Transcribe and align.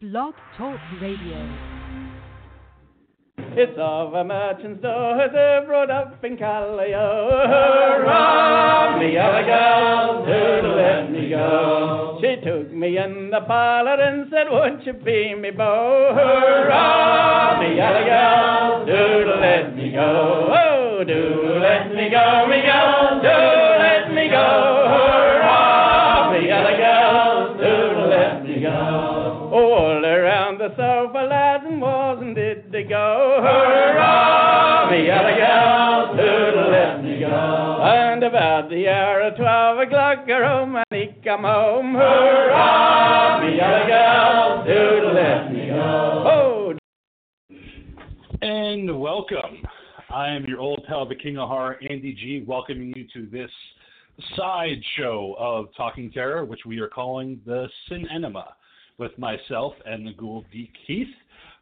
Blog 0.00 0.32
Talk 0.56 0.80
Radio. 1.02 1.36
It's 3.36 3.76
of 3.76 4.14
a 4.14 4.24
merchant's 4.24 4.80
daughter 4.80 5.64
brought 5.66 5.90
up 5.90 6.24
in 6.24 6.38
Callao. 6.38 7.28
Hurrah, 7.46 8.98
me 8.98 9.12
yellow 9.12 9.44
girl, 9.44 10.24
do 10.24 10.68
let 10.68 11.12
me 11.12 11.28
go. 11.28 12.18
She 12.22 12.40
took 12.42 12.72
me 12.72 12.96
in 12.96 13.28
the 13.30 13.42
parlor 13.46 14.00
and 14.00 14.30
said, 14.30 14.46
won't 14.48 14.86
you 14.86 14.94
be 14.94 15.34
me 15.34 15.50
beau? 15.50 16.14
Hurrah, 16.14 17.60
me 17.60 17.76
yellow 17.76 18.04
girl, 18.06 18.86
do 18.86 19.30
let 19.38 19.76
me 19.76 19.92
go. 19.92 20.48
Oh, 20.50 21.04
do 21.04 21.58
let 21.60 21.94
me 21.94 22.08
go, 22.08 22.46
me 22.48 22.62
girl, 22.62 23.20
do 23.20 23.59
go? 32.90 33.38
Hurrah, 33.40 34.90
me 34.90 35.06
yellow 35.06 35.36
girl, 35.36 36.16
do 36.16 36.60
let 36.70 37.02
me 37.04 37.20
go. 37.20 37.80
And 37.82 38.24
about 38.24 38.68
the 38.68 38.88
hour 38.88 39.22
of 39.22 39.36
twelve 39.36 39.78
o'clock, 39.78 40.26
her 40.26 40.44
home 40.46 40.76
and 40.90 41.24
come 41.24 41.44
home. 41.44 41.94
Hurrah, 41.94 43.46
me 43.46 43.56
yellow 43.56 43.86
girl, 43.86 44.64
do 44.66 45.08
let 45.14 45.52
me 45.52 45.68
go. 45.68 46.24
Oh, 46.26 46.74
And 48.42 49.00
welcome. 49.00 49.62
I 50.12 50.30
am 50.30 50.44
your 50.46 50.58
old 50.58 50.84
pal, 50.88 51.06
the 51.08 51.14
King 51.14 51.38
of 51.38 51.48
Horror, 51.48 51.78
Andy 51.88 52.12
G, 52.12 52.44
welcoming 52.44 52.92
you 52.96 53.06
to 53.14 53.30
this 53.30 53.50
side 54.36 54.82
show 54.96 55.36
of 55.38 55.66
Talking 55.76 56.10
Terror, 56.10 56.44
which 56.44 56.66
we 56.66 56.80
are 56.80 56.88
calling 56.88 57.40
the 57.46 57.68
Cinenema, 57.88 58.46
with 58.98 59.16
myself 59.16 59.74
and 59.86 60.04
the 60.04 60.12
Ghoul 60.12 60.44
D. 60.52 60.72
Keith. 60.86 61.06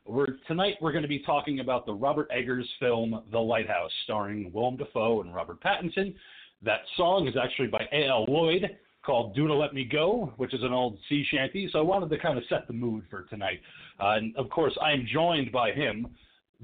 We're, 0.09 0.39
tonight 0.47 0.77
we're 0.80 0.93
going 0.93 1.02
to 1.02 1.09
be 1.09 1.19
talking 1.19 1.60
about 1.60 1.85
the 1.85 1.93
Robert 1.93 2.30
Eggers 2.30 2.66
film 2.80 3.23
The 3.30 3.38
Lighthouse, 3.38 3.91
starring 4.05 4.51
Willem 4.55 4.79
Dafoe 4.79 5.21
and 5.21 5.35
Robert 5.35 5.63
Pattinson. 5.63 6.15
That 6.63 6.80
song 6.96 7.29
is 7.29 7.35
actually 7.37 7.69
by 7.69 7.85
A.L. 7.93 8.24
Lloyd, 8.27 8.79
called 9.05 9.37
Doodle 9.37 9.59
Let 9.60 9.74
Me 9.74 9.85
Go, 9.85 10.32
which 10.38 10.55
is 10.55 10.63
an 10.63 10.73
old 10.73 10.99
sea 11.10 11.27
shanty. 11.30 11.69
So 11.71 11.79
I 11.79 11.82
wanted 11.82 12.09
to 12.09 12.19
kind 12.19 12.38
of 12.38 12.45
set 12.49 12.66
the 12.66 12.73
mood 12.73 13.05
for 13.10 13.24
tonight. 13.24 13.60
Uh, 14.01 14.16
and 14.16 14.35
of 14.37 14.49
course, 14.49 14.73
I 14.80 14.93
am 14.93 15.07
joined 15.13 15.52
by 15.52 15.73
him, 15.73 16.07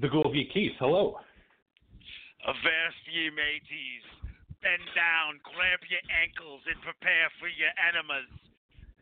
the 0.01 0.09
D. 0.09 0.49
Keith. 0.51 0.73
Hello. 0.79 1.17
Avast 2.47 3.01
ye 3.13 3.29
mateys. 3.29 4.05
Bend 4.63 4.81
down, 4.97 5.37
grab 5.53 5.85
your 5.85 6.01
ankles, 6.09 6.61
and 6.65 6.81
prepare 6.81 7.29
for 7.37 7.47
your 7.47 7.69
enemas. 7.77 8.25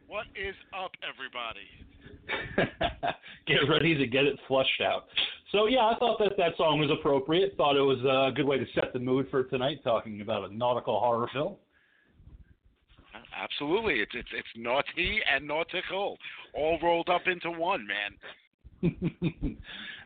What 0.05 0.27
is 0.35 0.55
up, 0.75 0.91
everybody? 0.99 1.82
get 3.47 3.69
ready 3.69 3.95
to 3.95 4.07
get 4.07 4.25
it 4.25 4.39
flushed 4.47 4.81
out. 4.81 5.05
So 5.51 5.67
yeah, 5.67 5.85
I 5.85 5.95
thought 5.99 6.17
that 6.19 6.33
that 6.37 6.57
song 6.57 6.79
was 6.79 6.89
appropriate. 6.91 7.55
Thought 7.57 7.77
it 7.77 7.81
was 7.81 7.99
a 7.99 8.33
good 8.35 8.45
way 8.45 8.57
to 8.57 8.65
set 8.73 8.93
the 8.93 8.99
mood 8.99 9.27
for 9.29 9.43
tonight, 9.43 9.79
talking 9.83 10.21
about 10.21 10.49
a 10.49 10.55
nautical 10.55 10.99
horror 10.99 11.29
film. 11.31 11.55
Absolutely. 13.35 13.95
It's 13.95 14.11
it's 14.13 14.29
it's 14.33 14.47
naughty 14.55 15.19
and 15.33 15.47
nautical, 15.47 16.17
all 16.53 16.79
rolled 16.81 17.09
up 17.09 17.27
into 17.27 17.51
one, 17.51 17.85
man. 17.87 18.91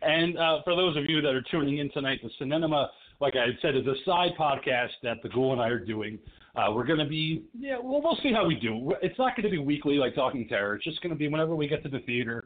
and 0.02 0.38
uh, 0.38 0.62
for 0.64 0.76
those 0.76 0.96
of 0.98 1.06
you 1.08 1.22
that 1.22 1.34
are 1.34 1.44
tuning 1.50 1.80
in 1.80 1.90
tonight, 1.92 2.20
the 2.22 2.30
Cinenema, 2.44 2.88
like 3.20 3.36
I 3.36 3.48
said, 3.62 3.76
is 3.76 3.88
a 3.88 3.96
side 4.06 4.32
podcast 4.40 4.92
that 5.04 5.18
the 5.24 5.30
Ghoul 5.30 5.54
and 5.54 5.62
I 5.62 5.68
are 5.68 5.84
doing. 5.84 6.20
Uh, 6.58 6.72
we're 6.72 6.86
going 6.86 7.00
to 7.00 7.06
be, 7.06 7.44
yeah, 7.58 7.78
well, 7.82 8.02
we'll 8.02 8.18
see 8.24 8.34
how 8.34 8.46
we 8.46 8.56
do. 8.56 8.94
It's 9.02 9.18
not 9.20 9.36
going 9.36 9.44
to 9.44 9.50
be 9.50 9.60
weekly 9.60 9.96
like 9.96 10.16
Talking 10.16 10.48
Terror. 10.48 10.76
It's 10.76 10.84
just 10.84 11.02
going 11.02 11.12
to 11.12 11.18
be 11.18 11.28
whenever 11.28 11.56
we 11.56 11.68
get 11.68 11.84
to 11.84 11.90
the 11.90 12.00
theater 12.00 12.46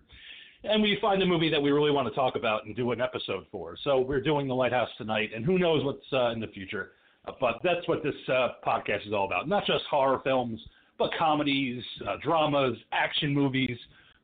and 0.64 0.82
we 0.82 0.98
find 1.02 1.22
a 1.24 1.26
movie 1.26 1.50
that 1.50 1.62
we 1.62 1.72
really 1.72 1.92
want 1.92 2.08
to 2.08 2.14
talk 2.14 2.36
about 2.36 2.66
and 2.66 2.76
do 2.76 2.92
an 2.92 3.02
episode 3.02 3.46
for. 3.52 3.76
So 3.84 4.00
we're 4.00 4.22
doing 4.22 4.48
The 4.48 4.54
Lighthouse 4.54 4.90
tonight, 4.98 5.32
and 5.36 5.44
who 5.44 5.58
knows 5.58 5.84
what's 5.84 6.06
uh, 6.14 6.32
in 6.32 6.40
the 6.40 6.48
future. 6.48 6.92
Uh, 7.28 7.32
but 7.40 7.60
that's 7.64 7.88
what 7.88 8.04
this 8.04 8.16
uh, 8.28 8.50
podcast 8.66 9.08
is 9.08 9.14
all 9.14 9.26
about. 9.26 9.48
Not 9.48 9.66
just 9.66 9.84
horror 9.90 10.22
films, 10.24 10.60
but 11.00 11.10
comedies, 11.18 11.84
uh, 12.08 12.18
dramas, 12.24 12.78
action 12.92 13.34
movies, 13.34 13.78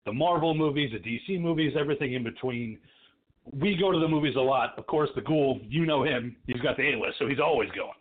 the 0.06 0.14
Marvel 0.14 0.54
movies, 0.54 0.92
the 0.92 1.00
DC 1.00 1.42
movies, 1.42 1.74
everything 1.78 2.14
in 2.14 2.24
between. 2.24 2.78
We 3.52 3.76
go 3.76 3.92
to 3.92 4.00
the 4.00 4.08
movies 4.08 4.36
a 4.36 4.42
lot. 4.42 4.78
Of 4.78 4.86
course, 4.86 5.10
the 5.16 5.22
Ghoul, 5.22 5.60
you 5.68 5.86
know 5.86 6.04
him. 6.04 6.36
He's 6.46 6.62
got 6.62 6.78
the 6.78 6.84
A 6.84 7.00
list, 7.00 7.18
so 7.18 7.28
he's 7.28 7.40
always 7.40 7.70
going. 7.72 7.94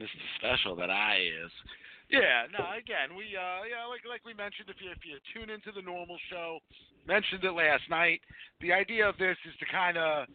Mr. 0.00 0.16
Special 0.40 0.74
that 0.76 0.88
I 0.90 1.20
is. 1.44 1.52
Yeah, 2.08 2.48
no, 2.50 2.64
again, 2.74 3.14
we 3.14 3.36
uh 3.36 3.62
yeah, 3.68 3.86
like 3.86 4.02
like 4.08 4.24
we 4.24 4.34
mentioned 4.34 4.66
if 4.72 4.80
you 4.82 4.90
if 4.90 5.04
you 5.04 5.20
tune 5.30 5.52
into 5.52 5.70
the 5.70 5.82
normal 5.84 6.16
show, 6.32 6.58
mentioned 7.06 7.44
it 7.44 7.52
last 7.52 7.84
night, 7.88 8.20
the 8.60 8.72
idea 8.72 9.06
of 9.06 9.16
this 9.18 9.36
is 9.46 9.54
to 9.60 9.66
kind 9.70 9.96
of 9.96 10.26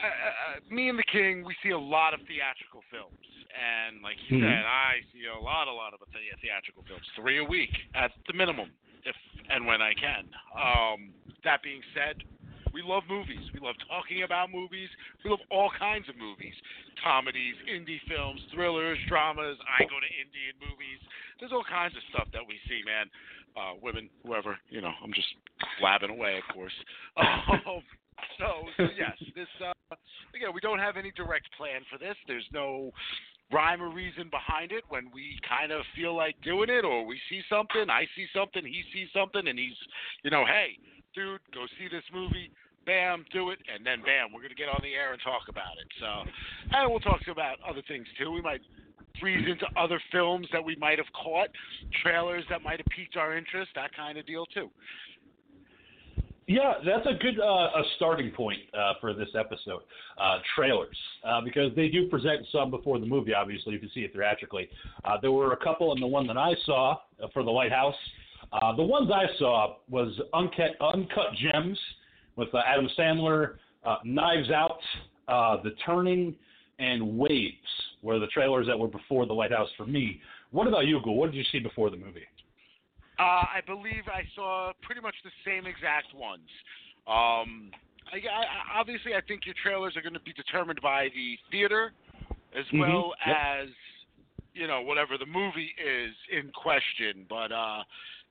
uh, 0.00 0.06
uh, 0.06 0.56
me 0.72 0.88
and 0.88 0.96
the 0.98 1.04
King, 1.12 1.44
we 1.44 1.52
see 1.62 1.76
a 1.76 1.78
lot 1.78 2.14
of 2.14 2.20
theatrical 2.24 2.80
films, 2.88 3.20
and 3.52 4.00
like 4.00 4.16
you 4.30 4.38
Mhm. 4.38 4.48
said, 4.48 4.64
I 4.64 5.04
see 5.12 5.26
a 5.26 5.36
lot, 5.36 5.68
a 5.68 5.72
lot 5.72 5.92
of 5.92 6.00
the- 6.00 6.36
theatrical 6.40 6.84
films, 6.84 7.06
three 7.14 7.36
a 7.36 7.44
week 7.44 7.76
at 7.92 8.12
the 8.24 8.32
minimum, 8.32 8.72
if 9.04 9.16
and 9.50 9.66
when 9.66 9.82
I 9.82 9.92
can. 9.92 10.24
Um, 10.56 11.12
that 11.42 11.60
being 11.60 11.82
said, 11.92 12.22
we 12.72 12.82
love 12.82 13.02
movies. 13.08 13.42
We 13.52 13.60
love 13.60 13.76
talking 13.88 14.22
about 14.22 14.50
movies. 14.50 14.88
We 15.24 15.30
love 15.30 15.42
all 15.50 15.70
kinds 15.78 16.08
of 16.08 16.16
movies, 16.16 16.54
comedies, 17.02 17.54
indie 17.66 18.00
films, 18.08 18.40
thrillers, 18.54 18.98
dramas. 19.08 19.58
I 19.66 19.84
go 19.84 19.98
to 19.98 20.10
Indian 20.10 20.56
movies. 20.60 21.00
There's 21.38 21.52
all 21.52 21.64
kinds 21.64 21.94
of 21.96 22.02
stuff 22.14 22.28
that 22.32 22.42
we 22.46 22.58
see, 22.68 22.82
man. 22.84 23.06
Uh, 23.58 23.74
women, 23.82 24.08
whoever, 24.24 24.56
you 24.70 24.80
know. 24.80 24.92
I'm 25.02 25.12
just 25.12 25.28
blabbing 25.80 26.10
away, 26.10 26.38
of 26.38 26.46
course. 26.54 26.74
Um, 27.66 27.82
so, 28.38 28.68
so 28.76 28.84
yes, 28.98 29.16
this 29.34 29.48
uh, 29.64 29.72
again, 30.34 30.50
we 30.54 30.60
don't 30.60 30.78
have 30.78 30.96
any 30.96 31.10
direct 31.16 31.48
plan 31.56 31.82
for 31.90 31.98
this. 31.98 32.16
There's 32.26 32.44
no 32.52 32.92
rhyme 33.52 33.82
or 33.82 33.90
reason 33.90 34.28
behind 34.30 34.72
it. 34.72 34.84
When 34.88 35.10
we 35.12 35.38
kind 35.48 35.72
of 35.72 35.82
feel 35.96 36.14
like 36.14 36.36
doing 36.42 36.70
it, 36.70 36.84
or 36.84 37.04
we 37.04 37.18
see 37.28 37.42
something, 37.48 37.90
I 37.90 38.06
see 38.16 38.26
something, 38.34 38.64
he 38.64 38.82
sees 38.92 39.08
something, 39.14 39.46
and 39.48 39.58
he's, 39.58 39.76
you 40.22 40.30
know, 40.30 40.44
hey, 40.46 40.78
dude, 41.14 41.40
go 41.52 41.66
see 41.78 41.88
this 41.88 42.04
movie. 42.12 42.50
Bam, 42.86 43.24
do 43.32 43.50
it, 43.50 43.58
and 43.72 43.84
then 43.84 44.00
bam, 44.00 44.32
we're 44.32 44.40
gonna 44.40 44.56
get 44.56 44.68
on 44.68 44.80
the 44.82 44.94
air 44.94 45.12
and 45.12 45.20
talk 45.22 45.48
about 45.48 45.76
it. 45.76 45.86
So, 46.00 46.24
and 46.72 46.90
we'll 46.90 47.00
talk 47.00 47.20
about 47.30 47.58
other 47.60 47.82
things 47.86 48.06
too. 48.18 48.32
We 48.32 48.40
might 48.40 48.62
breeze 49.20 49.46
into 49.46 49.66
other 49.78 50.00
films 50.10 50.48
that 50.52 50.64
we 50.64 50.76
might 50.76 50.98
have 50.98 51.12
caught, 51.12 51.48
trailers 52.02 52.44
that 52.48 52.62
might 52.62 52.78
have 52.78 52.86
piqued 52.86 53.16
our 53.16 53.36
interest, 53.36 53.70
that 53.74 53.94
kind 53.94 54.18
of 54.18 54.26
deal 54.26 54.46
too. 54.46 54.70
Yeah, 56.50 56.74
that's 56.84 57.06
a 57.06 57.14
good 57.22 57.38
uh, 57.38 57.78
a 57.78 57.82
starting 57.94 58.32
point 58.32 58.58
uh, 58.74 58.94
for 59.00 59.14
this 59.14 59.28
episode. 59.38 59.82
Uh, 60.18 60.38
trailers, 60.56 60.96
uh, 61.22 61.40
because 61.42 61.70
they 61.76 61.86
do 61.88 62.08
present 62.08 62.44
some 62.50 62.72
before 62.72 62.98
the 62.98 63.06
movie. 63.06 63.32
Obviously, 63.32 63.76
if 63.76 63.82
you 63.84 63.88
see 63.94 64.00
it 64.00 64.12
theatrically. 64.12 64.68
Uh, 65.04 65.16
there 65.22 65.30
were 65.30 65.52
a 65.52 65.56
couple, 65.56 65.92
and 65.92 66.02
the 66.02 66.06
one 66.08 66.26
that 66.26 66.36
I 66.36 66.54
saw 66.66 66.96
uh, 67.22 67.28
for 67.32 67.44
the 67.44 67.50
Lighthouse, 67.50 67.94
uh, 68.52 68.74
the 68.76 68.82
ones 68.82 69.10
I 69.14 69.26
saw 69.38 69.76
was 69.88 70.12
Uncut 70.34 70.72
Uncut 70.80 71.34
Gems 71.40 71.78
with 72.36 72.52
uh, 72.54 72.58
Adam 72.66 72.88
Sandler, 72.98 73.54
uh, 73.84 73.96
Knives 74.04 74.50
Out, 74.50 74.78
uh, 75.28 75.62
The 75.62 75.70
Turning, 75.84 76.34
and 76.78 77.18
Waves 77.18 77.56
were 78.02 78.18
the 78.18 78.26
trailers 78.28 78.66
that 78.66 78.78
were 78.78 78.88
before 78.88 79.26
the 79.26 79.32
Lighthouse 79.32 79.68
for 79.76 79.86
me. 79.86 80.20
What 80.50 80.66
about 80.66 80.86
you, 80.86 81.00
Ghoul? 81.04 81.16
What 81.16 81.30
did 81.30 81.36
you 81.36 81.44
see 81.52 81.58
before 81.60 81.90
the 81.90 81.96
movie? 81.96 82.24
Uh, 83.18 83.22
I 83.22 83.60
believe 83.66 84.02
I 84.06 84.22
saw 84.34 84.72
pretty 84.82 85.02
much 85.02 85.14
the 85.22 85.30
same 85.44 85.66
exact 85.66 86.14
ones. 86.14 86.48
Um, 87.06 87.70
I, 88.12 88.16
I, 88.16 88.78
obviously, 88.80 89.14
I 89.14 89.20
think 89.20 89.44
your 89.44 89.54
trailers 89.62 89.96
are 89.96 90.02
going 90.02 90.14
to 90.14 90.20
be 90.20 90.32
determined 90.32 90.80
by 90.82 91.08
the 91.14 91.36
theater 91.50 91.92
as 92.56 92.64
Mhm. 92.72 92.80
well 92.80 93.14
Yep. 93.26 93.36
as 93.36 93.68
you 94.54 94.66
know 94.66 94.80
whatever 94.80 95.16
the 95.16 95.26
movie 95.26 95.72
is 95.78 96.14
in 96.32 96.50
question. 96.50 97.26
But 97.28 97.52
uh, 97.52 97.84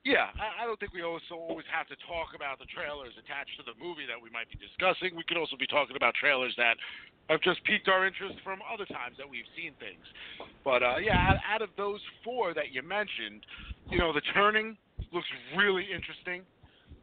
yeah, 0.04 0.32
I, 0.40 0.62
I 0.62 0.66
don't 0.66 0.80
think 0.80 0.92
we 0.96 1.02
also 1.02 1.36
always 1.36 1.68
have 1.68 1.86
to 1.92 1.96
talk 2.08 2.32
about 2.32 2.58
the 2.58 2.68
trailers 2.72 3.12
attached 3.20 3.52
to 3.60 3.64
the 3.68 3.76
movie 3.76 4.08
that 4.08 4.16
we 4.16 4.32
might 4.32 4.48
be 4.48 4.56
discussing. 4.56 5.12
We 5.12 5.24
could 5.28 5.36
also 5.36 5.56
be 5.60 5.68
talking 5.68 5.96
about 5.96 6.14
trailers 6.16 6.54
that 6.56 6.80
have 7.28 7.40
just 7.44 7.62
piqued 7.64 7.88
our 7.88 8.06
interest 8.06 8.40
from 8.42 8.60
other 8.64 8.86
times 8.86 9.20
that 9.20 9.28
we've 9.28 9.48
seen 9.54 9.76
things. 9.76 10.02
But 10.64 10.82
uh, 10.82 10.96
yeah, 10.98 11.20
out, 11.20 11.38
out 11.44 11.62
of 11.62 11.68
those 11.76 12.00
four 12.24 12.54
that 12.54 12.72
you 12.72 12.82
mentioned, 12.82 13.44
you 13.92 13.98
know, 13.98 14.12
the 14.12 14.24
turning 14.32 14.76
looks 15.12 15.28
really 15.56 15.84
interesting. 15.84 16.42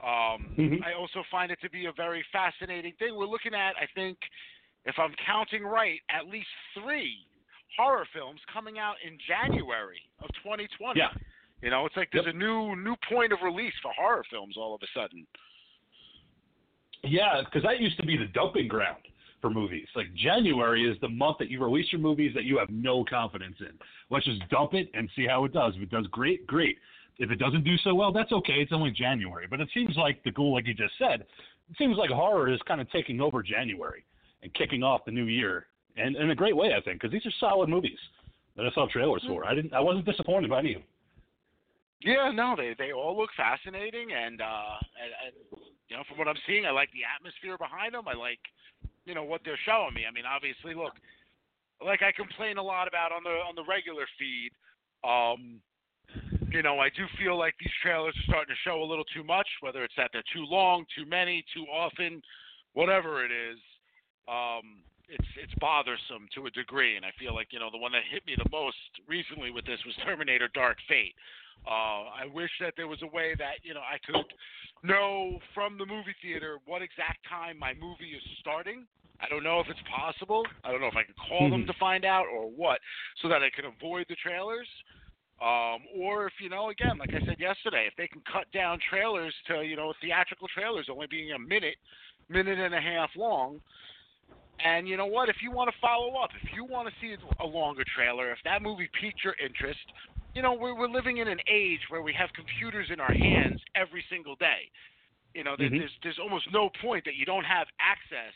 Um, 0.01 0.53
Mhm. 0.57 0.83
I 0.85 0.93
also 0.93 1.23
find 1.29 1.51
it 1.51 1.59
to 1.61 1.69
be 1.69 1.85
a 1.85 1.91
very 1.93 2.23
fascinating 2.31 2.93
thing. 2.99 3.15
We're 3.15 3.25
looking 3.25 3.53
at, 3.53 3.75
I 3.77 3.87
think, 3.95 4.17
if 4.85 4.97
I'm 4.99 5.13
counting 5.25 5.63
right, 5.63 6.01
at 6.09 6.27
least 6.27 6.49
three 6.73 7.25
horror 7.77 8.05
films 8.13 8.39
coming 8.51 8.79
out 8.79 8.95
in 9.05 9.17
January 9.27 10.01
of 10.19 10.29
2020. 10.43 10.99
Yeah. 10.99 11.09
You 11.61 11.71
know, 11.71 11.85
it's 11.85 11.97
like 11.97 12.09
there's 12.13 12.27
a 12.27 12.37
new 12.37 12.75
new 12.75 12.95
point 13.09 13.33
of 13.33 13.39
release 13.43 13.73
for 13.81 13.91
horror 13.97 14.23
films 14.29 14.55
all 14.57 14.75
of 14.75 14.81
a 14.83 14.99
sudden. 14.99 15.25
Yeah, 17.03 17.41
because 17.43 17.63
that 17.63 17.79
used 17.79 17.97
to 17.97 18.05
be 18.05 18.17
the 18.17 18.27
dumping 18.27 18.67
ground 18.67 19.01
for 19.41 19.49
movies. 19.49 19.87
Like 19.95 20.07
January 20.15 20.89
is 20.89 20.99
the 21.01 21.09
month 21.09 21.37
that 21.39 21.49
you 21.49 21.63
release 21.63 21.87
your 21.91 22.01
movies 22.01 22.31
that 22.35 22.43
you 22.43 22.57
have 22.57 22.69
no 22.69 23.03
confidence 23.03 23.55
in. 23.59 23.71
Let's 24.09 24.25
just 24.25 24.47
dump 24.49 24.73
it 24.73 24.89
and 24.93 25.09
see 25.15 25.25
how 25.27 25.45
it 25.45 25.53
does. 25.53 25.73
If 25.75 25.83
it 25.83 25.91
does 25.91 26.07
great, 26.11 26.45
great. 26.47 26.77
If 27.19 27.31
it 27.31 27.37
doesn't 27.39 27.63
do 27.63 27.77
so 27.77 27.95
well, 27.95 28.11
that's 28.11 28.31
okay. 28.31 28.55
It's 28.55 28.71
only 28.71 28.91
January. 28.91 29.47
But 29.49 29.59
it 29.59 29.69
seems 29.73 29.95
like 29.95 30.23
the 30.23 30.31
ghoul, 30.31 30.53
like 30.53 30.67
you 30.67 30.73
just 30.73 30.93
said, 30.99 31.21
it 31.21 31.77
seems 31.77 31.97
like 31.97 32.09
horror 32.09 32.51
is 32.51 32.59
kind 32.67 32.79
of 32.79 32.89
taking 32.91 33.19
over 33.21 33.41
January 33.41 34.03
and 34.43 34.53
kicking 34.53 34.83
off 34.83 35.05
the 35.05 35.11
new 35.11 35.25
year, 35.25 35.65
and 35.97 36.15
in 36.15 36.29
a 36.29 36.35
great 36.35 36.55
way, 36.55 36.73
I 36.77 36.81
think, 36.81 37.01
because 37.01 37.11
these 37.11 37.25
are 37.25 37.33
solid 37.39 37.69
movies 37.69 37.97
that 38.55 38.65
I 38.67 38.71
saw 38.71 38.87
trailers 38.87 39.23
for. 39.27 39.45
I 39.45 39.55
didn't, 39.55 39.73
I 39.73 39.79
wasn't 39.79 40.05
disappointed 40.05 40.49
by 40.49 40.59
any 40.59 40.75
of 40.75 40.81
them. 40.81 40.87
Yeah, 41.99 42.31
no, 42.31 42.55
they 42.55 42.75
they 42.77 42.93
all 42.93 43.17
look 43.17 43.31
fascinating, 43.35 44.13
and 44.13 44.41
uh, 44.41 44.77
and, 45.01 45.11
and 45.25 45.61
you 45.89 45.97
know, 45.97 46.03
from 46.07 46.17
what 46.17 46.27
I'm 46.27 46.39
seeing, 46.45 46.65
I 46.65 46.71
like 46.71 46.89
the 46.91 47.07
atmosphere 47.07 47.57
behind 47.57 47.93
them. 47.93 48.07
I 48.07 48.13
like, 48.13 48.39
you 49.05 49.15
know, 49.15 49.23
what 49.23 49.41
they're 49.43 49.59
showing 49.65 49.93
me. 49.93 50.05
I 50.07 50.11
mean, 50.11 50.25
obviously, 50.27 50.75
look, 50.75 50.93
like 51.83 52.03
I 52.03 52.11
complain 52.11 52.57
a 52.57 52.63
lot 52.63 52.87
about 52.87 53.11
on 53.11 53.23
the 53.23 53.41
on 53.41 53.55
the 53.55 53.65
regular 53.65 54.05
feed. 54.19 54.51
Um, 55.01 55.61
you 56.51 56.61
know, 56.61 56.79
I 56.79 56.89
do 56.89 57.05
feel 57.19 57.37
like 57.37 57.55
these 57.59 57.73
trailers 57.81 58.15
are 58.15 58.29
starting 58.29 58.53
to 58.53 58.61
show 58.63 58.81
a 58.81 58.87
little 58.87 59.03
too 59.13 59.23
much, 59.23 59.47
whether 59.61 59.83
it's 59.83 59.93
that 59.97 60.09
they're 60.13 60.23
too 60.33 60.45
long, 60.45 60.85
too 60.95 61.05
many, 61.05 61.43
too 61.53 61.65
often, 61.65 62.21
whatever 62.73 63.25
it 63.25 63.31
is. 63.31 63.59
Um, 64.27 64.83
it's 65.09 65.27
it's 65.41 65.53
bothersome 65.59 66.27
to 66.35 66.45
a 66.47 66.51
degree, 66.51 66.95
and 66.95 67.05
I 67.05 67.11
feel 67.17 67.33
like 67.33 67.47
you 67.51 67.59
know 67.59 67.69
the 67.71 67.77
one 67.79 67.91
that 67.93 68.03
hit 68.11 68.25
me 68.27 68.35
the 68.37 68.49
most 68.51 68.77
recently 69.07 69.51
with 69.51 69.65
this 69.65 69.79
was 69.85 69.95
Terminator: 70.03 70.49
Dark 70.53 70.77
Fate. 70.87 71.15
Uh, 71.65 72.07
I 72.13 72.25
wish 72.31 72.51
that 72.61 72.73
there 72.77 72.87
was 72.87 73.01
a 73.01 73.07
way 73.07 73.35
that 73.37 73.59
you 73.63 73.73
know 73.73 73.81
I 73.81 73.97
could 74.05 74.23
know 74.83 75.39
from 75.53 75.77
the 75.77 75.85
movie 75.85 76.15
theater 76.21 76.59
what 76.65 76.81
exact 76.81 77.19
time 77.27 77.57
my 77.59 77.73
movie 77.73 78.15
is 78.15 78.23
starting. 78.39 78.85
I 79.19 79.27
don't 79.27 79.43
know 79.43 79.59
if 79.59 79.67
it's 79.67 79.81
possible. 79.89 80.45
I 80.63 80.71
don't 80.71 80.79
know 80.79 80.87
if 80.87 80.95
I 80.95 81.03
can 81.03 81.15
call 81.27 81.49
them 81.49 81.63
Mhm. 81.63 81.67
to 81.67 81.73
find 81.73 82.05
out 82.05 82.27
or 82.27 82.47
what, 82.51 82.79
so 83.17 83.27
that 83.29 83.41
I 83.41 83.49
can 83.49 83.65
avoid 83.65 84.05
the 84.07 84.15
trailers. 84.15 84.69
Um, 85.41 85.85
or 85.93 86.27
if 86.27 86.39
you 86.39 86.49
know, 86.49 86.69
again, 86.69 86.97
like 86.97 87.13
I 87.13 87.19
said 87.21 87.39
yesterday, 87.39 87.85
if 87.87 87.95
they 87.95 88.07
can 88.07 88.21
cut 88.21 88.49
down 88.51 88.79
trailers 88.79 89.35
to 89.47 89.63
you 89.65 89.75
know 89.75 89.93
theatrical 90.01 90.47
trailers 90.47 90.87
only 90.89 91.07
being 91.07 91.31
a 91.33 91.39
minute, 91.39 91.77
minute 92.29 92.59
and 92.59 92.73
a 92.73 92.81
half 92.81 93.15
long. 93.15 93.61
And 94.59 94.87
you 94.87 94.97
know 94.97 95.05
what? 95.05 95.29
If 95.29 95.37
you 95.41 95.51
want 95.51 95.69
to 95.69 95.77
follow 95.79 96.15
up, 96.15 96.31
if 96.33 96.51
you 96.55 96.65
want 96.65 96.89
to 96.89 96.93
see 96.99 97.15
a 97.39 97.45
longer 97.45 97.83
trailer, 97.95 98.31
if 98.31 98.39
that 98.43 98.63
movie 98.63 98.89
piqued 98.99 99.23
your 99.23 99.35
interest, 99.43 99.79
you 100.37 100.43
know 100.43 100.53
we're 100.53 100.77
we're 100.77 100.87
living 100.87 101.17
in 101.17 101.27
an 101.27 101.39
age 101.51 101.81
where 101.89 102.03
we 102.03 102.13
have 102.13 102.29
computers 102.37 102.87
in 102.93 102.99
our 102.99 103.11
hands 103.11 103.59
every 103.73 104.05
single 104.07 104.35
day. 104.35 104.69
You 105.33 105.43
know, 105.43 105.55
there, 105.57 105.67
Mhm. 105.67 105.79
there's 105.79 105.97
there's 106.03 106.19
almost 106.19 106.45
no 106.53 106.69
point 106.79 107.03
that 107.05 107.15
you 107.15 107.25
don't 107.25 107.43
have 107.43 107.67
access 107.79 108.35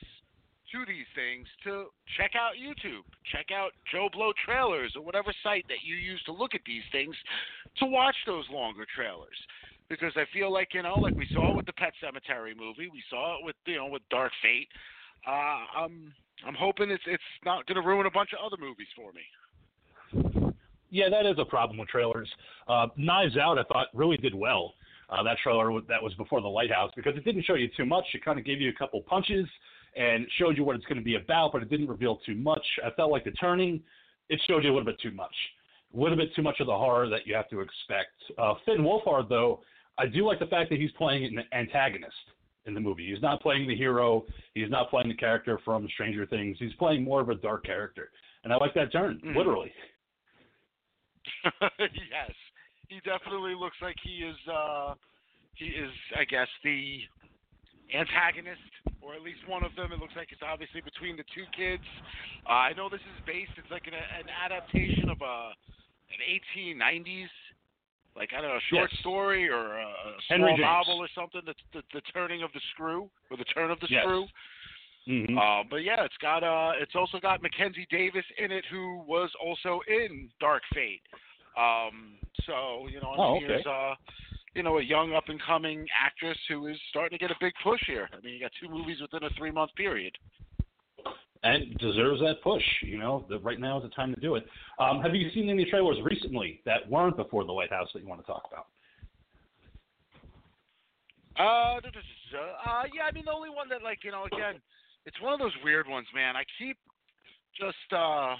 to 0.71 0.85
these 0.85 1.05
things 1.13 1.47
to 1.63 1.91
check 2.17 2.33
out 2.35 2.55
YouTube, 2.55 3.03
check 3.31 3.51
out 3.51 3.73
JoBlo 3.93 4.33
trailers 4.43 4.95
or 4.95 5.01
whatever 5.03 5.31
site 5.43 5.67
that 5.67 5.83
you 5.83 5.95
use 5.95 6.23
to 6.23 6.31
look 6.31 6.55
at 6.55 6.63
these 6.65 6.83
things 6.91 7.15
to 7.77 7.85
watch 7.85 8.15
those 8.25 8.49
longer 8.49 8.87
trailers. 8.95 9.37
Because 9.87 10.13
I 10.17 10.25
feel 10.33 10.49
like 10.51 10.73
you 10.73 10.81
know, 10.81 10.95
like 10.95 11.13
we 11.13 11.27
saw 11.27 11.53
with 11.53 11.67
the 11.67 11.73
Pet 11.73 11.93
Sematary 12.01 12.57
movie, 12.57 12.89
we 12.89 13.03
saw 13.11 13.37
it 13.37 13.45
with 13.45 13.55
you 13.65 13.75
know 13.75 13.85
with 13.85 14.01
Dark 14.09 14.31
Fate. 14.41 14.69
Uh, 15.27 15.65
I'm 15.75 16.11
I'm 16.47 16.55
hoping 16.55 16.89
it's 16.89 17.05
it's 17.05 17.31
not 17.45 17.67
going 17.67 17.79
to 17.79 17.87
ruin 17.87 18.07
a 18.07 18.11
bunch 18.11 18.33
of 18.33 18.39
other 18.43 18.57
movies 18.57 18.89
for 18.95 19.13
me. 19.13 19.21
Yeah, 20.91 21.09
that 21.09 21.25
is 21.25 21.37
a 21.39 21.45
problem 21.45 21.77
with 21.79 21.89
trailers. 21.89 22.29
Uh, 22.67 22.87
Knives 22.97 23.37
Out, 23.37 23.57
I 23.57 23.63
thought, 23.63 23.87
really 23.93 24.17
did 24.17 24.35
well. 24.35 24.73
Uh, 25.09 25.23
that 25.23 25.37
trailer 25.43 25.71
that 25.89 26.01
was 26.01 26.13
before 26.15 26.39
the 26.41 26.47
Lighthouse 26.47 26.91
because 26.95 27.17
it 27.17 27.25
didn't 27.25 27.43
show 27.43 27.55
you 27.55 27.69
too 27.75 27.85
much. 27.85 28.05
It 28.13 28.23
kind 28.23 28.39
of 28.39 28.45
gave 28.45 28.61
you 28.61 28.69
a 28.69 28.73
couple 28.73 29.01
punches 29.01 29.45
and 29.95 30.25
showed 30.37 30.55
you 30.57 30.63
what 30.63 30.75
it's 30.77 30.85
going 30.85 30.97
to 30.99 31.03
be 31.03 31.15
about, 31.15 31.51
but 31.51 31.61
it 31.61 31.69
didn't 31.69 31.87
reveal 31.87 32.17
too 32.25 32.35
much. 32.35 32.65
I 32.85 32.91
felt 32.91 33.11
like 33.11 33.25
the 33.25 33.31
turning, 33.31 33.81
it 34.29 34.39
showed 34.47 34.63
you 34.63 34.69
a 34.71 34.73
little 34.73 34.85
bit 34.85 34.99
too 35.01 35.11
much, 35.11 35.35
a 35.93 35.99
little 35.99 36.15
bit 36.17 36.33
too 36.33 36.41
much 36.41 36.61
of 36.61 36.67
the 36.67 36.77
horror 36.77 37.09
that 37.09 37.27
you 37.27 37.35
have 37.35 37.49
to 37.49 37.59
expect. 37.59 38.11
Uh, 38.37 38.53
Finn 38.65 38.79
Wolfhard, 38.83 39.27
though, 39.27 39.61
I 39.97 40.05
do 40.05 40.25
like 40.25 40.39
the 40.39 40.45
fact 40.45 40.69
that 40.69 40.79
he's 40.79 40.91
playing 40.93 41.25
an 41.25 41.43
antagonist 41.51 42.15
in 42.65 42.73
the 42.73 42.79
movie. 42.79 43.05
He's 43.11 43.21
not 43.21 43.41
playing 43.41 43.67
the 43.67 43.75
hero. 43.75 44.25
He's 44.53 44.69
not 44.69 44.89
playing 44.89 45.09
the 45.09 45.15
character 45.15 45.59
from 45.65 45.87
Stranger 45.89 46.25
Things. 46.25 46.55
He's 46.57 46.73
playing 46.75 47.03
more 47.03 47.19
of 47.19 47.27
a 47.27 47.35
dark 47.35 47.65
character, 47.65 48.11
and 48.45 48.53
I 48.53 48.57
like 48.57 48.73
that 48.75 48.93
turn, 48.93 49.19
Mhm. 49.25 49.35
literally. 49.35 49.73
yes, 51.79 52.31
he 52.89 52.99
definitely 53.05 53.55
looks 53.55 53.77
like 53.81 53.95
he 54.03 54.23
is. 54.25 54.37
uh 54.51 54.93
He 55.55 55.65
is, 55.67 55.91
I 56.17 56.23
guess, 56.25 56.47
the 56.63 57.01
antagonist, 57.93 58.61
or 59.01 59.13
at 59.13 59.21
least 59.21 59.39
one 59.47 59.63
of 59.63 59.71
them. 59.75 59.91
It 59.91 59.99
looks 59.99 60.15
like 60.15 60.31
it's 60.31 60.41
obviously 60.45 60.81
between 60.81 61.17
the 61.17 61.27
two 61.35 61.45
kids. 61.55 61.83
Uh, 62.47 62.71
I 62.71 62.73
know 62.73 62.89
this 62.89 63.03
is 63.03 63.19
based. 63.25 63.51
It's 63.57 63.69
like 63.69 63.85
an, 63.87 63.93
an 63.93 64.27
adaptation 64.31 65.09
of 65.09 65.19
a 65.21 65.51
an 66.11 66.19
1890s, 66.57 67.31
like 68.15 68.31
I 68.35 68.41
don't 68.41 68.51
know, 68.51 68.57
a 68.57 68.67
short 68.69 68.89
Yes. 68.91 68.99
story 68.99 69.47
or 69.47 69.79
a, 69.79 69.87
a 69.87 70.15
Henry 70.27 70.55
small 70.55 70.57
novel 70.57 70.97
or 70.99 71.09
something. 71.15 71.41
The, 71.45 71.55
the 71.73 71.83
the 71.93 72.01
turning 72.13 72.43
of 72.43 72.51
the 72.53 72.61
screw 72.73 73.09
or 73.29 73.37
the 73.37 73.45
turn 73.45 73.71
of 73.71 73.79
the 73.79 73.87
Yes. 73.89 74.03
screw. 74.03 74.25
Mm-hmm. 75.07 75.37
Uh, 75.37 75.63
but 75.69 75.77
yeah, 75.77 76.03
it's 76.05 76.17
got 76.21 76.43
uh, 76.43 76.73
it's 76.79 76.93
also 76.95 77.19
got 77.19 77.41
Mackenzie 77.41 77.87
Davis 77.89 78.25
in 78.37 78.51
it, 78.51 78.63
who 78.71 79.01
was 79.07 79.29
also 79.43 79.79
in 79.87 80.29
Dark 80.39 80.61
Fate. 80.73 81.01
Um, 81.57 82.13
so 82.45 82.87
you 82.91 83.01
know, 83.01 83.09
I 83.09 83.15
Oh, 83.17 83.33
mean, 83.33 83.43
okay. 83.43 83.53
here's 83.53 83.65
uh, 83.65 83.95
you 84.53 84.63
know, 84.63 84.77
a 84.77 84.83
young 84.83 85.13
up 85.13 85.23
and 85.29 85.41
coming 85.41 85.85
actress 85.99 86.37
who 86.49 86.67
is 86.67 86.77
starting 86.89 87.17
to 87.17 87.21
get 87.25 87.31
a 87.31 87.35
big 87.39 87.53
push 87.63 87.81
here. 87.87 88.09
I 88.13 88.19
mean, 88.23 88.33
you 88.35 88.39
got 88.39 88.51
two 88.61 88.69
movies 88.69 88.97
within 89.01 89.23
a 89.23 89.29
three 89.37 89.51
month 89.51 89.71
period. 89.75 90.15
and 91.43 91.75
deserves 91.79 92.19
that 92.21 92.35
push. 92.43 92.63
You 92.83 92.99
know, 92.99 93.25
the, 93.29 93.39
right 93.39 93.59
now 93.59 93.77
is 93.77 93.83
the 93.83 93.89
time 93.89 94.13
to 94.13 94.19
do 94.21 94.35
it. 94.35 94.45
Um, 94.79 95.01
have 95.01 95.15
you 95.15 95.29
seen 95.33 95.49
any 95.49 95.65
trailers 95.65 95.97
recently 96.03 96.61
that 96.65 96.87
weren't 96.89 97.17
before 97.17 97.43
the 97.45 97.51
Lighthouse 97.51 97.89
that 97.93 98.01
you 98.03 98.07
want 98.07 98.21
to 98.21 98.27
talk 98.27 98.43
about? 98.51 98.67
Uh, 101.39 101.79
uh, 101.79 102.83
yeah, 102.93 103.03
I 103.07 103.11
mean, 103.13 103.25
the 103.25 103.31
only 103.31 103.49
one 103.49 103.69
that, 103.69 103.81
like, 103.83 103.99
you 104.03 104.11
know, 104.11 104.25
again, 104.25 104.61
it's 105.05 105.19
one 105.21 105.33
of 105.33 105.39
those 105.39 105.55
weird 105.63 105.87
ones, 105.87 106.07
man. 106.13 106.35
I 106.35 106.43
keep 106.57 106.77
just 107.59 107.93
uh 107.95 108.35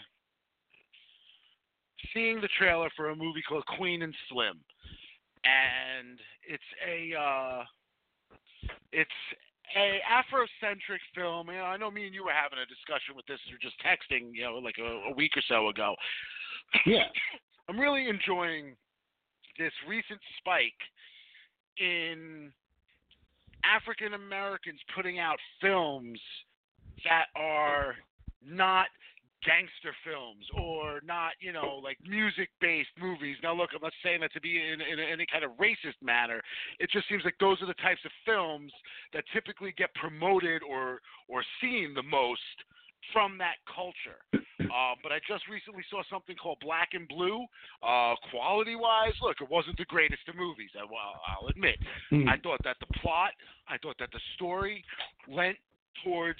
seeing 2.13 2.41
the 2.41 2.49
trailer 2.57 2.89
for 2.95 3.09
a 3.09 3.15
movie 3.15 3.43
called 3.47 3.65
Queen 3.77 4.01
and 4.01 4.13
Slim, 4.29 4.59
and 5.43 6.19
it's 6.47 6.63
a 6.87 7.17
uh, 7.17 7.63
it's 8.91 9.09
a 9.75 9.99
Afrocentric 10.09 11.01
film. 11.15 11.47
You 11.47 11.57
know, 11.57 11.63
I 11.63 11.77
know 11.77 11.91
me 11.91 12.05
and 12.05 12.13
you 12.13 12.25
were 12.25 12.33
having 12.33 12.59
a 12.59 12.65
discussion 12.65 13.15
with 13.15 13.25
this 13.25 13.39
through 13.47 13.59
just 13.61 13.75
texting, 13.79 14.31
you 14.33 14.43
know, 14.43 14.55
like 14.55 14.75
a, 14.79 15.11
a 15.11 15.15
week 15.15 15.31
or 15.35 15.43
so 15.47 15.69
ago. 15.69 15.95
Yeah. 16.85 17.07
I'm 17.69 17.79
really 17.79 18.09
enjoying 18.09 18.75
this 19.57 19.71
recent 19.87 20.19
spike 20.39 20.81
in 21.79 22.51
African 23.63 24.13
Americans 24.13 24.79
putting 24.95 25.19
out 25.19 25.38
films 25.62 26.19
that 27.05 27.27
are 27.36 27.96
not 28.46 28.88
gangster 29.43 29.93
films 30.05 30.46
or 30.53 31.01
not, 31.05 31.34
you 31.39 31.51
know, 31.51 31.81
like 31.84 31.98
music 32.08 32.50
based 32.62 32.93
movies. 33.00 33.38
Now, 33.41 33.53
look, 33.53 33.72
I'm 33.74 33.81
not 33.81 33.93
saying 34.03 34.22
that 34.22 34.34
to 34.34 34.41
be 34.41 34.58
in, 34.58 34.81
in 34.81 35.00
any 35.00 35.25
kind 35.31 35.43
of 35.43 35.51
racist 35.58 35.98
manner. 36.01 36.41
It 36.79 36.89
just 36.91 37.10
seems 37.10 37.24
like 37.25 37.36
those 37.39 37.62
are 37.62 37.67
the 37.67 37.81
types 37.81 38.01
of 38.05 38.12
films 38.25 38.72
that 39.13 39.24
typically 39.34 39.74
get 39.77 39.93
promoted 39.96 40.62
or 40.63 41.01
or 41.27 41.43
seen 41.62 41.93
the 41.96 42.03
most 42.03 42.41
from 43.13 43.38
that 43.39 43.58
culture. 43.67 44.22
Uh, 44.62 44.96
but 45.03 45.12
I 45.12 45.17
just 45.27 45.50
recently 45.50 45.84
saw 45.89 46.01
something 46.10 46.36
called 46.38 46.58
Black 46.62 46.89
and 46.93 47.05
Blue. 47.08 47.43
Uh, 47.84 48.13
quality 48.29 48.77
wise, 48.77 49.12
look, 49.22 49.41
it 49.41 49.50
wasn't 49.50 49.75
the 49.75 49.86
greatest 49.86 50.22
of 50.29 50.36
movies. 50.36 50.70
I, 50.79 50.86
well, 50.86 51.20
I'll 51.27 51.48
admit. 51.48 51.75
Hmm. 52.10 52.29
I 52.29 52.38
thought 52.38 52.62
that 52.63 52.77
the 52.79 52.86
plot, 53.01 53.31
I 53.67 53.77
thought 53.79 53.98
that 54.00 54.12
the 54.13 54.20
story 54.36 54.86
lent 55.27 55.58
towards 56.05 56.39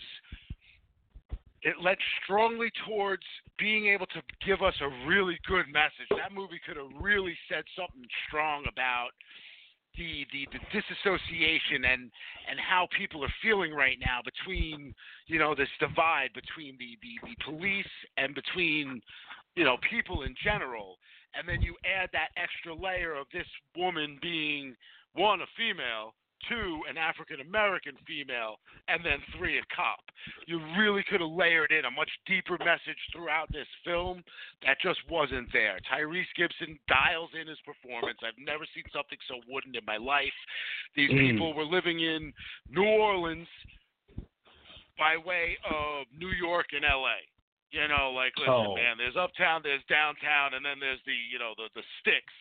it 1.64 1.76
led 1.82 1.98
strongly 2.24 2.72
towards 2.86 3.24
being 3.58 3.88
able 3.88 4.08
to 4.08 4.22
give 4.46 4.62
us 4.62 4.74
a 4.82 5.08
really 5.08 5.38
good 5.48 5.66
message. 5.72 6.10
That 6.10 6.34
movie 6.34 6.60
could 6.66 6.78
have 6.78 6.90
really 7.00 7.38
said 7.50 7.64
something 7.78 8.08
strong 8.28 8.66
about 8.72 9.10
the, 9.98 10.26
the 10.32 10.48
the 10.52 10.60
disassociation 10.72 11.84
and 11.86 12.12
and 12.50 12.60
how 12.60 12.88
people 12.98 13.24
are 13.24 13.34
feeling 13.44 13.74
right 13.74 13.98
now 14.00 14.20
between 14.24 14.94
you 15.28 15.38
know 15.38 15.54
this 15.54 15.68
divide 15.80 16.30
between 16.34 16.78
the 16.80 16.98
the, 17.02 17.28
the 17.28 17.36
police 17.44 17.92
and 18.18 18.34
between 18.34 19.02
you 19.56 19.66
know 19.66 19.76
people 19.90 20.24
in 20.24 20.34
general 20.42 20.98
and 21.36 21.48
then 21.48 21.62
you 21.62 21.76
add 21.84 22.10
that 22.14 22.30
extra 22.38 22.74
layer 22.74 23.14
of 23.16 23.28
this 23.34 23.48
woman 23.76 24.18
being 24.22 24.76
one 25.14 25.42
a 25.42 25.46
female 25.58 26.14
two 26.50 26.82
an 26.90 26.98
african 26.98 27.40
american 27.42 27.94
female 28.08 28.56
and 28.88 29.04
then 29.06 29.20
three 29.38 29.58
a 29.58 29.62
cop 29.76 30.00
you 30.48 30.60
really 30.78 31.04
could 31.10 31.22
have 31.22 31.30
layered 31.30 31.72
in 31.72 31.86
a 31.86 31.92
much 31.92 32.10
deeper 32.26 32.58
message 32.60 32.98
throughout 33.12 33.52
this 33.52 33.68
film 33.86 34.24
that 34.66 34.78
just 34.82 35.00
wasn't 35.10 35.48
there 35.54 35.78
tyrese 35.92 36.30
gibson 36.36 36.78
dials 36.88 37.30
in 37.40 37.48
his 37.48 37.60
performance 37.66 38.18
i've 38.26 38.38
never 38.38 38.66
seen 38.74 38.84
something 38.94 39.18
so 39.28 39.36
wooden 39.48 39.76
in 39.76 39.86
my 39.86 39.98
life 39.98 40.34
these 40.96 41.10
Mm. 41.12 41.32
people 41.32 41.54
were 41.54 41.66
living 41.66 42.00
in 42.00 42.34
new 42.70 42.84
orleans 42.86 43.48
by 44.98 45.18
way 45.18 45.58
of 45.66 46.06
new 46.18 46.32
york 46.32 46.68
and 46.74 46.84
la 46.84 47.16
you 47.72 47.88
know, 47.88 48.12
like 48.12 48.34
listen, 48.36 48.52
Oh. 48.54 48.76
man. 48.76 48.98
There's 49.00 49.16
uptown, 49.16 49.62
there's 49.64 49.80
downtown, 49.88 50.56
and 50.56 50.66
then 50.66 50.78
there's 50.78 51.00
the, 51.06 51.16
you 51.16 51.40
know, 51.40 51.54
the 51.56 51.70
the 51.74 51.84
sticks 52.02 52.34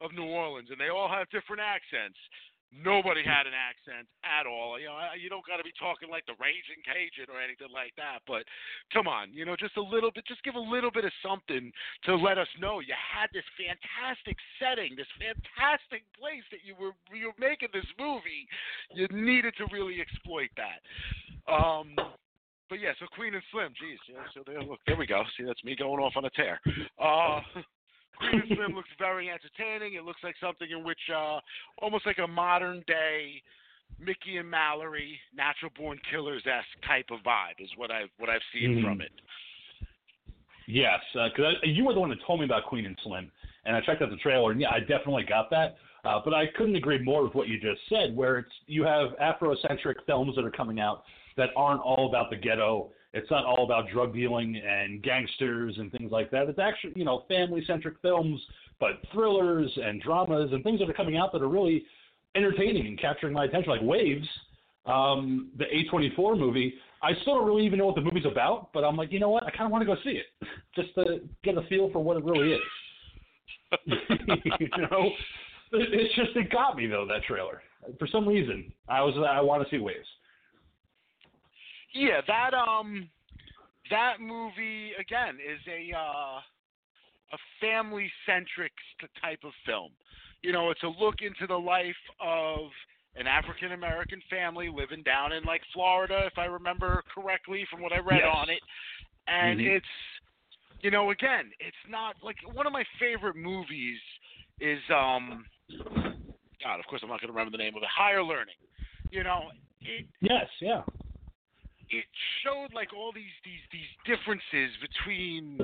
of 0.00 0.10
New 0.14 0.24
Orleans, 0.24 0.70
and 0.70 0.80
they 0.80 0.88
all 0.88 1.06
have 1.06 1.28
different 1.28 1.60
accents. 1.60 2.16
Nobody 2.70 3.26
had 3.26 3.50
an 3.50 3.56
accent 3.56 4.06
at 4.22 4.46
all. 4.46 4.78
You 4.78 4.86
know, 4.86 4.98
you 5.18 5.26
don't 5.26 5.42
got 5.42 5.58
to 5.58 5.66
be 5.66 5.74
talking 5.74 6.06
like 6.06 6.22
the 6.30 6.38
Raging 6.38 6.78
Cajun 6.86 7.26
or 7.26 7.42
anything 7.42 7.74
like 7.74 7.90
that. 7.98 8.22
But 8.30 8.46
come 8.94 9.10
on, 9.10 9.34
you 9.34 9.42
know, 9.42 9.58
just 9.58 9.74
a 9.74 9.82
little 9.82 10.14
bit, 10.14 10.22
just 10.30 10.46
give 10.46 10.54
a 10.54 10.62
little 10.62 10.94
bit 10.94 11.02
of 11.02 11.10
something 11.18 11.74
to 12.06 12.14
let 12.14 12.38
us 12.38 12.46
know 12.62 12.78
you 12.78 12.94
had 12.94 13.26
this 13.34 13.46
fantastic 13.58 14.38
setting, 14.62 14.94
this 14.94 15.10
fantastic 15.18 16.06
place 16.14 16.46
that 16.54 16.62
you 16.62 16.78
were 16.78 16.94
you 17.10 17.34
were 17.34 17.40
making 17.42 17.74
this 17.74 17.86
movie. 17.98 18.46
You 18.94 19.10
needed 19.10 19.58
to 19.58 19.66
really 19.74 19.98
exploit 19.98 20.54
that. 20.54 20.78
Um, 21.50 21.98
but 22.70 22.78
yeah, 22.78 22.94
so 23.02 23.06
Queen 23.10 23.34
and 23.34 23.42
Slim, 23.50 23.74
geez, 23.74 23.98
yeah, 24.06 24.22
so 24.30 24.46
there, 24.46 24.62
look, 24.62 24.78
there 24.86 24.94
we 24.96 25.10
go. 25.10 25.26
See, 25.34 25.42
that's 25.42 25.62
me 25.64 25.74
going 25.74 25.98
off 25.98 26.14
on 26.14 26.24
a 26.24 26.30
tear. 26.30 26.60
Uh, 27.02 27.42
Queen 28.20 28.40
and 28.40 28.56
Slim 28.56 28.74
looks 28.74 28.88
very 28.98 29.30
entertaining. 29.30 29.94
It 29.94 30.04
looks 30.04 30.22
like 30.22 30.34
something 30.40 30.68
in 30.70 30.84
which, 30.84 31.00
uh, 31.14 31.40
almost 31.78 32.06
like 32.06 32.18
a 32.18 32.26
modern 32.26 32.84
day 32.86 33.42
Mickey 33.98 34.36
and 34.36 34.48
Mallory, 34.48 35.18
Natural 35.34 35.72
Born 35.76 35.98
Killers 36.10 36.42
esque 36.46 36.86
type 36.86 37.06
of 37.10 37.20
vibe 37.20 37.58
is 37.58 37.70
what 37.76 37.90
I've 37.90 38.10
what 38.18 38.30
I've 38.30 38.42
seen 38.52 38.76
Mhm. 38.76 38.82
from 38.82 39.00
it. 39.00 39.12
Yes, 40.66 41.02
because 41.12 41.56
you 41.64 41.84
were 41.84 41.94
the 41.94 42.00
one 42.00 42.10
that 42.10 42.20
told 42.22 42.40
me 42.40 42.44
about 42.44 42.64
Queen 42.66 42.86
and 42.86 42.96
Slim, 43.02 43.30
and 43.64 43.74
I 43.74 43.80
checked 43.80 44.02
out 44.02 44.10
the 44.10 44.16
trailer, 44.16 44.52
and 44.52 44.60
yeah, 44.60 44.70
I 44.70 44.80
definitely 44.80 45.24
got 45.24 45.50
that. 45.50 45.78
Uh, 46.04 46.20
but 46.24 46.32
I 46.32 46.46
couldn't 46.46 46.76
agree 46.76 46.98
more 46.98 47.22
with 47.24 47.34
what 47.34 47.48
you 47.48 47.58
just 47.58 47.86
said, 47.88 48.16
where 48.16 48.38
it's 48.38 48.52
you 48.66 48.84
have 48.84 49.10
Afrocentric 49.18 49.96
films 50.06 50.34
that 50.36 50.44
are 50.44 50.50
coming 50.50 50.80
out 50.80 51.04
that 51.36 51.50
aren't 51.56 51.82
all 51.82 52.08
about 52.08 52.30
the 52.30 52.36
ghetto. 52.36 52.92
It's 53.12 53.30
not 53.30 53.44
all 53.44 53.64
about 53.64 53.90
drug 53.92 54.14
dealing 54.14 54.56
and 54.56 55.02
gangsters 55.02 55.76
and 55.78 55.90
things 55.92 56.12
like 56.12 56.30
that. 56.30 56.48
It's 56.48 56.58
actually 56.58 56.92
you 56.96 57.04
know 57.04 57.24
family 57.28 57.64
centric 57.66 57.96
films, 58.02 58.40
but 58.78 59.00
thrillers 59.12 59.70
and 59.82 60.00
dramas 60.00 60.50
and 60.52 60.62
things 60.62 60.78
that 60.80 60.88
are 60.88 60.94
coming 60.94 61.16
out 61.16 61.32
that 61.32 61.42
are 61.42 61.48
really 61.48 61.84
entertaining 62.36 62.86
and 62.86 63.00
capturing 63.00 63.32
my 63.32 63.44
attention, 63.44 63.70
like 63.70 63.82
Waves, 63.82 64.28
um, 64.86 65.50
the 65.58 65.64
A24 65.64 66.38
movie. 66.38 66.74
I 67.02 67.12
still 67.22 67.36
don't 67.36 67.46
really 67.46 67.64
even 67.64 67.78
know 67.78 67.86
what 67.86 67.94
the 67.94 68.02
movie's 68.02 68.26
about, 68.26 68.72
but 68.72 68.84
I'm 68.84 68.96
like, 68.96 69.10
you 69.10 69.18
know 69.18 69.30
what? 69.30 69.44
I 69.44 69.50
kind 69.50 69.64
of 69.64 69.70
want 69.70 69.82
to 69.82 69.86
go 69.86 69.96
see 70.04 70.20
it 70.20 70.26
just 70.76 70.94
to 70.94 71.20
get 71.42 71.56
a 71.56 71.62
feel 71.62 71.90
for 71.92 72.02
what 72.02 72.16
it 72.16 72.24
really 72.24 72.52
is. 72.52 72.60
you 73.86 74.68
know, 74.78 75.10
it, 75.72 75.88
it's 75.92 76.14
just 76.14 76.36
it 76.36 76.50
got 76.50 76.76
me 76.76 76.86
though 76.86 77.06
that 77.06 77.22
trailer 77.22 77.62
for 77.98 78.06
some 78.06 78.26
reason. 78.26 78.72
I 78.88 79.02
was 79.02 79.14
I 79.16 79.40
want 79.40 79.62
to 79.62 79.70
see 79.70 79.80
Waves. 79.80 80.06
Yeah, 81.92 82.20
that 82.26 82.54
um, 82.54 83.08
that 83.90 84.20
movie 84.20 84.92
again 84.98 85.36
is 85.36 85.60
a 85.68 85.96
uh, 85.96 86.40
a 87.32 87.38
family 87.60 88.10
centric 88.26 88.72
type 89.20 89.40
of 89.44 89.52
film. 89.66 89.92
You 90.42 90.52
know, 90.52 90.70
it's 90.70 90.82
a 90.82 90.88
look 90.88 91.16
into 91.20 91.46
the 91.46 91.58
life 91.58 91.94
of 92.20 92.70
an 93.16 93.26
African 93.26 93.72
American 93.72 94.22
family 94.30 94.68
living 94.68 95.02
down 95.02 95.32
in 95.32 95.44
like 95.44 95.62
Florida, 95.72 96.26
if 96.26 96.38
I 96.38 96.44
remember 96.44 97.02
correctly 97.12 97.66
from 97.70 97.82
what 97.82 97.92
I 97.92 97.98
read 97.98 98.18
Yes. 98.18 98.28
on 98.32 98.50
it. 98.50 98.62
And 99.26 99.60
Mhm. 99.60 99.66
it's, 99.76 100.20
you 100.80 100.90
know, 100.90 101.10
again, 101.10 101.52
it's 101.60 101.76
not 101.88 102.16
like 102.22 102.40
one 102.42 102.66
of 102.66 102.72
my 102.72 102.84
favorite 102.98 103.36
movies 103.36 104.00
is, 104.60 104.80
um, 104.90 105.46
God, 106.62 106.78
of 106.78 106.86
course 106.86 107.02
I'm 107.02 107.08
not 107.08 107.20
going 107.20 107.28
to 107.28 107.32
remember 107.32 107.56
the 107.56 107.62
name 107.62 107.76
of 107.76 107.82
it. 107.82 107.88
Higher 107.88 108.22
Learning. 108.22 108.56
You 109.10 109.24
know, 109.24 109.50
it 109.82 110.06
Yes, 110.20 110.48
yeah. 110.60 110.82
It 111.90 112.04
showed 112.42 112.72
like 112.74 112.94
all 112.94 113.12
these 113.12 113.34
these 113.44 113.64
these 113.72 113.92
differences 114.06 114.70
between 114.80 115.58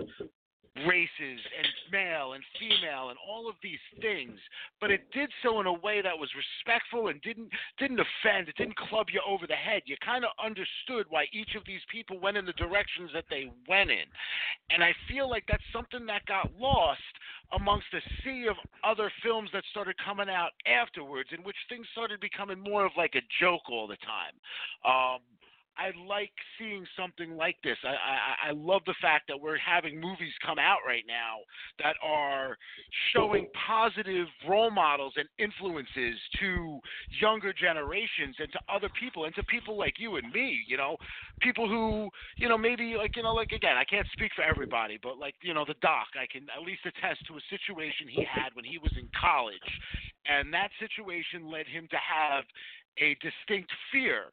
races 0.84 1.40
and 1.56 1.66
male 1.90 2.34
and 2.34 2.44
female 2.60 3.08
and 3.08 3.16
all 3.26 3.48
of 3.48 3.54
these 3.62 3.80
things 4.00 4.38
but 4.80 4.90
it 4.90 5.00
did 5.12 5.30
so 5.42 5.60
in 5.60 5.66
a 5.66 5.72
way 5.72 6.02
that 6.02 6.18
was 6.18 6.28
respectful 6.36 7.08
and 7.08 7.20
didn't 7.22 7.48
didn't 7.78 8.00
offend 8.00 8.48
it 8.48 8.56
didn't 8.56 8.76
club 8.76 9.06
you 9.12 9.20
over 9.26 9.46
the 9.46 9.54
head. 9.54 9.82
You 9.86 9.96
kind 10.04 10.24
of 10.24 10.30
understood 10.42 11.06
why 11.08 11.26
each 11.32 11.54
of 11.56 11.62
these 11.66 11.80
people 11.90 12.18
went 12.20 12.36
in 12.36 12.44
the 12.44 12.52
directions 12.52 13.10
that 13.14 13.24
they 13.30 13.50
went 13.68 13.90
in. 13.90 14.04
And 14.70 14.82
i 14.84 14.92
feel 15.08 15.30
like 15.30 15.44
that's 15.48 15.62
something 15.72 16.04
that 16.06 16.26
got 16.26 16.50
lost 16.58 17.00
amongst 17.52 17.86
a 17.94 18.00
sea 18.22 18.46
of 18.48 18.56
other 18.84 19.10
films 19.22 19.48
that 19.52 19.64
started 19.70 19.94
coming 20.04 20.28
out 20.28 20.50
afterwards 20.66 21.30
in 21.32 21.42
which 21.42 21.56
things 21.68 21.86
started 21.92 22.20
becoming 22.20 22.58
more 22.58 22.84
of 22.84 22.92
like 22.96 23.14
a 23.14 23.22
joke 23.40 23.70
all 23.70 23.86
the 23.86 23.96
time. 24.04 24.34
Um 24.84 25.20
I 25.78 25.92
like 26.08 26.32
seeing 26.58 26.86
something 26.96 27.36
like 27.36 27.56
this. 27.62 27.76
I, 27.84 27.88
I 27.88 28.48
I 28.48 28.52
love 28.52 28.82
the 28.86 28.94
fact 29.00 29.28
that 29.28 29.40
we're 29.40 29.58
having 29.58 30.00
movies 30.00 30.32
come 30.44 30.58
out 30.58 30.78
right 30.86 31.04
now 31.06 31.38
that 31.78 31.96
are 32.02 32.56
showing 33.12 33.46
positive 33.66 34.26
role 34.48 34.70
models 34.70 35.14
and 35.16 35.28
influences 35.38 36.16
to 36.40 36.80
younger 37.20 37.52
generations 37.52 38.36
and 38.38 38.50
to 38.52 38.58
other 38.72 38.88
people 38.98 39.26
and 39.26 39.34
to 39.34 39.42
people 39.44 39.76
like 39.76 39.94
you 39.98 40.16
and 40.16 40.32
me. 40.32 40.62
You 40.66 40.76
know, 40.76 40.96
people 41.40 41.68
who 41.68 42.08
you 42.36 42.48
know 42.48 42.58
maybe 42.58 42.94
like 42.96 43.16
you 43.16 43.22
know 43.22 43.34
like 43.34 43.52
again 43.52 43.76
I 43.76 43.84
can't 43.84 44.06
speak 44.12 44.32
for 44.34 44.42
everybody, 44.42 44.98
but 45.02 45.18
like 45.18 45.34
you 45.42 45.52
know 45.52 45.64
the 45.66 45.76
doc 45.82 46.08
I 46.18 46.26
can 46.30 46.46
at 46.56 46.62
least 46.64 46.80
attest 46.86 47.26
to 47.28 47.34
a 47.34 47.40
situation 47.50 48.08
he 48.08 48.24
had 48.24 48.54
when 48.54 48.64
he 48.64 48.78
was 48.78 48.92
in 48.98 49.08
college, 49.18 49.70
and 50.26 50.52
that 50.54 50.70
situation 50.80 51.50
led 51.50 51.66
him 51.66 51.86
to 51.90 51.96
have 51.96 52.44
a 52.98 53.16
distinct 53.20 53.70
fear 53.92 54.32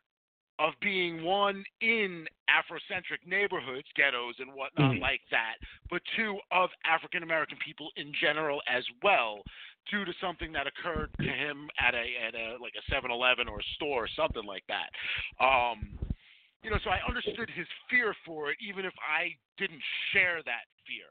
of 0.59 0.73
being 0.81 1.23
one 1.23 1.63
in 1.81 2.27
Afrocentric 2.49 3.25
neighborhoods, 3.25 3.87
ghettos, 3.95 4.35
and 4.39 4.53
whatnot 4.53 4.95
Mhm. 4.95 5.01
like 5.01 5.21
that, 5.31 5.55
but 5.89 6.01
two 6.15 6.39
of 6.51 6.69
African 6.85 7.23
American 7.23 7.57
people 7.57 7.91
in 7.95 8.13
general 8.13 8.61
as 8.67 8.87
well, 9.01 9.43
due 9.89 10.05
to 10.05 10.13
something 10.21 10.51
that 10.51 10.67
occurred 10.67 11.09
to 11.21 11.31
him 11.31 11.69
at 11.79 11.95
a 11.95 12.17
at 12.17 12.35
a 12.35 12.57
like 12.61 12.75
a 12.75 12.81
Seven 12.83 13.11
Eleven 13.11 13.47
or 13.47 13.59
a 13.59 13.63
store 13.75 14.05
or 14.05 14.07
something 14.07 14.45
like 14.45 14.63
that. 14.67 14.89
Um, 15.43 15.97
you 16.61 16.69
know, 16.69 16.77
so 16.83 16.89
I 16.89 16.99
understood 17.07 17.49
his 17.49 17.67
fear 17.89 18.15
for 18.25 18.51
it, 18.51 18.57
even 18.61 18.85
if 18.85 18.93
I 19.01 19.35
didn't 19.57 19.83
share 20.11 20.41
that 20.43 20.65
fear. 20.87 21.09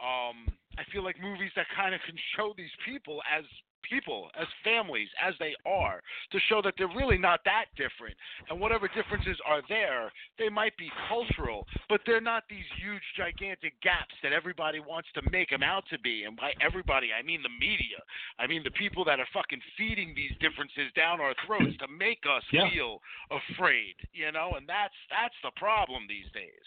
Um, 0.00 0.58
I 0.78 0.84
feel 0.90 1.04
like 1.04 1.20
movies 1.20 1.52
that 1.54 1.66
kind 1.76 1.94
of 1.94 2.00
can 2.02 2.16
show 2.34 2.54
these 2.56 2.72
people 2.84 3.22
as 3.30 3.44
people, 3.88 4.30
as 4.40 4.46
families, 4.64 5.08
as 5.22 5.34
they 5.38 5.54
are, 5.66 6.00
to 6.30 6.38
show 6.48 6.62
that 6.62 6.74
they're 6.78 6.88
really 6.88 7.18
not 7.18 7.40
that 7.44 7.66
different. 7.76 8.16
And 8.50 8.60
whatever 8.60 8.88
differences 8.88 9.36
are 9.46 9.62
there, 9.68 10.10
they 10.38 10.48
might 10.48 10.76
be 10.76 10.90
cultural, 11.08 11.66
but 11.88 12.00
they're 12.06 12.20
not 12.20 12.44
these 12.48 12.64
huge, 12.80 13.02
gigantic 13.16 13.74
gaps 13.82 14.14
that 14.22 14.32
everybody 14.32 14.80
wants 14.80 15.08
to 15.14 15.22
make 15.30 15.50
them 15.50 15.62
out 15.62 15.84
to 15.90 15.98
be. 15.98 16.24
And 16.24 16.36
by 16.36 16.52
everybody, 16.60 17.10
I 17.12 17.22
mean 17.22 17.42
the 17.42 17.48
media. 17.60 17.98
I 18.38 18.46
mean 18.46 18.62
the 18.64 18.70
people 18.72 19.04
that 19.06 19.20
are 19.20 19.28
fucking 19.32 19.60
feeding 19.76 20.14
these 20.14 20.32
differences 20.40 20.92
down 20.96 21.20
our 21.20 21.34
throats 21.46 21.76
to 21.78 21.88
make 21.88 22.22
us 22.28 22.42
Yeah. 22.52 22.68
feel 22.70 23.00
afraid, 23.30 23.94
you 24.12 24.30
know. 24.32 24.52
And 24.56 24.68
that's 24.68 24.94
that's 25.10 25.34
the 25.42 25.50
problem 25.56 26.06
these 26.08 26.30
days. 26.32 26.66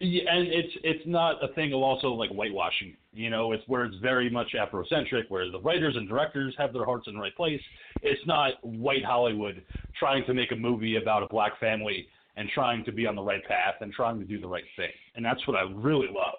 Yeah, 0.00 0.22
and 0.30 0.46
it's 0.46 0.72
it's 0.84 1.02
not 1.06 1.42
a 1.42 1.52
thing 1.54 1.72
of 1.72 1.80
also 1.80 2.08
like 2.08 2.30
whitewashing. 2.30 2.96
You 3.12 3.30
know, 3.30 3.52
it's 3.52 3.64
where 3.66 3.84
it's 3.84 3.96
very 3.96 4.30
much 4.30 4.54
Afrocentric, 4.54 5.24
where 5.28 5.50
the 5.50 5.60
writers 5.60 5.96
and 5.96 6.08
directors 6.08 6.54
have 6.56 6.72
their 6.72 6.84
hearts 6.84 7.08
in 7.08 7.14
the 7.14 7.20
right 7.20 7.34
place. 7.34 7.60
It's 8.02 8.24
not 8.24 8.52
white 8.62 9.04
Hollywood 9.04 9.64
trying 9.98 10.24
to 10.26 10.34
make 10.34 10.52
a 10.52 10.56
movie 10.56 10.96
about 10.96 11.24
a 11.24 11.26
black 11.26 11.58
family 11.58 12.06
and 12.36 12.48
trying 12.54 12.84
to 12.84 12.92
be 12.92 13.06
on 13.06 13.16
the 13.16 13.22
right 13.22 13.44
path 13.44 13.74
and 13.80 13.92
trying 13.92 14.20
to 14.20 14.24
do 14.24 14.40
the 14.40 14.46
right 14.46 14.62
thing. 14.76 14.92
And 15.16 15.24
that's 15.24 15.44
what 15.48 15.56
I 15.56 15.62
really 15.62 16.06
love. 16.06 16.38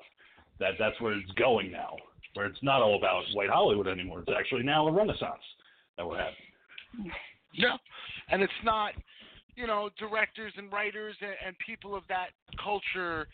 That 0.61 0.75
that's 0.79 0.99
where 1.01 1.11
it's 1.13 1.31
going 1.33 1.69
now, 1.69 1.97
where 2.35 2.45
it's 2.45 2.63
not 2.63 2.81
all 2.81 2.97
about 2.97 3.23
white 3.33 3.49
Hollywood 3.49 3.87
anymore. 3.87 4.19
It's 4.19 4.31
actually 4.37 4.63
now 4.63 4.87
a 4.87 4.91
renaissance 4.91 5.43
that 5.97 6.07
we're 6.07 6.17
having. 6.17 7.11
Yeah, 7.53 7.75
and 8.29 8.41
it's 8.41 8.53
not, 8.63 8.93
you 9.59 9.67
know, 9.67 9.89
directors 9.99 10.53
and 10.55 10.71
writers 10.71 11.15
and, 11.21 11.35
and 11.45 11.55
people 11.65 11.93
of 11.95 12.03
that 12.07 12.29
culture 12.63 13.27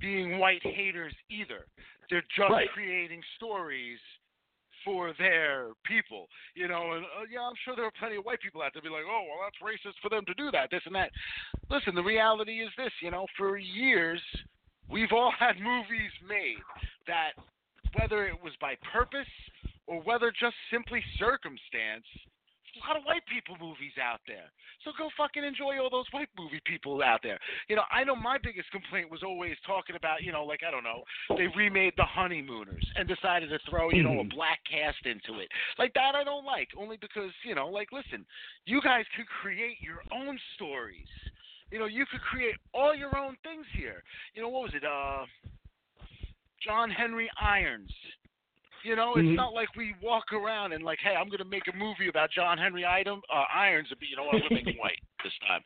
being 0.00 0.38
white 0.38 0.62
haters 0.62 1.14
either. 1.30 1.64
They're 2.10 2.28
just 2.36 2.50
Right. 2.50 2.68
creating 2.74 3.22
stories 3.36 3.98
for 4.84 5.14
their 5.18 5.68
people, 5.84 6.28
you 6.54 6.68
know. 6.68 6.92
And 6.92 7.04
uh, 7.06 7.24
yeah, 7.32 7.40
I'm 7.40 7.54
sure 7.64 7.74
there 7.74 7.86
are 7.86 7.98
plenty 7.98 8.16
of 8.16 8.24
white 8.24 8.40
people 8.40 8.60
out 8.62 8.72
there 8.74 8.82
be 8.82 8.88
like, 8.88 9.08
oh, 9.08 9.24
well, 9.26 9.40
that's 9.42 9.58
racist 9.64 9.96
for 10.02 10.10
them 10.10 10.24
to 10.26 10.34
do 10.34 10.50
that, 10.52 10.68
this 10.70 10.82
and 10.84 10.94
that. 10.94 11.10
Listen, 11.70 11.94
the 11.94 12.02
reality 12.04 12.60
is 12.60 12.70
this, 12.76 12.92
you 13.02 13.10
know, 13.10 13.26
for 13.36 13.56
years 13.56 14.20
we've 14.88 15.12
all 15.12 15.32
had 15.38 15.56
movies 15.56 16.12
made 16.28 16.62
that, 17.06 17.32
whether 17.98 18.26
it 18.26 18.36
was 18.44 18.52
by 18.60 18.74
purpose 18.92 19.26
or 19.86 20.02
whether 20.02 20.30
just 20.30 20.54
simply 20.70 21.02
circumstance, 21.18 22.04
a 22.76 22.86
lot 22.86 22.96
of 22.96 23.04
white 23.04 23.24
people 23.26 23.56
movies 23.60 23.96
out 24.00 24.20
there. 24.26 24.52
So 24.84 24.92
go 24.96 25.08
fucking 25.16 25.44
enjoy 25.44 25.80
all 25.80 25.90
those 25.90 26.06
white 26.12 26.28
movie 26.38 26.60
people 26.64 27.02
out 27.02 27.20
there. 27.22 27.38
You 27.68 27.76
know, 27.76 27.82
I 27.90 28.04
know 28.04 28.14
my 28.14 28.38
biggest 28.38 28.70
complaint 28.70 29.10
was 29.10 29.22
always 29.22 29.56
talking 29.66 29.96
about, 29.96 30.22
you 30.22 30.32
know, 30.32 30.44
like 30.44 30.60
I 30.66 30.70
don't 30.70 30.84
know, 30.84 31.02
they 31.36 31.48
remade 31.56 31.94
The 31.96 32.04
Honeymooners 32.04 32.84
and 32.96 33.08
decided 33.08 33.50
to 33.50 33.58
throw, 33.68 33.90
you 33.90 34.02
know, 34.02 34.20
a 34.20 34.24
Mhm. 34.24 34.30
black 34.30 34.60
cast 34.64 35.04
into 35.06 35.40
it. 35.40 35.50
Like 35.78 35.92
that 35.94 36.14
I 36.14 36.24
don't 36.24 36.44
like, 36.44 36.68
only 36.76 36.96
because, 36.96 37.32
you 37.42 37.54
know, 37.54 37.68
like 37.68 37.92
listen, 37.92 38.26
you 38.66 38.80
guys 38.82 39.04
could 39.16 39.26
create 39.26 39.80
your 39.80 40.02
own 40.12 40.38
stories. 40.54 41.08
You 41.70 41.78
know, 41.80 41.86
you 41.86 42.06
could 42.06 42.20
create 42.20 42.56
all 42.72 42.94
your 42.94 43.16
own 43.16 43.36
things 43.42 43.66
here. 43.72 44.04
You 44.34 44.42
know, 44.42 44.48
what 44.48 44.62
was 44.62 44.74
it? 44.74 44.84
Uh 44.84 45.26
John 46.60 46.90
Henry 46.90 47.30
Irons 47.40 47.92
You 48.82 48.94
know, 48.96 49.16
it's 49.16 49.26
Mhm. 49.26 49.34
not 49.34 49.52
like 49.52 49.74
we 49.74 49.94
walk 50.00 50.32
around 50.32 50.72
and 50.72 50.84
like, 50.84 51.00
hey, 51.00 51.16
I'm 51.16 51.28
going 51.28 51.38
to 51.38 51.44
make 51.44 51.66
a 51.68 51.72
movie 51.72 52.08
about 52.08 52.30
John 52.30 52.58
Henry 52.58 52.86
Item, 52.86 53.22
uh, 53.30 53.44
Irons, 53.52 53.88
but 53.88 54.08
you 54.08 54.16
know 54.16 54.24
what, 54.24 54.34
I'm 54.36 54.40
going 54.40 54.50
to 54.50 54.64
make 54.64 54.66
him 54.74 54.78
white 54.78 55.00
this 55.22 55.36
time. 55.46 55.64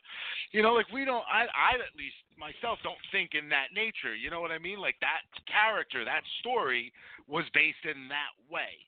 You 0.52 0.62
know, 0.62 0.72
like 0.74 0.90
we 0.92 1.04
don't. 1.04 1.24
I, 1.30 1.46
I 1.54 1.74
at 1.74 1.94
least 1.96 2.16
myself 2.36 2.78
don't 2.82 2.98
think 3.12 3.34
in 3.34 3.48
that 3.50 3.72
nature. 3.74 4.14
You 4.14 4.30
know 4.30 4.40
what 4.40 4.50
I 4.50 4.58
mean? 4.58 4.78
Like 4.80 4.96
that 5.00 5.22
character, 5.46 6.04
that 6.04 6.24
story 6.40 6.92
was 7.28 7.44
based 7.50 7.84
in 7.84 8.08
that 8.08 8.32
way. 8.48 8.86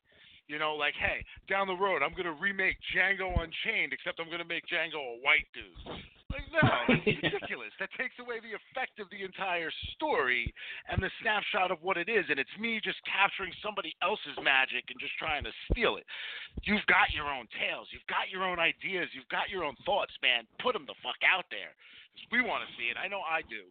You 0.48 0.58
know, 0.58 0.74
like, 0.74 0.94
hey, 0.94 1.24
down 1.48 1.66
the 1.66 1.76
road, 1.76 2.02
I'm 2.02 2.12
going 2.12 2.24
to 2.24 2.32
remake 2.32 2.76
Django 2.92 3.30
Unchained, 3.40 3.92
except 3.92 4.18
I'm 4.20 4.26
going 4.26 4.42
to 4.42 4.48
make 4.48 4.66
Django 4.66 4.98
a 4.98 5.18
white 5.22 5.46
dude. 5.54 6.02
Like, 6.32 6.48
no, 6.48 6.64
that's 6.88 7.04
ridiculous. 7.04 7.76
That 7.76 7.92
takes 8.00 8.16
away 8.16 8.40
the 8.40 8.56
effect 8.56 8.96
of 8.96 9.12
the 9.12 9.20
entire 9.20 9.68
story 9.92 10.48
and 10.88 10.96
the 11.04 11.12
snapshot 11.20 11.68
of 11.68 11.84
what 11.84 12.00
it 12.00 12.08
is. 12.08 12.24
And 12.32 12.40
it's 12.40 12.56
me 12.56 12.80
just 12.80 12.98
capturing 13.04 13.52
somebody 13.60 13.92
else's 14.00 14.40
magic 14.40 14.88
and 14.88 14.96
just 14.96 15.12
trying 15.20 15.44
to 15.44 15.52
steal 15.68 16.00
it. 16.00 16.08
You've 16.64 16.84
got 16.88 17.12
your 17.12 17.28
own 17.28 17.44
tales. 17.60 17.92
You've 17.92 18.08
got 18.08 18.32
your 18.32 18.48
own 18.48 18.56
ideas. 18.56 19.12
You've 19.12 19.28
got 19.28 19.52
your 19.52 19.62
own 19.62 19.76
thoughts, 19.84 20.16
man. 20.24 20.48
Put 20.64 20.72
them 20.72 20.88
the 20.88 20.96
fuck 21.04 21.20
out 21.20 21.44
there. 21.52 21.76
We 22.32 22.40
want 22.40 22.64
to 22.64 22.70
see 22.80 22.88
it. 22.88 22.96
I 22.96 23.08
know 23.08 23.20
I 23.20 23.44
do. 23.46 23.68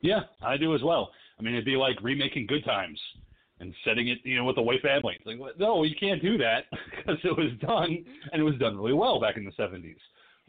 Yeah, 0.00 0.30
I 0.42 0.56
do 0.56 0.74
as 0.74 0.82
well. 0.82 1.10
I 1.38 1.42
mean, 1.42 1.54
it'd 1.54 1.64
be 1.64 1.76
like 1.76 1.98
remaking 2.02 2.46
Good 2.46 2.64
Times 2.64 2.98
and 3.60 3.74
setting 3.84 4.08
it, 4.08 4.18
you 4.24 4.36
know, 4.36 4.44
with 4.44 4.56
the 4.56 4.62
white 4.62 4.82
family. 4.82 5.16
It's 5.18 5.26
like, 5.26 5.58
no, 5.58 5.84
you 5.84 5.94
can't 5.98 6.22
do 6.22 6.38
that 6.38 6.64
because 6.96 7.18
it 7.24 7.36
was 7.36 7.52
done 7.60 8.04
and 8.32 8.40
it 8.40 8.44
was 8.44 8.56
done 8.56 8.76
really 8.76 8.94
well 8.94 9.20
back 9.20 9.36
in 9.36 9.44
the 9.44 9.52
'70s. 9.52 9.96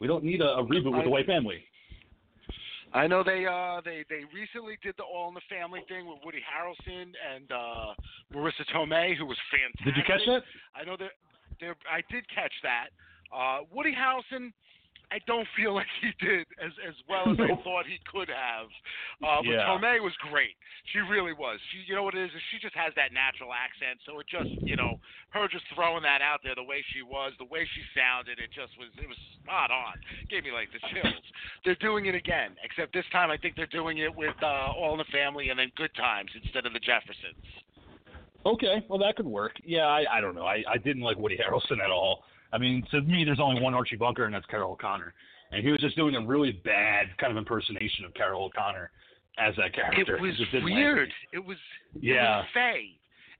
We 0.02 0.08
don't 0.08 0.24
need 0.24 0.40
a, 0.40 0.58
a 0.58 0.64
reboot 0.64 0.90
with 0.90 1.04
the 1.04 1.10
white 1.10 1.26
family. 1.26 1.62
I 2.92 3.06
know 3.06 3.22
they 3.22 3.46
uh 3.46 3.80
they 3.84 4.04
they 4.10 4.26
recently 4.34 4.76
did 4.82 4.96
the 4.98 5.04
All 5.04 5.28
in 5.28 5.34
the 5.34 5.46
Family 5.48 5.78
thing 5.88 6.08
with 6.08 6.18
Woody 6.24 6.42
Harrelson 6.42 7.14
and 7.14 7.46
uh 7.52 7.94
Marisa 8.34 8.66
Tomei, 8.74 9.16
who 9.16 9.26
was 9.26 9.38
fantastic. 9.48 9.84
Did 9.84 9.96
you 9.96 10.02
catch 10.04 10.26
that? 10.26 10.42
I 10.74 10.82
know 10.84 10.96
that 10.96 11.12
there. 11.60 11.76
I 11.88 12.02
did 12.10 12.28
catch 12.34 12.52
that. 12.64 12.88
Uh, 13.30 13.60
Woody 13.72 13.94
Harrelson, 13.94 14.52
I 15.12 15.20
don't 15.28 15.46
feel 15.52 15.74
like 15.78 15.90
he 16.00 16.08
did 16.24 16.48
as 16.56 16.72
as 16.88 16.96
well 17.04 17.28
as 17.28 17.36
I 17.36 17.52
thought 17.60 17.84
he 17.84 18.00
could 18.08 18.32
have. 18.32 18.72
Uh, 19.20 19.44
but 19.44 19.52
Yeah. 19.52 19.68
Tomei 19.68 20.00
was 20.00 20.16
great. 20.32 20.56
She 20.90 20.98
really 20.98 21.36
was. 21.36 21.60
She, 21.70 21.84
you 21.86 21.94
know 21.94 22.02
what 22.02 22.16
it 22.16 22.24
is? 22.24 22.32
Is 22.34 22.42
she 22.50 22.58
just 22.58 22.74
has 22.74 22.90
that 22.96 23.12
natural 23.14 23.54
accent. 23.54 24.00
So 24.02 24.18
it 24.18 24.26
just, 24.26 24.50
you 24.66 24.74
know, 24.74 24.98
her 25.30 25.46
just 25.46 25.62
throwing 25.76 26.02
that 26.02 26.18
out 26.24 26.40
there, 26.42 26.56
the 26.58 26.66
way 26.66 26.82
she 26.90 27.06
was, 27.06 27.30
the 27.38 27.46
way 27.46 27.62
she 27.70 27.82
sounded, 27.94 28.42
it 28.42 28.50
just 28.50 28.74
was, 28.80 28.90
it 28.98 29.06
was 29.06 29.16
spot 29.38 29.70
on. 29.70 29.94
Gave 30.26 30.42
me 30.42 30.50
like 30.50 30.74
the 30.74 30.82
chills. 30.90 31.22
They're 31.64 31.78
doing 31.78 32.06
it 32.06 32.16
again, 32.18 32.58
except 32.66 32.92
this 32.92 33.06
time 33.12 33.30
I 33.30 33.38
think 33.38 33.54
they're 33.54 33.70
doing 33.70 33.98
it 33.98 34.10
with 34.10 34.34
uh, 34.42 34.74
All 34.74 34.90
in 34.92 34.98
the 34.98 35.10
Family 35.14 35.50
and 35.54 35.58
then 35.58 35.70
Good 35.78 35.94
Times 35.94 36.34
instead 36.34 36.66
of 36.66 36.72
the 36.74 36.82
Jeffersons. 36.82 37.46
Okay, 38.44 38.82
well 38.90 38.98
that 38.98 39.14
could 39.14 39.26
work. 39.26 39.54
Yeah, 39.62 39.86
I, 39.86 40.18
I 40.18 40.20
don't 40.20 40.34
know. 40.34 40.46
I, 40.46 40.64
I 40.66 40.78
didn't 40.82 41.02
like 41.02 41.16
Woody 41.16 41.38
Harrelson 41.38 41.78
at 41.78 41.90
all. 41.90 42.24
I 42.52 42.58
mean, 42.58 42.84
to 42.90 43.00
me, 43.02 43.24
there's 43.24 43.40
only 43.40 43.60
one 43.60 43.74
Archie 43.74 43.96
Bunker, 43.96 44.24
and 44.24 44.34
that's 44.34 44.46
Carroll 44.46 44.72
O'Connor. 44.72 45.14
And 45.52 45.62
he 45.64 45.70
was 45.70 45.80
just 45.80 45.96
doing 45.96 46.14
a 46.14 46.20
really 46.26 46.52
bad 46.64 47.06
kind 47.18 47.30
of 47.30 47.36
impersonation 47.38 48.04
of 48.04 48.14
Carroll 48.14 48.44
O'Connor 48.44 48.90
as 49.38 49.54
that 49.56 49.74
character. 49.74 50.16
It 50.16 50.20
was 50.22 50.36
just 50.36 50.52
didn't 50.52 50.66
land 50.66 50.76
weird. 50.76 51.12
It 51.32 51.44
was 51.44 51.56
Yeah. 52.00 52.38
it 52.38 52.38
was 52.38 52.46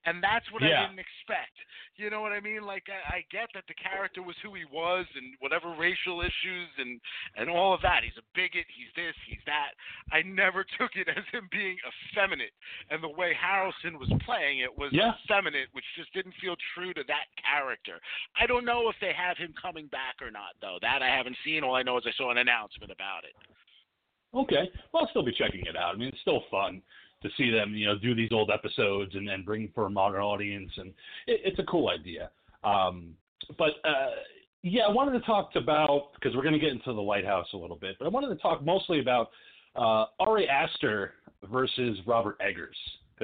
and 0.05 0.23
that's 0.23 0.45
what 0.51 0.63
Yeah. 0.63 0.85
I 0.85 0.87
didn't 0.89 1.01
expect. 1.01 1.55
You 1.97 2.09
know 2.11 2.23
what 2.23 2.33
I 2.33 2.41
mean? 2.41 2.63
Like 2.63 2.85
I, 2.89 3.21
I 3.21 3.25
get 3.31 3.49
that 3.55 3.65
the 3.69 3.75
character 3.75 4.23
was 4.23 4.35
who 4.43 4.55
he 4.55 4.65
was, 4.73 5.07
and 5.15 5.35
whatever 5.41 5.75
racial 5.79 6.21
issues 6.23 6.69
and 6.79 7.01
and 7.37 7.51
all 7.51 7.75
of 7.75 7.83
that. 7.83 8.03
He's 8.03 8.17
a 8.19 8.25
bigot. 8.35 8.65
He's 8.73 8.89
this. 8.97 9.15
He's 9.29 9.43
that. 9.47 9.73
I 10.11 10.23
never 10.23 10.65
took 10.81 10.97
it 10.97 11.09
as 11.09 11.23
him 11.31 11.49
being 11.53 11.77
effeminate, 11.85 12.53
and 12.91 13.03
the 13.03 13.09
way 13.13 13.33
Harrelson 13.37 13.99
was 14.01 14.11
playing 14.25 14.61
it 14.61 14.73
was 14.77 14.91
Yeah. 14.93 15.13
effeminate, 15.25 15.69
which 15.73 15.85
just 15.97 16.13
didn't 16.15 16.35
feel 16.41 16.57
true 16.75 16.93
to 16.95 17.05
that 17.09 17.27
character. 17.39 18.01
I 18.41 18.47
don't 18.47 18.65
know 18.65 18.89
if 18.89 18.97
they 19.01 19.13
have 19.13 19.37
him 19.37 19.53
coming 19.61 19.87
back 19.89 20.17
or 20.21 20.31
not, 20.31 20.57
though. 20.61 20.79
That 20.81 21.03
I 21.03 21.09
haven't 21.09 21.37
seen. 21.45 21.63
All 21.63 21.75
I 21.77 21.83
know 21.83 21.99
is 21.99 22.05
I 22.07 22.13
saw 22.17 22.31
an 22.31 22.39
announcement 22.39 22.91
about 22.91 23.25
it. 23.25 23.37
Okay, 24.35 24.71
well, 24.93 25.03
I'll 25.05 25.11
still 25.11 25.23
be 25.23 25.33
checking 25.37 25.67
it 25.67 25.77
out. 25.77 25.95
I 25.95 25.99
mean, 25.99 26.09
it's 26.09 26.21
still 26.23 26.43
fun 26.51 26.81
to 27.23 27.29
see 27.37 27.51
them, 27.51 27.75
you 27.75 27.87
know, 27.87 27.99
do 27.99 28.15
these 28.15 28.31
old 28.33 28.51
episodes 28.51 29.15
and 29.15 29.27
then 29.29 29.43
bring 29.45 29.71
for 29.75 29.87
a 29.87 29.91
modern 29.91 30.21
audience, 30.21 30.71
and 30.77 30.89
it, 31.27 31.41
it's 31.45 31.59
a 31.59 31.65
cool 31.65 31.89
idea. 31.89 32.31
Um, 32.65 33.15
but 33.59 33.73
uh, 33.85 34.11
yeah, 34.63 34.83
I 34.83 34.93
wanted 34.93 35.19
to 35.19 35.27
talk 35.27 35.51
about 35.57 36.11
because 36.15 36.35
we're 36.37 36.43
going 36.43 36.55
to 36.55 36.61
get 36.61 36.71
into 36.71 36.93
the 36.93 37.01
lighthouse 37.01 37.47
a 37.55 37.57
little 37.57 37.77
bit, 37.77 37.97
but 37.99 38.07
I 38.07 38.09
wanted 38.09 38.29
to 38.29 38.37
talk 38.37 38.65
mostly 38.65 39.01
about 39.01 39.31
uh, 39.77 40.07
Ari 40.21 40.49
Aster 40.49 41.15
versus 41.51 41.99
Robert 42.07 42.37
Eggers 42.41 42.77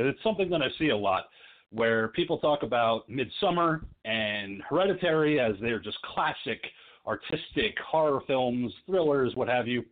it's 0.07 0.23
something 0.23 0.49
that 0.51 0.63
I 0.63 0.69
see 0.79 0.89
a 0.91 0.97
lot 0.97 1.25
where 1.71 2.09
people 2.09 2.39
talk 2.39 2.63
about 2.63 3.09
Midsommar 3.11 3.83
and 4.05 4.63
Hereditary 4.63 5.41
as 5.41 5.55
they're 5.61 5.81
just 5.81 5.99
classic 6.03 6.63
artistic 7.07 7.77
horror 7.87 8.21
films, 8.27 8.73
thrillers, 8.87 9.35
what 9.35 9.49
have 9.49 9.67
you 9.67 9.85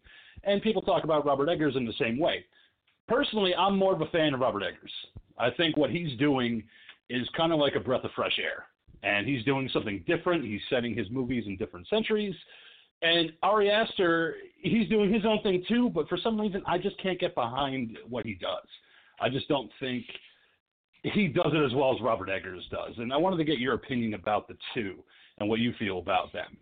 and 0.44 0.62
people 0.62 0.82
talk 0.82 1.02
about 1.04 1.26
Robert 1.26 1.48
Eggers 1.48 1.76
in 1.76 1.84
the 1.84 1.94
same 1.98 2.18
way. 2.18 2.44
Personally, 3.08 3.54
I'm 3.54 3.76
more 3.76 3.94
of 3.94 4.00
a 4.00 4.06
fan 4.06 4.34
of 4.34 4.40
Robert 4.40 4.62
Eggers. 4.62 4.92
I 5.38 5.50
think 5.50 5.76
what 5.76 5.90
he's 5.90 6.16
doing 6.18 6.62
is 7.08 7.28
kind 7.36 7.52
of 7.52 7.58
like 7.58 7.76
a 7.76 7.80
breath 7.80 8.04
of 8.04 8.10
fresh 8.16 8.38
air, 8.38 8.64
and 9.02 9.26
he's 9.26 9.44
doing 9.44 9.68
something 9.72 10.02
different. 10.06 10.44
He's 10.44 10.60
setting 10.68 10.94
his 10.94 11.08
movies 11.10 11.44
in 11.46 11.56
different 11.56 11.86
centuries. 11.88 12.34
And 13.02 13.32
Ari 13.42 13.70
Aster, 13.70 14.36
he's 14.60 14.88
doing 14.88 15.12
his 15.12 15.24
own 15.24 15.40
thing 15.42 15.64
too, 15.68 15.90
but 15.90 16.08
for 16.08 16.16
some 16.16 16.40
reason, 16.40 16.62
I 16.66 16.78
just 16.78 17.00
can't 17.00 17.20
get 17.20 17.34
behind 17.34 17.98
what 18.08 18.24
he 18.24 18.34
does. 18.34 18.66
I 19.20 19.28
just 19.28 19.48
don't 19.48 19.70
think 19.78 20.04
he 21.02 21.28
does 21.28 21.52
it 21.52 21.64
as 21.64 21.74
well 21.74 21.94
as 21.94 22.00
Robert 22.00 22.28
Eggers 22.28 22.64
does. 22.70 22.94
And 22.98 23.12
I 23.12 23.16
wanted 23.16 23.36
to 23.36 23.44
get 23.44 23.58
your 23.58 23.74
opinion 23.74 24.14
about 24.14 24.48
the 24.48 24.56
two 24.74 24.96
and 25.38 25.48
what 25.48 25.60
you 25.60 25.72
feel 25.78 25.98
about 25.98 26.32
them. 26.32 26.56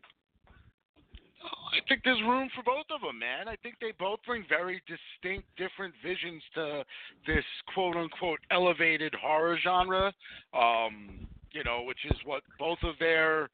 I 1.45 1.81
think 1.89 2.03
there's 2.05 2.21
room 2.23 2.49
for 2.55 2.63
both 2.63 2.87
of 2.95 3.01
them, 3.01 3.19
man. 3.19 3.49
I 3.49 3.57
think 3.57 3.77
they 3.81 3.93
both 3.99 4.21
bring 4.27 4.45
very 4.49 4.83
distinct, 4.87 5.47
different 5.57 5.95
visions 6.03 6.43
to 6.55 6.85
this 7.27 7.45
quote 7.73 7.97
unquote 7.97 8.41
elevated 8.51 9.15
horror 9.15 9.59
genre. 9.63 10.13
Um, 10.53 11.27
you 11.53 11.65
know, 11.65 11.83
which 11.83 12.05
is 12.07 12.17
what 12.25 12.43
both 12.59 12.79
of 12.83 12.95
their 12.99 13.49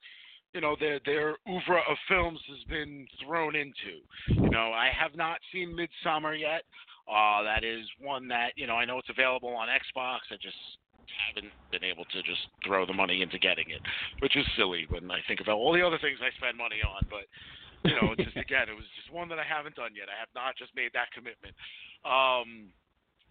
you 0.55 0.61
know 0.61 0.76
their 0.79 1.00
their 1.05 1.37
oeuvre 1.48 1.83
of 1.88 1.96
films 2.09 2.40
has 2.48 2.62
been 2.68 3.07
thrown 3.24 3.55
into. 3.55 4.03
You 4.29 4.50
know, 4.50 4.72
I 4.72 4.90
have 4.98 5.16
not 5.16 5.38
seen 5.53 5.76
Midsommar 5.76 6.38
yet. 6.38 6.62
Uh, 7.11 7.42
that 7.42 7.64
is 7.64 7.87
one 8.00 8.29
that 8.29 8.53
you 8.57 8.66
know 8.66 8.74
I 8.74 8.85
know 8.85 8.98
it's 8.98 9.11
available 9.11 9.50
on 9.50 9.68
Xbox. 9.68 10.18
I 10.31 10.37
just 10.40 10.57
haven't 11.26 11.53
been 11.70 11.85
able 11.85 12.05
to 12.05 12.22
just 12.22 12.40
throw 12.64 12.87
the 12.87 12.92
money 12.92 13.22
into 13.22 13.38
getting 13.38 13.70
it, 13.70 13.81
which 14.20 14.37
is 14.37 14.46
silly 14.57 14.87
when 14.88 15.11
I 15.11 15.18
think 15.26 15.40
about 15.40 15.57
all 15.57 15.72
the 15.72 15.85
other 15.85 15.98
things 15.98 16.18
I 16.22 16.35
spend 16.37 16.57
money 16.57 16.79
on. 16.87 17.07
But 17.11 17.26
you 17.84 17.94
know, 17.96 18.14
just 18.16 18.36
again, 18.36 18.68
it 18.68 18.76
was 18.76 18.86
just 18.96 19.12
one 19.12 19.28
that 19.28 19.38
I 19.38 19.44
haven't 19.44 19.76
done 19.76 19.92
yet. 19.96 20.08
I 20.08 20.18
have 20.18 20.32
not 20.34 20.56
just 20.56 20.74
made 20.74 20.90
that 20.94 21.12
commitment. 21.12 21.54
Um, 22.04 22.70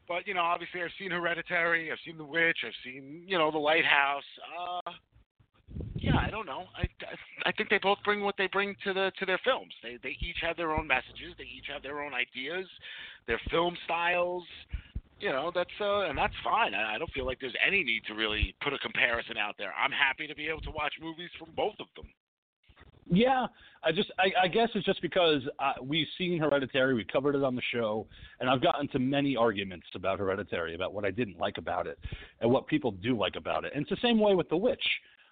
but 0.08 0.26
you 0.28 0.34
know, 0.34 0.42
obviously, 0.42 0.82
I've 0.82 0.96
seen 0.98 1.12
Hereditary, 1.12 1.92
I've 1.92 2.02
seen 2.06 2.18
The 2.18 2.26
Witch, 2.26 2.58
I've 2.66 2.78
seen 2.84 3.24
you 3.28 3.38
know 3.38 3.52
The 3.52 3.62
Lighthouse. 3.62 4.28
Uh, 4.50 4.92
yeah, 5.96 6.18
I 6.18 6.30
don't 6.30 6.46
know. 6.46 6.66
I, 6.76 6.88
I 7.46 7.52
think 7.52 7.70
they 7.70 7.78
both 7.78 8.00
bring 8.04 8.22
what 8.24 8.36
they 8.38 8.48
bring 8.48 8.76
to 8.84 8.94
the 8.94 9.12
to 9.20 9.26
their 9.26 9.40
films. 9.44 9.74
They 9.84 9.98
they 10.02 10.18
each 10.20 10.38
have 10.42 10.58
their 10.58 10.72
own 10.72 10.88
messages. 10.88 11.36
They 11.38 11.46
each 11.46 11.70
have 11.72 11.84
their 11.84 12.02
own 12.02 12.14
ideas, 12.14 12.68
their 13.28 13.40
film 13.52 13.78
styles. 13.86 14.44
You 15.20 15.30
know, 15.30 15.52
that's 15.54 15.78
uh, 15.80 16.10
and 16.10 16.18
that's 16.18 16.34
fine. 16.44 16.74
I, 16.74 16.96
I 16.96 16.98
don't 16.98 17.12
feel 17.12 17.26
like 17.26 17.40
there's 17.40 17.58
any 17.66 17.84
need 17.84 18.04
to 18.08 18.14
really 18.14 18.56
put 18.64 18.74
a 18.74 18.80
comparison 18.80 19.38
out 19.38 19.56
there. 19.58 19.74
I'm 19.78 19.92
happy 19.92 20.28
to 20.28 20.36
be 20.36 20.48
able 20.48 20.62
to 20.62 20.72
watch 20.72 20.94
movies 21.02 21.30
from 21.38 21.50
both 21.56 21.76
of 21.80 21.88
them. 21.96 22.08
Yeah, 23.12 23.48
I 23.84 23.92
just 23.92 24.12
I, 24.20 24.44
I 24.44 24.48
guess 24.48 24.70
it's 24.76 24.86
just 24.86 25.02
because 25.02 25.42
uh, 25.60 25.74
we've 25.82 26.08
seen 26.18 26.40
Hereditary, 26.40 26.94
we 26.94 27.04
covered 27.04 27.36
it 27.36 27.44
on 27.44 27.56
the 27.56 27.62
show, 27.74 28.06
and 28.40 28.50
I've 28.50 28.62
gotten 28.62 28.88
to 28.90 29.00
many 29.00 29.36
arguments 29.36 29.88
about 29.96 30.20
Hereditary 30.20 30.76
about 30.76 30.94
what 30.94 31.06
I 31.06 31.12
didn't 31.12 31.40
like 31.40 31.58
about 31.58 31.88
it 31.88 31.98
and 32.42 32.52
what 32.52 32.68
people 32.68 32.92
do 32.92 33.18
like 33.18 33.36
about 33.36 33.66
it. 33.66 33.72
And 33.74 33.82
it's 33.82 33.90
the 33.90 34.08
same 34.08 34.20
way 34.20 34.36
with 34.36 34.48
The 34.50 34.58
Witch. 34.58 34.84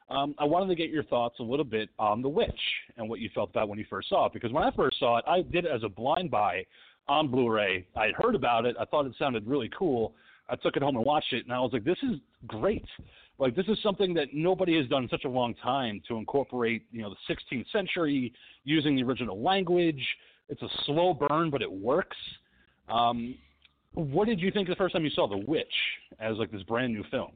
Um, 0.09 0.33
I 0.39 0.45
wanted 0.45 0.67
to 0.69 0.75
get 0.75 0.89
your 0.89 1.03
thoughts 1.03 1.35
a 1.39 1.43
little 1.43 1.65
bit 1.65 1.89
on 1.99 2.21
The 2.21 2.29
Witch 2.29 2.49
and 2.97 3.07
what 3.09 3.19
you 3.19 3.29
felt 3.35 3.49
about 3.51 3.67
when 3.69 3.77
you 3.77 3.85
first 3.89 4.09
saw 4.09 4.25
it 4.25 4.33
because 4.33 4.51
when 4.53 4.63
I 4.63 4.71
first 4.71 4.97
saw 4.99 5.17
it, 5.17 5.25
I 5.27 5.41
did 5.41 5.65
it 5.65 5.71
as 5.71 5.83
a 5.83 5.89
blind 5.89 6.31
buy 6.31 6.65
on 7.07 7.29
Blu-ray. 7.29 7.85
I 7.95 8.05
had 8.05 8.15
heard 8.15 8.33
about 8.33 8.65
it, 8.65 8.75
I 8.79 8.85
thought 8.85 9.05
it 9.05 9.13
sounded 9.19 9.45
really 9.45 9.69
cool. 9.77 10.13
I 10.49 10.55
took 10.55 10.77
it 10.77 10.83
home 10.83 10.95
and 10.95 11.05
watched 11.05 11.33
it, 11.33 11.43
and 11.43 11.53
I 11.53 11.59
was 11.59 11.71
like, 11.73 11.83
"This 11.83 11.97
is 12.03 12.19
great." 12.47 12.85
Like 13.39 13.55
this 13.55 13.67
is 13.67 13.77
something 13.83 14.13
that 14.15 14.29
nobody 14.33 14.77
has 14.77 14.87
done 14.87 15.03
in 15.03 15.09
such 15.09 15.25
a 15.25 15.29
long 15.29 15.53
time 15.55 16.01
to 16.07 16.17
incorporate, 16.17 16.83
you 16.91 17.01
know, 17.01 17.09
the 17.09 17.33
16th 17.33 17.69
century 17.71 18.33
using 18.63 18.95
the 18.95 19.03
original 19.03 19.41
language. 19.41 20.03
It's 20.49 20.61
a 20.61 20.69
slow 20.85 21.13
burn, 21.13 21.49
but 21.49 21.61
it 21.61 21.71
works. 21.71 22.17
Um, 22.89 23.35
what 23.93 24.27
did 24.27 24.39
you 24.39 24.51
think 24.51 24.67
the 24.67 24.75
first 24.75 24.93
time 24.93 25.03
you 25.03 25.11
saw 25.11 25.27
The 25.27 25.37
Witch 25.37 25.67
as 26.19 26.37
like 26.37 26.51
this 26.51 26.63
brand 26.63 26.93
new 26.93 27.03
film? 27.11 27.31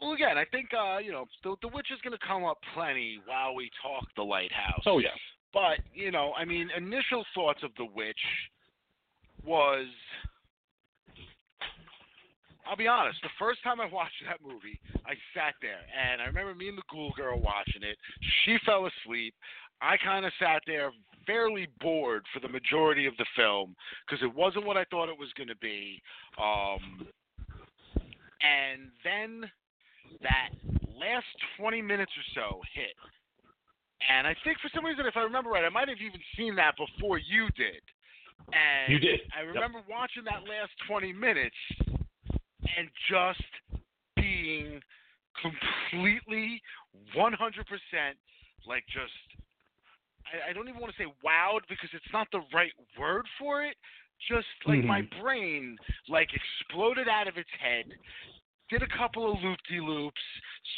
Well, 0.00 0.12
again, 0.12 0.36
I 0.36 0.44
think 0.44 0.68
uh, 0.74 0.98
you 0.98 1.10
know 1.10 1.26
the 1.42 1.56
the 1.62 1.68
witch 1.68 1.86
is 1.90 1.98
going 2.02 2.12
to 2.12 2.26
come 2.26 2.44
up 2.44 2.58
plenty 2.74 3.18
while 3.26 3.54
we 3.54 3.70
talk 3.82 4.04
the 4.14 4.22
lighthouse. 4.22 4.82
Oh 4.84 4.98
yeah, 4.98 5.08
But 5.54 5.78
you 5.94 6.10
know, 6.10 6.32
I 6.38 6.44
mean, 6.44 6.68
initial 6.76 7.24
thoughts 7.34 7.60
of 7.62 7.70
the 7.78 7.86
witch 7.86 8.20
was 9.44 9.86
I'll 12.68 12.76
be 12.76 12.88
honest. 12.88 13.18
The 13.22 13.28
first 13.38 13.62
time 13.62 13.80
I 13.80 13.86
watched 13.86 14.22
that 14.26 14.40
movie, 14.42 14.78
I 15.06 15.14
sat 15.34 15.54
there, 15.62 15.86
and 15.94 16.20
I 16.20 16.26
remember 16.26 16.54
me 16.54 16.68
and 16.68 16.76
the 16.78 16.82
Ghoul 16.90 17.12
Girl 17.16 17.40
watching 17.40 17.82
it. 17.82 17.96
She 18.44 18.58
fell 18.66 18.86
asleep. 18.86 19.34
I 19.80 19.96
kind 19.96 20.24
of 20.24 20.32
sat 20.38 20.62
there, 20.66 20.90
fairly 21.26 21.68
bored 21.80 22.24
for 22.32 22.40
the 22.40 22.48
majority 22.48 23.06
of 23.06 23.16
the 23.18 23.26
film 23.36 23.74
because 24.06 24.22
it 24.24 24.34
wasn't 24.34 24.66
what 24.66 24.76
I 24.76 24.84
thought 24.90 25.08
it 25.08 25.18
was 25.18 25.28
going 25.36 25.48
to 25.48 25.56
be. 25.56 26.00
Um, 26.40 27.06
and 28.40 28.90
then 29.04 29.50
that 30.22 30.48
last 30.98 31.26
20 31.58 31.82
minutes 31.82 32.12
or 32.16 32.26
so 32.34 32.60
hit. 32.74 32.96
And 34.08 34.26
I 34.26 34.34
think 34.44 34.58
for 34.60 34.70
some 34.74 34.84
reason, 34.84 35.06
if 35.06 35.16
I 35.16 35.20
remember 35.20 35.50
right, 35.50 35.64
I 35.64 35.68
might 35.68 35.88
have 35.88 35.98
even 36.00 36.20
seen 36.36 36.54
that 36.56 36.74
before 36.76 37.18
you 37.18 37.48
did. 37.56 37.82
And 38.52 38.92
You 38.92 38.98
did. 38.98 39.20
I 39.36 39.42
Yep. 39.42 39.54
remember 39.54 39.82
watching 39.88 40.24
that 40.24 40.48
last 40.48 40.72
20 40.86 41.12
minutes 41.12 41.56
and 42.76 42.88
just 43.10 43.42
being 44.16 44.80
completely 45.40 46.60
100% 47.16 47.30
like 48.66 48.84
just 48.86 49.12
I, 50.26 50.50
I 50.50 50.52
don't 50.52 50.68
even 50.68 50.80
want 50.80 50.94
to 50.94 51.02
say 51.02 51.08
wowed 51.24 51.60
because 51.68 51.90
it's 51.92 52.12
not 52.12 52.28
the 52.32 52.42
right 52.52 52.72
word 52.98 53.26
for 53.38 53.62
it. 53.62 53.76
Just 54.30 54.46
like 54.66 54.82
my 54.82 55.02
mm-hmm. 55.02 55.22
brain 55.22 55.76
like 56.08 56.28
exploded 56.32 57.06
out 57.06 57.28
of 57.28 57.36
its 57.36 57.50
head, 57.60 57.84
did 58.70 58.82
a 58.82 58.96
couple 58.96 59.30
of 59.30 59.38
loop 59.42 59.58
de 59.70 59.78
loops, 59.78 60.20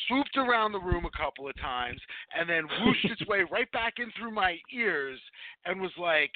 swooped 0.07 0.37
around 0.37 0.73
the 0.73 0.81
room 0.81 1.07
a 1.07 1.17
couple 1.17 1.49
of 1.49 1.57
times, 1.61 2.01
and 2.37 2.49
then 2.49 2.65
whooshed 2.81 3.11
its 3.11 3.27
way 3.29 3.45
right 3.51 3.71
back 3.71 3.95
in 3.99 4.11
through 4.19 4.33
my 4.33 4.59
ears 4.75 5.21
and 5.65 5.81
was 5.81 5.93
like 5.99 6.33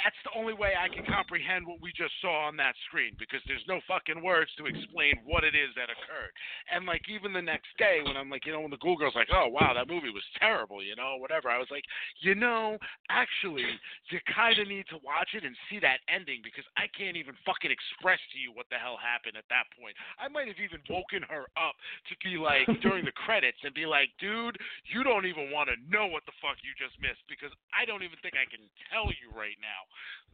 that's 0.00 0.16
the 0.24 0.32
only 0.32 0.56
way 0.56 0.72
I 0.72 0.88
can 0.88 1.04
comprehend 1.04 1.68
what 1.68 1.84
we 1.84 1.92
just 1.92 2.16
saw 2.24 2.48
on 2.48 2.56
that 2.56 2.72
screen 2.88 3.12
because 3.20 3.44
there's 3.44 3.64
no 3.68 3.84
fucking 3.84 4.24
words 4.24 4.48
to 4.56 4.64
explain 4.64 5.20
what 5.28 5.44
it 5.44 5.52
is 5.52 5.68
that 5.76 5.92
occurred. 5.92 6.32
And 6.72 6.88
like 6.88 7.04
even 7.12 7.36
the 7.36 7.44
next 7.44 7.68
day 7.76 8.00
when 8.00 8.16
I'm 8.16 8.32
like, 8.32 8.48
you 8.48 8.56
know, 8.56 8.64
when 8.64 8.72
the 8.72 8.80
Ghoul 8.80 8.96
Girl's 8.96 9.14
like, 9.14 9.28
oh 9.28 9.52
wow, 9.52 9.76
that 9.76 9.92
movie 9.92 10.08
was 10.08 10.24
terrible, 10.40 10.80
you 10.80 10.96
know, 10.96 11.20
whatever. 11.20 11.52
I 11.52 11.60
was 11.60 11.68
like, 11.68 11.84
you 12.24 12.34
know, 12.34 12.80
actually, 13.12 13.68
you 14.08 14.18
kind 14.32 14.56
of 14.56 14.66
need 14.66 14.88
to 14.88 14.98
watch 15.04 15.36
it 15.36 15.44
and 15.44 15.52
see 15.68 15.76
that 15.84 16.00
ending 16.08 16.40
because 16.40 16.64
I 16.80 16.88
can't 16.96 17.20
even 17.20 17.36
fucking 17.44 17.70
express 17.70 18.20
to 18.32 18.36
you 18.40 18.56
what 18.56 18.66
the 18.72 18.80
hell 18.80 18.96
happened 18.96 19.36
at 19.36 19.48
that 19.52 19.68
point. 19.76 19.92
I 20.16 20.32
might 20.32 20.48
have 20.48 20.60
even 20.60 20.80
woken 20.88 21.20
her 21.28 21.52
up 21.60 21.76
to 22.08 22.14
be 22.24 22.40
like 22.40 22.64
during 22.80 23.04
the 23.04 23.14
credits 23.14 23.60
and 23.60 23.76
be 23.76 23.84
like, 23.84 24.08
dude, 24.16 24.56
you 24.88 25.04
don't 25.04 25.28
even 25.28 25.52
want 25.52 25.68
to 25.68 25.76
know 25.84 26.08
what 26.08 26.24
the 26.24 26.36
fuck 26.40 26.56
you 26.64 26.72
just 26.80 26.96
missed 26.96 27.22
because 27.28 27.52
I 27.76 27.84
don't 27.84 28.02
even 28.02 28.16
think 28.24 28.40
I 28.40 28.48
can 28.48 28.64
tell 28.88 29.12
you 29.12 29.28
right 29.36 29.56
now. 29.60 29.81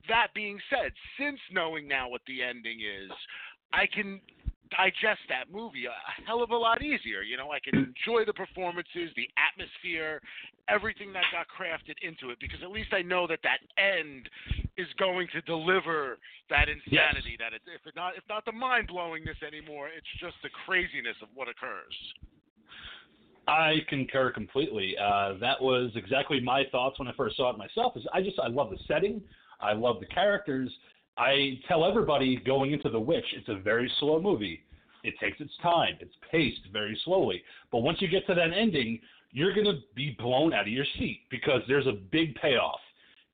That 0.09 0.29
being 0.35 0.59
said, 0.71 0.93
since 1.19 1.39
knowing 1.53 1.87
now 1.87 2.09
what 2.09 2.23
the 2.27 2.43
ending 2.43 2.81
is, 2.81 3.11
I 3.73 3.87
can 3.87 4.21
digest 4.71 5.21
that 5.29 5.51
movie 5.51 5.87
a 5.87 5.93
hell 6.27 6.43
of 6.43 6.51
a 6.51 6.57
lot 6.57 6.83
easier. 6.83 7.23
You 7.23 7.37
know, 7.37 7.51
I 7.51 7.61
can 7.61 7.93
enjoy 7.93 8.25
the 8.25 8.33
performances, 8.33 9.11
the 9.17 9.29
atmosphere, 9.37 10.21
everything 10.69 11.13
that 11.13 11.25
got 11.33 11.47
crafted 11.49 11.97
into 12.03 12.31
it 12.31 12.39
because 12.41 12.61
at 12.63 12.71
least 12.71 12.93
I 12.93 13.03
know 13.03 13.27
that 13.27 13.41
that 13.43 13.61
end 13.81 14.29
is 14.77 14.87
going 14.99 15.29
to 15.33 15.41
deliver 15.43 16.19
that 16.51 16.69
insanity. 16.69 17.37
That 17.39 17.53
it, 17.53 17.63
if 17.67 17.87
it 17.87 17.97
not 17.97 18.17
if 18.17 18.25
not 18.29 18.45
the 18.45 18.53
mind 18.53 18.89
blowingness 18.89 19.41
anymore, 19.47 19.89
it's 19.89 20.09
just 20.21 20.37
the 20.43 20.51
craziness 20.67 21.17
of 21.23 21.29
what 21.35 21.49
occurs. 21.49 21.97
I 23.49 23.77
concur 23.89 24.31
completely. 24.31 24.95
Uh, 24.99 25.35
that 25.41 25.61
was 25.61 25.91
exactly 25.97 26.39
my 26.39 26.65
thoughts 26.71 26.99
when 26.99 27.09
I 27.09 27.13
first 27.17 27.37
saw 27.37 27.51
it 27.51 27.59
myself. 27.59 27.97
Is 27.97 28.05
I 28.13 28.21
just 28.21 28.39
I 28.39 28.49
love 28.49 28.71
the 28.71 28.79
setting, 28.87 29.23
I 29.61 29.73
love 29.73 30.01
the 30.01 30.07
characters. 30.07 30.71
I 31.17 31.59
tell 31.67 31.85
everybody 31.85 32.37
going 32.37 32.73
into 32.73 32.89
The 32.89 33.01
Witch, 33.01 33.25
it's 33.37 33.49
a 33.49 33.57
very 33.57 33.91
slow 33.99 34.21
movie. 34.21 34.61
It 35.05 35.15
takes 35.21 35.41
its 35.41 35.53
time. 35.63 35.97
It's 36.01 36.15
paced 36.31 36.69
very 36.73 36.99
slowly. 37.05 37.43
But 37.73 37.79
once 37.79 37.99
you 38.01 38.09
get 38.09 38.27
to 38.27 38.35
that 38.35 38.53
ending, 38.53 39.01
you're 39.33 39.55
going 39.55 39.67
to 39.67 39.81
be 39.95 40.17
blown 40.19 40.53
out 40.53 40.63
of 40.63 40.69
your 40.69 40.87
seat 40.99 41.23
because 41.31 41.63
there's 41.69 41.87
a 41.87 41.99
big 42.11 42.35
payoff 42.37 42.81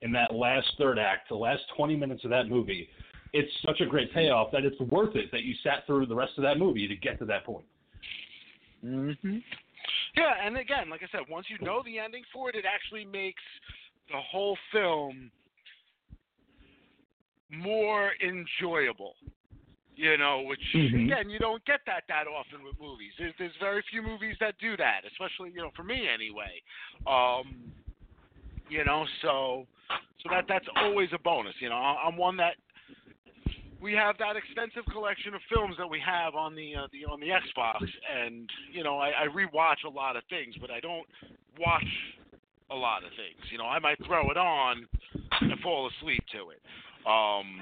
in 0.01 0.11
that 0.11 0.33
last 0.33 0.67
third 0.77 0.99
act, 0.99 1.29
the 1.29 1.35
last 1.35 1.61
20 1.75 1.95
minutes 1.95 2.23
of 2.23 2.29
that 2.29 2.47
movie. 2.47 2.89
It's 3.33 3.51
such 3.65 3.81
a 3.81 3.85
great 3.85 4.13
payoff 4.13 4.51
that 4.51 4.63
it's 4.63 4.79
worth 4.79 5.15
it 5.15 5.31
that 5.31 5.43
you 5.43 5.53
sat 5.63 5.85
through 5.85 6.05
the 6.05 6.15
rest 6.15 6.33
of 6.37 6.43
that 6.43 6.57
movie 6.57 6.87
to 6.87 6.95
get 6.95 7.19
to 7.19 7.25
that 7.25 7.45
point. 7.45 7.65
Mm-hmm. 8.83 9.37
Yeah, 10.15 10.33
and 10.43 10.57
again, 10.57 10.89
like 10.89 11.01
I 11.03 11.07
said, 11.11 11.21
once 11.29 11.47
you 11.49 11.57
know 11.65 11.81
the 11.83 11.99
ending 11.99 12.23
for 12.31 12.49
it, 12.49 12.55
it 12.55 12.65
actually 12.65 13.05
makes 13.05 13.41
the 14.09 14.19
whole 14.31 14.57
film 14.71 15.31
more 17.49 18.11
enjoyable. 18.21 19.15
You 19.95 20.17
know, 20.17 20.41
which 20.41 20.59
Mhm. 20.73 21.05
again, 21.05 21.29
you 21.29 21.39
don't 21.39 21.63
get 21.63 21.85
that 21.85 22.03
that 22.07 22.27
often 22.27 22.63
with 22.63 22.77
movies. 22.79 23.13
There's 23.17 23.33
there's 23.37 23.55
very 23.57 23.81
few 23.83 24.01
movies 24.01 24.35
that 24.39 24.57
do 24.57 24.75
that, 24.75 25.05
especially 25.05 25.51
you 25.51 25.61
know 25.61 25.71
for 25.71 25.83
me 25.83 26.07
anyway. 26.07 26.61
Um, 27.07 27.71
you 28.69 28.83
know, 28.83 29.07
so 29.21 29.65
so 30.21 30.29
that 30.29 30.47
that's 30.47 30.67
always 30.75 31.13
a 31.13 31.19
bonus. 31.19 31.55
You 31.61 31.69
know, 31.69 31.77
I- 31.77 32.03
I'm 32.05 32.17
one 32.17 32.35
that 32.37 32.57
we 33.79 33.93
have 33.93 34.17
that 34.17 34.35
extensive 34.35 34.85
collection 34.91 35.33
of 35.33 35.41
films 35.43 35.77
that 35.77 35.87
we 35.89 35.99
have 35.99 36.35
on 36.35 36.55
the 36.55 36.75
uh, 36.75 36.87
the 36.91 37.05
on 37.05 37.19
the 37.19 37.29
Xbox, 37.29 37.87
and 38.11 38.49
you 38.71 38.83
know 38.83 38.97
I, 38.97 39.09
I 39.23 39.27
rewatch 39.27 39.85
a 39.85 39.89
lot 39.89 40.17
of 40.17 40.23
things, 40.29 40.55
but 40.59 40.71
I 40.71 40.79
don't 40.79 41.07
watch 41.57 41.87
a 42.71 42.75
lot 42.75 43.03
of 43.03 43.11
things. 43.11 43.51
You 43.51 43.59
know, 43.59 43.65
I 43.65 43.79
might 43.79 44.03
throw 44.05 44.29
it 44.31 44.37
on 44.37 44.87
and 45.41 45.59
fall 45.59 45.87
asleep 45.87 46.23
to 46.31 46.49
it. 46.49 46.61
Um, 47.05 47.61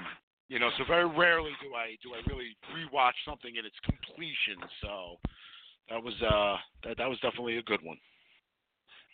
you 0.49 0.59
know, 0.59 0.69
so 0.77 0.83
very 0.87 1.05
rarely 1.05 1.51
do 1.61 1.73
I 1.73 1.97
do 2.03 2.13
I 2.13 2.21
really 2.29 2.55
rewatch 2.75 3.17
something 3.25 3.55
in 3.55 3.65
its 3.65 3.75
completion. 3.83 4.61
So 4.81 5.17
that 5.89 6.01
was 6.01 6.13
uh 6.21 6.57
that 6.87 6.97
that 6.97 7.09
was 7.09 7.19
definitely 7.21 7.57
a 7.57 7.63
good 7.63 7.81
one. 7.83 7.97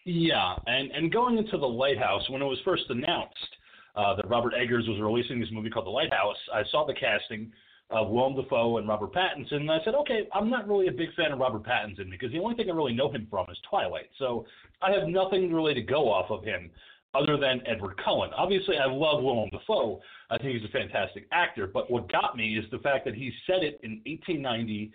Yeah, 0.06 0.56
and 0.66 0.92
and 0.92 1.12
going 1.12 1.38
into 1.38 1.58
the 1.58 1.68
Lighthouse 1.68 2.30
when 2.30 2.42
it 2.42 2.46
was 2.46 2.60
first 2.66 2.84
announced 2.90 3.56
uh, 3.96 4.16
that 4.16 4.30
Robert 4.30 4.54
Eggers 4.54 4.88
was 4.88 5.00
releasing 5.00 5.40
this 5.40 5.50
movie 5.52 5.70
called 5.70 5.86
The 5.86 5.92
Lighthouse, 5.92 6.38
I 6.54 6.64
saw 6.72 6.86
the 6.86 6.94
casting 6.94 7.52
of 7.90 8.10
Willem 8.10 8.36
Dafoe 8.36 8.78
and 8.78 8.88
Robert 8.88 9.12
Pattinson, 9.14 9.62
and 9.62 9.72
I 9.72 9.80
said, 9.84 9.96
okay, 9.96 10.28
I'm 10.34 10.50
not 10.50 10.68
really 10.68 10.88
a 10.88 10.92
big 10.92 11.14
fan 11.16 11.32
of 11.32 11.40
Robert 11.40 11.64
Pattinson 11.64 12.10
because 12.10 12.32
the 12.32 12.40
only 12.40 12.56
thing 12.56 12.70
I 12.70 12.74
really 12.74 12.94
know 12.94 13.12
him 13.12 13.28
from 13.30 13.48
is 13.50 13.58
Twilight, 13.68 14.10
so 14.20 14.46
I 14.82 14.92
have 14.92 15.08
nothing 15.08 15.52
really 15.52 15.74
to 15.74 15.82
go 15.82 16.12
off 16.12 16.30
of 16.30 16.44
him 16.44 16.70
other 17.16 17.38
than 17.38 17.62
Edward 17.66 18.00
Cullen. 18.04 18.30
Obviously, 18.36 18.78
I 18.78 18.86
love 18.86 19.24
Willem 19.24 19.50
Dafoe. 19.52 20.00
I 20.30 20.38
think 20.38 20.58
he's 20.58 20.70
a 20.70 20.72
fantastic 20.72 21.28
actor, 21.32 21.68
but 21.68 21.90
what 21.90 22.12
got 22.12 22.38
me 22.38 22.56
is 22.56 22.66
the 22.72 22.78
fact 22.80 23.06
that 23.06 23.16
he 23.16 23.32
said 23.48 23.64
it 23.64 23.80
in 23.84 24.02
1890, 24.06 24.92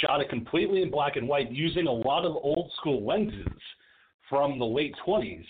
shot 0.00 0.20
it 0.20 0.28
completely 0.28 0.82
in 0.82 0.90
black 0.90 1.16
and 1.16 1.28
white 1.28 1.50
using 1.50 1.86
a 1.86 1.92
lot 1.92 2.24
of 2.24 2.36
old 2.36 2.70
school 2.76 3.04
lenses 3.04 3.46
from 4.28 4.58
the 4.58 4.64
late 4.64 4.94
20s 5.06 5.44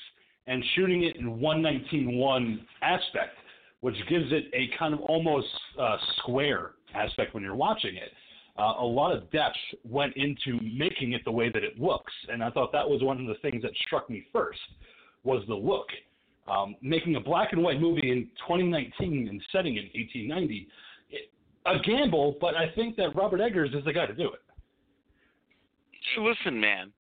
and 0.46 0.64
shooting 0.74 1.02
it 1.05 1.16
in 1.16 1.38
119.1 1.38 2.59
aspect, 2.83 3.37
which 3.81 3.96
gives 4.09 4.33
it 4.33 4.44
a 4.55 4.68
kind 4.79 4.94
of 4.94 5.00
almost 5.00 5.48
uh, 5.79 5.96
square 6.18 6.72
aspect 6.94 7.35
when 7.35 7.42
you're 7.42 7.55
watching 7.55 7.96
it. 7.96 8.12
Uh, 8.59 8.74
a 8.81 8.85
lot 8.85 9.14
of 9.14 9.31
depth 9.31 9.57
went 9.85 10.16
into 10.16 10.59
making 10.62 11.12
it 11.12 11.22
the 11.24 11.31
way 11.31 11.50
that 11.50 11.62
it 11.62 11.79
looks, 11.79 12.12
and 12.31 12.42
I 12.42 12.50
thought 12.50 12.72
that 12.72 12.88
was 12.88 13.02
one 13.02 13.20
of 13.20 13.26
the 13.26 13.35
things 13.42 13.62
that 13.62 13.72
struck 13.87 14.09
me 14.09 14.24
first 14.33 14.61
was 15.24 15.42
the 15.48 15.55
look. 15.55 15.88
Um, 16.48 16.76
making 16.80 17.16
a 17.16 17.20
black 17.20 17.52
and 17.52 17.62
white 17.62 17.80
movie 17.80 18.12
in 18.12 18.28
2019 18.46 19.28
and 19.28 19.42
setting 19.50 19.76
it 19.76 19.90
in 19.92 20.00
1890, 20.00 20.68
it, 21.11 21.30
a 21.66 21.78
gamble, 21.82 22.37
but 22.40 22.54
I 22.54 22.70
think 22.74 22.94
that 22.96 23.16
Robert 23.16 23.40
Eggers 23.40 23.74
is 23.74 23.85
the 23.85 23.92
guy 23.92 24.06
to 24.06 24.14
do 24.14 24.32
it. 24.32 24.40
Listen, 26.18 26.61
man. 26.61 26.92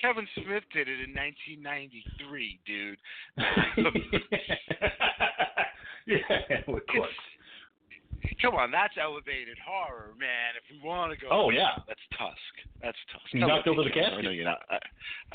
Kevin 0.00 0.26
Smith 0.34 0.64
did 0.72 0.88
it 0.88 1.00
in 1.00 1.14
1993, 1.14 2.60
dude. 2.66 2.98
yeah, 6.06 6.16
of 6.66 6.86
course. 6.86 7.10
Come 8.40 8.54
on, 8.54 8.70
that's 8.70 8.94
elevated 9.00 9.58
horror, 9.58 10.14
man. 10.18 10.54
If 10.58 10.64
we 10.70 10.78
want 10.86 11.10
to 11.10 11.18
go, 11.18 11.28
Oh, 11.30 11.50
yeah. 11.50 11.78
that's 11.86 12.02
Tusk. 12.18 12.54
That's 12.82 12.98
Tusk. 13.12 13.26
He 13.30 13.38
Come 13.40 13.48
knocked 13.50 13.66
over 13.66 13.82
the 13.82 13.90
casket. 13.90 14.18
I 14.18 14.22
know 14.22 14.30
you're 14.30 14.44
not. 14.46 14.62
I, 14.70 14.78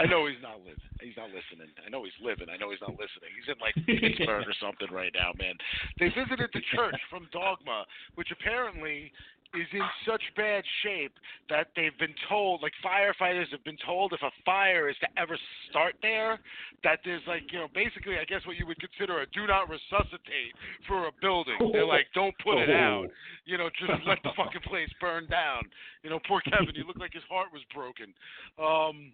I 0.01 0.05
know 0.07 0.27
he's 0.27 0.39
not 0.41 0.59
living. 0.59 0.79
He's 0.99 1.15
not 1.15 1.31
listening. 1.31 1.67
I 1.85 1.89
know 1.89 2.03
he's 2.03 2.15
living. 2.23 2.47
I 2.51 2.57
know 2.57 2.71
he's 2.71 2.81
not 2.83 2.95
listening. 2.95 3.31
He's 3.35 3.47
in 3.51 3.59
like 3.59 3.75
Pittsburgh 3.87 4.47
or 4.47 4.55
something 4.59 4.87
right 4.91 5.11
now, 5.15 5.31
man. 5.39 5.55
They 5.99 6.09
visited 6.11 6.49
the 6.53 6.63
church 6.75 6.99
from 7.09 7.27
Dogma, 7.31 7.85
which 8.15 8.31
apparently 8.31 9.11
is 9.53 9.67
in 9.73 9.81
such 10.07 10.21
bad 10.35 10.63
shape 10.83 11.13
that 11.49 11.67
they've 11.75 11.97
been 11.99 12.15
told, 12.29 12.61
like 12.61 12.73
firefighters 12.83 13.49
have 13.51 13.63
been 13.63 13.77
told, 13.85 14.13
if 14.13 14.21
a 14.21 14.31
fire 14.45 14.89
is 14.89 14.95
to 15.01 15.07
ever 15.19 15.37
start 15.69 15.95
there, 16.01 16.39
that 16.83 16.99
there's 17.05 17.21
like, 17.27 17.43
you 17.51 17.59
know, 17.59 17.67
basically, 17.73 18.17
I 18.17 18.25
guess 18.25 18.45
what 18.45 18.57
you 18.57 18.67
would 18.67 18.79
consider 18.79 19.21
a 19.21 19.25
do 19.27 19.47
not 19.47 19.69
resuscitate 19.69 20.53
for 20.87 21.07
a 21.07 21.11
building. 21.21 21.57
They're 21.71 21.85
like, 21.85 22.07
don't 22.13 22.35
put 22.43 22.57
it 22.57 22.69
out. 22.69 23.07
You 23.45 23.57
know, 23.57 23.69
just 23.79 24.05
let 24.05 24.19
the 24.23 24.31
fucking 24.35 24.61
place 24.67 24.89
burn 24.99 25.27
down. 25.27 25.63
You 26.03 26.09
know, 26.09 26.19
poor 26.27 26.41
Kevin, 26.41 26.75
he 26.75 26.83
looked 26.83 26.99
like 26.99 27.13
his 27.13 27.23
heart 27.29 27.47
was 27.53 27.61
broken. 27.73 28.13
Um, 28.59 29.11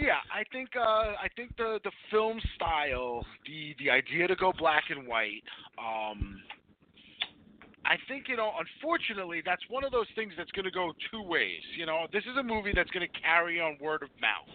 yeah, 0.00 0.20
I 0.32 0.42
think 0.52 0.70
uh, 0.76 1.14
I 1.20 1.28
think 1.36 1.56
the 1.56 1.78
the 1.84 1.92
film 2.10 2.40
style, 2.54 3.24
the 3.46 3.74
the 3.78 3.90
idea 3.90 4.26
to 4.26 4.36
go 4.36 4.52
black 4.58 4.84
and 4.90 5.06
white, 5.06 5.44
um, 5.78 6.40
I 7.86 7.96
think 8.08 8.28
you 8.28 8.36
know, 8.36 8.52
unfortunately, 8.58 9.42
that's 9.44 9.62
one 9.68 9.84
of 9.84 9.92
those 9.92 10.06
things 10.14 10.32
that's 10.36 10.50
going 10.52 10.64
to 10.64 10.70
go 10.70 10.92
two 11.10 11.22
ways. 11.22 11.62
You 11.76 11.86
know, 11.86 12.06
this 12.12 12.24
is 12.24 12.36
a 12.36 12.42
movie 12.42 12.72
that's 12.74 12.90
going 12.90 13.06
to 13.06 13.20
carry 13.20 13.60
on 13.60 13.78
word 13.80 14.02
of 14.02 14.10
mouth. 14.20 14.50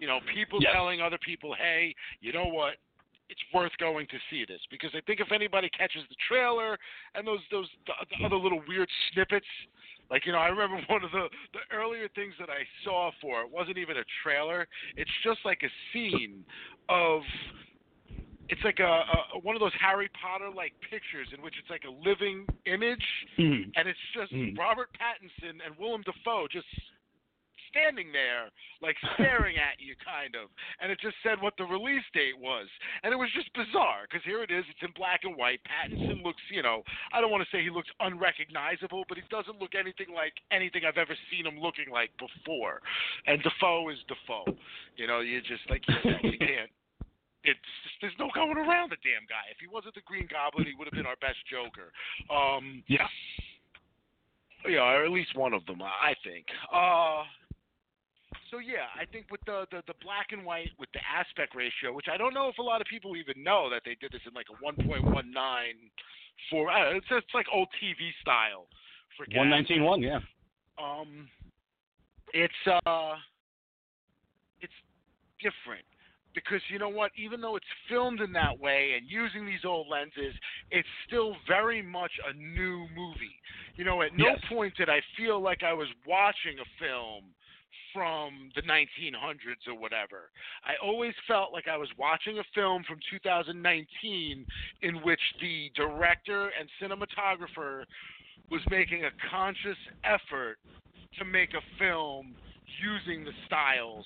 You 0.00 0.06
know, 0.06 0.20
people 0.34 0.60
Yes. 0.60 0.72
telling 0.72 1.00
other 1.00 1.18
people, 1.18 1.54
"Hey, 1.54 1.94
you 2.20 2.32
know 2.32 2.46
what? 2.46 2.76
It's 3.30 3.40
worth 3.52 3.72
going 3.78 4.06
to 4.08 4.18
see 4.30 4.44
this." 4.44 4.60
Because 4.70 4.90
I 4.94 5.00
think 5.06 5.20
if 5.20 5.32
anybody 5.32 5.68
catches 5.70 6.02
the 6.08 6.16
trailer 6.28 6.78
and 7.14 7.26
those 7.26 7.40
those 7.50 7.68
the, 7.86 7.94
the 8.10 8.24
other 8.26 8.36
little 8.36 8.62
weird 8.68 8.88
snippets, 9.12 9.46
like 10.10 10.26
you 10.26 10.32
know, 10.32 10.38
I 10.38 10.48
remember 10.48 10.82
one 10.88 11.04
of 11.04 11.10
the 11.10 11.28
the 11.52 11.64
earlier 11.74 12.08
things 12.14 12.34
that 12.38 12.50
I 12.50 12.64
saw 12.84 13.10
for 13.20 13.40
it 13.42 13.50
wasn't 13.50 13.78
even 13.78 13.96
a 13.96 14.04
trailer. 14.22 14.68
It's 14.96 15.10
just 15.22 15.40
like 15.44 15.62
a 15.62 15.70
scene 15.92 16.44
of 16.88 17.22
it's 18.48 18.62
like 18.64 18.78
a, 18.80 19.04
a 19.34 19.38
one 19.42 19.56
of 19.56 19.60
those 19.60 19.72
Harry 19.80 20.08
Potter 20.20 20.50
like 20.54 20.72
pictures 20.90 21.28
in 21.36 21.42
which 21.42 21.54
it's 21.60 21.70
like 21.70 21.84
a 21.84 21.90
living 22.08 22.46
image, 22.66 23.04
Mhm. 23.38 23.72
and 23.76 23.88
it's 23.88 23.98
just 24.12 24.32
Mhm. 24.32 24.56
Robert 24.58 24.90
Pattinson 24.92 25.64
and 25.64 25.76
Willem 25.78 26.02
Dafoe 26.02 26.46
just 26.48 26.66
standing 27.70 28.12
there, 28.12 28.50
like 28.80 28.94
staring 29.14 29.56
at 29.58 29.80
you, 29.80 29.96
kind 30.04 30.36
of. 30.36 30.48
And 30.80 30.92
it 30.92 31.00
just 31.00 31.16
said 31.24 31.40
what 31.42 31.56
the 31.58 31.64
release 31.64 32.04
date 32.14 32.38
was, 32.38 32.68
and 33.02 33.12
it 33.12 33.16
was 33.16 33.30
just 33.32 33.52
bizarre 33.52 34.06
because 34.08 34.22
here 34.24 34.42
it 34.44 34.50
is, 34.52 34.64
it's 34.70 34.78
in 34.82 34.92
black 34.94 35.24
and 35.24 35.34
white. 35.36 35.60
Pattinson 35.66 36.22
looks, 36.22 36.40
you 36.50 36.62
know, 36.62 36.84
I 37.12 37.20
don't 37.20 37.32
want 37.32 37.42
to 37.42 37.50
say 37.50 37.62
he 37.64 37.70
looks 37.70 37.90
unrecognizable, 37.98 39.04
but 39.08 39.18
he 39.18 39.24
doesn't 39.28 39.58
look 39.60 39.74
anything 39.74 40.14
like 40.14 40.34
anything 40.52 40.84
I've 40.84 40.98
ever 40.98 41.16
seen 41.32 41.46
him 41.46 41.58
looking 41.58 41.90
like 41.90 42.10
before. 42.18 42.80
And 43.26 43.42
Dafoe 43.42 43.88
is 43.88 43.98
Dafoe. 44.06 44.56
You 44.96 45.08
know, 45.08 45.18
you 45.20 45.40
just 45.40 45.68
like 45.68 45.82
you, 45.88 46.30
you 46.30 46.38
can't 46.38 46.70
it's 47.44 47.60
there's 48.00 48.16
no 48.18 48.28
going 48.34 48.56
around 48.56 48.90
the 48.90 49.00
damn 49.04 49.28
guy. 49.28 49.46
If 49.52 49.60
he 49.60 49.68
wasn't 49.68 49.94
the 49.94 50.04
Green 50.04 50.26
Goblin, 50.30 50.66
he 50.66 50.74
would 50.74 50.88
have 50.88 50.96
been 50.96 51.06
our 51.06 51.20
best 51.20 51.38
Joker. 51.48 51.92
Um, 52.32 52.82
Yeah. 52.88 53.06
yeah, 54.68 54.80
or 54.80 55.04
at 55.04 55.12
least 55.12 55.36
one 55.36 55.52
of 55.52 55.64
them, 55.66 55.82
I 55.82 56.14
think. 56.24 56.46
Uh, 56.72 57.24
so 58.50 58.58
yeah, 58.58 58.88
I 58.98 59.04
think 59.04 59.30
with 59.30 59.40
the, 59.46 59.66
the 59.70 59.82
the 59.86 59.94
black 60.02 60.32
and 60.32 60.44
white 60.44 60.70
with 60.78 60.88
the 60.92 61.00
aspect 61.04 61.54
ratio, 61.54 61.92
which 61.92 62.06
I 62.12 62.16
don't 62.16 62.34
know 62.34 62.48
if 62.48 62.58
a 62.58 62.62
lot 62.62 62.80
of 62.80 62.86
people 62.86 63.16
even 63.16 63.42
know 63.42 63.68
that 63.70 63.82
they 63.84 63.96
did 64.00 64.12
this 64.12 64.22
in 64.26 64.32
like 64.34 64.46
a 64.48 64.56
1.19 64.64 65.04
for. 66.50 66.70
Uh, 66.70 66.96
it's 66.96 67.06
it's 67.10 67.34
like 67.34 67.46
old 67.52 67.68
TV 67.82 68.10
style 68.20 68.66
for 69.16 69.26
gas. 69.26 69.38
One 69.38 69.50
nineteen 69.50 69.82
one, 69.84 70.02
yeah. 70.02 70.20
Um, 70.78 71.28
it's 72.32 72.54
uh, 72.66 73.14
it's 74.60 74.72
different 75.40 75.84
because 76.34 76.60
you 76.68 76.78
know 76.78 76.88
what? 76.88 77.12
Even 77.16 77.40
though 77.40 77.56
it's 77.56 77.66
filmed 77.88 78.20
in 78.20 78.32
that 78.32 78.58
way 78.58 78.94
and 78.96 79.08
using 79.08 79.46
these 79.46 79.64
old 79.64 79.88
lenses, 79.88 80.34
it's 80.70 80.88
still 81.06 81.36
very 81.46 81.82
much 81.82 82.12
a 82.28 82.32
new 82.34 82.86
movie. 82.94 83.38
You 83.76 83.84
know, 83.84 84.02
at 84.02 84.14
no 84.14 84.26
Yes. 84.26 84.38
point 84.48 84.76
did 84.76 84.88
I 84.88 85.00
feel 85.16 85.40
like 85.40 85.62
I 85.62 85.72
was 85.72 85.88
watching 86.06 86.58
a 86.60 86.68
film 86.78 87.24
from 87.92 88.50
the 88.56 88.62
1900s 88.62 89.68
or 89.68 89.78
whatever. 89.78 90.30
I 90.64 90.74
always 90.84 91.14
felt 91.28 91.52
like 91.52 91.68
I 91.68 91.76
was 91.76 91.88
watching 91.96 92.38
a 92.38 92.44
film 92.54 92.82
from 92.88 92.98
2019 93.10 94.44
in 94.82 94.94
which 95.02 95.20
the 95.40 95.70
director 95.76 96.50
and 96.58 96.68
cinematographer 96.82 97.84
was 98.50 98.60
making 98.68 99.04
a 99.04 99.10
conscious 99.30 99.78
effort 100.04 100.58
to 101.18 101.24
make 101.24 101.54
a 101.54 101.62
film 101.78 102.34
using 102.82 103.24
the 103.24 103.32
styles 103.46 104.04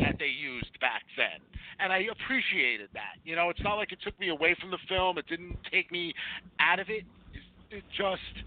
that 0.00 0.16
they 0.18 0.30
used 0.30 0.78
back 0.80 1.02
then. 1.16 1.40
And 1.80 1.92
I 1.92 2.06
appreciated 2.10 2.88
that. 2.94 3.18
You 3.24 3.36
know, 3.36 3.50
it's 3.50 3.62
not 3.62 3.74
like 3.74 3.92
it 3.92 3.98
took 4.02 4.18
me 4.20 4.28
away 4.28 4.56
from 4.60 4.70
the 4.70 4.78
film, 4.88 5.18
it 5.18 5.26
didn't 5.28 5.56
take 5.70 5.90
me 5.90 6.14
out 6.60 6.78
of 6.78 6.88
it. 6.88 7.04
It, 7.32 7.76
it 7.76 7.84
just, 7.96 8.44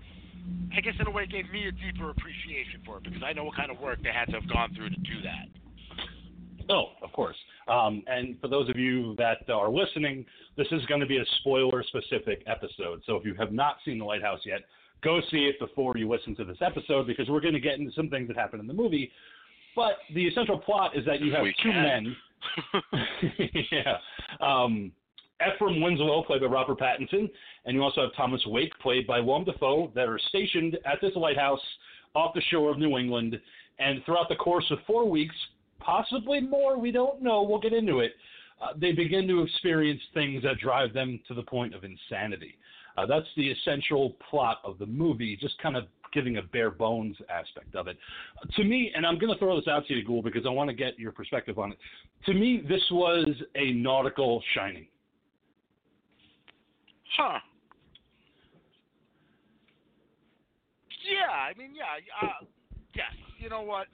I 0.75 0.81
guess, 0.81 0.93
in 0.99 1.07
a 1.07 1.11
way, 1.11 1.25
gave 1.25 1.49
me 1.51 1.67
a 1.67 1.71
deeper 1.71 2.09
appreciation 2.09 2.81
for 2.85 2.97
it 2.97 3.03
because 3.03 3.21
I 3.25 3.33
know 3.33 3.43
what 3.43 3.55
kind 3.55 3.71
of 3.71 3.79
work 3.79 3.99
they 4.03 4.11
had 4.11 4.25
to 4.25 4.39
have 4.39 4.49
gone 4.49 4.73
through 4.75 4.89
to 4.89 4.95
do 4.95 5.21
that. 5.23 5.47
Oh, 6.69 6.87
of 7.01 7.11
course. 7.13 7.35
Um, 7.67 8.03
and 8.07 8.39
for 8.41 8.47
those 8.47 8.69
of 8.69 8.77
you 8.77 9.15
that 9.17 9.49
are 9.49 9.69
listening, 9.69 10.25
this 10.57 10.67
is 10.71 10.85
going 10.85 10.99
to 11.01 11.07
be 11.07 11.17
a 11.17 11.25
spoiler 11.39 11.83
specific 11.83 12.43
episode. 12.47 13.01
So 13.05 13.15
if 13.15 13.25
you 13.25 13.33
have 13.35 13.51
not 13.51 13.77
seen 13.85 13.99
The 13.99 14.05
Lighthouse 14.05 14.39
yet, 14.45 14.61
go 15.03 15.21
see 15.31 15.45
it 15.45 15.59
before 15.59 15.93
you 15.95 16.09
listen 16.09 16.35
to 16.37 16.45
this 16.45 16.57
episode 16.61 17.07
because 17.07 17.29
we're 17.29 17.41
going 17.41 17.53
to 17.53 17.59
get 17.59 17.79
into 17.79 17.91
some 17.93 18.09
things 18.09 18.27
that 18.27 18.37
happen 18.37 18.59
in 18.59 18.67
the 18.67 18.73
movie. 18.73 19.11
But 19.77 19.99
the 20.15 20.27
essential 20.27 20.57
plot 20.57 20.97
is 20.97 21.05
that 21.05 21.21
you 21.21 21.31
have 21.33 21.43
We 21.43 21.53
two 21.61 21.71
can. 21.71 21.83
men. 21.83 22.15
yeah. 23.71 23.97
Um, 24.41 24.91
Ephraim 25.39 25.79
Winslow, 25.81 26.23
played 26.23 26.41
by 26.41 26.47
Robert 26.47 26.79
Pattinson, 26.79 27.29
and 27.65 27.75
you 27.75 27.83
also 27.83 28.01
have 28.01 28.15
Thomas 28.15 28.41
Wake, 28.47 28.73
played 28.79 29.05
by 29.05 29.19
Willem 29.19 29.43
Dafoe, 29.43 29.91
that 29.93 30.09
are 30.09 30.19
stationed 30.29 30.79
at 30.83 30.99
this 30.99 31.11
lighthouse 31.15 31.61
off 32.15 32.33
the 32.33 32.41
shore 32.49 32.71
of 32.71 32.79
New 32.79 32.97
England. 32.97 33.39
And 33.77 34.03
throughout 34.03 34.29
the 34.29 34.35
course 34.35 34.65
of 34.71 34.79
four 34.87 35.07
weeks, 35.07 35.35
possibly 35.79 36.41
more, 36.41 36.79
we 36.79 36.91
don't 36.91 37.21
know, 37.21 37.43
we'll 37.43 37.59
get 37.59 37.73
into 37.73 37.99
it, 37.99 38.13
uh, 38.59 38.73
they 38.75 38.93
begin 38.93 39.27
to 39.27 39.43
experience 39.43 40.01
things 40.15 40.41
that 40.41 40.57
drive 40.57 40.91
them 40.91 41.19
to 41.27 41.35
the 41.35 41.43
point 41.43 41.75
of 41.75 41.83
insanity. 41.83 42.55
Uh, 42.97 43.05
that's 43.05 43.27
the 43.35 43.51
essential 43.51 44.15
plot 44.27 44.57
of 44.63 44.79
the 44.79 44.85
movie, 44.87 45.37
just 45.39 45.61
kind 45.61 45.77
of 45.77 45.83
giving 46.13 46.37
a 46.37 46.41
bare 46.41 46.71
bones 46.71 47.15
aspect 47.29 47.75
of 47.75 47.87
it. 47.87 47.97
to 48.55 48.63
me, 48.63 48.91
and 48.95 49.05
I'm 49.05 49.17
going 49.17 49.31
to 49.31 49.39
throw 49.39 49.55
this 49.55 49.67
out 49.67 49.85
to 49.87 49.93
you, 49.93 50.05
Ghoul, 50.05 50.21
because 50.21 50.45
I 50.45 50.49
want 50.49 50.69
to 50.69 50.75
get 50.75 50.97
your 50.99 51.11
perspective 51.11 51.59
on 51.59 51.71
it. 51.71 51.77
To 52.25 52.33
me, 52.33 52.63
this 52.67 52.81
was 52.91 53.27
a 53.55 53.73
nautical 53.73 54.41
shining. 54.53 54.87
Huh. 57.17 57.39
Yeah, 61.09 61.31
I 61.31 61.57
mean, 61.57 61.73
yeah, 61.73 62.27
uh, 62.27 62.45
yes. 62.93 63.05
You 63.39 63.49
know 63.49 63.61
what? 63.61 63.87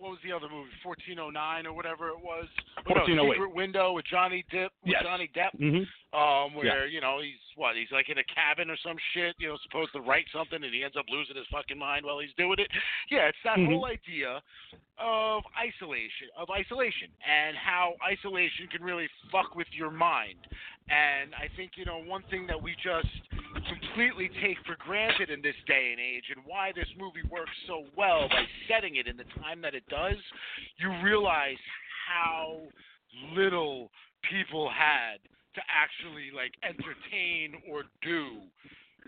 What 0.00 0.16
was 0.16 0.20
the 0.24 0.32
other 0.32 0.48
movie? 0.48 0.72
1409 0.82 1.66
or 1.68 1.72
whatever 1.76 2.08
it 2.08 2.16
was. 2.24 2.48
Oh, 2.88 3.04
no, 3.06 3.30
Secret 3.32 3.54
Window 3.54 3.92
with 3.92 4.06
Johnny 4.08 4.44
Depp. 4.50 4.72
With 4.80 4.96
Yes. 4.96 5.02
Johnny 5.04 5.28
Depp. 5.36 5.52
Mm-hmm. 5.60 5.84
Um, 6.10 6.54
where 6.56 6.88
you 6.88 7.00
know 7.00 7.20
he's 7.22 7.38
what? 7.54 7.76
He's 7.76 7.92
like 7.92 8.08
in 8.08 8.18
a 8.18 8.24
cabin 8.24 8.70
or 8.70 8.76
some 8.82 8.96
shit. 9.14 9.36
You 9.38 9.48
know, 9.48 9.56
supposed 9.62 9.92
to 9.92 10.00
write 10.00 10.24
something, 10.32 10.58
and 10.64 10.72
he 10.74 10.82
ends 10.82 10.96
up 10.96 11.04
losing 11.12 11.36
his 11.36 11.46
fucking 11.52 11.78
mind 11.78 12.04
while 12.04 12.18
he's 12.18 12.32
doing 12.36 12.58
it. 12.58 12.66
Yeah, 13.10 13.28
it's 13.28 13.38
that 13.44 13.58
Mhm. 13.58 13.66
whole 13.66 13.84
idea 13.86 14.42
of 14.98 15.44
isolation, 15.56 16.28
of 16.36 16.50
isolation, 16.50 17.12
and 17.24 17.56
how 17.56 17.94
isolation 18.02 18.66
can 18.68 18.82
really 18.82 19.06
fuck 19.30 19.54
with 19.54 19.68
your 19.72 19.90
mind. 19.90 20.48
And 20.90 21.34
I 21.34 21.46
think 21.56 21.72
you 21.76 21.84
know 21.84 22.02
one 22.02 22.24
thing 22.30 22.46
that 22.48 22.60
we 22.60 22.74
just 22.82 23.08
completely 23.70 24.30
take 24.42 24.58
for 24.66 24.76
granted 24.84 25.30
in 25.30 25.40
this 25.40 25.54
day 25.66 25.90
and 25.92 26.00
age, 26.00 26.24
and 26.34 26.44
why 26.44 26.72
this 26.74 26.88
movie 26.98 27.22
works 27.30 27.54
so 27.66 27.84
well 27.96 28.28
by 28.28 28.42
setting 28.68 28.96
it 28.96 29.06
in 29.06 29.16
the 29.16 29.28
time 29.40 29.62
that 29.62 29.74
it 29.74 29.84
does, 29.88 30.18
you 30.78 30.90
realize 31.02 31.58
how 32.08 32.58
little 33.34 33.90
people 34.28 34.68
had 34.68 35.22
to 35.54 35.60
actually 35.70 36.30
like 36.34 36.52
entertain 36.62 37.54
or 37.70 37.82
do 38.02 38.42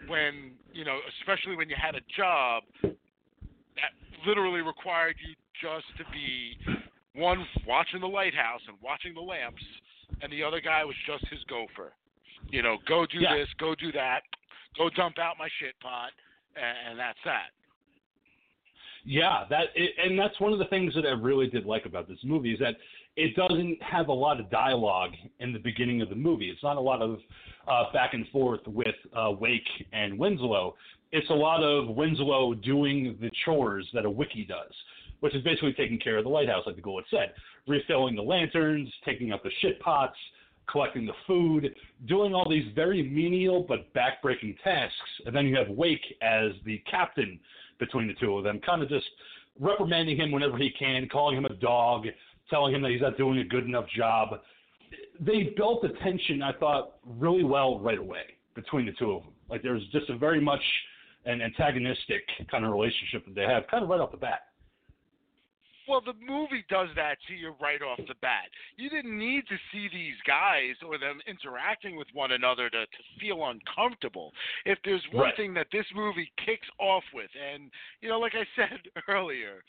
when 0.08 0.52
you 0.72 0.84
know 0.84 0.98
especially 1.20 1.56
when 1.56 1.68
you 1.68 1.76
had 1.80 1.94
a 1.94 2.04
job 2.16 2.62
that 2.82 3.92
literally 4.26 4.60
required 4.60 5.14
you 5.18 5.34
just 5.60 5.86
to 5.98 6.04
be 6.12 6.56
one 7.14 7.44
watching 7.66 8.00
the 8.00 8.06
lighthouse 8.06 8.60
and 8.68 8.76
watching 8.82 9.14
the 9.14 9.20
lamps 9.20 9.62
and 10.20 10.32
the 10.32 10.42
other 10.42 10.60
guy 10.60 10.84
was 10.84 10.96
just 11.06 11.26
his 11.28 11.40
gopher 11.48 11.92
you 12.50 12.62
know 12.62 12.76
go 12.88 13.06
do 13.06 13.18
Yeah. 13.20 13.36
this 13.36 13.48
go 13.58 13.74
do 13.74 13.90
that 13.92 14.20
go 14.76 14.90
dump 14.90 15.18
out 15.18 15.36
my 15.38 15.48
shit 15.58 15.78
pot 15.80 16.10
and, 16.56 16.90
and 16.90 16.98
that's 16.98 17.18
that 17.24 17.50
Yeah, 19.04 19.44
that 19.50 19.66
it, 19.74 19.92
and 20.02 20.18
that's 20.18 20.38
one 20.40 20.52
of 20.52 20.58
the 20.58 20.66
things 20.66 20.94
that 20.94 21.04
I 21.04 21.10
really 21.10 21.48
did 21.48 21.66
like 21.66 21.86
about 21.86 22.06
this 22.08 22.18
movie 22.24 22.52
is 22.52 22.58
that 22.60 22.76
it 23.16 23.34
doesn't 23.36 23.82
have 23.82 24.08
a 24.08 24.12
lot 24.12 24.38
of 24.40 24.48
dialogue 24.50 25.12
in 25.40 25.52
the 25.52 25.58
beginning 25.58 26.00
of 26.02 26.08
the 26.08 26.14
movie. 26.14 26.48
It's 26.50 26.62
not 26.62 26.76
a 26.76 26.80
lot 26.80 27.02
of 27.02 27.18
uh, 27.68 27.92
back 27.92 28.14
and 28.14 28.26
forth 28.28 28.60
with 28.66 28.94
uh, 29.14 29.32
Wake 29.38 29.68
and 29.92 30.18
Winslow. 30.18 30.74
It's 31.10 31.28
a 31.30 31.34
lot 31.34 31.62
of 31.62 31.94
Winslow 31.94 32.54
doing 32.54 33.18
the 33.20 33.30
chores 33.44 33.86
that 33.92 34.04
a 34.06 34.10
wickie 34.10 34.46
does, 34.48 34.72
which 35.22 35.36
is 35.36 35.42
basically 35.44 35.72
taking 35.72 36.00
care 36.00 36.18
of 36.18 36.24
the 36.24 36.30
lighthouse, 36.30 36.64
like 36.66 36.74
the 36.74 36.82
Ghoul 36.82 36.98
had 36.98 37.16
said, 37.16 37.34
refilling 37.68 38.16
the 38.16 38.22
lanterns, 38.22 38.92
taking 39.04 39.30
out 39.30 39.44
the 39.44 39.52
shit 39.60 39.78
pots, 39.78 40.16
collecting 40.68 41.06
the 41.06 41.12
food, 41.28 41.72
doing 42.08 42.34
all 42.34 42.48
these 42.50 42.66
very 42.74 43.04
menial 43.04 43.64
but 43.68 43.92
backbreaking 43.94 44.56
tasks. 44.64 44.96
And 45.24 45.34
then 45.34 45.46
you 45.46 45.56
have 45.56 45.68
Wake 45.68 46.04
as 46.22 46.50
the 46.64 46.82
captain 46.90 47.38
between 47.78 48.08
the 48.08 48.14
two 48.14 48.36
of 48.36 48.42
them, 48.42 48.58
kind 48.66 48.82
of 48.82 48.88
just 48.88 49.06
reprimanding 49.60 50.16
him 50.16 50.32
whenever 50.32 50.58
he 50.58 50.70
can, 50.76 51.08
calling 51.08 51.36
him 51.36 51.44
a 51.44 51.54
dog, 51.54 52.06
telling 52.50 52.74
him 52.74 52.82
that 52.82 52.90
he's 52.90 53.00
not 53.00 53.16
doing 53.16 53.38
a 53.38 53.44
good 53.44 53.64
enough 53.64 53.86
job. 53.96 54.40
They 55.20 55.54
built 55.56 55.82
the 55.82 55.90
tension, 56.02 56.42
I 56.42 56.52
thought, 56.52 56.96
really 57.06 57.44
well 57.44 57.78
right 57.78 57.98
away 57.98 58.22
between 58.56 58.86
the 58.86 58.92
two 58.92 59.12
of 59.12 59.22
them. 59.22 59.32
Like 59.48 59.62
there's 59.62 59.86
just 59.92 60.10
a 60.10 60.18
very 60.18 60.40
much 60.40 60.62
an 61.26 61.40
antagonistic 61.40 62.22
kind 62.50 62.64
of 62.64 62.72
relationship 62.72 63.24
that 63.26 63.36
they 63.36 63.42
have, 63.42 63.68
kind 63.70 63.84
of 63.84 63.88
right 63.88 64.00
off 64.00 64.10
the 64.10 64.16
bat. 64.16 64.46
Well, 65.92 66.00
the 66.00 66.16
movie 66.24 66.64
does 66.70 66.88
that 66.96 67.18
to 67.28 67.34
you 67.34 67.52
right 67.60 67.82
off 67.82 67.98
the 68.08 68.14
bat. 68.22 68.48
You 68.78 68.88
didn't 68.88 69.18
need 69.18 69.44
to 69.48 69.56
see 69.70 69.88
these 69.92 70.16
guys 70.26 70.72
or 70.80 70.96
them 70.96 71.20
interacting 71.28 71.96
with 71.96 72.08
one 72.14 72.32
another 72.32 72.70
to, 72.70 72.86
to 72.86 73.02
feel 73.20 73.44
uncomfortable. 73.44 74.32
If 74.64 74.78
there's 74.86 75.04
one 75.12 75.24
Right. 75.24 75.36
thing 75.36 75.52
that 75.52 75.66
this 75.70 75.84
movie 75.94 76.32
kicks 76.46 76.66
off 76.80 77.04
with, 77.12 77.28
and 77.36 77.70
you 78.00 78.08
know, 78.08 78.18
like 78.18 78.32
I 78.34 78.46
said 78.56 78.80
earlier, 79.06 79.62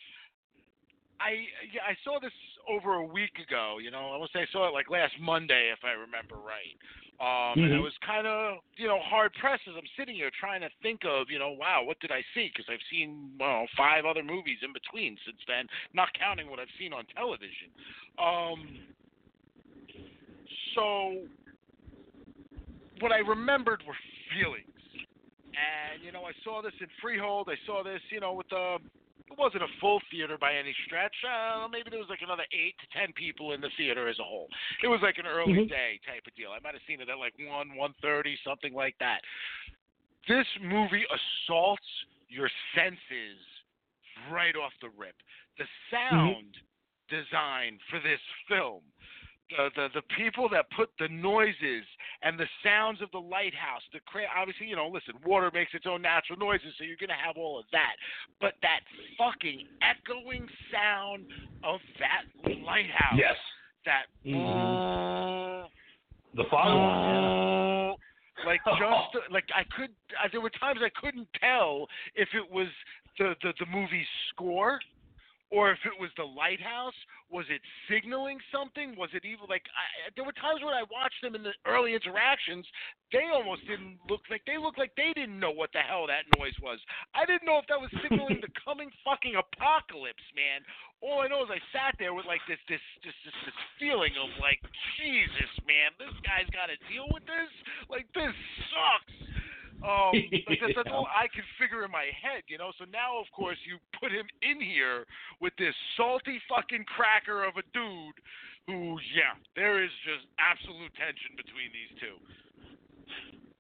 I 1.20 1.44
yeah, 1.74 1.84
I 1.84 1.96
saw 2.06 2.22
this 2.22 2.32
over 2.70 2.94
a 2.96 3.06
week 3.06 3.38
ago. 3.46 3.80
You 3.84 3.92
know, 3.92 4.14
I 4.14 4.16
want 4.16 4.32
to 4.32 4.38
say 4.38 4.44
I 4.44 4.52
saw 4.54 4.70
it 4.70 4.74
like 4.74 4.90
last 4.90 5.20
Monday, 5.20 5.72
if 5.76 5.84
I 5.84 5.92
remember 5.92 6.36
right. 6.36 6.72
Um, 7.20 7.60
And 7.64 7.72
it 7.72 7.78
Mhm. 7.78 7.84
was 7.84 7.98
kind 8.00 8.28
of 8.28 8.60
you 8.76 8.88
know 8.88 9.00
hard 9.00 9.34
pressed 9.36 9.68
as 9.68 9.76
I'm 9.76 9.88
sitting 9.96 10.16
here 10.16 10.32
trying 10.32 10.62
to 10.62 10.70
think 10.82 11.06
of 11.06 11.30
you 11.30 11.40
know 11.40 11.52
wow 11.52 11.84
what 11.84 12.00
did 12.00 12.12
I 12.12 12.24
see 12.34 12.48
because 12.48 12.68
I've 12.70 12.84
seen 12.90 13.38
well 13.40 13.68
five 13.78 14.06
other 14.06 14.24
movies 14.24 14.60
in 14.62 14.74
between 14.74 15.18
since 15.26 15.42
then, 15.48 15.68
not 15.94 16.14
counting 16.14 16.50
what 16.50 16.60
I've 16.60 16.74
seen 16.78 16.92
on 16.92 17.06
television. 17.16 17.70
Um, 18.18 18.82
so 20.74 21.28
what 23.00 23.12
I 23.12 23.20
remembered 23.20 23.84
were 23.88 23.96
feelings. 24.34 24.68
And, 25.54 26.04
you 26.04 26.12
know, 26.12 26.24
I 26.24 26.32
saw 26.44 26.62
this 26.62 26.74
in 26.82 26.88
Freehold. 27.02 27.48
I 27.50 27.58
saw 27.66 27.84
this, 27.84 28.02
you 28.10 28.20
know, 28.20 28.34
with 28.34 28.48
the. 28.50 28.78
It 29.34 29.40
wasn't 29.42 29.64
a 29.64 29.74
full 29.82 30.00
theater 30.12 30.38
by 30.38 30.54
any 30.54 30.76
stretch. 30.86 31.16
Uh, 31.26 31.66
maybe 31.68 31.90
there 31.90 31.98
was 31.98 32.08
like 32.08 32.22
another 32.22 32.46
eight 32.54 32.78
to 32.78 32.88
ten 32.94 33.12
people 33.14 33.54
in 33.54 33.62
the 33.62 33.74
theater 33.76 34.08
as 34.08 34.20
a 34.20 34.24
whole. 34.24 34.48
It 34.84 34.88
was 34.88 35.02
like 35.02 35.18
an 35.18 35.26
early 35.26 35.66
Mhm. 35.66 35.70
day 35.70 36.00
type 36.06 36.28
of 36.28 36.36
deal. 36.36 36.52
I 36.52 36.60
might 36.60 36.76
have 36.76 36.84
seen 36.86 37.02
it 37.02 37.10
at 37.10 37.18
like 37.18 37.34
one, 37.40 37.74
one 37.74 37.94
thirty, 37.94 38.38
something 38.44 38.74
like 38.74 38.96
that. 39.00 39.26
This 40.28 40.46
movie 40.62 41.06
assaults 41.10 42.06
your 42.30 42.50
senses 42.76 43.42
right 44.30 44.56
off 44.56 44.74
the 44.82 44.90
rip. 44.90 45.16
The 45.58 45.68
sound 45.90 46.62
design 47.10 47.80
for 47.90 48.00
this 48.00 48.22
film 48.48 48.93
the, 49.58 49.70
the 49.76 49.88
the 49.96 50.02
people 50.18 50.50
that 50.50 50.66
put 50.76 50.90
the 51.00 51.08
noises 51.10 51.84
and 52.24 52.38
the 52.40 52.48
sounds 52.64 53.02
of 53.02 53.10
the 53.12 53.20
lighthouse, 53.20 53.82
the 53.94 54.00
cra- 54.06 54.28
obviously, 54.36 54.68
you 54.68 54.76
know, 54.76 54.88
listen, 54.88 55.14
water 55.26 55.50
makes 55.54 55.74
its 55.74 55.86
own 55.88 56.02
natural 56.02 56.38
noises, 56.40 56.74
so 56.78 56.84
you're 56.84 56.98
gonna 57.00 57.14
have 57.20 57.38
all 57.38 57.60
of 57.60 57.66
that. 57.72 57.96
But 58.42 58.54
that 58.62 58.82
fucking 59.18 59.68
echoing 59.82 60.48
sound 60.72 61.26
of 61.64 61.80
that 62.00 62.24
lighthouse, 62.64 63.18
Yes. 63.18 63.38
that 63.86 64.06
Mhm. 64.26 65.70
The 66.36 66.44
fog 66.50 66.68
one. 66.76 67.98
like 68.46 68.62
just 68.80 69.32
like 69.32 69.46
I 69.56 69.64
could, 69.76 69.92
there 70.32 70.42
were 70.42 70.50
times 70.52 70.80
I 70.84 70.90
couldn't 71.00 71.28
tell 71.40 71.88
if 72.16 72.30
it 72.34 72.50
was 72.50 72.68
the 73.20 73.36
the 73.44 73.54
the 73.60 73.66
movie's 73.68 74.08
score 74.30 74.80
or 75.54 75.70
if 75.70 75.78
it 75.86 75.94
was 76.02 76.10
the 76.18 76.26
lighthouse, 76.26 76.98
was 77.30 77.46
it 77.54 77.62
signaling 77.86 78.42
something? 78.50 78.98
Was 78.98 79.14
it 79.14 79.22
even 79.22 79.46
like 79.46 79.62
I, 79.70 80.10
there 80.18 80.26
were 80.26 80.34
times 80.34 80.66
when 80.66 80.74
I 80.74 80.82
watched 80.90 81.22
them 81.22 81.38
in 81.38 81.46
the 81.46 81.54
early 81.70 81.94
interactions, 81.94 82.66
they 83.14 83.30
almost 83.30 83.62
didn't 83.70 84.02
look 84.10 84.26
like 84.34 84.42
they 84.50 84.58
looked 84.58 84.82
like 84.82 84.98
they 84.98 85.14
didn't 85.14 85.38
know 85.38 85.54
what 85.54 85.70
the 85.78 85.86
hell 85.86 86.10
that 86.10 86.26
noise 86.42 86.58
was. 86.58 86.82
I 87.14 87.30
didn't 87.30 87.46
know 87.46 87.62
if 87.62 87.70
that 87.70 87.78
was 87.78 87.94
signaling 88.02 88.42
the 88.42 88.50
coming 88.66 88.90
fucking 89.06 89.38
apocalypse, 89.38 90.26
man. 90.34 90.66
All 91.06 91.22
I 91.22 91.30
know 91.30 91.46
is 91.46 91.54
I 91.54 91.62
sat 91.70 92.02
there 92.02 92.18
with 92.18 92.26
like 92.26 92.42
this 92.50 92.62
this 92.66 92.82
this 93.06 93.14
this, 93.22 93.38
this 93.46 93.60
feeling 93.78 94.18
of 94.18 94.34
like 94.42 94.58
Jesus, 94.98 95.54
man, 95.70 95.94
this 96.02 96.18
guy's 96.26 96.50
got 96.50 96.74
to 96.74 96.78
deal 96.90 97.06
with 97.14 97.30
this. 97.30 97.52
Like 97.94 98.10
this 98.18 98.34
sucks. 98.74 99.43
Um, 99.84 100.16
that's 100.48 100.74
Yeah. 100.88 100.94
all 100.94 101.08
I 101.12 101.28
can 101.28 101.44
figure 101.60 101.84
in 101.84 101.92
my 101.92 102.08
head, 102.16 102.44
you 102.48 102.58
know. 102.58 102.72
So 102.80 102.86
now, 102.86 103.20
of 103.20 103.28
course, 103.36 103.58
you 103.68 103.78
put 104.00 104.12
him 104.12 104.26
in 104.42 104.62
here 104.62 105.06
with 105.42 105.54
this 105.58 105.76
salty 105.98 106.40
fucking 106.48 106.86
cracker 106.96 107.44
of 107.44 107.56
a 107.58 107.64
dude 107.74 108.16
who, 108.68 108.98
yeah, 109.14 109.36
there 109.56 109.84
is 109.84 109.92
just 110.08 110.26
absolute 110.40 110.94
tension 110.96 111.36
between 111.36 111.68
these 111.76 111.92
two. 112.00 112.16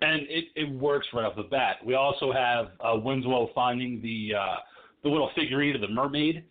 and 0.01 0.21
it, 0.29 0.45
it 0.55 0.69
works 0.71 1.07
right 1.13 1.25
off 1.25 1.35
the 1.35 1.43
bat. 1.43 1.77
We 1.85 1.95
also 1.95 2.31
have 2.31 2.67
uh, 2.79 2.95
Winslow 2.99 3.49
finding 3.53 4.01
the 4.01 4.33
uh, 4.35 4.55
the 5.03 5.09
little 5.09 5.29
figurine 5.35 5.75
of 5.75 5.81
the 5.81 5.87
mermaid 5.89 6.45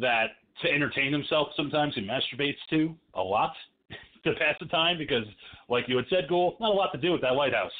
that 0.00 0.36
to 0.62 0.70
entertain 0.70 1.12
himself 1.12 1.48
sometimes 1.56 1.94
he 1.94 2.02
masturbates 2.02 2.56
to 2.70 2.94
a 3.14 3.22
lot 3.22 3.52
to 4.24 4.32
pass 4.34 4.54
the 4.60 4.66
time 4.66 4.98
because, 4.98 5.24
like 5.68 5.84
you 5.88 5.96
had 5.96 6.04
said, 6.10 6.28
Ghoul, 6.28 6.56
not 6.60 6.70
a 6.70 6.74
lot 6.74 6.92
to 6.92 6.98
do 6.98 7.12
with 7.12 7.22
that 7.22 7.32
lighthouse 7.34 7.72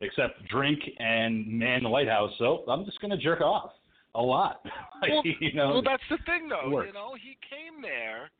except 0.00 0.46
drink 0.48 0.78
and 0.98 1.46
man 1.46 1.82
the 1.82 1.88
lighthouse. 1.88 2.32
So 2.38 2.64
I'm 2.68 2.84
just 2.84 3.00
gonna 3.00 3.16
jerk 3.16 3.40
off 3.40 3.72
a 4.14 4.22
lot. 4.22 4.60
Well, 5.02 5.22
you 5.24 5.52
know, 5.52 5.68
well, 5.68 5.82
that's 5.82 6.02
the 6.08 6.16
thing, 6.24 6.48
though. 6.48 6.82
You 6.82 6.90
know, 6.94 7.12
he 7.20 7.36
came 7.52 7.82
there 7.82 8.30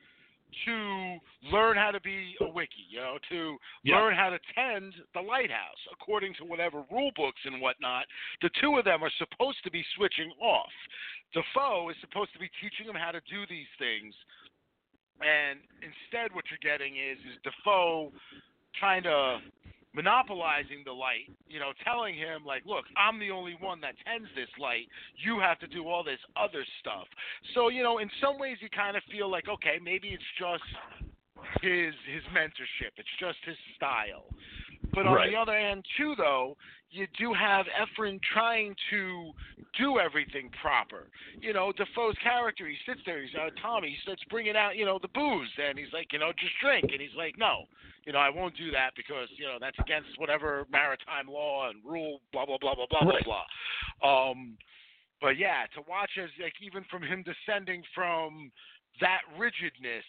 to 0.65 1.19
learn 1.53 1.77
how 1.77 1.91
to 1.91 2.01
be 2.01 2.35
a 2.41 2.45
wickie. 2.45 2.89
You 2.89 3.01
know, 3.01 3.19
to 3.29 3.59
Yeah. 3.85 3.97
learn 3.97 4.15
how 4.15 4.31
to 4.31 4.39
tend 4.55 4.95
the 5.13 5.21
lighthouse 5.21 5.77
according 5.93 6.33
to 6.41 6.47
whatever 6.47 6.83
rule 6.91 7.11
books 7.15 7.41
and 7.45 7.61
whatnot. 7.61 8.07
The 8.41 8.49
two 8.59 8.79
of 8.79 8.87
them 8.87 9.03
are 9.05 9.11
supposed 9.19 9.63
to 9.65 9.71
be 9.71 9.85
switching 9.97 10.33
off. 10.41 10.73
Dafoe 11.35 11.91
is 11.91 11.97
supposed 12.01 12.33
to 12.33 12.39
be 12.39 12.49
teaching 12.59 12.87
him 12.89 12.95
how 12.97 13.11
to 13.11 13.21
do 13.29 13.45
these 13.51 13.69
things, 13.79 14.15
and 15.21 15.61
instead, 15.83 16.35
what 16.35 16.45
you're 16.51 16.59
getting 16.63 16.97
is 16.97 17.19
is 17.19 17.37
Dafoe 17.45 18.13
kind 18.81 19.07
of 19.07 19.41
monopolizing 19.97 20.85
the 20.85 20.93
light, 20.93 21.33
you 21.49 21.59
know, 21.59 21.73
telling 21.83 22.15
him 22.15 22.45
like, 22.45 22.63
look, 22.67 22.85
I'm 23.01 23.19
the 23.19 23.31
only 23.31 23.57
one 23.59 23.81
that 23.81 23.95
tends 24.05 24.29
this 24.37 24.53
light. 24.61 24.87
You 25.17 25.41
have 25.41 25.59
to 25.61 25.67
do 25.67 25.89
all 25.89 26.05
this 26.05 26.21
other 26.37 26.63
stuff. 26.81 27.09
So, 27.55 27.69
you 27.69 27.83
know, 27.83 27.99
in 27.99 28.11
some 28.21 28.39
ways 28.39 28.59
you 28.61 28.69
kind 28.69 28.97
of 28.97 29.03
feel 29.11 29.31
like, 29.31 29.49
okay, 29.49 29.81
maybe 29.83 30.09
it's 30.13 30.31
just 30.39 30.69
his 31.65 31.97
his 32.05 32.23
mentorship. 32.37 32.93
It's 33.01 33.17
just 33.19 33.41
his 33.49 33.57
style. 33.75 34.29
But 34.93 35.07
on 35.07 35.15
Right. 35.15 35.31
the 35.31 35.37
other 35.37 35.59
hand, 35.59 35.85
too, 35.97 36.15
though, 36.17 36.57
you 36.91 37.07
do 37.19 37.33
have 37.35 37.67
Ephraim 37.83 38.19
trying 38.33 38.75
to 38.91 39.33
do 39.79 39.99
everything 39.99 40.51
proper. 40.63 41.09
You 41.41 41.53
know, 41.53 41.73
Dafoe's 41.73 42.17
character, 42.23 42.67
he 42.67 42.77
sits 42.87 43.01
there, 43.05 43.23
he's 43.23 43.35
uh, 43.35 43.51
Tommy, 43.61 43.91
he 43.91 43.97
starts 44.03 44.23
bringing 44.31 44.57
out, 44.57 44.77
you 44.77 44.85
know, 44.85 44.99
the 44.99 45.09
booze, 45.09 45.51
and 45.59 45.79
he's 45.79 45.93
like, 45.93 46.13
you 46.13 46.19
know, 46.19 46.33
just 46.39 46.55
drink, 46.63 46.85
and 46.93 47.01
he's 47.01 47.15
like, 47.17 47.37
no, 47.37 47.65
you 48.07 48.13
know, 48.13 48.19
I 48.19 48.31
won't 48.31 48.57
do 48.57 48.71
that 48.71 48.91
because, 48.97 49.29
you 49.37 49.45
know, 49.45 49.59
that's 49.61 49.79
against 49.79 50.09
whatever 50.17 50.65
maritime 50.71 51.29
law 51.29 51.69
and 51.69 51.85
rule, 51.85 52.21
blah 52.33 52.47
blah 52.47 52.59
blah 52.59 52.75
blah 52.75 52.87
blah 52.89 53.05
Right. 53.05 53.25
blah 53.25 53.45
blah. 54.01 54.31
Um, 54.31 54.57
but 55.21 55.37
yeah, 55.39 55.67
to 55.75 55.83
watch 55.89 56.11
as 56.23 56.31
like 56.41 56.55
even 56.63 56.85
from 56.91 57.03
him 57.03 57.25
descending 57.25 57.83
from 57.95 58.51
that 59.01 59.21
rigidness 59.39 60.05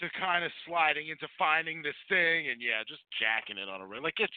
to 0.00 0.08
kind 0.18 0.44
of 0.44 0.50
sliding 0.66 1.08
into 1.08 1.28
finding 1.38 1.82
this 1.82 1.96
thing 2.08 2.48
and 2.50 2.60
yeah, 2.60 2.82
just 2.88 3.00
jacking 3.20 3.58
it 3.60 3.68
on 3.68 3.80
a 3.80 3.86
ring. 3.86 4.02
Like 4.02 4.18
it's 4.18 4.32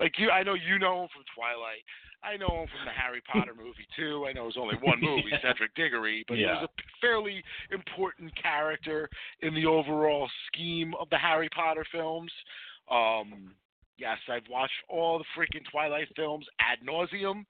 like 0.00 0.18
you 0.18 0.30
I 0.30 0.42
know 0.42 0.54
you 0.54 0.78
know 0.78 1.02
him 1.02 1.08
from 1.14 1.24
Twilight. 1.34 1.82
I 2.22 2.36
know 2.36 2.62
him 2.62 2.68
from 2.68 2.84
the 2.84 2.94
Harry 2.94 3.22
Potter 3.30 3.54
movie 3.56 3.86
too. 3.96 4.26
I 4.28 4.32
know 4.32 4.42
it 4.50 4.58
was 4.58 4.60
only 4.60 4.76
one 4.82 5.00
movie, 5.00 5.28
Yeah. 5.30 5.38
Cedric 5.42 5.74
Diggory, 5.74 6.24
but 6.26 6.36
he 6.36 6.44
was 6.44 6.68
a 6.68 6.82
fairly 7.00 7.42
important 7.70 8.32
character 8.40 9.08
in 9.40 9.54
the 9.54 9.66
overall 9.66 10.28
scheme 10.48 10.94
of 11.00 11.08
the 11.10 11.18
Harry 11.18 11.48
Potter 11.54 11.86
films. 11.92 12.32
Um 12.90 13.54
yes, 13.96 14.18
I've 14.28 14.48
watched 14.50 14.78
all 14.88 15.18
the 15.18 15.24
freaking 15.36 15.64
Twilight 15.70 16.08
films 16.16 16.46
ad 16.60 16.78
nauseum. 16.86 17.44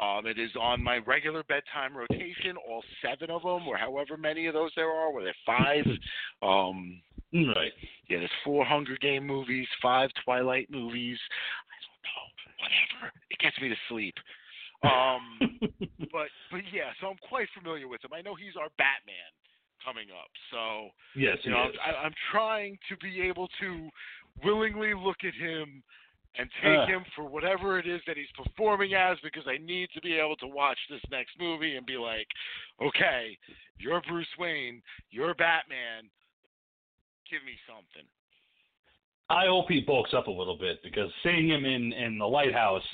Um, 0.00 0.26
it 0.26 0.38
is 0.38 0.50
on 0.60 0.82
my 0.82 0.98
regular 0.98 1.42
bedtime 1.44 1.96
rotation, 1.96 2.56
all 2.68 2.84
seven 3.02 3.30
of 3.30 3.42
them, 3.42 3.66
or 3.66 3.78
however 3.78 4.16
many 4.18 4.46
of 4.46 4.54
those 4.54 4.70
there 4.76 4.90
are. 4.90 5.10
Were 5.10 5.24
there 5.24 5.34
five? 5.46 5.86
um, 6.42 7.00
right. 7.32 7.72
yeah, 8.08 8.18
there's 8.18 8.30
four 8.44 8.64
Hunger 8.64 8.98
Game 9.00 9.26
movies, 9.26 9.66
five 9.80 10.10
Twilight 10.24 10.68
movies. 10.70 11.18
I 11.72 11.76
don't 11.80 12.02
know, 12.04 12.58
whatever. 12.60 13.12
It 13.30 13.38
gets 13.38 13.58
me 13.60 13.70
to 13.70 13.76
sleep. 13.88 14.14
Um, 14.82 15.38
but 16.12 16.28
but 16.50 16.60
yeah, 16.72 16.92
so 17.00 17.08
I'm 17.08 17.16
quite 17.28 17.48
familiar 17.56 17.88
with 17.88 18.04
him. 18.04 18.10
I 18.12 18.20
know 18.20 18.34
he's 18.34 18.56
our 18.60 18.68
Batman 18.76 19.32
coming 19.82 20.08
up, 20.10 20.28
so 20.50 20.90
yes, 21.18 21.38
you 21.42 21.52
know, 21.52 21.56
I'm. 21.56 21.72
I, 21.80 22.04
I'm 22.04 22.14
trying 22.30 22.78
to 22.90 22.96
be 22.98 23.22
able 23.22 23.48
to 23.60 23.88
willingly 24.44 24.92
look 24.94 25.24
at 25.24 25.32
him 25.34 25.82
and 26.38 26.50
take 26.62 26.78
Uh. 26.78 26.86
him 26.86 27.04
for 27.14 27.24
whatever 27.24 27.78
it 27.78 27.86
is 27.86 28.00
that 28.06 28.16
he's 28.16 28.30
performing 28.32 28.94
as 28.94 29.18
because 29.22 29.46
I 29.46 29.58
need 29.58 29.88
to 29.94 30.00
be 30.00 30.14
able 30.18 30.36
to 30.36 30.46
watch 30.46 30.78
this 30.90 31.00
next 31.10 31.38
movie 31.38 31.76
and 31.76 31.86
be 31.86 31.96
like, 31.96 32.26
okay, 32.80 33.38
you're 33.78 34.00
Bruce 34.02 34.26
Wayne, 34.38 34.82
you're 35.10 35.34
Batman, 35.34 36.08
give 37.30 37.42
me 37.44 37.58
something. 37.66 38.06
I 39.28 39.46
hope 39.46 39.66
he 39.68 39.80
bulks 39.80 40.14
up 40.14 40.28
a 40.28 40.30
little 40.30 40.56
bit 40.56 40.82
because 40.84 41.10
seeing 41.22 41.48
him 41.48 41.64
in 41.64 41.92
in 41.92 42.18
the 42.18 42.26
lighthouse, 42.28 42.84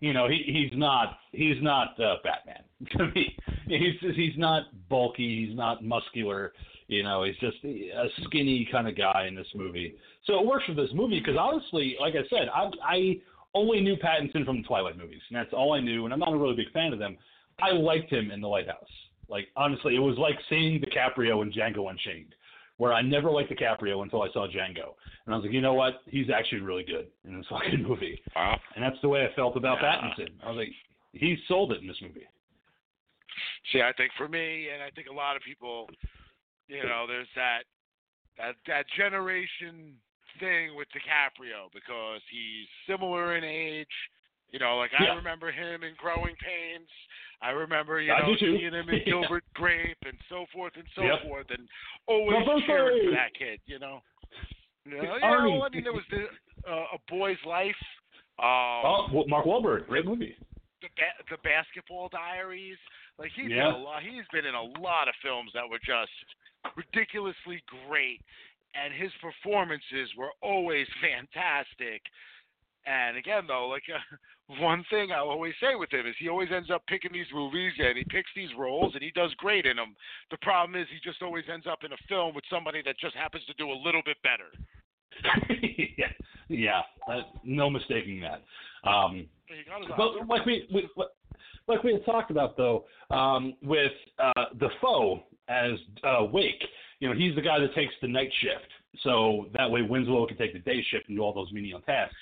you 0.00 0.12
know, 0.12 0.26
he 0.28 0.42
he's 0.46 0.78
not 0.78 1.18
he's 1.32 1.60
not 1.62 1.98
uh, 2.00 2.16
Batman 2.24 2.64
to 2.96 3.08
me. 3.14 3.36
He's 3.66 4.00
he's 4.16 4.36
not 4.38 4.64
bulky. 4.88 5.46
He's 5.46 5.56
not 5.56 5.84
muscular. 5.84 6.52
You 6.88 7.02
know, 7.02 7.24
he's 7.24 7.36
just 7.36 7.56
a 7.64 8.06
skinny 8.24 8.68
kind 8.70 8.88
of 8.88 8.96
guy 8.96 9.26
in 9.28 9.34
this 9.34 9.46
movie. 9.54 9.94
So 10.26 10.38
it 10.38 10.46
works 10.46 10.64
for 10.66 10.74
this 10.74 10.90
movie 10.94 11.20
because 11.20 11.36
honestly, 11.38 11.96
like 12.00 12.14
I 12.14 12.26
said, 12.28 12.48
I 12.54 12.70
I 12.84 13.16
only 13.54 13.80
knew 13.80 13.96
Pattinson 13.96 14.44
from 14.44 14.58
the 14.62 14.66
Twilight 14.68 14.96
movies, 14.98 15.20
and 15.28 15.36
that's 15.38 15.52
all 15.52 15.72
I 15.74 15.80
knew. 15.80 16.04
And 16.04 16.12
I'm 16.12 16.20
not 16.20 16.32
a 16.32 16.36
really 16.36 16.56
big 16.56 16.72
fan 16.72 16.92
of 16.92 16.98
them. 16.98 17.16
I 17.60 17.70
liked 17.72 18.10
him 18.10 18.30
in 18.30 18.40
the 18.40 18.48
lighthouse. 18.48 18.88
Like 19.28 19.48
honestly, 19.56 19.94
it 19.96 20.00
was 20.00 20.18
like 20.18 20.36
seeing 20.48 20.80
DiCaprio 20.80 21.42
in 21.42 21.52
Django 21.52 21.90
Unchained, 21.90 22.34
where 22.78 22.92
I 22.92 23.02
never 23.02 23.30
liked 23.30 23.50
DiCaprio 23.50 24.02
until 24.02 24.22
I 24.22 24.30
saw 24.32 24.46
Django, 24.46 24.94
and 25.24 25.34
I 25.34 25.36
was 25.36 25.44
like, 25.44 25.52
you 25.52 25.60
know 25.60 25.74
what? 25.74 26.02
He's 26.06 26.28
actually 26.30 26.60
really 26.60 26.84
good 26.84 27.06
in 27.24 27.36
this 27.36 27.46
fucking 27.50 27.82
movie. 27.82 28.20
Wow. 28.34 28.58
And 28.74 28.82
that's 28.84 29.00
the 29.02 29.08
way 29.08 29.24
I 29.24 29.34
felt 29.34 29.56
about 29.56 29.78
Yeah. 29.80 29.96
Pattinson. 30.00 30.28
I 30.42 30.48
was 30.48 30.56
like, 30.56 30.72
he 31.12 31.36
sold 31.48 31.72
it 31.72 31.80
in 31.80 31.86
this 31.86 32.00
movie. 32.02 32.26
See, 33.72 33.80
I 33.80 33.92
think 33.94 34.10
for 34.18 34.28
me, 34.28 34.68
and 34.72 34.82
I 34.82 34.90
think 34.90 35.08
a 35.08 35.12
lot 35.12 35.36
of 35.36 35.42
people, 35.42 35.88
you 36.72 36.88
know, 36.88 37.04
there's 37.06 37.28
that 37.36 37.64
that 38.38 38.54
that 38.66 38.84
generation 38.96 39.94
thing 40.40 40.74
with 40.74 40.88
DiCaprio 40.96 41.68
because 41.74 42.20
he's 42.30 42.66
similar 42.88 43.36
in 43.36 43.44
age. 43.44 43.86
You 44.50 44.58
know, 44.58 44.76
like 44.78 44.90
Yeah. 44.92 45.12
I 45.12 45.14
remember 45.16 45.50
him 45.52 45.82
in 45.82 45.94
Growing 45.96 46.34
Pains. 46.36 46.88
I 47.40 47.50
remember, 47.50 48.00
you 48.00 48.12
I 48.12 48.20
know, 48.20 48.36
seeing 48.38 48.60
him 48.72 48.88
in 48.88 48.88
Yeah. 49.04 49.04
Gilbert 49.04 49.44
Grape 49.54 49.96
and 50.04 50.16
so 50.28 50.46
forth 50.52 50.72
and 50.76 50.86
so 50.94 51.02
Yep. 51.02 51.22
forth, 51.24 51.46
and 51.50 51.68
always 52.06 52.36
cheering 52.66 53.04
for 53.06 53.10
that 53.12 53.34
kid. 53.34 53.60
You 53.66 53.78
know, 53.78 54.00
you 54.84 54.96
know, 54.96 55.02
you 55.14 55.20
know 55.20 55.62
I 55.64 55.68
mean, 55.70 55.84
there 55.84 55.92
was 55.92 56.04
the, 56.10 56.24
uh, 56.70 56.96
a 56.96 56.98
Boy's 57.08 57.40
Life. 57.46 57.76
Um, 58.38 59.08
oh, 59.12 59.24
Mark 59.28 59.44
Wahlberg, 59.46 59.86
great 59.88 60.04
movie. 60.06 60.36
the 60.80 60.88
ba- 60.96 61.22
the 61.30 61.36
Basketball 61.44 62.08
Diaries. 62.08 62.78
Like 63.18 63.30
he's 63.36 63.50
Yeah. 63.50 63.68
in 63.68 63.74
a 63.74 63.78
lot. 63.78 64.02
He's 64.02 64.26
been 64.32 64.46
in 64.46 64.54
a 64.54 64.62
lot 64.80 65.06
of 65.08 65.14
films 65.22 65.52
that 65.54 65.68
were 65.68 65.78
just 65.78 66.12
ridiculously 66.76 67.62
great, 67.86 68.20
and 68.74 68.94
his 68.94 69.10
performances 69.20 70.08
were 70.16 70.32
always 70.42 70.86
fantastic. 71.02 72.02
And 72.84 73.16
again, 73.16 73.44
though, 73.46 73.68
like 73.68 73.84
uh, 73.92 73.98
one 74.60 74.84
thing 74.90 75.12
I 75.12 75.18
always 75.18 75.54
say 75.60 75.74
with 75.74 75.92
him 75.92 76.06
is 76.06 76.14
he 76.18 76.28
always 76.28 76.48
ends 76.54 76.70
up 76.70 76.82
picking 76.86 77.12
these 77.12 77.30
movies 77.32 77.72
and 77.78 77.96
he 77.96 78.04
picks 78.04 78.30
these 78.34 78.50
roles 78.58 78.94
and 78.94 79.02
he 79.02 79.12
does 79.12 79.32
great 79.38 79.66
in 79.66 79.76
them. 79.76 79.94
The 80.30 80.38
problem 80.38 80.80
is 80.80 80.88
he 80.90 80.98
just 81.08 81.22
always 81.22 81.44
ends 81.52 81.66
up 81.70 81.84
in 81.84 81.92
a 81.92 82.00
film 82.08 82.34
with 82.34 82.44
somebody 82.50 82.82
that 82.84 82.98
just 82.98 83.14
happens 83.14 83.44
to 83.46 83.54
do 83.54 83.70
a 83.70 83.78
little 83.84 84.02
bit 84.04 84.16
better. 84.22 84.50
yeah, 85.98 86.06
yeah, 86.48 86.80
uh, 87.08 87.22
no 87.44 87.70
mistaking 87.70 88.20
that. 88.20 88.42
Um, 88.88 89.26
He 89.46 89.62
got 89.68 89.80
his 89.82 89.90
but 89.96 90.26
like 90.28 90.44
we, 90.44 90.66
we 90.74 90.88
like 91.68 91.82
we 91.84 91.92
had 91.92 92.04
talked 92.04 92.30
about 92.30 92.56
though, 92.56 92.84
um, 93.10 93.54
with 93.62 93.92
uh, 94.18 94.44
Dafoe 94.58 95.22
as 95.52 95.78
uh, 96.04 96.24
Wake, 96.24 96.62
you 97.00 97.08
know, 97.08 97.14
he's 97.14 97.34
the 97.34 97.42
guy 97.42 97.58
that 97.58 97.74
takes 97.74 97.92
the 98.00 98.08
night 98.08 98.30
shift, 98.40 98.70
so 99.02 99.46
that 99.54 99.70
way 99.70 99.82
Winslow 99.82 100.26
can 100.26 100.36
take 100.36 100.52
the 100.52 100.60
day 100.60 100.84
shift 100.90 101.08
and 101.08 101.16
do 101.16 101.22
all 101.22 101.32
those 101.32 101.52
menial 101.52 101.80
tasks. 101.80 102.14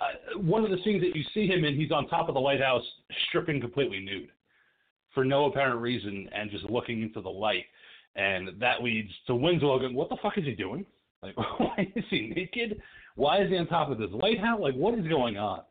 Uh, 0.00 0.38
one 0.38 0.64
of 0.64 0.70
the 0.70 0.78
scenes 0.84 1.00
that 1.02 1.16
you 1.16 1.24
see 1.34 1.46
him 1.46 1.64
in, 1.64 1.74
he's 1.74 1.90
on 1.90 2.06
top 2.08 2.28
of 2.28 2.34
the 2.34 2.40
lighthouse, 2.40 2.84
stripping 3.28 3.60
completely 3.60 4.00
nude, 4.00 4.30
for 5.14 5.24
no 5.24 5.46
apparent 5.46 5.80
reason, 5.80 6.28
and 6.34 6.50
just 6.50 6.64
looking 6.64 7.02
into 7.02 7.20
the 7.20 7.30
light, 7.30 7.64
and 8.16 8.50
that 8.60 8.82
leads 8.82 9.10
to 9.26 9.34
Winslow 9.34 9.78
going, 9.78 9.94
"What 9.94 10.08
the 10.08 10.16
fuck 10.22 10.38
is 10.38 10.44
he 10.44 10.54
doing? 10.54 10.84
Like, 11.22 11.36
why 11.58 11.90
is 11.96 12.04
he 12.10 12.32
naked? 12.34 12.80
Why 13.16 13.42
is 13.42 13.50
he 13.50 13.56
on 13.56 13.66
top 13.66 13.90
of 13.90 13.98
this 13.98 14.10
lighthouse? 14.12 14.60
Like, 14.60 14.74
what 14.74 14.98
is 14.98 15.06
going 15.06 15.36
on?" 15.36 15.62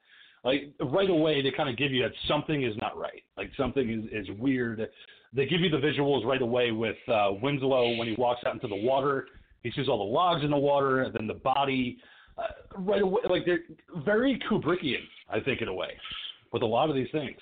like 0.45 0.74
right 0.80 1.10
away 1.10 1.41
they 1.41 1.52
kind 1.52 1.70
of 1.70 1.76
give 1.76 1.91
you 1.91 2.02
that 2.02 2.14
something 2.28 2.64
is 2.64 2.74
not 2.82 2.97
right 2.97 3.24
like 3.36 3.52
something 3.58 3.89
is, 3.89 4.26
is 4.30 4.38
weird 4.39 4.88
they 5.34 5.46
give 5.46 5.62
you 5.62 5.70
the 5.70 5.78
visuals 5.78 6.26
right 6.26 6.42
away 6.42 6.72
with 6.72 6.98
uh 7.08 7.30
winslow 7.42 7.96
when 7.96 8.08
he 8.08 8.16
walks 8.16 8.42
out 8.46 8.54
into 8.54 8.68
the 8.68 8.76
water 8.76 9.28
he 9.64 9.72
sees 9.72 9.88
all 9.88 9.98
the 9.98 10.12
logs 10.12 10.44
in 10.44 10.52
the 10.52 10.58
water 10.58 11.02
and 11.02 11.14
then 11.14 11.28
the 11.28 11.34
body 11.34 11.98
uh, 12.38 12.44
right 12.78 13.02
away 13.02 13.22
like 13.30 13.46
they're 13.46 13.60
very 14.04 14.40
kubrickian 14.50 15.04
i 15.30 15.40
think 15.40 15.62
in 15.62 15.68
a 15.68 15.74
way 15.74 15.92
with 16.52 16.62
a 16.62 16.66
lot 16.66 16.90
of 16.90 16.96
these 16.96 17.10
things 17.12 17.38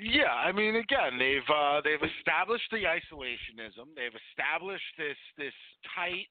Yeah, 0.00 0.32
I 0.32 0.50
mean, 0.50 0.76
again, 0.76 1.18
they've 1.18 1.50
uh, 1.54 1.82
they've 1.84 2.08
established 2.18 2.64
the 2.70 2.84
isolationism. 2.88 3.92
They've 3.94 4.16
established 4.30 4.92
this 4.96 5.16
this 5.36 5.52
tight, 5.94 6.28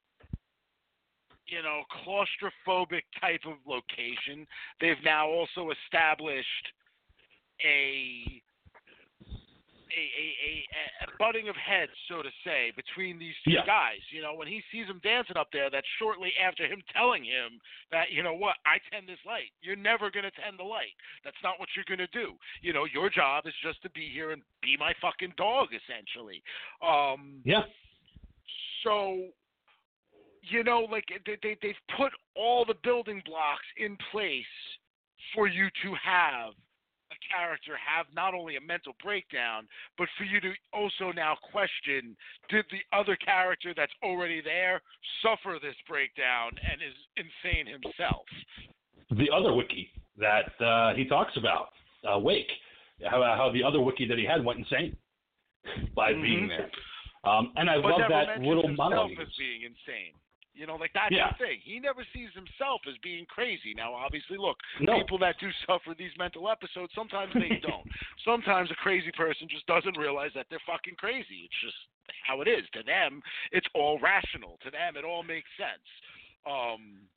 you 1.46 1.62
know, 1.62 1.84
claustrophobic 2.02 3.04
type 3.22 3.42
of 3.46 3.58
location. 3.68 4.48
They've 4.82 5.04
now 5.06 5.28
also 5.28 5.70
established 5.70 6.66
a 7.64 8.42
a, 9.92 10.04
a, 10.18 10.28
a, 10.46 10.54
a 11.06 11.08
butting 11.18 11.50
of 11.50 11.56
heads, 11.56 11.92
so 12.08 12.22
to 12.22 12.30
say, 12.46 12.72
between 12.76 13.20
these 13.20 13.36
two 13.44 13.52
Yeah. 13.52 13.66
guys. 13.66 14.00
You 14.12 14.22
know, 14.22 14.34
when 14.34 14.48
he 14.48 14.62
sees 14.72 14.88
him 14.88 15.00
dancing 15.04 15.38
up 15.38 15.50
there, 15.52 15.70
that's 15.70 15.88
shortly 15.98 16.34
after 16.42 16.66
him 16.66 16.82
telling 16.94 17.24
him 17.24 17.60
that, 17.92 18.12
you 18.12 18.24
know 18.24 18.34
what, 18.34 18.56
I 18.66 18.80
tend 18.92 19.08
this 19.08 19.20
light. 19.26 19.52
You're 19.62 19.76
never 19.76 20.10
going 20.12 20.26
to 20.26 20.32
tend 20.32 20.58
the 20.58 20.64
light. 20.64 20.94
That's 21.24 21.40
not 21.44 21.60
what 21.60 21.70
you're 21.76 21.88
going 21.88 22.06
to 22.06 22.14
do. 22.16 22.34
You 22.62 22.74
know, 22.74 22.86
your 22.86 23.10
job 23.10 23.46
is 23.48 23.54
just 23.64 23.82
to 23.84 23.90
be 23.92 24.10
here 24.14 24.32
and 24.32 24.42
be 24.62 24.78
my 24.78 24.94
fucking 25.02 25.34
dog, 25.38 25.70
essentially. 25.74 26.42
Um, 26.82 27.42
yeah 27.44 27.64
so, 28.84 29.26
you 30.44 30.64
know, 30.64 30.88
like 30.92 31.06
they, 31.26 31.38
they 31.42 31.58
they've 31.62 31.98
put 31.98 32.12
all 32.36 32.66
the 32.66 32.76
building 32.84 33.22
blocks 33.26 33.66
in 33.78 33.98
place 34.12 34.44
for 35.36 35.48
you 35.48 35.68
to 35.84 35.94
have 36.04 36.54
character 37.30 37.78
have 37.78 38.06
not 38.14 38.34
only 38.34 38.56
a 38.58 38.62
mental 38.62 38.94
breakdown, 39.04 39.68
but 39.98 40.08
for 40.18 40.24
you 40.24 40.40
to 40.42 40.52
also 40.74 41.12
now 41.16 41.36
question 41.52 42.16
did 42.50 42.66
the 42.72 42.82
other 42.98 43.16
character 43.16 43.74
that's 43.76 43.92
already 44.04 44.42
there 44.42 44.82
suffer 45.22 45.58
this 45.62 45.76
breakdown 45.88 46.52
and 46.70 46.82
is 46.82 46.96
insane 47.18 47.66
himself? 47.68 48.26
the 49.12 49.30
other 49.36 49.50
wickie 49.50 49.90
that 50.18 50.54
uh, 50.64 50.94
he 50.94 51.04
talks 51.06 51.36
about 51.38 51.70
uh, 52.06 52.18
wake 52.20 52.50
how, 53.10 53.22
how 53.38 53.50
the 53.52 53.64
other 53.64 53.80
wickie 53.80 54.08
that 54.08 54.18
he 54.20 54.26
had 54.26 54.44
went 54.46 54.60
insane 54.60 54.96
by 55.96 56.14
Mhm. 56.14 56.22
being 56.22 56.48
there 56.48 56.70
um, 57.24 57.52
and 57.56 57.70
i 57.70 57.76
but 57.82 57.90
love 57.98 58.02
that 58.10 58.40
little 58.40 58.68
monologue 58.70 59.12
as 59.20 59.28
being 59.38 59.64
insane. 59.64 60.14
You 60.60 60.68
know, 60.68 60.76
like 60.76 60.92
that's 60.94 61.16
Yeah. 61.16 61.32
the 61.32 61.38
thing. 61.38 61.60
He 61.64 61.80
never 61.80 62.04
sees 62.12 62.28
himself 62.36 62.82
as 62.86 62.98
being 63.02 63.26
crazy. 63.28 63.74
Now, 63.74 63.94
obviously, 63.94 64.36
look, 64.38 64.58
no 64.82 65.00
people 65.00 65.18
that 65.20 65.40
do 65.40 65.48
suffer 65.66 65.96
these 65.98 66.12
mental 66.18 66.50
episodes, 66.50 66.92
sometimes 66.94 67.32
they 67.34 67.48
don't. 67.64 67.88
sometimes 68.26 68.70
a 68.70 68.76
crazy 68.76 69.12
person 69.16 69.48
just 69.50 69.66
doesn't 69.68 69.98
realize 69.98 70.32
that 70.36 70.48
they're 70.50 70.60
fucking 70.68 70.96
crazy. 70.98 71.48
It's 71.48 71.62
just 71.64 71.78
how 72.28 72.42
it 72.42 72.50
is. 72.50 72.68
To 72.74 72.84
them, 72.84 73.22
it's 73.54 73.68
all 73.74 74.00
rational. 74.00 74.60
To 74.64 74.70
them, 74.70 74.98
it 74.98 75.06
all 75.06 75.24
makes 75.24 75.48
sense. 75.56 75.88
Um, 76.46 77.08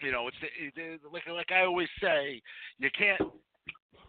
you 0.00 0.10
know, 0.10 0.28
it's 0.28 0.36
it, 0.40 0.72
it, 0.74 1.00
like 1.12 1.28
like 1.28 1.52
I 1.52 1.64
always 1.66 1.88
say, 2.00 2.40
you 2.78 2.88
can't. 2.96 3.20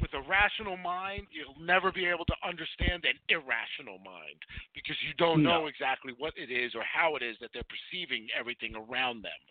With 0.01 0.13
a 0.13 0.21
rational 0.27 0.77
mind, 0.77 1.27
you'll 1.31 1.57
never 1.63 1.91
be 1.91 2.05
able 2.05 2.25
to 2.25 2.35
understand 2.43 3.05
an 3.05 3.17
irrational 3.29 3.99
mind 3.99 4.39
because 4.73 4.95
you 5.03 5.13
don't 5.15 5.41
No. 5.41 5.61
know 5.61 5.67
exactly 5.67 6.13
what 6.13 6.37
it 6.37 6.51
is 6.51 6.75
or 6.75 6.83
how 6.83 7.15
it 7.15 7.23
is 7.23 7.37
that 7.39 7.51
they're 7.53 7.63
perceiving 7.63 8.29
everything 8.37 8.75
around 8.75 9.23
them. 9.23 9.41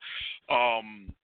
Um, 0.49 1.15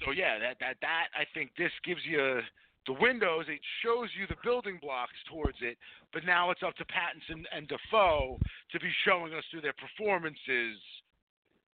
so 0.00 0.10
yeah, 0.10 0.38
that 0.38 0.58
that 0.60 0.76
that 0.80 1.08
I 1.16 1.24
think 1.34 1.54
this 1.56 1.72
gives 1.84 2.04
you 2.04 2.42
the 2.86 2.92
windows. 2.92 3.46
It 3.48 3.60
shows 3.82 4.10
you 4.18 4.26
the 4.26 4.36
building 4.42 4.78
blocks 4.80 5.16
towards 5.28 5.58
it, 5.62 5.78
but 6.12 6.24
now 6.24 6.50
it's 6.50 6.62
up 6.62 6.76
to 6.76 6.84
Pattinson 6.84 7.44
and 7.52 7.66
Dafoe 7.68 8.38
to 8.72 8.80
be 8.80 8.92
showing 9.04 9.32
us 9.34 9.44
through 9.50 9.62
their 9.62 9.74
performances. 9.74 10.78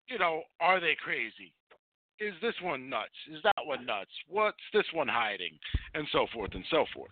You 0.08 0.18
know, 0.18 0.42
are 0.60 0.80
they 0.80 0.94
crazy? 0.94 1.52
Is 2.20 2.34
this 2.42 2.54
one 2.62 2.88
nuts? 2.90 3.14
Is 3.32 3.40
that 3.44 3.64
one 3.64 3.86
nuts? 3.86 4.10
What's 4.28 4.56
this 4.72 4.84
one 4.92 5.08
hiding? 5.08 5.52
And 5.94 6.06
so 6.12 6.26
forth 6.34 6.50
and 6.54 6.64
so 6.70 6.84
forth. 6.94 7.10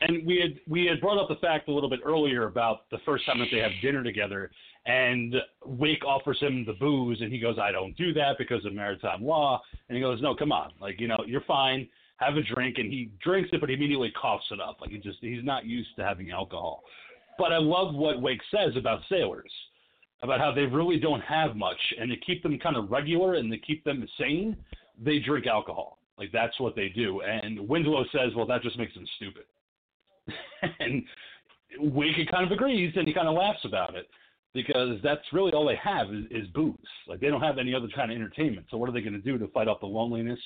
and 0.00 0.24
we 0.26 0.38
had 0.40 0.58
we 0.68 0.86
had 0.86 1.00
brought 1.00 1.20
up 1.20 1.28
the 1.28 1.40
fact 1.46 1.68
a 1.68 1.72
little 1.72 1.90
bit 1.90 2.00
earlier 2.04 2.44
about 2.46 2.88
the 2.90 2.98
first 3.04 3.26
time 3.26 3.38
that 3.38 3.48
they 3.52 3.58
have 3.58 3.72
dinner 3.82 4.02
together, 4.02 4.50
and 4.86 5.34
Wake 5.66 6.04
offers 6.06 6.38
him 6.40 6.64
the 6.64 6.72
booze, 6.74 7.20
and 7.20 7.32
he 7.32 7.38
goes, 7.38 7.58
"I 7.58 7.70
don't 7.72 7.96
do 7.96 8.12
that 8.14 8.36
because 8.38 8.64
of 8.64 8.72
maritime 8.72 9.22
law." 9.22 9.60
And 9.88 9.96
he 9.96 10.00
goes, 10.02 10.22
"No, 10.22 10.34
come 10.34 10.52
on, 10.52 10.72
like 10.80 11.00
you 11.00 11.08
know, 11.08 11.18
you're 11.26 11.42
fine. 11.42 11.88
Have 12.16 12.36
a 12.36 12.42
drink." 12.42 12.78
And 12.78 12.90
he 12.90 13.10
drinks 13.22 13.50
it, 13.52 13.60
but 13.60 13.68
he 13.68 13.74
immediately 13.74 14.10
coughs 14.12 14.46
it 14.50 14.60
up. 14.60 14.80
Like 14.80 14.90
he 14.90 14.98
just 14.98 15.18
he's 15.20 15.44
not 15.44 15.66
used 15.66 15.94
to 15.96 16.04
having 16.04 16.30
alcohol. 16.30 16.82
But 17.38 17.52
I 17.52 17.58
love 17.58 17.94
what 17.94 18.20
Wake 18.20 18.40
says 18.50 18.76
about 18.76 19.00
sailors, 19.08 19.52
about 20.22 20.40
how 20.40 20.52
they 20.52 20.62
really 20.62 20.98
don't 20.98 21.22
have 21.22 21.56
much, 21.56 21.78
and 21.98 22.10
to 22.10 22.16
keep 22.18 22.42
them 22.42 22.58
kind 22.58 22.76
of 22.76 22.90
regular 22.90 23.34
and 23.34 23.50
to 23.50 23.58
keep 23.58 23.84
them 23.84 24.06
sane, 24.18 24.56
they 25.02 25.18
drink 25.18 25.46
alcohol. 25.46 25.98
Like 26.18 26.30
that's 26.32 26.58
what 26.60 26.76
they 26.76 26.88
do. 26.90 27.22
And 27.22 27.66
Winslow 27.68 28.04
says, 28.12 28.34
"Well, 28.36 28.46
that 28.46 28.62
just 28.62 28.78
makes 28.78 28.94
them 28.94 29.06
stupid." 29.16 29.44
and 30.80 31.02
Wake 31.78 32.16
kind 32.30 32.44
of 32.44 32.52
agrees, 32.52 32.92
and 32.96 33.08
he 33.08 33.14
kind 33.14 33.28
of 33.28 33.34
laughs 33.34 33.64
about 33.64 33.94
it 33.94 34.06
because 34.52 34.98
that's 35.02 35.22
really 35.32 35.52
all 35.52 35.66
they 35.66 35.76
have 35.76 36.12
is, 36.12 36.24
is 36.30 36.48
booze. 36.48 36.76
Like 37.06 37.20
they 37.20 37.28
don't 37.28 37.40
have 37.40 37.58
any 37.58 37.74
other 37.74 37.88
kind 37.94 38.10
of 38.10 38.16
entertainment. 38.16 38.66
So 38.70 38.76
what 38.76 38.88
are 38.88 38.92
they 38.92 39.00
going 39.00 39.14
to 39.14 39.20
do 39.20 39.38
to 39.38 39.48
fight 39.48 39.68
off 39.68 39.80
the 39.80 39.86
loneliness, 39.86 40.40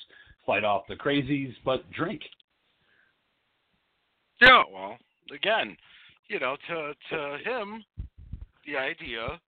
fight 0.46 0.64
off 0.64 0.82
the 0.88 0.94
crazies, 0.94 1.54
but 1.64 1.90
drink? 1.90 2.20
Yeah, 4.40 4.62
well, 4.72 4.98
again, 5.34 5.76
you 6.28 6.38
know, 6.38 6.56
to 6.68 6.92
to 7.10 7.38
him, 7.44 7.84
the 8.66 8.76
idea 8.76 9.40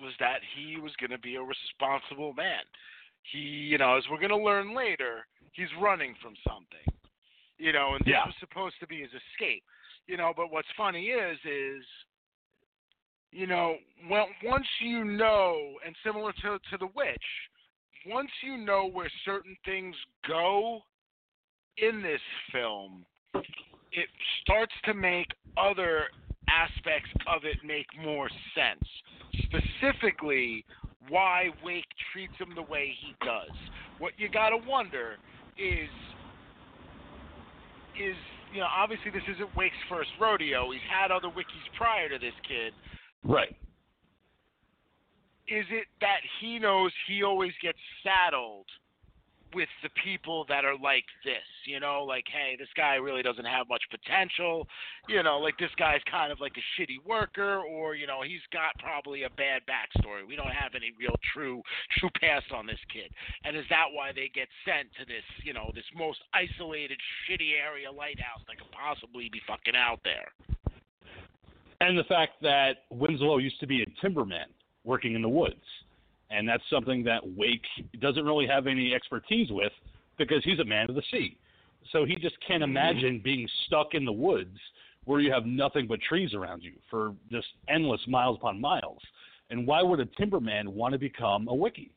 was 0.00 0.12
that 0.20 0.40
he 0.54 0.78
was 0.78 0.92
going 1.00 1.10
to 1.10 1.18
be 1.18 1.36
a 1.36 1.42
responsible 1.42 2.32
man. 2.34 2.62
He, 3.32 3.38
you 3.38 3.78
know, 3.78 3.96
as 3.96 4.04
we're 4.10 4.18
going 4.20 4.30
to 4.30 4.36
learn 4.36 4.74
later, 4.76 5.26
he's 5.52 5.68
running 5.80 6.14
from 6.22 6.34
something. 6.46 6.86
You 7.58 7.72
know, 7.72 7.94
and 7.94 8.04
this 8.04 8.12
Yeah. 8.12 8.26
was 8.26 8.34
supposed 8.38 8.78
to 8.80 8.86
be 8.86 9.00
his 9.00 9.10
escape. 9.10 9.64
You 10.06 10.16
know, 10.16 10.32
but 10.36 10.52
what's 10.52 10.68
funny 10.76 11.06
is 11.06 11.38
is 11.44 11.84
you 13.32 13.46
know, 13.46 13.76
when, 14.08 14.24
once 14.44 14.66
you 14.80 15.04
know, 15.04 15.74
and 15.84 15.94
similar 16.04 16.32
to 16.42 16.58
to 16.70 16.78
the 16.78 16.86
witch, 16.94 17.26
once 18.06 18.30
you 18.42 18.56
know 18.56 18.86
where 18.86 19.10
certain 19.24 19.56
things 19.64 19.96
go 20.28 20.80
in 21.78 22.02
this 22.02 22.20
film, 22.52 23.04
it 23.92 24.08
starts 24.42 24.72
to 24.84 24.94
make 24.94 25.26
other 25.56 26.04
aspects 26.48 27.10
of 27.26 27.44
it 27.44 27.56
make 27.64 27.86
more 28.02 28.28
sense. 28.54 28.84
Specifically, 29.46 30.64
why 31.08 31.50
Wake 31.62 31.86
treats 32.12 32.34
him 32.38 32.54
the 32.54 32.62
way 32.62 32.92
he 33.00 33.14
does. 33.24 33.54
What 33.98 34.12
you 34.18 34.28
gotta 34.28 34.56
wonder 34.56 35.16
is 35.58 35.88
is 37.96 38.16
you 38.52 38.60
know 38.60 38.68
obviously 38.70 39.10
this 39.10 39.22
isn't 39.34 39.54
Wake's 39.56 39.76
first 39.88 40.10
rodeo. 40.20 40.70
He's 40.72 40.80
had 40.90 41.10
other 41.10 41.28
wickies 41.28 41.66
prior 41.76 42.08
to 42.08 42.18
this 42.18 42.34
kid. 42.46 42.72
Right. 43.24 43.56
Is 45.48 45.64
it 45.70 45.86
that 46.00 46.20
he 46.40 46.58
knows 46.58 46.90
he 47.06 47.22
always 47.22 47.52
gets 47.62 47.78
saddled 48.02 48.66
with 49.56 49.72
the 49.82 49.88
people 50.04 50.44
that 50.52 50.66
are 50.66 50.76
like 50.76 51.08
this, 51.24 51.48
you 51.64 51.80
know, 51.80 52.04
like, 52.04 52.28
hey, 52.28 52.56
this 52.60 52.68
guy 52.76 52.96
really 52.96 53.22
doesn't 53.22 53.46
have 53.46 53.66
much 53.70 53.80
potential, 53.90 54.68
you 55.08 55.22
know, 55.22 55.38
like 55.38 55.56
this 55.56 55.72
guy's 55.78 56.04
kind 56.10 56.30
of 56.30 56.38
like 56.40 56.52
a 56.60 56.64
shitty 56.76 57.00
worker, 57.08 57.64
or 57.64 57.94
you 57.94 58.06
know, 58.06 58.20
he's 58.20 58.44
got 58.52 58.76
probably 58.78 59.22
a 59.22 59.30
bad 59.30 59.62
backstory. 59.64 60.28
We 60.28 60.36
don't 60.36 60.52
have 60.52 60.76
any 60.76 60.92
real 61.00 61.16
true 61.32 61.62
true 61.98 62.10
past 62.20 62.52
on 62.52 62.66
this 62.66 62.78
kid, 62.92 63.10
and 63.44 63.56
is 63.56 63.64
that 63.70 63.86
why 63.90 64.12
they 64.12 64.30
get 64.34 64.48
sent 64.68 64.92
to 65.00 65.06
this, 65.06 65.24
you 65.42 65.54
know, 65.54 65.72
this 65.74 65.88
most 65.96 66.20
isolated, 66.36 67.00
shitty 67.24 67.56
area 67.56 67.90
lighthouse 67.90 68.44
that 68.46 68.58
could 68.58 68.70
possibly 68.70 69.30
be 69.32 69.40
fucking 69.48 69.74
out 69.74 70.00
there? 70.04 70.28
And 71.80 71.96
the 71.96 72.04
fact 72.04 72.42
that 72.42 72.84
Winslow 72.90 73.38
used 73.38 73.60
to 73.60 73.66
be 73.66 73.82
a 73.82 73.86
timberman 74.04 74.52
working 74.84 75.14
in 75.14 75.22
the 75.22 75.28
woods. 75.28 75.64
And 76.30 76.48
that's 76.48 76.62
something 76.70 77.04
that 77.04 77.20
Wake 77.36 77.64
doesn't 78.00 78.24
really 78.24 78.46
have 78.46 78.66
any 78.66 78.94
expertise 78.94 79.48
with 79.50 79.72
because 80.18 80.42
he's 80.44 80.58
a 80.58 80.64
man 80.64 80.88
of 80.88 80.96
the 80.96 81.02
sea. 81.10 81.38
So 81.92 82.04
he 82.04 82.16
just 82.16 82.36
can't 82.46 82.62
mm-hmm. 82.62 82.70
imagine 82.70 83.20
being 83.22 83.48
stuck 83.66 83.94
in 83.94 84.04
the 84.04 84.12
woods 84.12 84.58
where 85.04 85.20
you 85.20 85.32
have 85.32 85.46
nothing 85.46 85.86
but 85.86 86.00
trees 86.00 86.34
around 86.34 86.62
you 86.62 86.72
for 86.90 87.14
just 87.30 87.46
endless 87.68 88.00
miles 88.08 88.36
upon 88.38 88.60
miles. 88.60 88.98
And 89.50 89.66
why 89.66 89.82
would 89.82 90.00
a 90.00 90.06
timberman 90.06 90.66
want 90.66 90.92
to 90.92 90.98
become 90.98 91.46
a 91.46 91.54
wickie? 91.54 91.90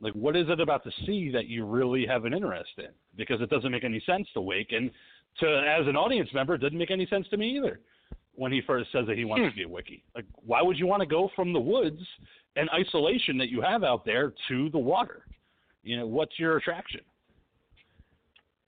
Like, 0.00 0.12
what 0.12 0.36
is 0.36 0.46
it 0.48 0.60
about 0.60 0.84
the 0.84 0.92
sea 1.04 1.30
that 1.32 1.48
you 1.48 1.66
really 1.66 2.06
have 2.06 2.24
an 2.24 2.32
interest 2.32 2.70
in? 2.78 2.90
Because 3.16 3.40
it 3.40 3.50
doesn't 3.50 3.72
make 3.72 3.82
any 3.82 4.00
sense 4.06 4.28
to 4.34 4.40
Wake, 4.40 4.70
and 4.70 4.92
to 5.40 5.46
as 5.46 5.88
an 5.88 5.96
audience 5.96 6.28
member, 6.32 6.54
it 6.54 6.58
didn't 6.58 6.78
make 6.78 6.92
any 6.92 7.06
sense 7.06 7.26
to 7.30 7.36
me 7.36 7.56
either 7.56 7.80
when 8.38 8.52
he 8.52 8.60
first 8.62 8.90
says 8.92 9.04
that 9.08 9.18
he 9.18 9.24
wants 9.24 9.42
Hmm. 9.42 9.50
to 9.50 9.56
be 9.56 9.62
a 9.64 9.68
wickie. 9.68 10.02
Like, 10.14 10.24
why 10.36 10.62
would 10.62 10.78
you 10.78 10.86
want 10.86 11.00
to 11.00 11.06
go 11.06 11.28
from 11.34 11.52
the 11.52 11.60
woods 11.60 12.00
and 12.54 12.70
isolation 12.70 13.36
that 13.38 13.48
you 13.48 13.60
have 13.60 13.82
out 13.82 14.04
there 14.04 14.32
to 14.48 14.70
the 14.70 14.78
water? 14.78 15.26
You 15.82 15.96
know, 15.96 16.06
what's 16.06 16.38
your 16.38 16.56
attraction? 16.56 17.00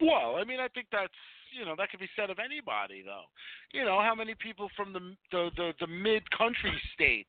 Well, 0.00 0.36
I 0.36 0.44
mean, 0.44 0.60
I 0.60 0.68
think 0.68 0.88
that's 0.90 1.12
you 1.52 1.64
know 1.64 1.74
that 1.76 1.90
could 1.90 2.00
be 2.00 2.08
said 2.16 2.30
of 2.30 2.38
anybody 2.38 3.02
though. 3.04 3.24
You 3.72 3.84
know, 3.84 4.00
how 4.00 4.14
many 4.14 4.34
people 4.34 4.68
from 4.76 4.92
the 4.92 5.00
the 5.30 5.50
the, 5.56 5.72
the 5.80 5.86
mid 5.86 6.28
country 6.30 6.72
states 6.94 7.28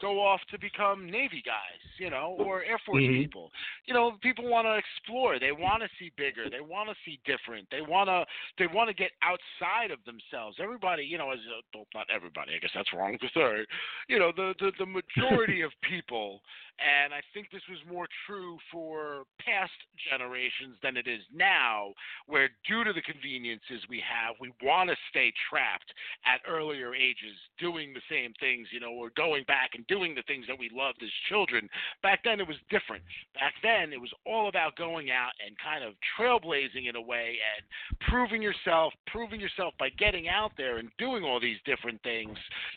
go 0.00 0.20
off 0.20 0.40
to 0.50 0.58
become 0.58 1.06
Navy 1.10 1.42
guys, 1.44 1.80
you 1.98 2.10
know, 2.10 2.36
or 2.38 2.64
Air 2.64 2.78
Force 2.84 3.02
Mhm. 3.02 3.22
people. 3.22 3.52
You 3.86 3.94
know, 3.94 4.12
people 4.20 4.48
want 4.48 4.66
to 4.66 4.74
explore. 4.74 5.38
They 5.38 5.52
want 5.52 5.82
to 5.82 5.88
see 5.98 6.10
bigger. 6.16 6.50
They 6.50 6.60
want 6.60 6.88
to 6.88 6.96
see 7.04 7.20
different. 7.24 7.68
They 7.70 7.80
want 7.80 8.08
to 8.08 8.26
they 8.58 8.66
want 8.66 8.88
to 8.88 8.94
get 8.94 9.12
outside 9.22 9.90
of 9.90 9.98
themselves. 10.04 10.58
Everybody, 10.60 11.04
you 11.04 11.18
know, 11.18 11.30
as 11.30 11.38
a, 11.40 11.62
well, 11.76 11.86
not 11.94 12.06
everybody. 12.14 12.54
I 12.54 12.58
guess 12.58 12.70
that's 12.74 12.92
wrong 12.92 13.16
to 13.18 13.28
say. 13.34 13.64
You 14.08 14.18
know, 14.18 14.32
the 14.34 14.54
the, 14.58 14.72
the 14.78 14.86
majority 14.98 15.62
of 15.62 15.72
people, 15.82 16.40
and 16.80 17.12
I 17.12 17.20
think 17.34 17.50
this 17.50 17.62
was 17.68 17.78
more 17.90 18.08
true 18.26 18.58
for 18.70 19.24
past 19.38 19.72
generations 20.10 20.76
than 20.82 20.96
it 20.96 21.06
is 21.06 21.20
now, 21.32 21.92
where 22.26 22.50
due 22.66 22.84
to 22.84 22.92
the 22.92 23.02
conveniences 23.02 23.84
we 23.88 24.02
have, 24.02 24.34
we 24.40 24.52
want 24.62 24.90
to 24.90 24.96
stay 25.10 25.32
trapped 25.50 25.92
at 26.26 26.40
earlier 26.48 26.94
ages 26.94 27.36
doing 27.58 27.92
the 27.92 28.02
same 28.10 28.32
things, 28.40 28.68
you 28.72 28.80
know, 28.80 28.92
or 28.92 29.10
going 29.16 29.44
back 29.44 29.70
and 29.74 29.86
doing 29.86 30.14
the 30.14 30.26
things 30.26 30.46
that 30.48 30.58
we 30.58 30.70
loved 30.72 31.02
as 31.02 31.10
children. 31.28 31.68
Back 32.02 32.24
then 32.24 32.40
it 32.40 32.48
was 32.48 32.56
different. 32.70 33.04
Back 33.34 33.54
then 33.62 33.92
it 33.92 34.00
was 34.00 34.12
all 34.26 34.48
about 34.48 34.76
going 34.76 35.10
out 35.10 35.32
and 35.44 35.54
kind 35.62 35.84
of 35.84 35.94
trailblazing 36.18 36.88
in 36.88 36.96
a 36.96 37.02
way 37.02 37.36
and 37.38 37.98
proving 38.10 38.42
yourself, 38.42 38.92
proving 39.06 39.40
yourself 39.40 39.74
by 39.78 39.90
getting 39.98 40.28
out 40.28 40.52
there 40.56 40.78
and 40.78 40.88
doing 40.98 41.22
all 41.22 41.38
these 41.38 41.58
different 41.64 42.02
things, 42.02 42.36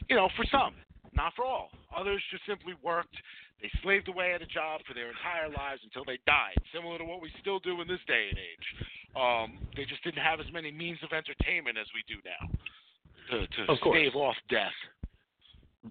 you 0.10 0.16
know, 0.16 0.30
for 0.36 0.46
some, 0.52 0.76
not 1.14 1.34
for 1.36 1.46
all. 1.46 1.70
Others 1.96 2.22
just 2.32 2.46
simply 2.46 2.74
worked 2.84 3.16
they 3.62 3.72
slaved 3.82 4.08
away 4.08 4.34
at 4.34 4.42
a 4.42 4.46
job 4.46 4.82
for 4.88 4.94
their 4.94 5.10
entire 5.10 5.50
lives 5.50 5.82
until 5.84 6.04
they 6.06 6.20
died, 6.28 6.56
similar 6.74 6.98
to 6.98 7.06
what 7.06 7.22
we 7.22 7.32
still 7.40 7.60
do 7.60 7.82
in 7.82 7.88
this 7.88 8.02
day 8.08 8.28
and 8.30 8.38
age. 8.38 8.68
Um, 9.16 9.68
they 9.76 9.86
just 9.86 10.04
didn't 10.04 10.22
have 10.22 10.40
as 10.40 10.46
many 10.52 10.72
means 10.72 11.00
of 11.04 11.14
entertainment 11.14 11.78
as 11.78 11.88
we 11.96 12.04
do 12.08 12.20
now 12.26 12.52
to, 13.32 13.48
to 13.48 13.72
Of 13.72 13.80
course. 13.80 13.98
stave 13.98 14.16
off 14.16 14.36
death. 14.50 14.76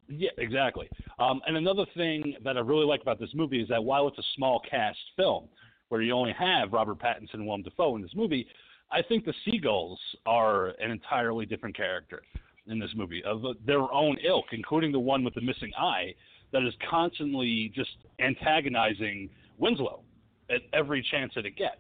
Yeah, 0.09 0.31
exactly. 0.39 0.89
Um, 1.19 1.41
and 1.47 1.57
another 1.57 1.87
thing 1.97 2.35
that 2.45 2.57
I 2.57 2.61
really 2.61 2.85
like 2.85 3.01
about 3.01 3.19
this 3.19 3.31
movie 3.35 3.63
is 3.63 3.69
that 3.69 3.83
while 3.83 4.09
it's 4.09 4.19
a 4.19 4.29
small 4.37 4.61
cast 4.69 4.99
film, 5.17 5.49
where 5.89 6.03
you 6.03 6.13
only 6.13 6.33
have 6.33 6.73
Robert 6.73 6.99
Pattinson 6.99 7.35
and 7.35 7.47
Willem 7.47 7.63
Dafoe 7.63 7.95
in 7.97 8.03
this 8.03 8.15
movie, 8.15 8.47
I 8.91 9.03
think 9.03 9.25
the 9.25 9.35
seagulls 9.45 10.01
are 10.27 10.69
an 10.81 10.91
entirely 10.91 11.47
different 11.47 11.77
character 11.77 12.23
in 12.67 12.79
this 12.79 12.91
movie 12.97 13.23
of 13.25 13.43
their 13.67 13.93
own 13.93 14.17
ilk, 14.27 14.47
including 14.53 14.93
the 14.93 14.99
one 14.99 15.23
with 15.23 15.35
the 15.35 15.41
missing 15.41 15.73
eye 15.79 16.15
that 16.55 16.63
is 16.63 16.73
constantly 16.89 17.73
just 17.75 17.91
antagonizing 18.21 19.29
Winslow 19.59 20.03
at 20.49 20.61
every 20.73 21.05
chance 21.11 21.33
that 21.35 21.45
it 21.45 21.57
gets. 21.57 21.75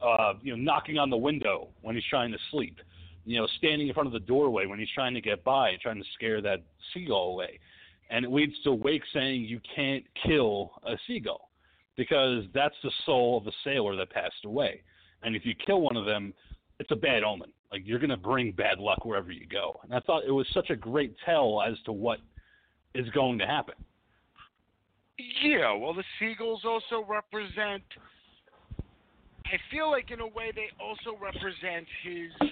Uh, 0.00 0.34
you 0.42 0.56
know, 0.56 0.62
knocking 0.62 0.96
on 0.96 1.10
the 1.10 1.16
window 1.16 1.68
when 1.82 1.96
he's 1.96 2.04
trying 2.08 2.30
to 2.30 2.38
sleep. 2.52 2.76
You 3.24 3.40
know, 3.40 3.48
standing 3.58 3.88
in 3.88 3.94
front 3.94 4.06
of 4.06 4.12
the 4.12 4.20
doorway 4.20 4.66
when 4.66 4.78
he's 4.78 4.88
trying 4.94 5.12
to 5.14 5.20
get 5.20 5.42
by, 5.42 5.72
trying 5.82 5.98
to 5.98 6.08
scare 6.14 6.40
that 6.40 6.62
seagull 6.94 7.32
away. 7.32 7.58
And 8.10 8.24
it 8.24 8.30
leads 8.30 8.54
to 8.62 8.72
Wake 8.72 9.02
saying 9.12 9.42
you 9.42 9.60
can't 9.74 10.04
kill 10.24 10.72
a 10.84 10.94
seagull 11.06 11.50
because 11.96 12.44
that's 12.54 12.74
the 12.84 12.92
soul 13.06 13.38
of 13.38 13.46
a 13.48 13.52
sailor 13.64 13.96
that 13.96 14.10
passed 14.10 14.44
away. 14.44 14.82
And 15.24 15.34
if 15.34 15.44
you 15.44 15.54
kill 15.66 15.80
one 15.80 15.96
of 15.96 16.06
them, 16.06 16.32
it's 16.78 16.92
a 16.92 16.96
bad 16.96 17.24
omen. 17.24 17.52
Like 17.72 17.82
you're 17.84 17.98
going 17.98 18.10
to 18.10 18.16
bring 18.16 18.52
bad 18.52 18.78
luck 18.78 19.04
wherever 19.04 19.32
you 19.32 19.46
go. 19.46 19.80
And 19.82 19.94
I 19.94 20.00
thought 20.00 20.24
it 20.24 20.32
was 20.32 20.46
such 20.54 20.70
a 20.70 20.76
great 20.76 21.14
tell 21.24 21.60
as 21.60 21.74
to 21.86 21.92
what 21.92 22.20
is 22.94 23.08
going 23.10 23.38
to 23.38 23.46
happen. 23.46 23.74
Yeah, 25.42 25.72
well, 25.74 25.94
the 25.94 26.04
seagulls 26.18 26.62
also 26.64 27.04
represent. 27.06 27.82
I 29.46 29.58
feel 29.70 29.90
like 29.90 30.10
in 30.10 30.20
a 30.20 30.26
way 30.26 30.52
they 30.54 30.68
also 30.80 31.18
represent 31.20 31.86
his 32.02 32.50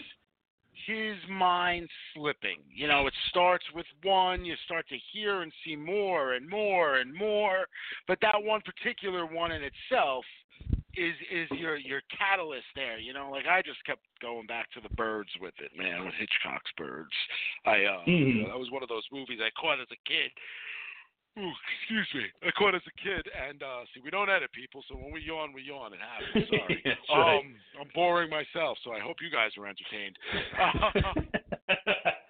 his 0.87 1.17
mind 1.31 1.89
slipping. 2.15 2.59
You 2.75 2.89
know, 2.89 3.07
it 3.07 3.15
starts 3.29 3.65
with 3.75 3.87
one, 4.03 4.45
you 4.45 4.55
start 4.65 4.89
to 4.89 4.97
hear 5.13 5.43
and 5.43 5.53
see 5.65 5.77
more 5.77 6.35
and 6.35 6.49
more 6.49 6.97
and 6.97 7.15
more, 7.15 7.67
but 8.07 8.19
that 8.23 8.35
one 8.43 8.63
particular 8.63 9.27
one 9.27 9.53
in 9.53 9.63
itself 9.63 10.25
is 10.97 11.15
is 11.31 11.49
your 11.59 11.77
your 11.77 12.03
catalyst 12.17 12.67
there. 12.75 12.99
You 12.99 13.13
know, 13.13 13.31
like 13.31 13.47
I 13.47 13.63
just 13.63 13.85
kept 13.85 14.03
going 14.21 14.47
back 14.47 14.71
to 14.73 14.81
the 14.81 14.93
birds 14.95 15.31
with 15.41 15.55
it, 15.61 15.73
man, 15.77 16.05
with 16.05 16.15
Hitchcock's 16.15 16.71
birds. 16.77 17.13
I 17.67 17.85
uh 17.85 18.05
Mhm. 18.07 18.47
that 18.49 18.59
was 18.59 18.71
one 18.71 18.83
of 18.83 18.89
those 18.89 19.07
movies 19.13 19.41
I 19.43 19.51
caught 19.61 19.81
as 19.81 19.91
a 19.91 19.97
kid. 20.09 20.31
Ooh, 21.39 21.53
excuse 21.79 22.09
me. 22.15 22.27
I 22.43 22.51
caught 22.53 22.75
as 22.75 22.83
a 22.87 23.03
kid, 23.03 23.29
and 23.31 23.63
uh 23.63 23.85
see, 23.95 24.01
we 24.01 24.11
don't 24.11 24.31
edit 24.31 24.51
people, 24.53 24.83
so 24.89 24.97
when 24.97 25.13
we 25.13 25.21
yawn, 25.21 25.53
we 25.53 25.63
yawn. 25.63 25.93
It 25.93 26.01
happens. 26.01 26.49
Sorry. 26.51 26.83
That's 26.85 27.09
right. 27.11 27.39
Um, 27.39 27.55
I'm 27.81 27.91
boring 27.95 28.31
myself, 28.31 28.79
so 28.83 28.93
I 28.93 29.01
hope 29.01 29.17
you 29.21 29.31
guys 29.31 29.53
are 29.57 29.67
entertained. 29.67 30.19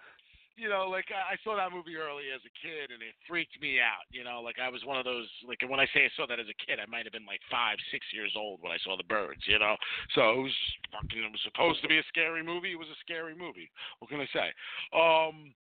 you 0.59 0.68
know, 0.68 0.90
like 0.90 1.06
I 1.14 1.38
saw 1.46 1.54
that 1.54 1.70
movie 1.70 1.94
early 1.94 2.34
as 2.34 2.42
a 2.42 2.52
kid, 2.59 2.90
and 2.90 2.98
it 2.98 3.14
freaked 3.30 3.54
me 3.62 3.78
out. 3.78 4.04
You 4.11 4.26
know, 4.26 4.42
like 4.42 4.59
I 4.59 4.68
was 4.68 4.82
one 4.84 4.98
of 4.98 5.06
those. 5.06 5.30
Like 5.46 5.62
when 5.62 5.78
I 5.78 5.86
say 5.94 6.04
I 6.04 6.12
saw 6.18 6.26
that 6.26 6.42
as 6.42 6.50
a 6.50 6.59
kid, 6.59 6.82
I 6.82 6.90
might 6.90 7.06
have 7.06 7.14
been 7.14 7.26
like 7.26 7.40
five, 7.46 7.78
six 7.94 8.04
years 8.11 8.34
old 8.34 8.59
when 8.61 8.74
I 8.74 8.82
saw 8.82 8.98
the 8.98 9.06
birds. 9.06 9.46
You 9.46 9.62
know, 9.62 9.78
so 10.18 10.42
it 10.42 10.42
was 10.50 10.59
fucking. 10.90 11.22
It 11.22 11.32
was 11.32 11.46
supposed 11.46 11.80
to 11.82 11.88
be 11.88 12.02
a 12.02 12.11
scary 12.11 12.42
movie. 12.42 12.74
It 12.74 12.82
was 12.82 12.90
a 12.90 13.00
scary 13.06 13.38
movie. 13.38 13.70
What 14.02 14.11
can 14.11 14.20
I 14.20 14.28
say? 14.34 14.48
Um. 14.90 15.54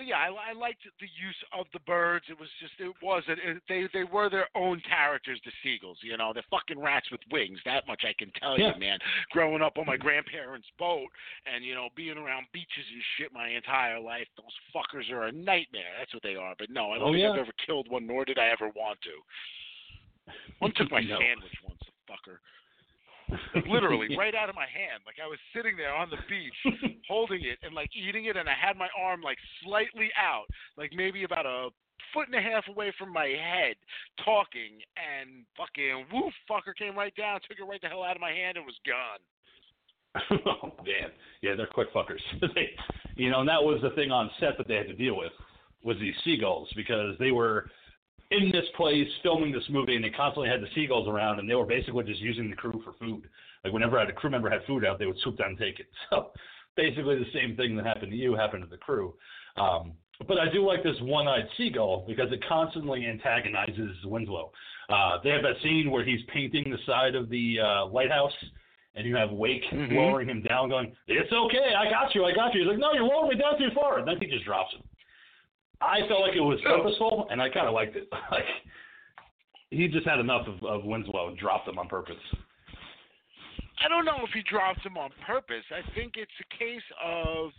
So 0.00 0.06
yeah, 0.08 0.16
I, 0.16 0.32
I 0.32 0.52
liked 0.56 0.80
the 0.96 1.12
use 1.12 1.36
of 1.52 1.66
the 1.76 1.78
birds. 1.84 2.24
It 2.32 2.40
was 2.40 2.48
just, 2.56 2.72
it 2.80 2.88
was, 3.04 3.22
it, 3.28 3.36
it, 3.44 3.60
they 3.68 3.84
they 3.92 4.04
were 4.08 4.30
their 4.32 4.48
own 4.56 4.80
characters. 4.88 5.38
The 5.44 5.52
seagulls, 5.62 5.98
you 6.00 6.16
know, 6.16 6.32
they're 6.32 6.48
fucking 6.50 6.80
rats 6.80 7.10
with 7.12 7.20
wings. 7.30 7.60
That 7.68 7.86
much 7.86 8.00
I 8.08 8.16
can 8.16 8.32
tell 8.40 8.56
Yeah. 8.58 8.72
you, 8.72 8.80
man. 8.80 8.98
Growing 9.30 9.60
up 9.60 9.76
on 9.76 9.84
my 9.84 9.98
grandparents' 9.98 10.72
boat, 10.78 11.12
and 11.44 11.62
you 11.62 11.74
know, 11.74 11.88
being 11.94 12.16
around 12.16 12.46
beaches 12.54 12.88
and 12.88 13.02
shit 13.20 13.28
my 13.30 13.48
entire 13.52 14.00
life, 14.00 14.24
those 14.40 14.56
fuckers 14.72 15.12
are 15.12 15.26
a 15.28 15.32
nightmare. 15.32 15.92
That's 15.98 16.14
what 16.14 16.22
they 16.22 16.34
are. 16.34 16.54
But 16.58 16.70
no, 16.70 16.92
I 16.92 16.98
don't 16.98 17.08
Oh, 17.08 17.12
think 17.12 17.20
yeah. 17.22 17.32
I've 17.36 17.44
ever 17.44 17.52
killed 17.66 17.90
one, 17.90 18.06
nor 18.06 18.24
did 18.24 18.38
I 18.38 18.48
ever 18.48 18.72
want 18.72 18.98
to. 19.04 19.12
One 20.60 20.72
took 20.76 20.90
my 20.90 21.02
No. 21.02 21.18
sandwich 21.20 21.52
once, 21.62 21.80
the 21.84 21.92
fucker. 22.08 22.38
Like 23.54 23.66
literally 23.66 24.16
right 24.18 24.34
out 24.34 24.48
of 24.48 24.54
my 24.54 24.66
hand. 24.66 25.02
Like 25.06 25.16
I 25.22 25.28
was 25.28 25.38
sitting 25.54 25.76
there 25.76 25.94
on 25.94 26.10
the 26.10 26.18
beach, 26.28 27.00
holding 27.08 27.44
it 27.44 27.58
and 27.62 27.74
like 27.74 27.90
eating 27.94 28.26
it, 28.26 28.36
and 28.36 28.48
I 28.48 28.54
had 28.54 28.76
my 28.76 28.88
arm 28.98 29.22
like 29.22 29.38
slightly 29.64 30.10
out, 30.16 30.46
like 30.76 30.92
maybe 30.94 31.24
about 31.24 31.46
a 31.46 31.68
foot 32.14 32.26
and 32.26 32.34
a 32.34 32.42
half 32.42 32.64
away 32.68 32.92
from 32.98 33.12
my 33.12 33.26
head, 33.26 33.76
talking, 34.24 34.80
and 34.98 35.44
fucking 35.56 36.06
woof 36.12 36.34
fucker 36.50 36.74
came 36.76 36.96
right 36.96 37.14
down, 37.16 37.40
took 37.48 37.58
it 37.58 37.68
right 37.68 37.80
the 37.80 37.88
hell 37.88 38.02
out 38.02 38.16
of 38.16 38.20
my 38.20 38.32
hand, 38.32 38.56
and 38.56 38.66
was 38.66 38.78
gone. 38.86 39.20
oh 40.46 40.72
man, 40.84 41.10
yeah, 41.40 41.54
they're 41.54 41.66
quick 41.66 41.92
fuckers. 41.94 42.20
they, 42.54 42.70
you 43.16 43.30
know, 43.30 43.40
and 43.40 43.48
that 43.48 43.62
was 43.62 43.80
the 43.82 43.90
thing 43.90 44.10
on 44.10 44.30
set 44.40 44.58
that 44.58 44.66
they 44.66 44.74
had 44.74 44.88
to 44.88 44.94
deal 44.94 45.16
with 45.16 45.32
was 45.82 45.96
these 45.98 46.14
seagulls 46.24 46.68
because 46.76 47.16
they 47.18 47.30
were 47.30 47.70
in 48.30 48.50
this 48.52 48.64
place 48.76 49.08
filming 49.22 49.52
this 49.52 49.68
movie 49.70 49.96
and 49.96 50.04
they 50.04 50.10
constantly 50.10 50.48
had 50.48 50.60
the 50.60 50.68
seagulls 50.74 51.08
around 51.08 51.38
and 51.40 51.48
they 51.50 51.54
were 51.54 51.66
basically 51.66 52.04
just 52.04 52.20
using 52.20 52.48
the 52.48 52.56
crew 52.56 52.80
for 52.84 52.92
food. 52.94 53.28
Like 53.64 53.72
whenever 53.72 53.98
a 53.98 54.12
crew 54.12 54.30
member 54.30 54.48
had 54.48 54.64
food 54.66 54.84
out, 54.84 54.98
they 54.98 55.06
would 55.06 55.18
swoop 55.18 55.38
down 55.38 55.50
and 55.50 55.58
take 55.58 55.80
it. 55.80 55.86
So 56.10 56.30
basically 56.76 57.18
the 57.18 57.30
same 57.34 57.56
thing 57.56 57.76
that 57.76 57.84
happened 57.84 58.12
to 58.12 58.16
you 58.16 58.34
happened 58.34 58.62
to 58.62 58.70
the 58.70 58.76
crew. 58.76 59.14
Um, 59.56 59.92
but 60.28 60.38
I 60.38 60.50
do 60.52 60.64
like 60.66 60.82
this 60.82 60.96
one-eyed 61.00 61.48
seagull 61.56 62.04
because 62.06 62.30
it 62.32 62.42
constantly 62.48 63.06
antagonizes 63.06 63.96
Winslow. 64.04 64.52
Uh, 64.88 65.18
they 65.24 65.30
have 65.30 65.42
that 65.42 65.56
scene 65.62 65.90
where 65.90 66.04
he's 66.04 66.20
painting 66.32 66.70
the 66.70 66.78
side 66.86 67.14
of 67.14 67.28
the 67.28 67.56
uh, 67.60 67.86
lighthouse 67.86 68.32
and 68.94 69.06
you 69.06 69.16
have 69.16 69.30
Wake 69.30 69.64
Mhm. 69.70 69.94
lowering 69.94 70.28
him 70.28 70.42
down, 70.42 70.68
going, 70.68 70.94
"It's 71.06 71.32
okay, 71.32 71.74
I 71.74 71.88
got 71.90 72.14
you, 72.14 72.24
I 72.24 72.32
got 72.32 72.54
you." 72.54 72.60
He's 72.62 72.68
like, 72.68 72.78
"No, 72.78 72.92
you're 72.92 73.04
lowering 73.04 73.30
me 73.30 73.36
down 73.36 73.56
too 73.58 73.70
far," 73.70 73.98
and 73.98 74.08
then 74.08 74.18
he 74.20 74.26
just 74.26 74.44
drops 74.44 74.74
him. 74.74 74.82
I 75.80 76.00
felt 76.08 76.20
like 76.20 76.36
it 76.36 76.40
was 76.40 76.60
purposeful, 76.64 77.26
and 77.30 77.40
I 77.40 77.48
kind 77.48 77.66
of 77.66 77.74
liked 77.74 77.96
it. 77.96 78.08
Like 78.30 78.44
he 79.70 79.86
just 79.88 80.06
had 80.06 80.18
enough 80.18 80.46
of, 80.48 80.62
of 80.64 80.84
Winslow 80.84 81.28
and 81.28 81.38
dropped 81.38 81.68
him 81.68 81.78
on 81.78 81.88
purpose. 81.88 82.16
I 83.82 83.88
don't 83.88 84.04
know 84.04 84.18
if 84.24 84.30
he 84.34 84.42
dropped 84.42 84.84
him 84.84 84.98
on 84.98 85.10
purpose. 85.26 85.64
I 85.70 85.88
think 85.94 86.14
it's 86.16 86.30
a 86.40 86.58
case 86.58 86.82
of 87.02 87.50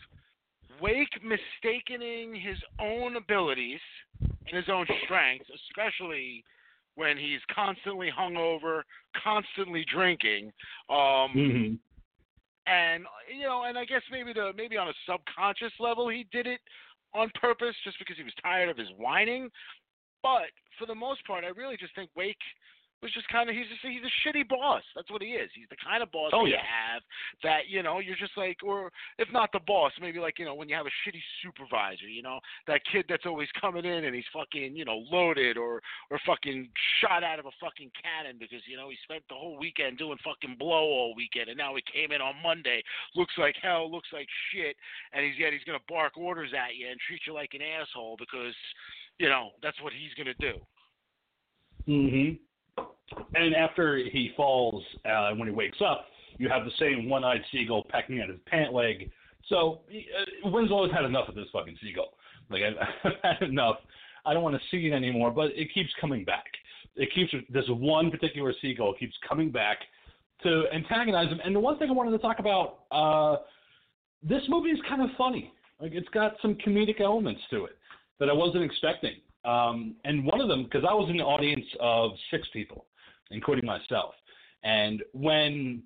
Wake 0.82 1.10
mistaking 1.24 2.36
his 2.36 2.58
own 2.80 3.16
abilities 3.16 3.80
and 4.20 4.56
his 4.56 4.70
own 4.70 4.86
strengths, 5.06 5.48
especially 5.70 6.44
when 6.96 7.18
he's 7.18 7.40
constantly 7.54 8.10
hungover, 8.12 8.82
constantly 9.24 9.86
drinking. 9.92 10.52
Um, 10.90 11.32
Mm-hmm. 11.34 11.74
and 12.68 13.06
you 13.34 13.44
know, 13.46 13.64
and 13.64 13.78
I 13.78 13.86
guess 13.86 14.02
maybe 14.12 14.34
the 14.34 14.52
maybe 14.56 14.78
on 14.78 14.90
a 14.90 14.94
subconscious 15.10 15.74
level 15.80 16.10
he 16.10 16.28
did 16.32 16.46
it 16.46 16.60
on 17.14 17.32
purpose 17.40 17.76
just 17.84 18.00
because 18.00 18.18
he 18.18 18.24
was 18.24 18.34
tired 18.42 18.70
of 18.70 18.78
his 18.78 18.90
whining. 18.98 19.50
But 20.24 20.54
for 20.78 20.86
the 20.86 20.96
most 20.96 21.26
part, 21.26 21.44
I 21.44 21.50
really 21.50 21.78
just 21.78 21.96
think 21.96 22.10
Wake 22.16 22.38
was 23.02 23.12
just 23.14 23.28
kind 23.30 23.50
of 23.50 23.56
he's 23.56 23.68
just 23.68 23.82
he's 23.82 24.06
a 24.06 24.14
shitty 24.22 24.48
boss. 24.48 24.84
That's 24.96 25.10
what 25.10 25.22
he 25.22 25.34
is. 25.34 25.50
He's 25.56 25.70
the 25.70 25.82
kind 25.82 26.04
of 26.04 26.12
boss 26.12 26.32
Oh, 26.34 26.46
that 26.46 26.50
you 26.50 26.62
have 26.62 27.02
that 27.44 27.62
you 27.68 27.82
know 27.84 28.00
you're 28.00 28.20
just 28.20 28.38
like, 28.38 28.58
or 28.64 28.92
if 29.18 29.28
not 29.34 29.52
the 29.52 29.60
boss, 29.66 29.92
maybe 30.00 30.20
like 30.20 30.38
you 30.38 30.46
know 30.46 30.56
when 30.56 30.70
you 30.70 30.76
have 30.76 30.86
a 30.86 30.98
shitty 31.04 31.22
supervisor, 31.42 32.08
you 32.08 32.22
know 32.22 32.40
that 32.68 32.82
kid 32.92 33.06
that's 33.10 33.26
always 33.26 33.50
coming 33.60 33.86
in 33.86 34.06
and 34.06 34.16
he's 34.16 34.30
fucking 34.34 34.76
you 34.76 34.86
know 34.86 35.04
loaded 35.10 35.58
or 35.58 35.82
or 36.10 36.20
fucking 36.26 36.70
shot 37.02 37.24
out 37.24 37.40
of 37.40 37.46
a 37.46 37.56
fucking 37.60 37.92
cannon 37.98 38.38
because 38.40 38.62
you 38.68 38.78
know 38.78 38.90
he 38.90 38.98
spent 39.04 39.24
the 39.30 39.36
whole 39.36 39.58
weekend 39.58 39.98
doing 39.98 40.18
fucking 40.24 40.56
blow 40.58 40.86
all 40.86 41.16
weekend 41.16 41.50
and 41.50 41.58
now 41.58 41.74
he 41.76 41.84
came 41.92 42.12
in 42.12 42.22
on 42.22 42.36
Monday 42.44 42.84
looks 43.16 43.34
like 43.38 43.56
hell, 43.62 43.92
looks 43.92 44.10
like 44.14 44.28
shit, 44.54 44.76
and 45.14 45.26
he's 45.26 45.38
yet 45.40 45.54
he's 45.54 45.64
gonna 45.66 45.80
bark 45.90 46.18
orders 46.18 46.52
at 46.54 46.76
you 46.76 46.88
and 46.90 47.00
treat 47.08 47.22
you 47.26 47.34
like 47.34 47.54
an 47.54 47.62
asshole 47.62 48.16
because 48.20 48.56
you 49.18 49.30
know 49.30 49.50
that's 49.62 49.82
what 49.82 49.94
he's 49.94 50.14
gonna 50.16 50.38
do. 50.40 50.60
Mm-hmm. 51.88 52.36
And 53.36 53.56
after 53.56 53.98
he 53.98 54.32
falls, 54.36 54.84
uh, 55.06 55.32
when 55.32 55.48
he 55.48 55.54
wakes 55.54 55.80
up, 55.86 56.06
you 56.38 56.50
have 56.50 56.66
the 56.66 56.72
same 56.80 57.10
one-eyed 57.10 57.42
seagull 57.52 57.86
pecking 57.90 58.20
at 58.20 58.30
his 58.30 58.40
pant 58.46 58.74
leg. 58.74 59.12
So 59.48 59.82
uh, 59.90 60.50
Winslow's 60.50 60.92
had 60.92 61.06
enough 61.06 61.28
of 61.28 61.36
this 61.36 61.48
fucking 61.52 61.78
seagull. 61.82 62.14
Like 62.50 62.64
I've, 63.04 63.12
had 63.24 63.50
enough. 63.50 63.78
I 64.26 64.34
don't 64.34 64.44
want 64.44 64.56
to 64.56 64.62
see 64.70 64.88
it 64.88 64.94
anymore. 64.94 65.32
But 65.32 65.52
it 65.56 65.74
keeps 65.74 65.90
coming 66.00 66.24
back. 66.24 66.46
It 66.96 67.10
keeps 67.14 67.34
this 67.50 67.66
one 67.70 68.12
particular 68.12 68.54
seagull 68.62 68.94
keeps 68.94 69.14
coming 69.28 69.52
back 69.52 69.78
to 70.44 70.64
antagonize 70.74 71.30
him. 71.30 71.40
And 71.44 71.56
the 71.56 71.60
one 71.60 71.78
thing 71.78 71.90
I 71.90 71.94
wanted 71.94 72.12
to 72.12 72.18
talk 72.18 72.40
about, 72.40 72.80
uh, 72.92 73.38
this 74.24 74.42
movie 74.50 74.70
is 74.70 74.80
kind 74.88 75.02
of 75.02 75.10
funny. 75.18 75.54
Like 75.80 75.94
it's 75.94 76.10
got 76.10 76.34
some 76.42 76.56
comedic 76.56 77.02
elements 77.02 77.42
to 77.52 77.66
it 77.66 77.78
that 78.20 78.30
I 78.30 78.34
wasn't 78.34 78.64
expecting. 78.64 79.16
Um, 79.46 79.96
and 80.06 80.24
one 80.26 80.40
of 80.40 80.48
them, 80.48 80.64
because 80.64 80.84
I 80.88 80.94
was 80.94 81.10
in 81.10 81.18
the 81.18 81.24
audience 81.24 81.66
of 81.80 82.12
six 82.30 82.48
people, 82.54 82.86
including 83.32 83.66
myself, 83.66 84.14
and 84.64 85.02
when 85.14 85.84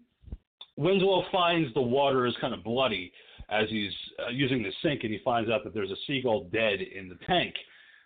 Winslow 0.78 1.24
finds 1.32 1.74
the 1.74 1.82
water 1.82 2.26
is 2.26 2.36
kind 2.42 2.54
of 2.54 2.64
bloody 2.64 3.12
as 3.50 3.70
he's 3.70 3.92
uh, 4.20 4.30
using 4.30 4.64
the 4.64 4.72
sink, 4.82 5.04
and 5.04 5.12
he 5.12 5.20
finds 5.24 5.50
out 5.50 5.64
that 5.64 5.74
there's 5.74 5.92
a 5.92 5.96
seagull 6.08 6.50
dead 6.52 6.80
in 6.82 7.08
the 7.08 7.18
tank. 7.26 7.54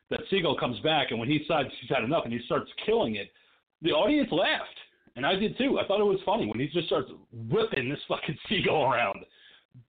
That 0.10 0.22
seagull 0.30 0.58
comes 0.58 0.80
back, 0.82 1.08
and 1.12 1.20
when 1.20 1.30
he 1.30 1.40
decides 1.40 1.70
he's 1.80 1.90
had 1.90 2.04
enough 2.04 2.26
and 2.26 2.34
he 2.34 2.40
starts 2.46 2.70
killing 2.86 3.16
it, 3.16 3.32
the 3.82 3.92
audience 3.92 4.30
laughed, 4.32 4.78
and 5.16 5.26
I 5.26 5.36
did 5.36 5.58
too. 5.58 5.80
I 5.80 5.88
thought 5.88 6.02
it 6.02 6.04
was 6.04 6.20
funny 6.26 6.46
when 6.46 6.60
he 6.60 6.68
just 6.68 6.88
starts 6.88 7.10
whipping 7.32 7.90
this 7.90 8.00
fucking 8.08 8.38
seagull 8.50 8.92
around 8.92 9.20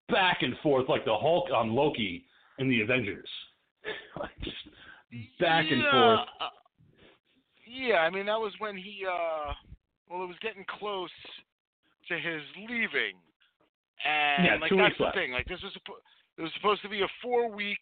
back 0.09 0.39
and 0.41 0.55
forth 0.61 0.87
like 0.87 1.05
the 1.05 1.15
Hulk 1.15 1.49
on 1.53 1.73
Loki 1.73 2.25
in 2.59 2.69
the 2.69 2.81
Avengers. 2.81 3.27
like 4.19 4.29
just 4.43 4.55
back 5.39 5.65
and 5.69 5.83
forth. 5.91 6.19
Yeah, 7.71 7.97
I 7.99 8.09
mean 8.09 8.25
that 8.25 8.39
was 8.39 8.53
when 8.59 8.75
he 8.75 9.03
uh 9.07 9.53
well 10.09 10.23
it 10.23 10.27
was 10.27 10.37
getting 10.41 10.65
close 10.79 11.09
to 12.09 12.15
his 12.19 12.41
leaving. 12.57 13.15
And 14.03 14.45
Yeah, 14.45 14.57
like 14.59 14.69
two 14.69 14.77
that's 14.77 14.89
weeks 14.89 14.97
the 14.97 15.03
left. 15.05 15.15
thing. 15.15 15.31
Like 15.31 15.47
this 15.47 15.61
was 15.63 15.71
it 16.37 16.41
was 16.41 16.51
supposed 16.57 16.81
to 16.81 16.89
be 16.89 17.01
a 17.01 17.07
four 17.21 17.49
week 17.49 17.79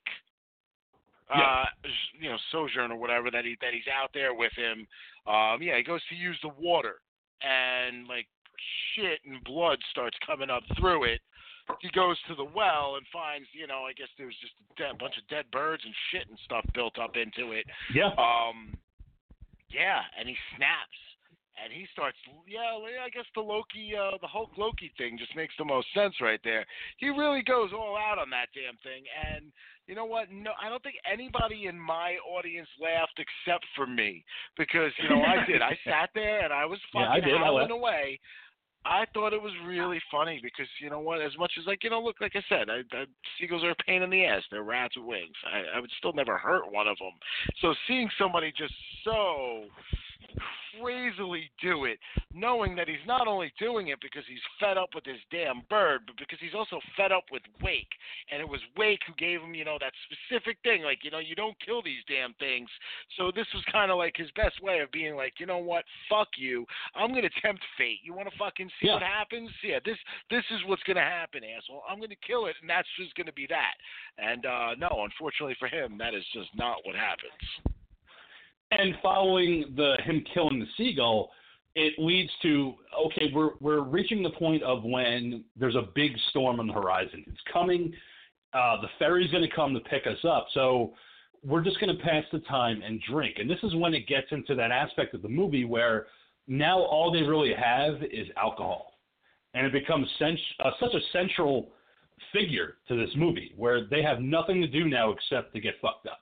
uh 1.34 1.66
s- 1.86 1.92
you 2.20 2.30
know, 2.30 2.38
sojourn 2.52 2.92
or 2.92 2.98
whatever 2.98 3.30
that 3.32 3.46
he 3.46 3.56
that 3.62 3.74
he's 3.74 3.88
out 3.88 4.10
there 4.14 4.34
with 4.34 4.52
him. 4.56 4.88
Um 5.28 5.62
yeah, 5.62 5.78
he 5.78 5.84
goes 5.84 6.02
to 6.10 6.16
use 6.16 6.38
the 6.42 6.50
water 6.60 7.02
and 7.42 8.08
like 8.08 8.28
shit 8.96 9.20
and 9.26 9.44
blood 9.44 9.80
starts 9.92 10.18
coming 10.26 10.50
up 10.50 10.64
through 10.80 11.06
it. 11.06 11.22
He 11.82 11.90
goes 11.92 12.18
to 12.28 12.34
the 12.34 12.44
well 12.44 12.96
and 12.98 13.06
finds, 13.14 13.48
you 13.54 13.68
know, 13.68 13.86
I 13.86 13.94
guess 13.94 14.08
there's 14.18 14.36
just 14.42 14.54
a 14.60 14.82
dead, 14.82 14.98
bunch 14.98 15.14
of 15.22 15.28
dead 15.30 15.46
birds 15.52 15.84
and 15.86 15.94
shit 16.12 16.28
and 16.28 16.38
stuff 16.44 16.66
built 16.74 16.98
up 16.98 17.16
into 17.16 17.52
it. 17.54 17.64
Yeah. 17.94 18.10
Um, 18.18 18.76
yeah, 19.70 20.02
and 20.18 20.28
he 20.28 20.36
snaps, 20.56 21.00
and 21.58 21.72
he 21.74 21.86
starts. 21.94 22.18
Yeah, 22.48 22.78
I 23.04 23.10
guess 23.10 23.26
the 23.36 23.42
Loki, 23.42 23.94
uh, 23.96 24.18
the 24.22 24.28
Hulk 24.28 24.52
Loki 24.58 24.92
thing 24.98 25.18
just 25.18 25.36
makes 25.36 25.54
the 25.58 25.66
most 25.66 25.88
sense 25.94 26.16
right 26.22 26.40
there. 26.44 26.66
He 26.98 27.10
really 27.10 27.44
goes 27.44 27.72
all 27.74 27.98
out 27.98 28.18
on 28.20 28.30
that 28.32 28.50
damn 28.54 28.78
thing, 28.82 29.04
and 29.10 29.52
you 29.90 29.96
know 29.96 30.06
what? 30.06 30.32
No, 30.32 30.52
I 30.62 30.70
don't 30.70 30.84
think 30.84 30.96
anybody 31.12 31.66
in 31.66 31.80
my 31.80 32.18
audience 32.22 32.70
laughed 32.80 33.18
except 33.18 33.66
for 33.76 33.88
me 33.88 34.24
because 34.58 34.92
you 35.02 35.10
know 35.10 35.22
I 35.22 35.46
did. 35.46 35.62
I 35.62 35.78
sat 35.84 36.10
there 36.14 36.44
and 36.44 36.54
I 36.54 36.66
was 36.66 36.80
Yeah, 36.94 37.10
I 37.10 37.18
fucking 37.18 37.30
did. 37.30 37.38
Howling 37.38 37.72
away. 37.72 38.20
I 38.86 39.06
thought 39.14 39.34
it 39.34 39.42
was 39.42 39.54
really 39.66 40.00
funny 40.12 40.40
because 40.42 40.68
you 40.82 40.90
know 40.90 41.00
what? 41.00 41.22
As 41.22 41.38
much 41.38 41.52
as 41.60 41.66
like 41.68 41.84
you 41.84 41.90
know, 41.90 42.02
look, 42.02 42.22
like 42.22 42.36
I 42.36 42.44
said, 42.48 42.70
I, 42.70 42.80
I, 42.96 43.06
seagulls 43.40 43.64
are 43.64 43.72
a 43.72 43.84
pain 43.86 44.02
in 44.02 44.10
the 44.10 44.26
ass. 44.26 44.44
They're 44.50 44.64
rats 44.64 44.96
with 44.96 45.06
wings. 45.06 45.36
I, 45.46 45.78
I 45.78 45.80
would 45.80 45.92
still 45.98 46.14
never 46.14 46.38
hurt 46.38 46.72
one 46.72 46.88
of 46.88 46.98
them. 46.98 47.14
So 47.62 47.74
seeing 47.88 48.10
somebody 48.18 48.54
just 48.58 48.74
so 49.04 49.66
crazily 50.80 51.50
do 51.62 51.86
it, 51.86 52.00
knowing 52.34 52.76
that 52.76 52.88
he's 52.88 53.06
not 53.06 53.28
only 53.28 53.52
doing 53.60 53.90
it 53.90 54.00
because 54.02 54.24
he's 54.28 54.42
fed 54.60 54.78
up 54.78 54.90
with 54.96 55.06
his 55.06 55.20
damn 55.32 55.62
bird, 55.70 56.02
but 56.06 56.18
because 56.18 56.40
he's 56.40 56.54
also 56.56 56.80
fed 56.96 57.12
up 57.12 57.26
with 57.32 57.42
Wake. 57.62 57.90
And 58.32 58.42
it 58.42 58.48
was 58.48 58.62
Wake 58.78 59.02
who 59.08 59.14
gave 59.16 59.42
him, 59.42 59.54
you 59.54 59.66
know, 59.66 59.78
that 59.80 59.94
specific 60.08 60.58
thing, 60.64 60.84
like, 60.84 61.04
you 61.04 61.12
know, 61.12 61.20
you 61.20 61.36
don't 61.36 61.58
kill 61.60 61.82
these 61.82 62.04
damn 62.08 62.34
things. 62.36 62.70
So 63.18 63.32
this 63.34 63.48
was 63.54 63.64
kind 63.72 63.92
of 63.92 63.98
like 63.98 64.16
his 64.16 64.32
best 64.36 64.62
way 64.62 64.80
of 64.80 64.92
being 64.92 65.16
like, 65.16 65.34
you 65.40 65.46
know 65.46 65.58
what, 65.58 65.86
fuck 66.10 66.30
you. 66.38 66.66
I'm 66.96 67.14
gonna 67.14 67.30
tempt 67.42 67.64
fate. 67.78 68.00
You 68.04 68.14
want 68.14 68.30
to 68.30 68.38
fucking 68.38 68.70
see 68.80 68.88
Yeah. 68.88 68.94
what 68.94 69.04
happens? 69.04 69.50
Yeah, 69.64 69.80
this 69.84 69.98
this 70.30 70.44
is 70.52 70.64
what's 70.66 70.84
gonna 70.84 71.02
happen, 71.02 71.44
asshole. 71.44 71.84
I'm 71.88 72.00
gonna 72.00 72.16
kill 72.16 72.46
it, 72.48 72.56
and 72.62 72.70
that's 72.70 72.88
just 72.98 73.16
gonna 73.16 73.34
be 73.34 73.48
that. 73.48 73.76
And 74.18 74.46
uh 74.46 74.76
no, 74.76 75.04
unfortunately 75.04 75.56
for 75.60 75.68
him, 75.68 75.98
that 75.98 76.14
is 76.14 76.26
just 76.34 76.54
not 76.56 76.86
what 76.86 76.96
happens. 76.96 77.79
And 78.72 78.96
following 79.02 79.74
the 79.76 79.98
him 80.04 80.24
killing 80.34 80.60
the 80.60 80.68
seagull, 80.78 81.32
it 81.76 81.94
leads 81.98 82.30
to 82.44 82.74
okay, 83.06 83.32
we're 83.34 83.52
we're 83.60 83.82
reaching 83.82 84.22
the 84.22 84.30
point 84.32 84.62
of 84.64 84.84
when 84.84 85.44
there's 85.56 85.76
a 85.76 85.88
big 85.96 86.12
storm 86.30 86.60
on 86.60 86.68
the 86.68 86.74
horizon. 86.74 87.24
It's 87.28 87.40
coming. 87.52 87.94
Uh, 88.54 88.82
the 88.82 88.88
ferry's 88.98 89.32
going 89.32 89.48
to 89.48 89.56
come 89.56 89.74
to 89.74 89.80
pick 89.82 90.08
us 90.08 90.18
up. 90.28 90.48
So 90.54 90.94
we're 91.44 91.64
just 91.64 91.80
going 91.80 91.96
to 91.96 92.04
pass 92.04 92.24
the 92.32 92.40
time 92.40 92.82
and 92.82 93.00
drink. 93.10 93.36
And 93.38 93.50
this 93.50 93.60
is 93.64 93.76
when 93.76 93.94
it 93.94 94.08
gets 94.08 94.28
into 94.32 94.56
that 94.56 94.72
aspect 94.72 95.14
of 95.14 95.22
the 95.22 95.30
movie 95.30 95.66
where 95.66 96.08
now 96.48 96.80
all 96.80 97.12
they 97.12 97.22
really 97.22 97.54
have 97.54 98.02
is 98.04 98.28
alcohol, 98.38 98.94
and 99.54 99.66
it 99.66 99.72
becomes 99.72 100.08
cent- 100.18 100.40
uh, 100.64 100.72
such 100.80 100.94
a 100.94 101.00
central 101.14 101.72
figure 102.34 102.76
to 102.88 102.96
this 102.98 103.10
movie 103.16 103.54
where 103.56 103.86
they 103.88 104.02
have 104.02 104.20
nothing 104.20 104.62
to 104.62 104.68
do 104.68 104.90
now 104.90 105.12
except 105.12 105.54
to 105.54 105.62
get 105.62 105.76
fucked 105.82 106.08
up 106.08 106.20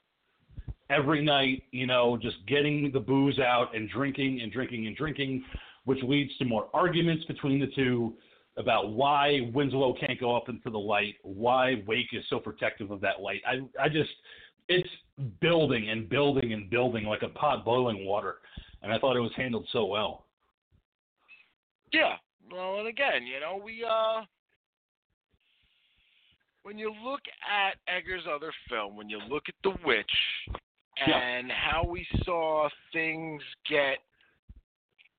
every 0.90 1.24
night, 1.24 1.64
you 1.72 1.88
know, 1.88 2.18
just 2.18 2.38
getting 2.48 2.92
the 2.92 3.00
booze 3.00 3.40
out 3.40 3.76
and 3.76 3.90
drinking 3.90 4.42
and 4.42 4.52
drinking 4.52 4.88
and 4.88 4.96
drinking 4.96 5.44
which 5.88 6.04
leads 6.04 6.38
to 6.38 6.44
more 6.44 6.68
arguments 6.74 7.24
between 7.26 7.62
the 7.62 7.68
two 7.68 8.14
about 8.58 8.92
why 8.92 9.50
Winslow 9.54 9.96
can't 9.98 10.20
go 10.20 10.36
up 10.36 10.50
into 10.50 10.70
the 10.70 10.78
light, 10.78 11.16
why 11.24 11.82
Wake 11.88 12.08
is 12.12 12.26
so 12.30 12.40
protective 12.40 12.92
of 12.92 13.00
that 13.00 13.22
light. 13.22 13.42
I 13.48 13.62
I 13.82 13.88
just 13.88 14.10
it's 14.68 14.90
building 15.40 15.90
and 15.90 16.10
building 16.10 16.52
and 16.52 16.70
building 16.70 17.06
like 17.06 17.22
a 17.22 17.30
pot 17.30 17.64
boiling 17.64 18.06
water, 18.06 18.36
and 18.84 18.92
I 18.92 19.00
thought 19.00 19.16
it 19.16 19.22
was 19.22 19.32
handled 19.38 19.66
so 19.72 19.86
well. 19.86 20.26
Yeah. 21.94 22.16
Well, 22.52 22.80
and 22.80 22.90
again, 22.90 23.26
you 23.26 23.40
know, 23.40 23.58
we 23.64 23.86
uh 23.90 24.26
when 26.64 26.78
you 26.78 26.94
look 27.02 27.22
at 27.50 27.78
Eggers' 27.88 28.24
other 28.30 28.52
film, 28.70 28.98
when 28.98 29.10
you 29.10 29.20
look 29.30 29.44
at 29.48 29.56
The 29.64 29.74
Witch 29.86 30.12
and 31.06 31.52
how 31.52 31.84
we 31.84 32.06
saw 32.24 32.70
things 32.92 33.42
get 33.70 34.00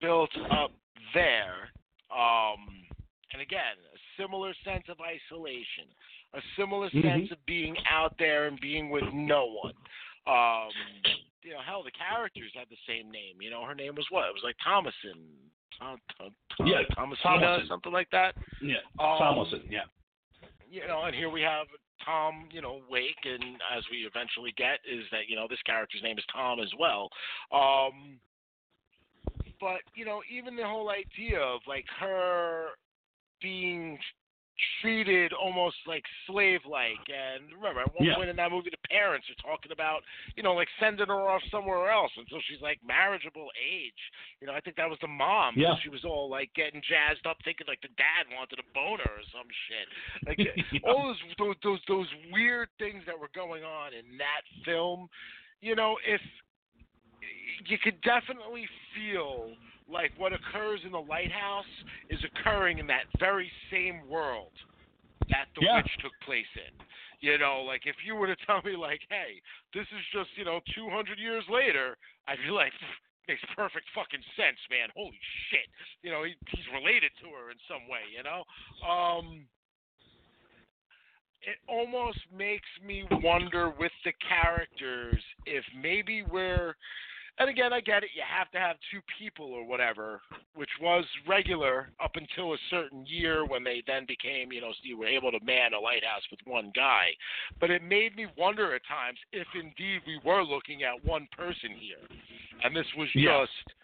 built 0.01 0.31
up 0.51 0.72
there, 1.14 1.70
um, 2.11 2.87
and 3.33 3.43
again, 3.43 3.76
a 3.95 3.99
similar 4.20 4.55
sense 4.64 4.85
of 4.89 4.97
isolation, 5.01 5.87
a 6.35 6.43
similar 6.57 6.89
Mhm. 6.91 7.03
sense 7.03 7.31
of 7.31 7.45
being 7.47 7.76
out 7.87 8.16
there 8.18 8.47
and 8.47 8.61
being 8.61 8.91
with 8.91 9.12
no 9.12 9.47
one. 9.47 9.74
Um, 10.26 10.70
you 11.43 11.53
know, 11.53 11.61
hell, 11.61 11.83
the 11.83 11.91
characters 11.93 12.53
had 12.55 12.68
the 12.68 12.76
same 12.87 13.11
name. 13.11 13.41
You 13.41 13.51
know, 13.51 13.64
her 13.64 13.74
name 13.74 13.95
was 13.95 14.07
what? 14.11 14.29
It 14.29 14.35
was 14.35 14.43
like 14.43 14.57
Thomason, 14.59 15.51
Tom, 15.79 16.01
Tom, 16.18 16.35
Tom, 16.57 16.66
Yeah, 16.66 16.83
Thomasina, 16.95 17.41
Thomason. 17.41 17.66
something 17.68 17.93
like 17.93 18.11
that. 18.11 18.37
Yeah, 18.61 18.79
Um, 18.99 19.18
Tomlinson. 19.18 19.66
Yeah. 19.70 19.85
You 20.70 20.87
know, 20.87 21.05
and 21.05 21.14
here 21.16 21.31
we 21.31 21.41
have 21.43 21.66
Tom, 22.05 22.49
you 22.51 22.61
know, 22.61 22.80
Wake, 22.90 23.24
and 23.24 23.59
as 23.76 23.84
we 23.90 23.99
eventually 23.99 24.53
get, 24.57 24.80
is 24.90 25.05
that 25.11 25.28
you 25.28 25.36
know 25.36 25.46
this 25.49 25.62
character's 25.66 26.03
name 26.03 26.18
is 26.18 26.24
Tom 26.32 26.61
as 26.61 26.70
well. 26.78 27.09
Um, 27.53 28.18
but 29.61 29.80
you 29.94 30.05
know, 30.05 30.22
even 30.30 30.57
the 30.57 30.66
whole 30.66 30.90
idea 30.90 31.40
of 31.40 31.61
like 31.66 31.86
her 32.01 32.68
being 33.40 33.99
treated 34.81 35.33
almost 35.33 35.77
like 35.87 36.03
slave-like, 36.27 37.07
and 37.09 37.53
remember 37.53 37.81
at 37.83 37.95
one 37.95 38.07
Yeah. 38.07 38.15
point 38.17 38.29
in 38.31 38.37
that 38.37 38.51
movie, 38.51 38.71
the 38.71 38.89
parents 38.89 39.27
are 39.31 39.35
talking 39.43 39.73
about, 39.73 40.03
you 40.37 40.43
know, 40.43 40.55
like 40.55 40.69
sending 40.81 41.07
her 41.07 41.29
off 41.29 41.43
somewhere 41.51 41.91
else 41.91 42.13
until 42.17 42.41
she's 42.43 42.61
like 42.61 42.79
marriageable 42.85 43.51
age. 43.59 44.01
You 44.41 44.47
know, 44.47 44.55
I 44.55 44.61
think 44.61 44.77
that 44.77 44.89
was 44.91 44.99
the 45.01 45.09
mom. 45.09 45.55
Yeah. 45.57 45.75
She 45.83 45.89
was 45.89 46.05
all 46.05 46.29
like 46.29 46.53
getting 46.55 46.83
jazzed 46.83 47.27
up, 47.27 47.39
thinking 47.45 47.67
like 47.67 47.81
the 47.83 47.89
dad 47.97 48.27
wanted 48.35 48.59
a 48.59 48.67
boner 48.75 49.07
or 49.07 49.23
some 49.33 49.49
shit. 49.69 49.87
Like 50.27 50.39
Yeah. 50.39 50.53
Uh, 50.85 50.91
all 50.91 51.07
those, 51.09 51.21
those 51.39 51.57
those 51.63 51.81
those 51.89 52.09
weird 52.33 52.69
things 52.79 53.03
that 53.07 53.19
were 53.19 53.31
going 53.35 53.65
on 53.65 53.93
in 53.95 54.17
that 54.19 54.43
film. 54.65 55.09
You 55.61 55.75
know, 55.75 55.97
if 56.07 56.21
you 57.67 57.79
could 57.79 58.01
definitely 58.03 58.67
feel 58.95 59.51
like 59.89 60.12
what 60.18 60.32
occurs 60.32 60.80
in 60.84 60.93
the 60.93 61.01
lighthouse 61.01 61.64
is 62.11 62.20
occurring 62.24 62.78
in 62.78 62.86
that 62.86 63.05
very 63.18 63.51
same 63.70 64.07
world 64.09 64.53
that 65.30 65.49
the 65.55 65.62
Yeah. 65.62 65.76
witch 65.76 65.91
took 66.01 66.12
place 66.24 66.49
in. 66.57 66.72
You 67.20 67.36
know, 67.39 67.62
like 67.62 67.86
if 67.86 67.97
you 68.05 68.14
were 68.14 68.26
to 68.26 68.36
tell 68.47 68.62
me 68.62 68.76
like, 68.76 69.01
hey, 69.09 69.41
this 69.74 69.86
is 69.89 70.05
just, 70.12 70.30
you 70.36 70.45
know, 70.45 70.61
200 70.74 71.18
years 71.18 71.45
later, 71.49 71.97
I'd 72.26 72.39
be 72.45 72.51
like, 72.51 72.72
makes 73.28 73.43
perfect 73.57 73.86
fucking 73.95 74.22
sense, 74.36 74.59
man. 74.70 74.89
Holy 74.95 75.18
shit. 75.51 75.68
You 76.03 76.11
know, 76.12 76.24
he, 76.24 76.34
he's 76.49 76.64
related 76.72 77.12
to 77.20 77.28
her 77.36 77.51
in 77.51 77.59
some 77.68 77.89
way, 77.89 78.05
you 78.14 78.22
know? 78.22 78.45
Um 78.86 79.47
it 81.43 81.57
almost 81.68 82.18
makes 82.36 82.68
me 82.84 83.05
wonder 83.22 83.70
with 83.70 83.93
the 84.05 84.12
characters 84.28 85.22
if 85.47 85.64
maybe 85.80 86.22
we're 86.22 86.74
and 87.39 87.49
again 87.49 87.72
I 87.72 87.80
get 87.80 88.03
it, 88.03 88.11
you 88.14 88.22
have 88.26 88.51
to 88.53 88.59
have 88.59 88.76
two 88.91 89.01
people 89.18 89.47
or 89.47 89.64
whatever, 89.64 90.20
which 90.55 90.70
was 90.80 91.05
regular 91.26 91.91
up 92.03 92.12
until 92.14 92.55
a 92.55 92.59
certain 92.70 93.05
year 93.07 93.45
when 93.45 93.64
they 93.64 93.82
then 93.86 94.07
became, 94.07 94.53
you 94.53 94.61
know, 94.61 94.72
you 94.82 94.99
were 94.99 95.07
able 95.07 95.30
to 95.30 95.45
man 95.45 95.72
a 95.74 95.78
lighthouse 95.80 96.22
with 96.30 96.41
one 96.45 96.72
guy. 96.74 97.11
But 97.61 97.70
it 97.70 97.82
made 97.82 98.16
me 98.16 98.26
wonder 98.36 98.74
at 98.74 98.82
times 98.86 99.18
if 99.32 99.47
indeed 99.55 100.03
we 100.07 100.20
were 100.24 100.43
looking 100.43 100.82
at 100.82 101.05
one 101.05 101.28
person 101.36 101.70
here. 101.78 102.07
And 102.62 102.74
this 102.74 102.86
was 102.97 103.09
Yeah. 103.14 103.45
just 103.47 103.74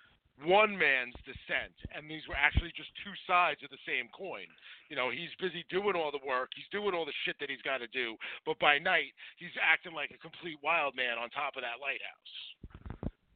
one 0.42 0.76
man's 0.76 1.14
descent, 1.22 1.72
and 1.94 2.10
these 2.10 2.26
were 2.26 2.34
actually 2.34 2.72
just 2.72 2.90
two 3.04 3.14
sides 3.26 3.62
of 3.62 3.70
the 3.70 3.78
same 3.86 4.08
coin. 4.08 4.46
You 4.88 4.96
know, 4.96 5.10
he's 5.10 5.30
busy 5.38 5.64
doing 5.70 5.94
all 5.94 6.10
the 6.10 6.18
work, 6.26 6.50
he's 6.56 6.66
doing 6.72 6.92
all 6.92 7.04
the 7.04 7.14
shit 7.24 7.38
that 7.38 7.48
he's 7.48 7.62
got 7.62 7.78
to 7.78 7.86
do, 7.88 8.16
but 8.44 8.58
by 8.58 8.78
night 8.78 9.14
he's 9.36 9.54
acting 9.62 9.94
like 9.94 10.10
a 10.10 10.18
complete 10.18 10.58
wild 10.60 10.96
man 10.96 11.18
on 11.18 11.30
top 11.30 11.54
of 11.56 11.62
that 11.62 11.78
lighthouse. 11.80 12.73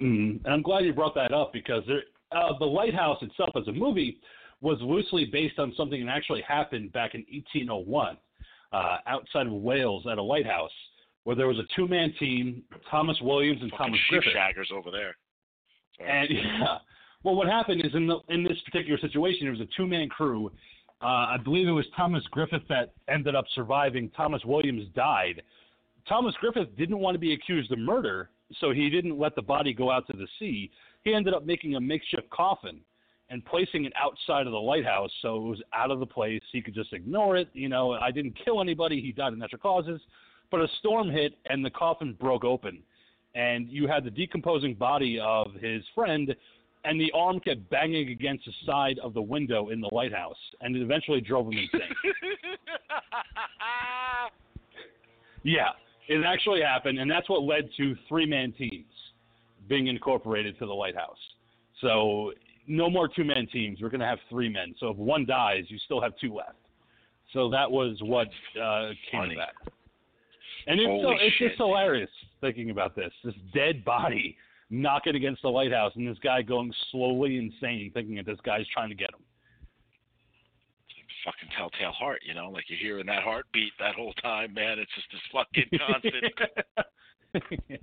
Mm, 0.00 0.44
and 0.44 0.46
I'm 0.46 0.62
glad 0.62 0.84
you 0.84 0.92
brought 0.92 1.14
that 1.16 1.32
up 1.32 1.52
because 1.52 1.82
there, 1.86 2.02
uh, 2.32 2.56
the 2.58 2.64
lighthouse 2.66 3.18
itself 3.22 3.50
as 3.56 3.66
a 3.68 3.72
movie 3.72 4.18
was 4.60 4.78
loosely 4.80 5.24
based 5.24 5.58
on 5.58 5.72
something 5.76 6.04
that 6.04 6.12
actually 6.12 6.42
happened 6.42 6.92
back 6.92 7.14
in 7.14 7.24
1801 7.32 8.16
uh, 8.72 8.96
outside 9.06 9.46
of 9.46 9.52
Wales 9.52 10.04
at 10.10 10.18
a 10.18 10.22
lighthouse 10.22 10.70
where 11.24 11.36
there 11.36 11.46
was 11.46 11.58
a 11.58 11.76
two-man 11.76 12.12
team, 12.18 12.62
Thomas 12.90 13.16
Williams 13.20 13.60
and 13.60 13.70
Fucking 13.72 13.86
Thomas 13.86 14.00
Griffith. 14.08 14.32
shaggers 14.34 14.72
over 14.72 14.90
there. 14.90 15.16
Sorry. 15.96 16.10
And 16.10 16.30
yeah, 16.60 16.78
well, 17.22 17.34
what 17.34 17.48
happened 17.48 17.84
is 17.84 17.94
in 17.94 18.06
the 18.06 18.18
in 18.28 18.44
this 18.44 18.58
particular 18.64 18.98
situation, 18.98 19.46
it 19.46 19.50
was 19.50 19.60
a 19.60 19.68
two 19.76 19.86
man 19.86 20.08
crew. 20.08 20.50
Uh, 21.02 21.06
I 21.06 21.36
believe 21.42 21.68
it 21.68 21.72
was 21.72 21.86
Thomas 21.96 22.24
Griffith 22.30 22.62
that 22.68 22.92
ended 23.08 23.34
up 23.34 23.44
surviving. 23.54 24.10
Thomas 24.16 24.44
Williams 24.44 24.88
died. 24.94 25.42
Thomas 26.08 26.34
Griffith 26.40 26.74
didn't 26.76 26.98
want 26.98 27.14
to 27.14 27.18
be 27.18 27.34
accused 27.34 27.70
of 27.70 27.78
murder, 27.78 28.30
so 28.60 28.72
he 28.72 28.90
didn't 28.90 29.18
let 29.18 29.34
the 29.34 29.42
body 29.42 29.72
go 29.72 29.90
out 29.90 30.06
to 30.08 30.16
the 30.16 30.26
sea. 30.38 30.70
He 31.04 31.14
ended 31.14 31.34
up 31.34 31.44
making 31.44 31.76
a 31.76 31.80
makeshift 31.80 32.28
coffin 32.30 32.80
and 33.30 33.44
placing 33.44 33.84
it 33.84 33.92
outside 34.00 34.46
of 34.46 34.52
the 34.52 34.58
lighthouse 34.58 35.10
so 35.20 35.36
it 35.36 35.48
was 35.48 35.62
out 35.74 35.90
of 35.90 36.00
the 36.00 36.06
place. 36.06 36.40
He 36.50 36.62
could 36.62 36.74
just 36.74 36.92
ignore 36.92 37.36
it. 37.36 37.48
You 37.52 37.68
know, 37.68 37.92
I 37.92 38.10
didn't 38.10 38.38
kill 38.42 38.60
anybody. 38.60 39.00
He 39.00 39.12
died 39.12 39.34
of 39.34 39.38
natural 39.38 39.60
causes. 39.60 40.00
But 40.50 40.60
a 40.60 40.68
storm 40.78 41.10
hit 41.10 41.34
and 41.50 41.62
the 41.62 41.70
coffin 41.70 42.16
broke 42.18 42.44
open 42.44 42.82
and 43.34 43.68
you 43.68 43.86
had 43.86 44.04
the 44.04 44.10
decomposing 44.10 44.74
body 44.74 45.20
of 45.20 45.52
his 45.60 45.82
friend, 45.94 46.34
and 46.84 47.00
the 47.00 47.12
arm 47.14 47.40
kept 47.40 47.68
banging 47.70 48.08
against 48.08 48.46
the 48.46 48.52
side 48.66 48.98
of 48.98 49.14
the 49.14 49.22
window 49.22 49.68
in 49.68 49.80
the 49.80 49.88
lighthouse, 49.92 50.36
and 50.60 50.76
it 50.76 50.82
eventually 50.82 51.20
drove 51.20 51.46
him 51.46 51.58
insane. 51.58 51.82
yeah, 55.42 55.70
it 56.08 56.24
actually 56.24 56.62
happened, 56.62 56.98
and 56.98 57.10
that's 57.10 57.28
what 57.28 57.42
led 57.42 57.68
to 57.76 57.94
three-man 58.08 58.52
teams 58.52 58.86
being 59.68 59.88
incorporated 59.88 60.58
to 60.58 60.66
the 60.66 60.72
lighthouse. 60.72 61.18
So 61.80 62.32
no 62.66 62.90
more 62.90 63.08
two-man 63.08 63.46
teams. 63.52 63.80
We're 63.80 63.90
going 63.90 64.00
to 64.00 64.06
have 64.06 64.18
three 64.28 64.48
men. 64.48 64.74
So 64.80 64.88
if 64.88 64.96
one 64.96 65.26
dies, 65.26 65.64
you 65.68 65.78
still 65.84 66.00
have 66.00 66.12
two 66.20 66.34
left. 66.34 66.56
So 67.32 67.50
that 67.50 67.70
was 67.70 67.98
what 68.02 68.28
uh, 68.60 68.88
came 69.10 69.20
Funny. 69.20 69.34
of 69.34 69.40
that. 69.40 69.72
And 70.66 70.80
it's, 70.80 71.02
so, 71.02 71.10
it's 71.12 71.38
just 71.38 71.56
hilarious 71.56 72.10
thinking 72.40 72.70
about 72.70 72.94
this. 72.96 73.10
This 73.24 73.34
dead 73.54 73.84
body 73.84 74.36
knocking 74.70 75.14
against 75.14 75.42
the 75.42 75.48
lighthouse, 75.48 75.92
and 75.96 76.06
this 76.06 76.18
guy 76.22 76.42
going 76.42 76.72
slowly 76.90 77.38
insane, 77.38 77.90
thinking 77.94 78.16
that 78.16 78.26
this 78.26 78.38
guy's 78.44 78.66
trying 78.72 78.90
to 78.90 78.94
get 78.94 79.10
him. 79.10 79.20
Fucking 81.28 81.50
telltale 81.58 81.92
heart, 81.92 82.22
you 82.26 82.32
know, 82.32 82.48
like 82.50 82.64
you're 82.68 82.78
hearing 82.78 83.04
that 83.06 83.22
heartbeat 83.22 83.72
that 83.78 83.94
whole 83.94 84.14
time, 84.14 84.54
man. 84.54 84.78
It's 84.78 84.90
just 84.94 85.08
this 85.12 85.20
fucking 85.30 85.78
constant. 85.86 86.24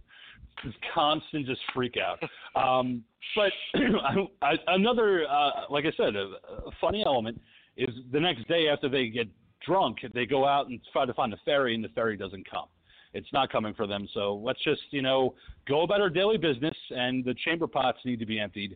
this 0.64 0.74
constant 0.92 1.46
just 1.46 1.62
freak 1.72 1.96
out. 1.98 2.20
Um, 2.56 3.04
but 3.36 3.52
I, 3.76 4.28
I, 4.42 4.54
another, 4.70 5.28
uh, 5.30 5.66
like 5.70 5.86
I 5.86 5.92
said, 5.96 6.16
a, 6.16 6.34
a 6.66 6.72
funny 6.82 7.04
element 7.06 7.40
is 7.78 7.90
the 8.12 8.20
next 8.20 8.48
day 8.48 8.68
after 8.68 8.90
they 8.90 9.10
get 9.10 9.28
drunk, 9.64 9.98
they 10.14 10.26
go 10.26 10.48
out 10.48 10.68
and 10.68 10.80
try 10.92 11.06
to 11.06 11.14
find 11.14 11.32
a 11.32 11.38
ferry, 11.46 11.76
and 11.76 11.84
the 11.84 11.90
ferry 11.90 12.18
doesn't 12.18 12.50
come. 12.50 12.66
It's 13.14 13.32
not 13.32 13.52
coming 13.52 13.76
for 13.76 13.86
them. 13.86 14.08
So 14.14 14.42
let's 14.44 14.64
just, 14.64 14.82
you 14.90 15.04
know, 15.04 15.36
go 15.68 15.84
about 15.84 16.02
our 16.02 16.10
daily 16.10 16.38
business, 16.38 16.76
and 16.90 17.24
the 17.24 17.36
chamber 17.46 17.68
pots 17.68 18.00
need 18.06 18.20
to 18.20 18.26
be 18.26 18.40
emptied. 18.40 18.76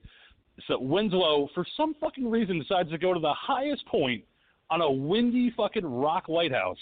So 0.67 0.79
Winslow, 0.79 1.49
for 1.55 1.65
some 1.75 1.95
fucking 1.99 2.29
reason, 2.29 2.59
decides 2.59 2.89
to 2.91 2.97
go 2.97 3.13
to 3.13 3.19
the 3.19 3.33
highest 3.33 3.85
point 3.87 4.23
on 4.69 4.81
a 4.81 4.91
windy 4.91 5.53
fucking 5.55 5.85
rock 5.85 6.27
lighthouse 6.27 6.77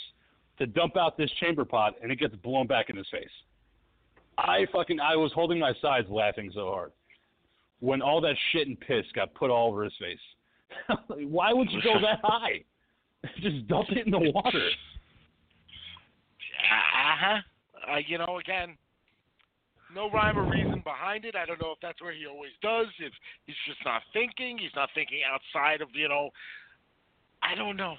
to 0.59 0.65
dump 0.65 0.97
out 0.97 1.17
this 1.17 1.29
chamber 1.39 1.65
pot, 1.65 1.93
and 2.01 2.11
it 2.11 2.19
gets 2.19 2.35
blown 2.35 2.67
back 2.67 2.89
in 2.89 2.97
his 2.97 3.07
face. 3.11 3.25
I 4.38 4.65
fucking 4.71 4.99
I 4.99 5.15
was 5.15 5.31
holding 5.33 5.59
my 5.59 5.73
sides 5.81 6.07
laughing 6.09 6.51
so 6.53 6.67
hard 6.67 6.91
when 7.79 8.01
all 8.01 8.21
that 8.21 8.35
shit 8.51 8.67
and 8.67 8.79
piss 8.79 9.05
got 9.13 9.33
put 9.33 9.49
all 9.49 9.69
over 9.69 9.83
his 9.83 9.93
face. 9.99 10.19
Why 11.09 11.53
would 11.53 11.71
you 11.71 11.81
go 11.81 11.93
that 12.01 12.19
high? 12.23 12.63
Just 13.41 13.67
dump 13.67 13.89
it 13.91 14.05
in 14.05 14.11
the 14.11 14.31
water. 14.31 14.69
uh-huh. 16.71 17.38
Uh, 17.91 17.97
you 18.05 18.17
know, 18.17 18.39
again, 18.39 18.77
no 19.93 20.09
rhyme 20.11 20.38
or 20.38 20.49
reason 20.49 20.81
behind 20.83 21.25
it. 21.25 21.35
I 21.35 21.45
don't 21.45 21.61
know 21.61 21.71
if 21.71 21.79
that's 21.81 22.01
where 22.01 22.13
he 22.13 22.25
always 22.27 22.51
does. 22.61 22.88
If 22.99 23.13
he's 23.45 23.55
just 23.65 23.79
not 23.85 24.01
thinking, 24.11 24.57
he's 24.57 24.75
not 24.75 24.89
thinking 24.93 25.21
outside 25.23 25.81
of 25.81 25.89
you 25.93 26.09
know. 26.09 26.29
I 27.48 27.56
don't 27.56 27.78
know. 27.78 27.95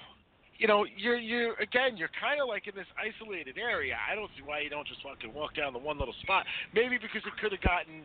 You 0.58 0.66
know, 0.66 0.84
you're 0.96 1.18
you're 1.18 1.54
again, 1.54 1.96
you're 1.96 2.10
kind 2.20 2.40
of 2.40 2.48
like 2.48 2.66
in 2.66 2.74
this 2.74 2.86
isolated 2.98 3.56
area. 3.58 3.96
I 4.10 4.14
don't 4.14 4.30
see 4.36 4.42
why 4.44 4.60
you 4.60 4.68
don't 4.70 4.86
just 4.88 5.02
fucking 5.02 5.32
walk 5.32 5.54
down 5.54 5.72
the 5.72 5.78
one 5.78 5.98
little 5.98 6.14
spot. 6.22 6.44
Maybe 6.74 6.98
because 6.98 7.22
it 7.24 7.32
could 7.40 7.52
have 7.52 7.62
gotten 7.62 8.02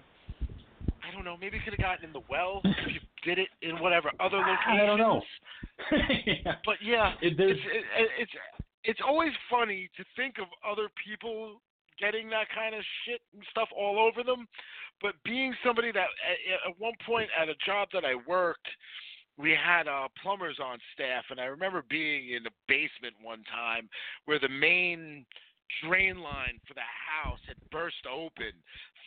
I 1.03 1.11
don't 1.11 1.25
know. 1.25 1.35
Maybe 1.35 1.57
it 1.57 1.63
could 1.65 1.73
have 1.73 1.81
gotten 1.81 2.05
in 2.05 2.13
the 2.13 2.21
well 2.29 2.61
if 2.63 2.93
you 2.93 2.99
did 3.25 3.39
it 3.39 3.49
in 3.61 3.79
whatever 3.81 4.11
other 4.19 4.37
locations. 4.37 4.81
I 4.81 4.85
don't 4.85 4.99
know. 4.99 5.21
yeah. 6.25 6.55
But 6.63 6.77
yeah, 6.81 7.13
It- 7.21 7.39
it's 7.39 7.59
it, 7.65 8.09
it's 8.19 8.31
it's 8.85 8.99
always 9.05 9.31
funny 9.49 9.89
to 9.97 10.03
think 10.15 10.35
of 10.39 10.45
other 10.61 10.89
people 11.03 11.59
getting 11.99 12.29
that 12.29 12.47
kind 12.53 12.75
of 12.75 12.81
shit 13.05 13.21
and 13.33 13.41
stuff 13.49 13.69
all 13.75 13.97
over 13.99 14.23
them, 14.23 14.47
but 15.01 15.13
being 15.23 15.53
somebody 15.65 15.91
that 15.91 16.09
at, 16.25 16.69
at 16.69 16.79
one 16.79 16.93
point 17.05 17.29
at 17.39 17.47
a 17.49 17.55
job 17.65 17.87
that 17.93 18.03
I 18.03 18.15
worked, 18.27 18.67
we 19.37 19.51
had 19.51 19.87
uh, 19.87 20.07
plumbers 20.21 20.59
on 20.63 20.77
staff, 20.93 21.25
and 21.29 21.39
I 21.39 21.45
remember 21.45 21.83
being 21.89 22.31
in 22.31 22.43
the 22.43 22.51
basement 22.67 23.15
one 23.21 23.43
time 23.51 23.89
where 24.25 24.39
the 24.39 24.49
main 24.49 25.25
drain 25.83 26.21
line 26.21 26.59
for 26.67 26.73
the 26.73 26.81
house 26.81 27.39
had 27.47 27.57
burst 27.71 28.05
open. 28.11 28.53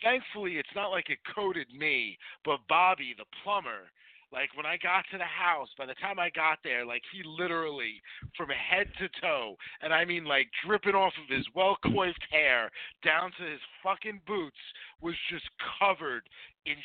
Thankfully, 0.03 0.57
it's 0.57 0.75
not 0.75 0.89
like 0.89 1.09
it 1.09 1.19
coated 1.33 1.67
me, 1.73 2.17
but 2.43 2.59
Bobby, 2.67 3.15
the 3.17 3.25
plumber, 3.43 3.89
like 4.31 4.55
when 4.55 4.65
I 4.65 4.77
got 4.77 5.05
to 5.11 5.17
the 5.17 5.23
house, 5.23 5.69
by 5.77 5.85
the 5.85 5.95
time 5.95 6.19
I 6.19 6.29
got 6.31 6.59
there, 6.63 6.85
like 6.85 7.01
he 7.13 7.23
literally 7.23 8.01
from 8.35 8.49
head 8.49 8.87
to 8.99 9.07
toe, 9.21 9.55
and 9.81 9.93
I 9.93 10.03
mean 10.03 10.25
like 10.25 10.49
dripping 10.65 10.95
off 10.95 11.13
of 11.23 11.33
his 11.33 11.45
well 11.55 11.77
coiffed 11.83 12.25
hair 12.29 12.69
down 13.03 13.31
to 13.39 13.43
his 13.49 13.61
fucking 13.81 14.21
boots, 14.27 14.57
was 15.01 15.15
just 15.31 15.45
covered 15.79 16.27
in 16.65 16.75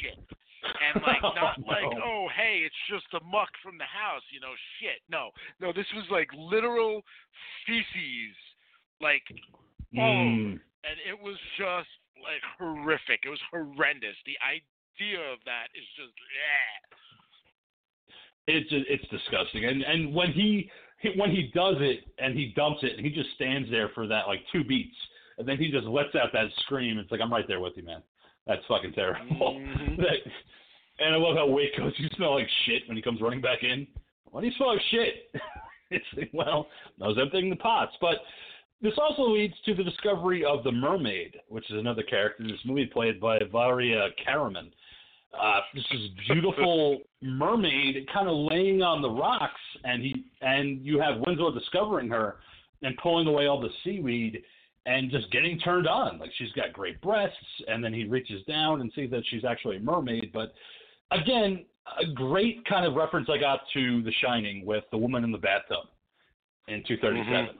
shit. 0.00 0.38
And 0.62 1.02
like 1.02 1.22
not 1.36 1.58
Oh, 1.58 1.66
like, 1.66 1.90
oh 2.04 2.28
hey, 2.36 2.62
it's 2.64 2.82
just 2.88 3.04
the 3.12 3.20
muck 3.26 3.50
from 3.62 3.78
the 3.78 3.84
house, 3.88 4.22
you 4.30 4.40
know, 4.40 4.54
shit. 4.78 5.02
No. 5.10 5.30
No, 5.60 5.72
this 5.72 5.86
was 5.94 6.04
like 6.10 6.28
literal 6.36 7.02
feces. 7.66 8.36
Like 9.00 9.22
oh 9.30 10.00
Mm. 10.00 10.52
and 10.88 10.96
it 11.06 11.18
was 11.20 11.36
just 11.58 11.90
like 12.22 12.40
horrific. 12.58 13.20
It 13.26 13.28
was 13.28 13.42
horrendous. 13.50 14.16
The 14.24 14.38
idea 14.40 15.20
of 15.32 15.38
that 15.44 15.68
is 15.74 15.84
just 15.96 16.14
yeah. 16.16 16.96
It's 18.48 18.70
it's 18.70 19.06
disgusting, 19.08 19.64
and 19.66 19.82
and 19.82 20.12
when 20.14 20.32
he 20.32 20.70
he- 21.00 21.14
when 21.18 21.30
he 21.30 21.50
does 21.54 21.76
it 21.80 22.00
and 22.18 22.36
he 22.36 22.52
dumps 22.56 22.80
it, 22.82 22.92
and 22.96 23.04
he 23.06 23.10
just 23.12 23.30
stands 23.34 23.70
there 23.70 23.90
for 23.94 24.06
that 24.08 24.26
like 24.26 24.40
two 24.52 24.64
beats, 24.64 24.96
and 25.38 25.46
then 25.46 25.58
he 25.58 25.70
just 25.70 25.86
lets 25.86 26.14
out 26.16 26.32
that 26.32 26.46
scream. 26.60 26.98
It's 26.98 27.10
like 27.10 27.20
I'm 27.20 27.32
right 27.32 27.46
there 27.46 27.60
with 27.60 27.74
you, 27.76 27.84
man. 27.84 28.02
That's 28.46 28.62
fucking 28.68 28.92
terrible. 28.92 29.54
Mhm. 29.60 29.96
that, 29.98 30.18
and 30.98 31.14
I 31.14 31.18
love 31.18 31.36
how 31.36 31.46
Wake 31.46 31.76
goes, 31.76 31.92
"You 31.98 32.08
smell 32.16 32.34
like 32.34 32.48
shit" 32.66 32.86
when 32.88 32.96
he 32.96 33.02
comes 33.02 33.20
running 33.20 33.40
back 33.40 33.62
in. 33.62 33.86
Why 34.30 34.40
do 34.40 34.46
you 34.46 34.52
smell 34.56 34.74
like 34.74 34.82
shit? 34.90 35.30
it's 35.90 36.04
like, 36.16 36.30
well, 36.32 36.68
I 37.00 37.08
was 37.08 37.18
emptying 37.20 37.50
the 37.50 37.56
pots, 37.56 37.92
but. 38.00 38.16
This 38.84 38.94
also 38.98 39.22
leads 39.30 39.54
to 39.64 39.74
the 39.74 39.84
discovery 39.84 40.44
of 40.44 40.64
the 40.64 40.72
mermaid, 40.72 41.36
which 41.48 41.70
is 41.70 41.78
another 41.78 42.02
character 42.02 42.42
in 42.42 42.48
this 42.48 42.58
movie 42.64 42.86
played 42.86 43.20
by 43.20 43.38
Varia 43.52 44.08
Karaman. 44.26 44.72
Uh, 45.40 45.60
this 45.72 45.84
is 45.92 46.00
a 46.10 46.34
beautiful 46.34 46.98
mermaid 47.22 48.08
kind 48.12 48.28
of 48.28 48.34
laying 48.50 48.82
on 48.82 49.00
the 49.00 49.08
rocks, 49.08 49.60
and 49.84 50.02
he 50.02 50.24
and 50.40 50.84
you 50.84 51.00
have 51.00 51.20
Winslow 51.24 51.52
discovering 51.52 52.08
her 52.08 52.38
and 52.82 52.96
pulling 52.96 53.28
away 53.28 53.46
all 53.46 53.60
the 53.60 53.70
seaweed 53.84 54.42
and 54.86 55.10
just 55.10 55.30
getting 55.30 55.58
turned 55.60 55.86
on. 55.86 56.18
Like 56.18 56.30
she's 56.38 56.52
got 56.52 56.72
great 56.72 57.00
breasts, 57.00 57.36
and 57.68 57.84
then 57.84 57.92
he 57.92 58.04
reaches 58.04 58.44
down 58.46 58.80
and 58.80 58.92
sees 58.94 59.10
that 59.10 59.22
she's 59.28 59.44
actually 59.44 59.76
a 59.76 59.80
mermaid. 59.80 60.30
But 60.32 60.52
again, 61.10 61.64
a 62.00 62.12
great 62.12 62.64
kind 62.66 62.86
of 62.86 62.94
reference 62.94 63.28
I 63.30 63.38
got 63.38 63.60
to 63.74 64.02
The 64.02 64.12
Shining 64.20 64.64
with 64.64 64.84
the 64.90 64.98
woman 64.98 65.24
in 65.24 65.32
the 65.32 65.38
bathtub 65.38 65.86
in 66.68 66.82
237. 66.86 67.56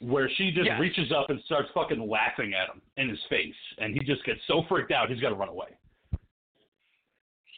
Where 0.00 0.30
she 0.36 0.52
just 0.52 0.66
Yes. 0.66 0.80
reaches 0.80 1.10
up 1.10 1.28
and 1.28 1.40
starts 1.46 1.70
fucking 1.74 1.98
laughing 2.08 2.54
at 2.54 2.68
him 2.68 2.80
in 2.98 3.08
his 3.08 3.18
face, 3.28 3.54
and 3.78 3.92
he 3.92 4.00
just 4.00 4.24
gets 4.24 4.40
so 4.46 4.62
freaked 4.68 4.92
out 4.92 5.10
he's 5.10 5.20
got 5.20 5.30
to 5.30 5.34
run 5.34 5.48
away. 5.48 5.70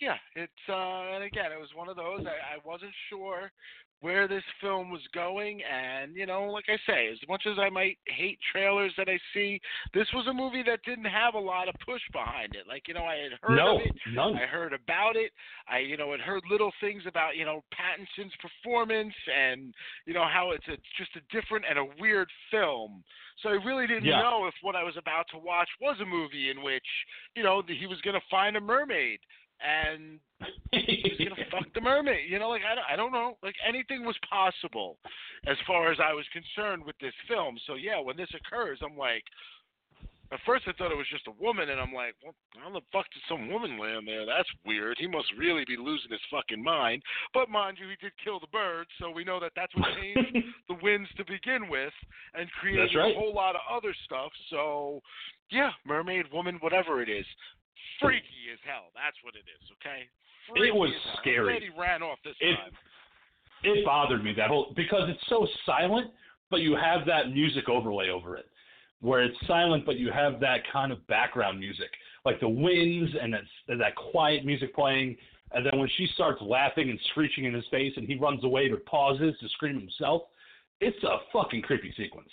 Yeah, 0.00 0.16
it's 0.34 0.52
uh 0.66 1.12
and 1.12 1.24
again 1.24 1.52
it 1.52 1.60
was 1.60 1.68
one 1.74 1.90
of 1.90 1.96
those 1.96 2.24
I, 2.24 2.56
I 2.56 2.58
wasn't 2.64 2.92
sure 3.10 3.52
where 4.00 4.26
this 4.26 4.42
film 4.60 4.90
was 4.90 5.02
going 5.14 5.60
and 5.62 6.16
you 6.16 6.26
know, 6.26 6.44
like 6.44 6.64
I 6.68 6.76
say, 6.86 7.08
as 7.12 7.18
much 7.28 7.44
as 7.46 7.58
I 7.58 7.68
might 7.70 7.98
hate 8.06 8.38
trailers 8.52 8.92
that 8.96 9.08
I 9.08 9.18
see, 9.34 9.60
this 9.94 10.06
was 10.14 10.26
a 10.26 10.32
movie 10.32 10.62
that 10.66 10.80
didn't 10.84 11.04
have 11.04 11.34
a 11.34 11.38
lot 11.38 11.68
of 11.68 11.74
push 11.84 12.00
behind 12.12 12.54
it. 12.54 12.66
Like, 12.66 12.88
you 12.88 12.94
know, 12.94 13.04
I 13.04 13.16
had 13.16 13.32
heard 13.42 13.56
no, 13.56 13.76
of 13.76 13.82
it, 13.82 13.92
none. 14.12 14.36
I 14.36 14.46
heard 14.46 14.72
about 14.72 15.16
it. 15.16 15.32
I, 15.68 15.78
you 15.78 15.96
know, 15.96 16.12
had 16.12 16.20
heard 16.20 16.42
little 16.50 16.72
things 16.80 17.02
about, 17.06 17.36
you 17.36 17.44
know, 17.44 17.62
Pattinson's 17.72 18.32
performance 18.40 19.14
and, 19.34 19.74
you 20.06 20.14
know, 20.14 20.24
how 20.30 20.52
it's 20.52 20.66
a, 20.68 20.76
just 20.98 21.10
a 21.16 21.34
different 21.34 21.64
and 21.68 21.78
a 21.78 21.86
weird 22.00 22.28
film. 22.50 23.02
So 23.42 23.48
I 23.48 23.52
really 23.64 23.86
didn't 23.86 24.04
Yeah. 24.04 24.20
know 24.20 24.46
if 24.46 24.54
what 24.62 24.76
I 24.76 24.82
was 24.82 24.96
about 24.96 25.26
to 25.32 25.38
watch 25.38 25.68
was 25.80 25.96
a 26.00 26.06
movie 26.06 26.50
in 26.50 26.62
which, 26.62 26.86
you 27.34 27.42
know, 27.42 27.62
he 27.66 27.86
was 27.86 28.00
going 28.02 28.14
to 28.18 28.26
find 28.30 28.56
a 28.56 28.60
mermaid 28.60 29.20
and 29.60 30.18
he 30.72 31.02
was 31.04 31.18
going 31.18 31.36
to 31.36 31.50
fuck 31.50 31.72
the 31.74 31.80
mermaid. 31.80 32.30
You 32.30 32.38
know, 32.38 32.48
like, 32.48 32.62
I 32.64 32.74
don't, 32.74 32.86
I 32.92 32.96
don't 32.96 33.12
know. 33.12 33.36
Like, 33.42 33.54
anything 33.66 34.04
was 34.04 34.16
possible 34.28 34.98
as 35.46 35.56
far 35.66 35.92
as 35.92 35.98
I 36.02 36.12
was 36.12 36.24
concerned 36.32 36.84
with 36.84 36.96
this 37.00 37.14
film. 37.28 37.58
So, 37.66 37.74
yeah, 37.74 38.00
when 38.00 38.16
this 38.16 38.30
occurs, 38.34 38.78
I'm 38.82 38.96
like, 38.96 39.24
at 40.32 40.38
first, 40.46 40.64
I 40.68 40.72
thought 40.72 40.92
it 40.92 40.96
was 40.96 41.10
just 41.10 41.26
a 41.26 41.42
woman, 41.42 41.70
and 41.70 41.80
I'm 41.80 41.92
like, 41.92 42.14
well, 42.22 42.34
how 42.56 42.70
the 42.70 42.86
fuck 42.92 43.06
did 43.10 43.22
some 43.28 43.50
woman 43.50 43.78
land 43.78 44.06
there? 44.06 44.24
That's 44.24 44.48
weird. 44.64 44.96
He 45.00 45.08
must 45.08 45.26
really 45.36 45.64
be 45.66 45.76
losing 45.76 46.12
his 46.12 46.20
fucking 46.30 46.62
mind. 46.62 47.02
But 47.34 47.50
mind 47.50 47.78
you, 47.80 47.88
he 47.88 47.96
did 48.00 48.12
kill 48.22 48.38
the 48.38 48.46
bird, 48.46 48.86
so 49.00 49.10
we 49.10 49.24
know 49.24 49.40
that 49.40 49.52
that's 49.56 49.74
what 49.74 49.90
changed 50.00 50.46
the 50.68 50.78
winds 50.82 51.10
to 51.16 51.24
begin 51.24 51.68
with, 51.68 51.92
and 52.34 52.48
created 52.60 52.94
right. 52.94 53.10
a 53.10 53.18
whole 53.18 53.34
lot 53.34 53.56
of 53.56 53.62
other 53.68 53.92
stuff. 54.04 54.30
So, 54.50 55.00
yeah, 55.50 55.70
mermaid, 55.84 56.26
woman, 56.32 56.58
whatever 56.60 57.02
it 57.02 57.08
is, 57.08 57.26
freaky 58.00 58.50
as 58.52 58.58
hell. 58.66 58.90
That's 58.94 59.16
what 59.22 59.34
it 59.34 59.44
is. 59.48 59.62
Okay. 59.80 60.08
Freaky 60.48 60.72
was 60.72 60.90
as. 60.90 60.96
I'm 61.12 61.16
scary. 61.20 61.52
glad 61.58 61.62
he 61.62 61.80
ran 61.80 62.02
off 62.02 62.18
this 62.24 62.36
It- 62.40 62.56
time. 62.56 62.76
it 63.62 63.84
bothered 63.84 64.24
me 64.24 64.32
that 64.34 64.48
whole 64.48 64.72
because 64.74 65.08
it's 65.08 65.26
so 65.28 65.46
silent, 65.66 66.12
but 66.50 66.60
you 66.60 66.74
have 66.74 67.04
that 67.06 67.30
music 67.30 67.68
overlay 67.68 68.08
over 68.08 68.36
it, 68.36 68.48
where 69.00 69.22
it's 69.22 69.38
silent, 69.46 69.84
but 69.84 69.96
you 69.96 70.10
have 70.10 70.40
that 70.40 70.64
kind 70.72 70.90
of 70.92 71.06
background 71.06 71.58
music, 71.60 71.90
like 72.24 72.40
the 72.40 72.48
winds 72.48 73.14
and 73.20 73.34
that 73.34 73.44
that 73.68 73.94
quiet 73.96 74.44
music 74.44 74.74
playing. 74.74 75.16
And 75.52 75.66
then 75.66 75.78
when 75.78 75.88
she 75.96 76.06
starts 76.14 76.40
laughing 76.42 76.90
and 76.90 77.00
screeching 77.10 77.44
in 77.44 77.52
his 77.52 77.66
face, 77.68 77.96
and 77.96 78.06
he 78.06 78.14
runs 78.16 78.44
away 78.44 78.68
but 78.68 78.84
pauses 78.86 79.36
to 79.40 79.48
scream 79.50 79.78
himself, 79.78 80.22
it's 80.80 81.02
a 81.04 81.18
fucking 81.32 81.62
creepy 81.62 81.92
sequence. 81.96 82.30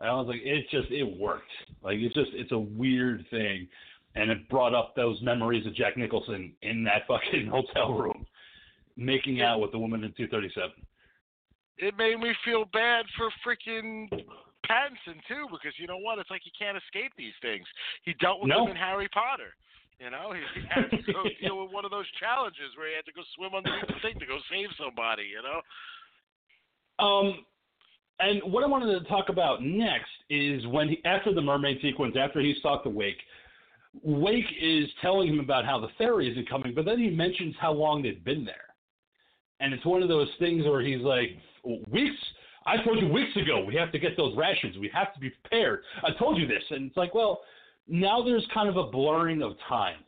I 0.00 0.10
was 0.12 0.26
like, 0.26 0.40
it 0.42 0.68
just 0.70 0.90
it 0.90 1.04
worked. 1.04 1.50
Like 1.82 1.98
it's 1.98 2.14
just 2.14 2.30
it's 2.34 2.52
a 2.52 2.58
weird 2.58 3.24
thing, 3.30 3.68
and 4.16 4.30
it 4.30 4.48
brought 4.48 4.74
up 4.74 4.96
those 4.96 5.20
memories 5.22 5.66
of 5.66 5.74
Jack 5.74 5.96
Nicholson 5.96 6.52
in 6.62 6.82
that 6.84 7.06
fucking 7.06 7.46
hotel 7.52 7.92
room, 7.92 8.26
making 8.96 9.42
out 9.42 9.60
with 9.60 9.72
the 9.72 9.78
woman 9.78 10.02
in 10.04 10.12
237. 10.16 10.70
it 11.78 11.94
made 11.96 12.18
me 12.18 12.32
feel 12.44 12.64
bad 12.72 13.04
for 13.16 13.28
freaking 13.46 14.08
Pattinson 14.66 15.20
too, 15.28 15.46
because 15.52 15.78
you 15.78 15.86
know 15.86 15.98
what? 15.98 16.18
It's 16.18 16.30
like 16.30 16.40
he 16.42 16.50
can't 16.58 16.76
escape 16.76 17.12
these 17.16 17.36
things. 17.42 17.64
He 18.02 18.14
dealt 18.14 18.40
with 18.40 18.48
No. 18.48 18.64
them 18.64 18.70
in 18.72 18.76
Harry 18.76 19.08
Potter. 19.08 19.54
You 20.00 20.10
know, 20.10 20.32
he, 20.32 20.40
he 20.60 20.66
had 20.68 20.90
to 20.90 21.12
go 21.12 21.22
deal 21.40 21.62
with 21.62 21.72
one 21.72 21.84
of 21.84 21.90
those 21.90 22.04
challenges 22.20 22.74
where 22.76 22.88
he 22.88 22.94
had 22.96 23.04
to 23.06 23.12
go 23.12 23.22
swim 23.36 23.54
underneath 23.54 23.86
the 23.86 24.00
thing 24.02 24.18
to 24.18 24.26
go 24.26 24.38
save 24.50 24.68
somebody. 24.78 25.24
You 25.24 25.40
know. 25.44 25.60
Um, 27.04 27.44
and 28.20 28.42
what 28.50 28.64
I 28.64 28.66
wanted 28.66 28.98
to 28.98 29.08
talk 29.08 29.28
about 29.28 29.62
next 29.62 30.10
is 30.30 30.66
when 30.68 30.88
he, 30.88 31.00
after 31.04 31.32
the 31.34 31.40
mermaid 31.40 31.78
sequence, 31.82 32.16
after 32.18 32.40
he's 32.40 32.60
talked 32.62 32.84
to 32.84 32.90
Wake, 32.90 33.18
Wake 34.02 34.44
is 34.60 34.88
telling 35.00 35.28
him 35.28 35.40
about 35.40 35.64
how 35.64 35.80
the 35.80 35.88
ferry 35.98 36.30
isn't 36.30 36.48
coming, 36.48 36.74
but 36.74 36.84
then 36.84 36.98
he 36.98 37.10
mentions 37.10 37.54
how 37.60 37.72
long 37.72 38.02
they've 38.02 38.24
been 38.24 38.44
there. 38.44 38.56
And 39.60 39.72
it's 39.72 39.86
one 39.86 40.02
of 40.02 40.08
those 40.08 40.28
things 40.38 40.64
where 40.64 40.82
he's 40.82 41.00
like, 41.00 41.30
weeks. 41.90 42.16
I 42.66 42.82
told 42.82 43.00
you 43.00 43.08
weeks 43.08 43.34
ago 43.36 43.64
we 43.64 43.74
have 43.76 43.92
to 43.92 43.98
get 43.98 44.16
those 44.16 44.36
rations. 44.36 44.76
We 44.76 44.90
have 44.92 45.14
to 45.14 45.20
be 45.20 45.30
prepared. 45.30 45.82
I 46.02 46.10
told 46.18 46.36
you 46.36 46.46
this, 46.46 46.62
and 46.70 46.88
it's 46.88 46.96
like, 46.96 47.14
well, 47.14 47.40
now 47.88 48.22
there's 48.22 48.46
kind 48.52 48.68
of 48.68 48.76
a 48.76 48.90
blurring 48.90 49.42
of 49.42 49.52
time 49.68 49.98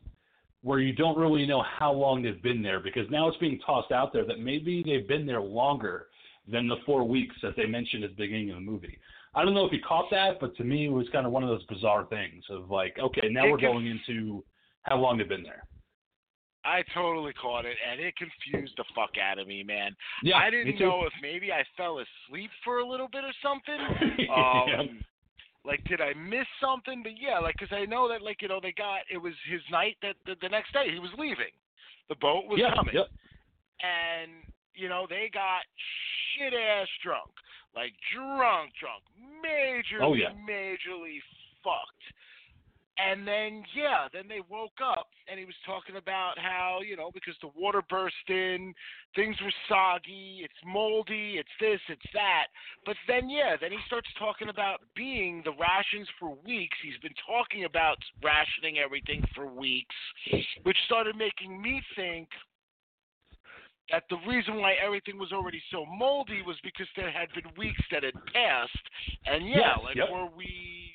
where 0.63 0.81
you 0.81 0.93
don't 0.93 1.17
really 1.17 1.47
know 1.47 1.63
how 1.63 1.93
long 1.93 2.23
they've 2.23 2.43
been 2.43 2.63
there 2.63 2.81
because 2.81 3.09
now 3.11 3.29
it's 3.29 3.39
being 3.39 3.61
tossed 3.65 3.93
out 3.93 4.13
there 4.13 4.25
that 4.27 4.41
maybe 4.41 4.83
they've 4.85 5.07
been 5.07 5.25
there 5.25 5.41
longer 5.41 6.09
than 6.51 6.67
the 6.67 6.77
four 6.85 7.05
weeks 7.05 7.37
that 7.43 7.55
they 7.57 7.67
mentioned 7.67 8.03
at 8.03 8.11
the 8.11 8.17
beginning 8.17 8.51
of 8.51 8.57
the 8.57 8.61
movie. 8.61 8.99
I 9.39 9.45
don't 9.45 9.55
know 9.55 9.65
if 9.65 9.73
you 9.73 9.81
caught 9.87 10.11
that, 10.11 10.41
but 10.41 10.57
to 10.57 10.65
me 10.65 10.87
it 10.87 10.93
was 10.93 11.07
kind 11.11 11.25
of 11.27 11.33
one 11.33 11.45
of 11.45 11.49
those 11.49 11.65
bizarre 11.67 12.05
things 12.07 12.43
of 12.51 12.71
like, 12.71 12.97
okay, 12.99 13.29
now 13.31 13.47
It 13.47 13.51
we're 13.53 13.59
conf- 13.59 13.73
going 13.73 13.87
into 13.87 14.45
how 14.83 14.97
long 14.97 15.19
they've 15.19 15.29
been 15.29 15.45
there. 15.45 15.63
I 16.65 16.83
totally 16.93 17.33
caught 17.35 17.65
it, 17.65 17.77
and 17.89 18.01
it 18.01 18.15
confused 18.17 18.75
the 18.77 18.85
fuck 18.95 19.11
out 19.23 19.39
of 19.39 19.47
me, 19.47 19.63
man. 19.63 19.95
Yeah, 20.25 20.37
I 20.39 20.51
didn't 20.51 20.79
know 20.81 21.05
if 21.07 21.13
maybe 21.23 21.53
I 21.53 21.63
fell 21.77 22.01
asleep 22.01 22.51
for 22.65 22.79
a 22.81 22.87
little 22.87 23.09
bit 23.11 23.25
or 23.25 23.33
something. 23.43 23.79
Yeah. 24.29 24.81
Um, 24.81 24.99
Like, 25.65 25.85
did 25.85 26.01
I 26.01 26.15
miss 26.15 26.47
something? 26.61 27.03
But 27.03 27.13
yeah, 27.21 27.39
like, 27.39 27.57
'cause 27.59 27.69
I 27.73 27.85
know 27.85 28.09
that, 28.09 28.23
like, 28.23 28.41
you 28.43 28.49
know, 28.49 28.59
they 28.61 28.73
got 28.73 29.01
it 29.11 29.19
was 29.19 29.35
his 29.51 29.61
night 29.71 29.97
that 30.03 30.17
the, 30.25 30.35
the 30.41 30.49
next 30.49 30.73
day 30.73 30.91
he 30.91 30.99
was 30.99 31.11
leaving. 31.19 31.53
The 32.09 32.15
boat 32.17 32.47
was 32.49 32.59
yeah, 32.59 32.75
coming, 32.75 32.95
yep. 32.95 33.09
and 33.85 34.33
you 34.79 34.89
know 34.89 35.07
they 35.09 35.31
got 35.33 35.63
shit 36.39 36.55
ass 36.55 36.89
drunk, 37.03 37.31
like 37.75 37.93
drunk, 38.15 38.71
drunk, 38.81 39.03
majorly, 39.45 40.03
Oh, 40.03 40.15
yeah. 40.15 40.31
majorly 40.49 41.19
fucked. 41.63 42.03
And 42.99 43.29
then, 43.29 43.63
yeah, 43.77 44.09
then 44.13 44.27
they 44.27 44.41
woke 44.51 44.83
up 44.83 45.07
and 45.31 45.39
he 45.39 45.45
was 45.47 45.55
talking 45.65 45.95
about 45.95 46.35
how, 46.37 46.81
you 46.85 46.97
know, 46.97 47.13
because 47.15 47.35
the 47.41 47.51
water 47.55 47.81
burst 47.89 48.27
in, 48.29 48.75
things 49.15 49.37
were 49.41 49.53
soggy, 49.69 50.41
it's 50.43 50.59
moldy, 50.67 51.39
it's 51.39 51.49
this, 51.61 51.79
it's 51.89 52.11
that. 52.13 52.49
But 52.85 52.97
then, 53.07 53.31
yeah, 53.31 53.55
then 53.61 53.71
he 53.71 53.79
starts 53.87 54.09
talking 54.19 54.49
about 54.49 54.81
being 54.97 55.43
the 55.45 55.53
rations 55.53 56.09
for 56.19 56.35
weeks. 56.45 56.77
He's 56.83 56.99
been 57.01 57.15
talking 57.25 57.67
about 57.67 57.99
rationing 58.21 58.79
everything 58.83 59.23
for 59.33 59.47
weeks, 59.47 59.95
which 60.65 60.77
started 60.87 61.15
making 61.15 61.63
me 61.63 61.81
think 61.95 62.27
that 63.91 64.05
the 64.11 64.19
reason 64.29 64.57
why 64.57 64.75
everything 64.85 65.19
was 65.19 65.33
already 65.33 65.63
so 65.71 65.85
moldy 65.87 66.43
was 66.43 66.57
because 66.63 66.87
there 66.97 67.11
had 67.11 67.29
been 67.35 67.51
weeks 67.57 67.81
that 67.91 68.03
had 68.05 68.15
passed. 68.33 68.87
And 69.27 69.49
yeah, 69.49 69.77
like 69.83 69.97
yep. 69.97 70.11
were 70.11 70.29
we 70.37 70.93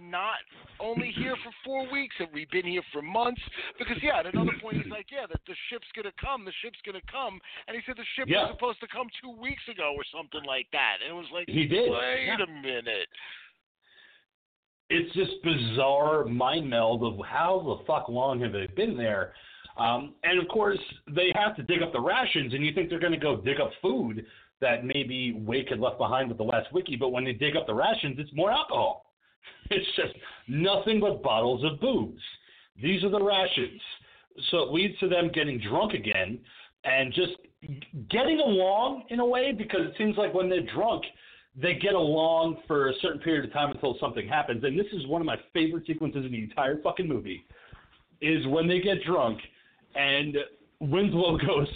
not 0.00 0.44
only 0.78 1.10
here 1.16 1.34
for 1.42 1.50
four 1.64 1.90
weeks 1.90 2.14
and 2.18 2.28
we've 2.34 2.50
been 2.50 2.66
here 2.66 2.82
for 2.92 3.00
months 3.00 3.40
because 3.78 3.96
yeah 4.02 4.18
at 4.20 4.26
another 4.26 4.52
point 4.60 4.76
he's 4.76 4.92
like 4.92 5.06
yeah 5.10 5.24
that 5.26 5.40
the 5.46 5.54
ship's 5.70 5.86
gonna 5.96 6.12
come 6.20 6.44
the 6.44 6.52
ship's 6.62 6.76
gonna 6.84 7.00
come 7.10 7.40
and 7.66 7.74
he 7.74 7.82
said 7.86 7.96
the 7.96 8.04
ship 8.14 8.28
Yeah. 8.28 8.42
was 8.44 8.52
supposed 8.52 8.80
to 8.80 8.88
come 8.88 9.08
two 9.24 9.32
weeks 9.40 9.62
ago 9.72 9.94
or 9.96 10.04
something 10.12 10.44
like 10.44 10.66
that 10.72 10.98
and 11.00 11.08
it 11.08 11.16
was 11.16 11.30
like 11.32 11.48
He 11.48 11.64
did. 11.64 11.90
wait 11.90 12.26
Yeah. 12.28 12.44
a 12.44 12.60
minute 12.60 13.08
it's 14.90 15.14
this 15.16 15.28
bizarre 15.42 16.24
mind 16.24 16.68
meld 16.68 17.02
of 17.02 17.24
how 17.26 17.62
the 17.64 17.84
fuck 17.86 18.08
long 18.08 18.40
have 18.40 18.52
they 18.52 18.68
been 18.76 18.96
there? 18.96 19.34
Um, 19.76 20.14
and 20.24 20.40
of 20.40 20.48
course, 20.48 20.78
they 21.14 21.32
have 21.34 21.54
to 21.56 21.62
dig 21.62 21.82
up 21.82 21.92
the 21.92 22.00
rations, 22.00 22.54
and 22.54 22.64
you 22.64 22.72
think 22.72 22.88
they're 22.88 22.98
going 22.98 23.12
to 23.12 23.18
go 23.18 23.36
dig 23.36 23.60
up 23.60 23.70
food 23.82 24.24
that 24.60 24.84
maybe 24.84 25.32
Wake 25.32 25.68
had 25.68 25.80
left 25.80 25.98
behind 25.98 26.28
with 26.28 26.38
the 26.38 26.44
last 26.44 26.72
wickie, 26.72 26.98
but 26.98 27.10
when 27.10 27.24
they 27.24 27.32
dig 27.32 27.56
up 27.56 27.66
the 27.66 27.74
rations, 27.74 28.18
it's 28.18 28.32
more 28.32 28.50
alcohol. 28.50 29.04
It's 29.68 29.86
just 29.96 30.14
nothing 30.46 31.00
but 31.00 31.24
bottles 31.24 31.64
of 31.64 31.80
booze. 31.80 32.20
These 32.80 33.02
are 33.02 33.10
the 33.10 33.22
rations. 33.22 33.80
So 34.50 34.58
it 34.58 34.72
leads 34.72 34.96
to 35.00 35.08
them 35.08 35.30
getting 35.32 35.60
drunk 35.60 35.92
again 35.92 36.38
and 36.84 37.12
just 37.12 37.32
getting 38.08 38.38
along 38.38 39.04
in 39.08 39.18
a 39.18 39.26
way 39.26 39.52
because 39.52 39.80
it 39.82 39.94
seems 39.98 40.16
like 40.16 40.32
when 40.34 40.48
they're 40.48 40.66
drunk, 40.72 41.02
they 41.60 41.74
get 41.74 41.94
along 41.94 42.58
for 42.68 42.90
a 42.90 42.92
certain 43.00 43.20
period 43.20 43.44
of 43.44 43.52
time 43.52 43.72
until 43.72 43.96
something 43.98 44.28
happens. 44.28 44.62
And 44.62 44.78
this 44.78 44.86
is 44.92 45.06
one 45.06 45.20
of 45.20 45.26
my 45.26 45.38
favorite 45.52 45.86
sequences 45.86 46.24
in 46.24 46.30
the 46.30 46.44
entire 46.44 46.80
fucking 46.82 47.08
movie 47.08 47.44
is 48.20 48.46
when 48.46 48.68
they 48.68 48.80
get 48.80 49.02
drunk 49.04 49.40
and 49.96 50.36
Winslow 50.80 51.38
goes, 51.46 51.68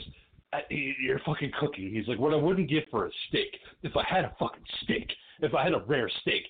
"Uh, 0.52 0.58
you're 0.68 1.20
fucking 1.20 1.52
cooking. 1.58 1.92
He's 1.92 2.06
like, 2.08 2.18
what 2.18 2.32
I 2.32 2.36
wouldn't 2.36 2.68
give 2.68 2.84
for 2.90 3.06
a 3.06 3.10
steak. 3.28 3.56
If 3.82 3.96
I 3.96 4.04
had 4.08 4.24
a 4.24 4.34
fucking 4.38 4.64
steak, 4.82 5.10
if 5.40 5.54
I 5.54 5.64
had 5.64 5.72
a 5.72 5.82
rare 5.86 6.10
steak, 6.20 6.42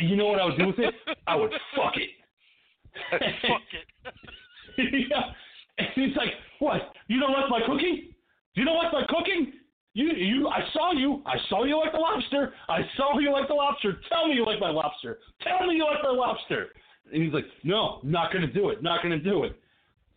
you 0.00 0.16
know 0.16 0.26
what 0.26 0.40
I 0.40 0.44
would 0.46 0.58
do 0.58 0.66
with 0.66 0.78
it? 0.78 0.94
I 1.26 1.36
would 1.36 1.50
fuck 1.76 1.94
it. 1.96 2.10
fuck 3.10 3.60
it 3.72 5.08
yeah. 5.10 5.22
And 5.78 5.88
he's 5.94 6.16
like, 6.16 6.30
what? 6.58 6.92
You 7.08 7.20
don't 7.20 7.32
like 7.32 7.48
my 7.48 7.60
cooking? 7.66 8.12
You 8.54 8.64
don't 8.64 8.76
like 8.76 8.92
my 8.92 9.04
cooking? 9.08 9.52
You, 9.94 10.10
you, 10.12 10.48
I 10.48 10.60
saw 10.72 10.92
you. 10.92 11.22
I 11.26 11.36
saw 11.48 11.64
you 11.64 11.78
like 11.78 11.92
the 11.92 11.98
lobster. 11.98 12.54
I 12.68 12.80
saw 12.96 13.18
you 13.18 13.32
like 13.32 13.48
the 13.48 13.54
lobster. 13.54 14.00
Tell 14.08 14.26
me 14.26 14.34
you 14.34 14.44
like 14.44 14.60
my 14.60 14.70
lobster. 14.70 15.18
Tell 15.42 15.66
me 15.66 15.74
you 15.74 15.84
like 15.84 16.02
my 16.02 16.10
lobster. 16.10 16.68
And 17.12 17.22
he's 17.22 17.32
like, 17.32 17.44
no, 17.62 18.00
not 18.02 18.32
going 18.32 18.46
to 18.46 18.52
do 18.52 18.70
it. 18.70 18.82
Not 18.82 19.02
going 19.02 19.18
to 19.18 19.22
do 19.22 19.44
it. 19.44 19.58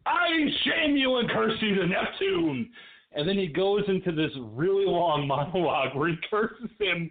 I 0.05 0.27
shame 0.63 0.95
you 0.95 1.17
and 1.17 1.29
curse 1.29 1.57
you 1.61 1.75
to 1.75 1.87
Neptune. 1.87 2.69
And 3.13 3.27
then 3.27 3.37
he 3.37 3.47
goes 3.47 3.83
into 3.87 4.11
this 4.11 4.31
really 4.51 4.85
long 4.85 5.27
monologue 5.27 5.95
where 5.95 6.09
he 6.09 6.15
curses 6.29 6.69
him 6.79 7.09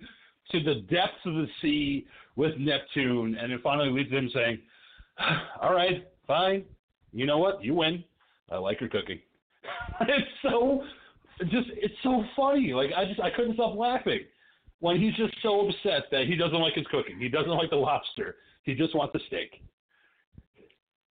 to 0.52 0.62
the 0.62 0.82
depths 0.90 1.24
of 1.24 1.34
the 1.34 1.46
sea 1.62 2.06
with 2.36 2.56
Neptune, 2.58 3.36
and 3.40 3.52
it 3.52 3.60
finally 3.62 3.90
leads 3.90 4.10
him 4.10 4.30
saying, 4.34 4.58
"All 5.62 5.72
right, 5.72 6.06
fine. 6.26 6.64
You 7.12 7.26
know 7.26 7.38
what? 7.38 7.64
You 7.64 7.74
win. 7.74 8.04
I 8.50 8.56
like 8.56 8.80
your 8.80 8.90
cooking." 8.90 9.20
it's 10.02 10.28
so 10.42 10.82
just 11.40 11.68
it's 11.72 11.94
so 12.02 12.22
funny. 12.36 12.72
Like 12.74 12.90
I 12.96 13.06
just 13.06 13.20
I 13.20 13.30
couldn't 13.30 13.54
stop 13.54 13.76
laughing 13.76 14.20
when 14.80 15.00
he's 15.00 15.14
just 15.14 15.34
so 15.42 15.68
upset 15.68 16.04
that 16.10 16.26
he 16.26 16.36
doesn't 16.36 16.60
like 16.60 16.74
his 16.74 16.86
cooking. 16.90 17.18
He 17.18 17.28
doesn't 17.28 17.50
like 17.50 17.70
the 17.70 17.76
lobster. 17.76 18.36
He 18.64 18.74
just 18.74 18.94
wants 18.94 19.12
the 19.12 19.20
steak. 19.26 19.62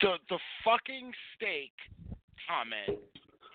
The 0.03 0.13
the 0.29 0.39
fucking 0.63 1.11
steak 1.35 1.71
comment. 2.47 2.99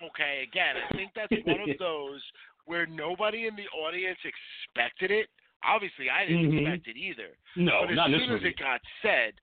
Okay, 0.03 0.47
again, 0.49 0.75
I 0.81 0.95
think 0.95 1.11
that's 1.15 1.31
one 1.45 1.69
of 1.69 1.77
those 1.77 2.21
where 2.65 2.85
nobody 2.85 3.47
in 3.47 3.55
the 3.55 3.67
audience 3.77 4.19
expected 4.25 5.11
it. 5.11 5.27
Obviously, 5.63 6.09
I 6.09 6.25
didn't 6.25 6.51
Mhm. 6.51 6.61
expect 6.61 6.87
it 6.87 6.97
either. 6.97 7.35
No, 7.55 7.81
but 7.81 7.91
as 7.91 7.95
not 7.95 8.09
soon 8.09 8.31
as 8.31 8.43
it 8.43 8.57
got 8.57 8.79
said, 9.01 9.33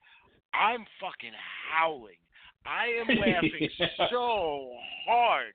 I'm 0.53 0.85
fucking 0.99 1.33
howling. 1.71 2.17
I 2.65 2.87
am 2.87 3.07
laughing 3.19 3.69
Yeah. 3.77 4.07
so 4.09 4.73
hard. 5.05 5.53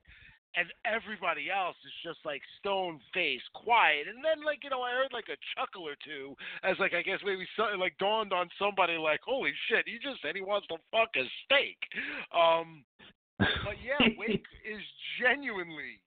And 0.55 0.69
everybody 0.85 1.49
else 1.49 1.77
is 1.81 1.97
just 2.05 2.21
like 2.25 2.43
stone 2.61 3.01
faced, 3.15 3.49
quiet. 3.55 4.05
And 4.05 4.21
then, 4.21 4.45
like, 4.45 4.61
you 4.63 4.71
know, 4.71 4.83
I 4.83 4.93
heard 4.93 5.13
like 5.13 5.33
a 5.33 5.41
chuckle 5.57 5.89
or 5.89 5.97
two 6.05 6.37
as, 6.63 6.77
like, 6.79 6.93
I 6.93 7.01
guess 7.01 7.25
maybe 7.25 7.49
something 7.57 7.81
like 7.81 7.97
dawned 7.97 8.33
on 8.33 8.53
somebody, 8.61 9.01
like, 9.01 9.21
holy 9.25 9.53
shit, 9.69 9.89
he 9.89 9.97
just 9.97 10.21
said 10.21 10.37
he 10.37 10.45
wants 10.45 10.69
to 10.69 10.77
fuck 10.93 11.09
a 11.17 11.25
steak. 11.45 11.81
Um, 12.37 12.85
but 13.39 13.81
yeah, 13.81 14.01
Wake 14.21 14.45
is 14.61 14.85
genuinely, 15.17 16.05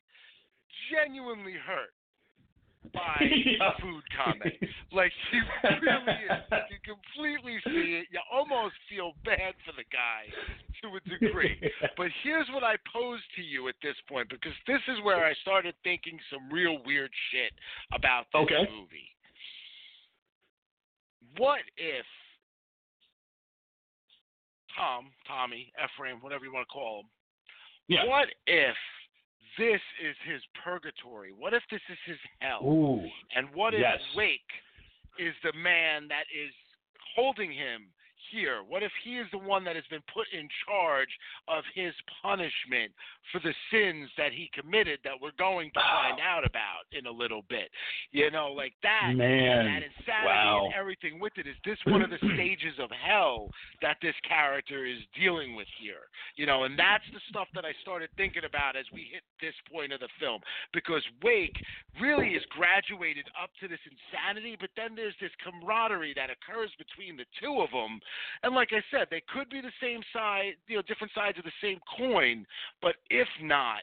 genuinely 0.93 1.58
hurt 1.58 1.93
by 2.94 3.18
Yeah. 3.22 3.72
the 3.76 3.82
food 3.82 4.04
comment. 4.16 4.54
Like 4.92 5.12
he 5.32 5.40
really 5.82 6.14
is. 6.26 6.44
You 6.52 6.78
can 6.84 6.96
completely 6.96 7.60
see 7.66 8.00
it. 8.02 8.08
You 8.12 8.20
almost 8.32 8.76
feel 8.90 9.14
bad 9.26 9.54
for 9.66 9.72
the 9.76 9.84
guy 9.92 10.28
to 10.82 10.96
a 10.96 11.00
degree. 11.10 11.60
But 11.98 12.08
here's 12.24 12.48
what 12.52 12.64
I 12.64 12.76
pose 12.92 13.20
to 13.36 13.42
you 13.42 13.68
at 13.68 13.76
this 13.82 13.96
point, 14.08 14.30
because 14.30 14.56
this 14.68 14.82
is 14.88 15.02
where 15.04 15.26
I 15.26 15.34
started 15.42 15.76
thinking 15.84 16.20
some 16.32 16.50
real 16.52 16.80
weird 16.86 17.12
shit 17.32 17.52
about 17.94 18.26
this 18.32 18.42
Okay. 18.42 18.68
movie. 18.72 19.10
What 21.38 21.62
if 21.78 22.06
Tom, 24.78 25.12
Tommy, 25.28 25.72
Ephraim, 25.84 26.18
whatever 26.22 26.46
you 26.46 26.54
want 26.54 26.68
to 26.68 26.72
call 26.74 27.00
him, 27.02 27.10
yeah. 27.88 28.06
what 28.06 28.28
if 28.46 28.76
this 29.58 29.82
is 30.03 30.16
his 30.28 30.41
purgatory? 30.64 31.32
What 31.38 31.53
if 31.53 31.64
this 31.72 31.82
is 31.89 31.97
his 32.06 32.18
hell? 32.39 32.62
Ooh. 32.64 33.01
And 33.36 33.47
what 33.53 33.74
if 33.74 33.82
Yes. 33.82 33.99
Wake 34.16 34.51
is 35.18 35.34
the 35.43 35.53
man 35.53 36.08
that 36.10 36.26
is 36.34 36.51
holding 37.16 37.51
him 37.51 37.88
here? 38.36 38.60
What 38.68 38.84
if 38.84 38.92
he 39.04 39.16
is 39.16 39.28
the 39.32 39.38
one 39.40 39.64
that 39.64 39.76
has 39.80 39.88
been 39.90 40.04
put 40.14 40.28
in 40.36 40.48
charge 40.68 41.08
of 41.48 41.64
his 41.74 41.94
punishment 42.22 42.92
for 43.32 43.40
the 43.40 43.56
sins 43.72 44.10
that 44.20 44.34
he 44.36 44.52
committed 44.54 45.00
that 45.08 45.16
we're 45.22 45.36
going 45.40 45.72
to 45.74 45.80
find 45.80 46.20
out 46.20 46.44
about 46.46 46.84
in 46.92 47.08
a 47.08 47.12
little 47.12 47.44
bit? 47.48 47.72
You 48.12 48.30
know, 48.32 48.52
like 48.52 48.74
that. 48.84 49.14
Man. 49.16 49.64
That 49.66 49.84
insanity 49.88 50.28
Wow. 50.28 50.66
and 50.66 50.74
everything 50.76 51.20
with 51.20 51.34
it. 51.38 51.48
Is 51.48 51.56
this 51.64 51.78
one 51.86 52.02
of 52.02 52.10
the 52.10 52.20
stages 52.36 52.76
of 52.80 52.90
hell 52.92 53.50
that 53.82 53.98
this 54.02 54.16
character 54.28 54.86
is 54.86 55.00
dealing 55.18 55.56
with 55.56 55.68
here? 55.80 56.12
You 56.36 56.46
know, 56.46 56.64
and 56.66 56.78
that's 56.78 57.06
the 57.14 57.22
stuff 57.30 57.48
that 57.56 57.64
I 57.66 57.72
started 57.82 58.10
thinking 58.18 58.44
about 58.44 58.76
as 58.76 58.86
we 58.92 59.08
hit 59.12 59.24
this 59.40 59.56
point 59.72 59.94
of 59.94 60.00
the 60.02 60.10
film. 60.20 60.42
Because 60.74 61.04
Wake 61.24 61.56
really 62.02 62.36
is 62.36 62.44
graduated 62.50 63.26
up 63.42 63.50
to 63.62 63.68
this 63.68 63.80
insanity, 63.86 64.58
but 64.60 64.70
then 64.76 64.96
there's 64.96 65.16
this 65.22 65.32
camaraderie 65.44 66.14
that 66.16 66.30
occurs 66.34 66.72
between 66.78 67.16
the 67.16 67.26
two 67.40 67.62
of 67.62 67.70
them. 67.72 68.00
And 68.44 68.56
like 68.56 68.70
I 68.72 68.84
said, 68.92 69.08
they 69.10 69.24
could 69.34 69.50
be 69.50 69.62
the 69.62 69.74
same 69.82 70.02
side, 70.14 70.54
you 70.68 70.76
know, 70.76 70.82
different 70.84 71.14
sides 71.14 71.38
of 71.38 71.44
the 71.44 71.52
same 71.62 71.80
coin, 71.98 72.46
but 72.82 72.96
if 73.10 73.28
not, 73.42 73.82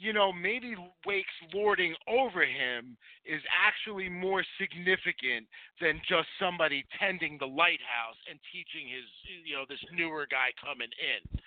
you 0.00 0.14
know, 0.14 0.32
maybe 0.32 0.74
Wake's 1.04 1.28
lording 1.52 1.94
over 2.08 2.40
him 2.40 2.96
is 3.26 3.42
actually 3.52 4.08
more 4.08 4.42
significant 4.58 5.46
than 5.78 6.00
just 6.08 6.26
somebody 6.40 6.84
tending 6.98 7.36
the 7.38 7.46
lighthouse 7.46 8.16
and 8.28 8.38
teaching 8.50 8.88
his, 8.88 9.04
you 9.44 9.54
know, 9.54 9.64
this 9.68 9.78
newer 9.92 10.26
guy 10.30 10.48
coming 10.64 10.88
in. 10.96 11.40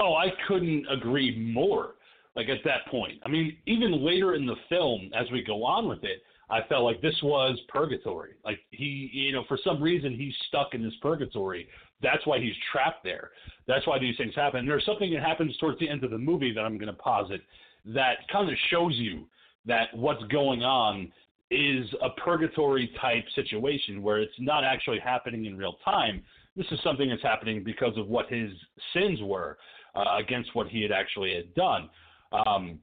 Oh, 0.00 0.14
I 0.14 0.32
couldn't 0.48 0.84
agree 0.90 1.52
more. 1.54 1.94
Like 2.34 2.48
at 2.50 2.58
that 2.64 2.86
point, 2.90 3.18
I 3.24 3.30
mean, 3.30 3.56
even 3.66 4.04
later 4.04 4.34
in 4.34 4.44
the 4.44 4.56
film, 4.68 5.10
as 5.14 5.30
we 5.32 5.42
go 5.42 5.64
on 5.64 5.88
with 5.88 6.04
it, 6.04 6.22
I 6.48 6.60
felt 6.68 6.84
like 6.84 7.00
this 7.02 7.16
was 7.22 7.58
purgatory. 7.68 8.34
Like 8.44 8.60
he, 8.70 9.10
you 9.12 9.32
know, 9.32 9.44
for 9.48 9.58
some 9.64 9.82
reason 9.82 10.14
he's 10.14 10.34
stuck 10.48 10.74
in 10.74 10.82
this 10.82 10.94
purgatory. 11.02 11.68
That's 12.02 12.24
why 12.26 12.38
he's 12.38 12.54
trapped 12.70 13.02
there. 13.02 13.30
That's 13.66 13.86
why 13.86 13.98
these 13.98 14.16
things 14.16 14.34
happen. 14.34 14.60
And 14.60 14.68
there's 14.68 14.84
something 14.84 15.12
that 15.14 15.22
happens 15.22 15.56
towards 15.58 15.78
the 15.80 15.88
end 15.88 16.04
of 16.04 16.10
the 16.10 16.18
movie 16.18 16.52
that 16.52 16.60
I'm 16.60 16.78
going 16.78 16.88
to 16.88 16.92
posit 16.92 17.40
that 17.86 18.28
kind 18.30 18.50
of 18.50 18.56
shows 18.70 18.94
you 18.94 19.26
that 19.66 19.88
what's 19.94 20.22
going 20.24 20.62
on 20.62 21.12
is 21.50 21.86
a 22.02 22.10
purgatory 22.20 22.90
type 23.00 23.24
situation 23.34 24.02
where 24.02 24.18
it's 24.18 24.34
not 24.38 24.64
actually 24.64 24.98
happening 24.98 25.46
in 25.46 25.56
real 25.56 25.76
time. 25.84 26.22
This 26.56 26.66
is 26.70 26.80
something 26.82 27.08
that's 27.08 27.22
happening 27.22 27.62
because 27.62 27.96
of 27.96 28.08
what 28.08 28.28
his 28.28 28.50
sins 28.92 29.20
were 29.22 29.58
uh, 29.94 30.16
against 30.18 30.54
what 30.54 30.68
he 30.68 30.82
had 30.82 30.90
actually 30.90 31.34
had 31.34 31.54
done. 31.54 31.88
Um, 32.32 32.80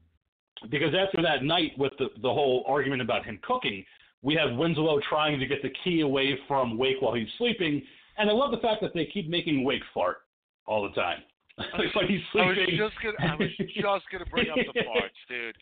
because 0.70 0.94
after 0.94 1.22
that 1.22 1.42
night 1.42 1.72
with 1.78 1.92
the, 1.98 2.08
the 2.22 2.32
whole 2.32 2.64
argument 2.66 3.02
about 3.02 3.24
him 3.24 3.38
cooking, 3.42 3.84
we 4.22 4.34
have 4.34 4.56
Winslow 4.56 5.00
trying 5.08 5.38
to 5.38 5.46
get 5.46 5.62
the 5.62 5.70
key 5.82 6.00
away 6.00 6.38
from 6.48 6.78
Wake 6.78 6.96
while 7.00 7.14
he's 7.14 7.28
sleeping, 7.38 7.82
And 8.16 8.30
I 8.30 8.32
love 8.32 8.50
the 8.50 8.58
fact 8.58 8.80
that 8.82 8.94
they 8.94 9.06
keep 9.06 9.28
making 9.28 9.64
Wake 9.64 9.82
fart 9.92 10.18
all 10.66 10.82
the 10.82 10.94
time. 10.94 11.18
It's 11.58 11.94
like 11.96 12.06
he's 12.06 12.20
I 12.34 12.46
was 12.46 12.56
sleeping. 12.56 12.76
just 12.78 12.94
gonna 13.02 13.32
I 13.32 13.36
was 13.36 13.50
just 13.58 14.04
gonna 14.10 14.26
bring 14.30 14.48
up 14.50 14.56
the 14.56 14.82
parts, 14.92 15.14
dude. 15.28 15.56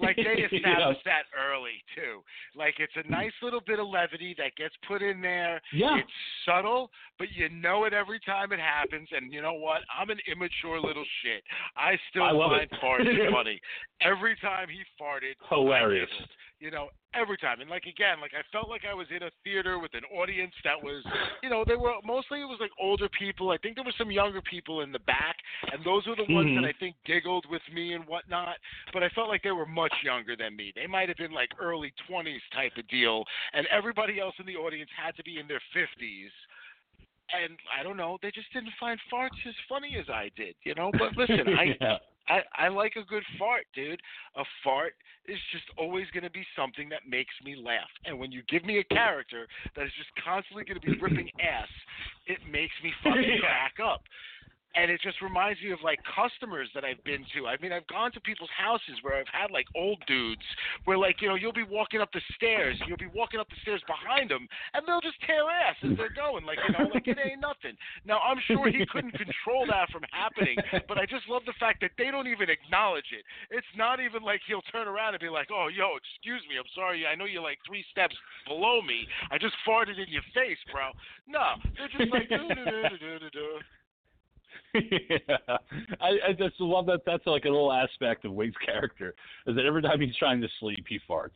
Like 0.00 0.16
they 0.16 0.42
established 0.56 1.04
know? 1.04 1.12
that 1.12 1.24
early 1.36 1.82
too. 1.94 2.22
Like 2.56 2.74
it's 2.78 2.92
a 2.96 3.08
nice 3.10 3.32
little 3.42 3.60
bit 3.66 3.78
of 3.78 3.88
levity 3.88 4.34
that 4.38 4.54
gets 4.56 4.74
put 4.86 5.02
in 5.02 5.20
there. 5.20 5.60
Yeah. 5.72 5.98
It's 5.98 6.10
subtle, 6.46 6.90
but 7.18 7.28
you 7.34 7.48
know 7.48 7.84
it 7.84 7.92
every 7.92 8.20
time 8.20 8.52
it 8.52 8.60
happens. 8.60 9.08
And 9.12 9.32
you 9.32 9.42
know 9.42 9.54
what? 9.54 9.82
I'm 9.98 10.10
an 10.10 10.18
immature 10.30 10.80
little 10.80 11.04
shit. 11.22 11.42
I 11.76 11.98
still 12.10 12.24
I 12.24 12.32
find 12.32 12.62
it. 12.62 12.80
parts 12.80 13.04
funny. 13.32 13.60
Every 14.00 14.36
time 14.40 14.68
he 14.68 14.82
farted, 15.00 15.34
Hilarious. 15.48 16.08
You 16.62 16.70
know, 16.70 16.90
every 17.12 17.36
time. 17.38 17.60
And 17.60 17.68
like 17.68 17.86
again, 17.90 18.20
like 18.20 18.30
I 18.38 18.46
felt 18.52 18.70
like 18.70 18.82
I 18.88 18.94
was 18.94 19.08
in 19.10 19.24
a 19.24 19.30
theater 19.42 19.80
with 19.80 19.90
an 19.94 20.06
audience 20.16 20.54
that 20.62 20.80
was, 20.80 21.02
you 21.42 21.50
know, 21.50 21.64
they 21.66 21.74
were 21.74 21.94
mostly 22.06 22.40
it 22.40 22.44
was 22.44 22.58
like 22.60 22.70
older 22.80 23.08
people. 23.18 23.50
I 23.50 23.58
think 23.58 23.74
there 23.74 23.82
were 23.84 23.98
some 23.98 24.12
younger 24.12 24.40
people 24.42 24.82
in 24.82 24.92
the 24.92 25.00
back, 25.00 25.34
and 25.72 25.84
those 25.84 26.06
were 26.06 26.14
the 26.14 26.32
ones 26.32 26.50
Mhm. 26.50 26.62
that 26.62 26.64
I 26.64 26.72
think 26.78 26.94
giggled 27.04 27.46
with 27.50 27.66
me 27.72 27.94
and 27.94 28.06
whatnot. 28.06 28.58
But 28.92 29.02
I 29.02 29.08
felt 29.08 29.28
like 29.28 29.42
they 29.42 29.50
were 29.50 29.66
much 29.66 29.92
younger 30.04 30.36
than 30.36 30.54
me. 30.54 30.70
They 30.70 30.86
might 30.86 31.08
have 31.08 31.18
been 31.18 31.32
like 31.32 31.50
early 31.58 31.90
20s 32.06 32.42
type 32.52 32.76
of 32.76 32.86
deal, 32.86 33.26
and 33.54 33.66
everybody 33.66 34.20
else 34.20 34.38
in 34.38 34.46
the 34.46 34.56
audience 34.56 34.90
had 34.96 35.16
to 35.16 35.24
be 35.24 35.40
in 35.40 35.48
their 35.48 35.62
50s. 35.74 36.30
And 37.34 37.58
I 37.76 37.82
don't 37.82 37.96
know, 37.96 38.18
they 38.22 38.30
just 38.30 38.52
didn't 38.52 38.74
find 38.78 39.00
farts 39.10 39.46
as 39.46 39.54
funny 39.68 39.96
as 39.96 40.08
I 40.08 40.30
did, 40.36 40.54
you 40.62 40.74
know. 40.74 40.92
But 40.92 41.16
listen, 41.16 41.48
I 41.58 41.76
yeah. 41.80 41.98
I, 42.32 42.64
I 42.64 42.68
like 42.68 42.94
a 42.96 43.04
good 43.04 43.24
fart, 43.38 43.66
dude. 43.74 44.00
A 44.36 44.44
fart 44.64 44.94
is 45.28 45.38
just 45.52 45.64
always 45.76 46.06
going 46.14 46.24
to 46.24 46.30
be 46.30 46.44
something 46.56 46.88
that 46.88 47.02
makes 47.08 47.34
me 47.44 47.54
laugh. 47.56 47.90
And 48.06 48.18
when 48.18 48.32
you 48.32 48.42
give 48.48 48.64
me 48.64 48.78
a 48.78 48.84
character 48.84 49.46
that 49.76 49.84
is 49.84 49.92
just 49.98 50.10
constantly 50.24 50.64
going 50.64 50.80
to 50.80 50.86
be 50.86 50.98
ripping 51.00 51.30
ass, 51.40 51.68
it 52.26 52.38
makes 52.50 52.74
me 52.82 52.92
fucking 53.04 53.22
Yeah. 53.22 53.40
crack 53.40 53.74
up. 53.84 54.02
And 54.74 54.90
it 54.90 55.00
just 55.02 55.20
reminds 55.20 55.60
me 55.60 55.70
of 55.70 55.80
like 55.84 56.00
customers 56.08 56.68
that 56.74 56.84
I've 56.84 57.02
been 57.04 57.24
to. 57.36 57.46
I 57.46 57.56
mean, 57.60 57.72
I've 57.72 57.86
gone 57.88 58.10
to 58.12 58.20
people's 58.20 58.52
houses 58.56 58.96
where 59.02 59.20
I've 59.20 59.28
had 59.28 59.50
like 59.50 59.66
old 59.76 60.02
dudes 60.06 60.44
where 60.84 60.96
like, 60.96 61.20
you 61.20 61.28
know, 61.28 61.34
you'll 61.34 61.52
be 61.52 61.68
walking 61.68 62.00
up 62.00 62.10
the 62.12 62.22
stairs, 62.36 62.80
you'll 62.86 62.96
be 62.96 63.10
walking 63.12 63.38
up 63.38 63.48
the 63.50 63.60
stairs 63.62 63.82
behind 63.86 64.30
them, 64.30 64.48
and 64.72 64.86
they'll 64.86 65.04
just 65.04 65.20
tear 65.26 65.44
ass 65.50 65.76
as 65.84 65.96
they're 65.96 66.14
going. 66.16 66.44
Like, 66.44 66.58
you 66.66 66.72
know, 66.72 66.88
like 66.88 67.06
it 67.06 67.18
ain't 67.20 67.40
nothing. 67.40 67.76
Now, 68.04 68.20
I'm 68.20 68.40
sure 68.46 68.70
he 68.70 68.86
couldn't 68.88 69.12
control 69.12 69.66
that 69.68 69.90
from 69.92 70.02
happening, 70.10 70.56
but 70.88 70.96
I 70.96 71.04
just 71.04 71.28
love 71.28 71.42
the 71.44 71.56
fact 71.60 71.80
that 71.84 71.92
they 71.98 72.10
don't 72.10 72.26
even 72.26 72.48
acknowledge 72.48 73.12
it. 73.12 73.24
It's 73.50 73.68
not 73.76 74.00
even 74.00 74.22
like 74.22 74.40
he'll 74.48 74.64
turn 74.72 74.88
around 74.88 75.14
and 75.14 75.20
be 75.20 75.28
like, 75.28 75.48
"Oh, 75.52 75.68
yo, 75.68 76.00
excuse 76.00 76.42
me, 76.48 76.56
I'm 76.56 76.68
sorry. 76.74 77.06
I 77.06 77.14
know 77.14 77.26
you're 77.26 77.44
like 77.44 77.58
three 77.66 77.84
steps 77.90 78.16
below 78.48 78.80
me. 78.80 79.06
I 79.30 79.36
just 79.36 79.54
farted 79.68 80.00
in 80.00 80.08
your 80.08 80.24
face, 80.32 80.60
bro." 80.72 80.90
No, 81.28 81.60
they're 81.76 81.92
just 81.92 82.12
like. 82.12 82.30
Yeah. 84.74 85.18
I, 86.00 86.28
I 86.28 86.32
just 86.36 86.60
love 86.60 86.86
that. 86.86 87.00
That's 87.04 87.26
like 87.26 87.44
a 87.44 87.48
little 87.48 87.72
aspect 87.72 88.24
of 88.24 88.32
Wake's 88.32 88.56
character 88.64 89.14
is 89.46 89.56
that 89.56 89.66
every 89.66 89.82
time 89.82 90.00
he's 90.00 90.16
trying 90.16 90.40
to 90.40 90.48
sleep, 90.60 90.84
he 90.88 90.98
farts, 91.08 91.30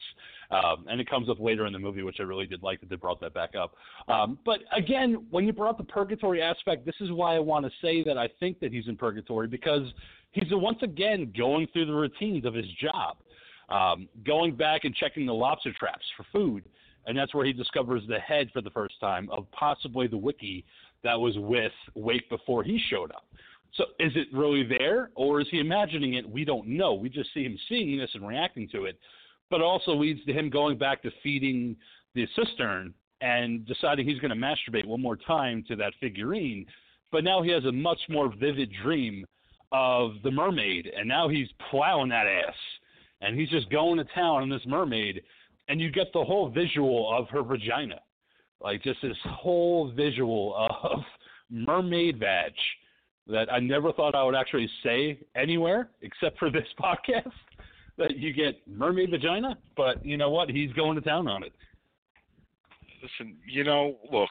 um, 0.50 0.86
and 0.88 1.00
it 1.00 1.08
comes 1.08 1.28
up 1.28 1.38
later 1.40 1.66
in 1.66 1.72
the 1.72 1.78
movie, 1.78 2.02
which 2.02 2.16
I 2.20 2.22
really 2.22 2.46
did 2.46 2.62
like 2.62 2.80
that 2.80 2.88
they 2.88 2.96
brought 2.96 3.20
that 3.20 3.34
back 3.34 3.54
up. 3.54 3.74
Um, 4.08 4.38
but 4.44 4.60
again, 4.76 5.26
when 5.30 5.46
you 5.46 5.52
brought 5.52 5.78
the 5.78 5.84
purgatory 5.84 6.42
aspect, 6.42 6.86
this 6.86 6.94
is 7.00 7.10
why 7.10 7.36
I 7.36 7.38
want 7.38 7.66
to 7.66 7.72
say 7.82 8.02
that 8.04 8.16
I 8.16 8.28
think 8.40 8.60
that 8.60 8.72
he's 8.72 8.88
in 8.88 8.96
purgatory 8.96 9.48
because 9.48 9.88
he's 10.32 10.44
once 10.50 10.78
again 10.82 11.32
going 11.36 11.66
through 11.72 11.86
the 11.86 11.94
routines 11.94 12.44
of 12.44 12.54
his 12.54 12.66
job, 12.80 13.16
um, 13.68 14.08
going 14.24 14.54
back 14.54 14.84
and 14.84 14.94
checking 14.94 15.26
the 15.26 15.34
lobster 15.34 15.72
traps 15.78 16.04
for 16.16 16.24
food, 16.32 16.64
and 17.06 17.16
that's 17.16 17.34
where 17.34 17.44
he 17.44 17.52
discovers 17.52 18.02
the 18.08 18.18
head 18.18 18.50
for 18.52 18.60
the 18.60 18.70
first 18.70 18.94
time 19.00 19.28
of 19.30 19.50
possibly 19.52 20.06
the 20.06 20.18
wickie 20.18 20.64
that 21.04 21.18
was 21.18 21.34
with 21.38 21.72
Wake 21.94 22.28
before 22.28 22.62
he 22.62 22.80
showed 22.90 23.10
up. 23.12 23.26
So 23.74 23.84
is 24.00 24.12
it 24.14 24.28
really 24.32 24.64
there, 24.64 25.10
or 25.14 25.40
is 25.40 25.46
he 25.50 25.60
imagining 25.60 26.14
it? 26.14 26.28
We 26.28 26.44
don't 26.44 26.66
know. 26.66 26.94
We 26.94 27.08
just 27.08 27.32
see 27.34 27.44
him 27.44 27.58
seeing 27.68 27.98
this 27.98 28.10
and 28.14 28.26
reacting 28.26 28.68
to 28.70 28.84
it. 28.84 28.98
But 29.50 29.60
it 29.60 29.64
also 29.64 29.92
leads 29.92 30.24
to 30.24 30.32
him 30.32 30.50
going 30.50 30.78
back 30.78 31.02
to 31.02 31.10
feeding 31.22 31.76
the 32.14 32.26
cistern 32.34 32.94
and 33.20 33.66
deciding 33.66 34.06
he's 34.06 34.18
going 34.18 34.30
to 34.30 34.36
masturbate 34.36 34.86
one 34.86 35.02
more 35.02 35.16
time 35.16 35.64
to 35.68 35.76
that 35.76 35.92
figurine. 36.00 36.66
But 37.12 37.24
now 37.24 37.42
he 37.42 37.50
has 37.50 37.64
a 37.64 37.72
much 37.72 38.00
more 38.08 38.32
vivid 38.34 38.70
dream 38.82 39.26
of 39.72 40.12
the 40.22 40.30
mermaid, 40.30 40.90
and 40.96 41.08
now 41.08 41.28
he's 41.28 41.48
plowing 41.70 42.08
that 42.10 42.26
ass, 42.26 42.54
and 43.20 43.38
he's 43.38 43.48
just 43.48 43.70
going 43.70 43.98
to 43.98 44.04
town 44.14 44.42
on 44.42 44.48
this 44.48 44.62
mermaid, 44.66 45.22
and 45.68 45.80
you 45.80 45.90
get 45.90 46.12
the 46.12 46.24
whole 46.24 46.48
visual 46.48 47.12
of 47.12 47.28
her 47.28 47.42
vagina 47.42 48.00
like 48.60 48.82
just 48.82 49.00
this 49.02 49.16
whole 49.24 49.92
visual 49.92 50.54
of 50.56 51.00
mermaid 51.50 52.18
vag 52.18 52.52
that 53.28 53.52
I 53.52 53.58
never 53.58 53.92
thought 53.92 54.14
I 54.14 54.22
would 54.22 54.34
actually 54.34 54.70
say 54.82 55.18
anywhere 55.34 55.90
except 56.02 56.38
for 56.38 56.50
this 56.50 56.66
podcast. 56.80 57.32
That 57.98 58.18
you 58.18 58.34
get 58.34 58.60
mermaid 58.68 59.10
vagina, 59.10 59.56
but 59.74 60.04
you 60.04 60.18
know 60.18 60.28
what? 60.28 60.50
He's 60.50 60.70
going 60.74 60.96
to 60.96 61.00
town 61.00 61.28
on 61.28 61.42
it. 61.42 61.52
Listen, 63.02 63.38
you 63.46 63.64
know, 63.64 63.96
look, 64.12 64.28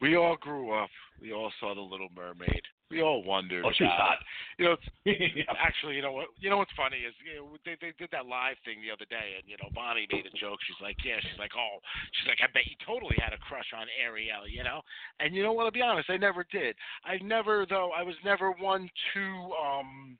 we 0.00 0.16
all 0.16 0.36
grew 0.40 0.72
up. 0.72 0.90
We 1.22 1.32
all 1.32 1.52
saw 1.60 1.72
the 1.74 1.80
Little 1.80 2.08
Mermaid. 2.16 2.62
We 2.90 3.00
all 3.02 3.24
wondered. 3.24 3.64
Oh, 3.64 3.72
she's 3.72 3.88
hot. 3.88 4.18
You 4.58 4.64
know, 4.66 4.76
it's, 4.76 5.48
actually, 5.58 5.96
you 5.96 6.02
know 6.02 6.12
what? 6.12 6.28
You 6.38 6.50
know 6.50 6.58
what's 6.58 6.74
funny 6.76 6.98
is 6.98 7.14
you 7.24 7.40
know 7.40 7.56
they 7.64 7.76
they 7.80 7.92
did 7.98 8.10
that 8.12 8.26
live 8.26 8.56
thing 8.64 8.84
the 8.84 8.92
other 8.92 9.08
day, 9.08 9.40
and 9.40 9.48
you 9.48 9.56
know 9.56 9.72
Bonnie 9.74 10.06
made 10.12 10.26
a 10.26 10.34
joke. 10.36 10.60
She's 10.68 10.80
like, 10.82 10.96
yeah, 11.04 11.16
she's 11.20 11.38
like, 11.38 11.52
oh, 11.56 11.80
she's 12.12 12.28
like, 12.28 12.38
I 12.44 12.52
bet 12.52 12.68
you 12.68 12.76
totally 12.84 13.16
had 13.18 13.32
a 13.32 13.40
crush 13.40 13.72
on 13.72 13.86
Ariel, 13.96 14.46
you 14.46 14.62
know. 14.62 14.84
And 15.18 15.34
you 15.34 15.42
know 15.42 15.52
what? 15.52 15.64
I'll 15.64 15.74
be 15.74 15.82
honest, 15.82 16.10
I 16.10 16.18
never 16.18 16.44
did. 16.52 16.76
I 17.04 17.16
never 17.24 17.66
though. 17.68 17.90
I 17.96 18.02
was 18.02 18.16
never 18.24 18.52
one 18.52 18.88
to 19.14 19.24
um. 19.56 20.18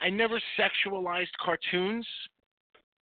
I 0.00 0.10
never 0.10 0.40
sexualized 0.60 1.32
cartoons. 1.42 2.06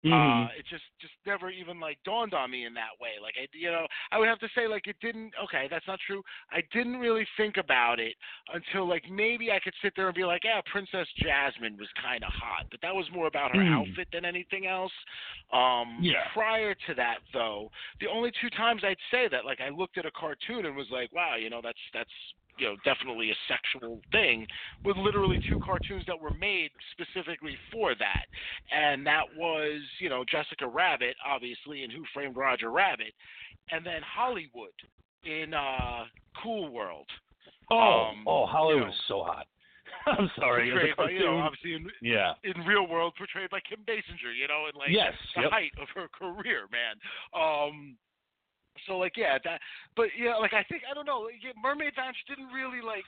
Mhm. 0.05 0.13
Uh, 0.13 0.49
it 0.59 0.67
just 0.67 0.85
just 1.01 1.15
never 1.25 1.51
even 1.51 1.81
like 1.81 1.99
dawned 2.05 2.35
on 2.35 2.51
me 2.51 2.67
in 2.67 2.75
that 2.75 2.93
way. 3.01 3.13
Like 3.23 3.35
I, 3.41 3.49
you 3.53 3.71
know, 3.73 3.87
I 4.13 4.19
would 4.19 4.29
have 4.29 4.39
to 4.41 4.49
say 4.55 4.69
like 4.69 4.87
it 4.87 4.97
didn't. 5.01 5.33
Okay, 5.43 5.67
that's 5.71 5.87
not 5.87 5.99
true. 6.07 6.23
I 6.51 6.63
didn't 6.73 6.99
really 6.99 7.27
think 7.37 7.57
about 7.57 7.99
it 8.01 8.15
until 8.53 8.87
like 8.87 9.09
maybe 9.11 9.51
I 9.51 9.61
could 9.61 9.75
sit 9.83 9.95
there 9.97 10.07
and 10.07 10.15
be 10.15 10.25
like, 10.25 10.45
yeah, 10.45 10.61
Princess 10.71 11.09
Jasmine 11.17 11.79
was 11.79 11.89
kind 12.01 12.23
of 12.23 12.33
hot, 12.33 12.67
but 12.71 12.81
that 12.83 12.95
was 12.95 13.11
more 13.13 13.27
about 13.27 13.57
her 13.57 13.63
Hmm. 13.63 13.73
outfit 13.73 14.09
than 14.13 14.25
anything 14.25 14.67
else. 14.67 14.93
Um, 15.53 15.99
Yeah. 16.01 16.29
Prior 16.33 16.75
to 16.75 16.95
that, 16.95 17.21
though, 17.33 17.71
the 18.01 18.09
only 18.09 18.31
two 18.33 18.51
times 18.51 18.85
I'd 18.85 19.01
say 19.11 19.29
that 19.29 19.45
like 19.47 19.61
I 19.61 19.71
looked 19.71 19.97
at 19.97 20.05
a 20.05 20.11
cartoon 20.11 20.67
and 20.67 20.77
was 20.77 20.91
like, 20.91 21.13
wow, 21.13 21.37
you 21.37 21.49
know, 21.49 21.63
that's 21.63 21.81
that's 21.93 22.13
you 22.59 22.67
know 22.67 22.77
definitely 22.85 23.31
a 23.31 23.35
sexual 23.49 24.01
thing 24.13 24.47
with 24.85 24.97
literally 24.97 25.39
two 25.49 25.59
cartoons 25.65 26.05
that 26.07 26.19
were 26.21 26.35
made 26.35 26.71
specifically 26.93 27.57
for 27.73 27.95
that 27.95 28.27
and 28.73 29.07
that 29.07 29.25
was 29.37 29.81
you 29.99 30.09
know 30.09 30.25
Jessica 30.31 30.67
Rabbit 30.67 31.17
obviously 31.27 31.83
in 31.85 31.91
Who 31.91 32.05
Framed 32.13 32.37
Roger 32.37 32.71
Rabbit 32.71 33.13
and 33.71 33.85
then 33.85 34.01
Holli 34.17 34.51
Would 34.55 34.71
in 35.25 35.55
uh 35.55 36.05
Cool 36.43 36.71
World 36.73 37.07
oh, 37.71 38.11
um, 38.13 38.25
oh, 38.27 38.47
Holli 38.47 38.75
Would 38.75 38.75
you 38.75 38.81
know, 38.81 38.89
is 38.89 38.95
so 39.09 39.23
hot. 39.25 39.47
I'm 40.07 40.31
sorry. 40.37 40.71
portrayed 40.71 40.97
by 40.97 41.11
you 41.11 41.21
know 41.21 41.39
obviously 41.39 41.75
in 41.75 41.87
yeah. 42.03 42.33
in 42.45 42.61
real 42.67 42.87
world 42.87 43.15
portrayed 43.17 43.51
by 43.51 43.61
Kim 43.69 43.81
Basinger 43.87 44.33
you 44.39 44.49
know 44.49 44.67
in 44.73 44.79
like 44.79 44.91
Yes. 44.91 45.13
the 45.35 45.43
Yep. 45.43 45.51
height 45.51 45.73
of 45.81 45.89
her 45.95 46.09
career 46.09 46.67
man 46.71 46.97
um 47.35 47.97
so 48.87 48.99
like 48.99 49.17
yeah 49.17 49.39
that 49.45 49.61
but 49.97 50.09
yeah 50.19 50.37
like 50.37 50.53
I 50.53 50.63
think 50.65 50.83
I 50.91 50.95
don't 50.95 51.07
know 51.07 51.29
yeah, 51.29 51.53
Mermaid 51.61 51.95
Vanish 51.97 52.19
didn't 52.29 52.53
really 52.53 52.83
like 52.83 53.05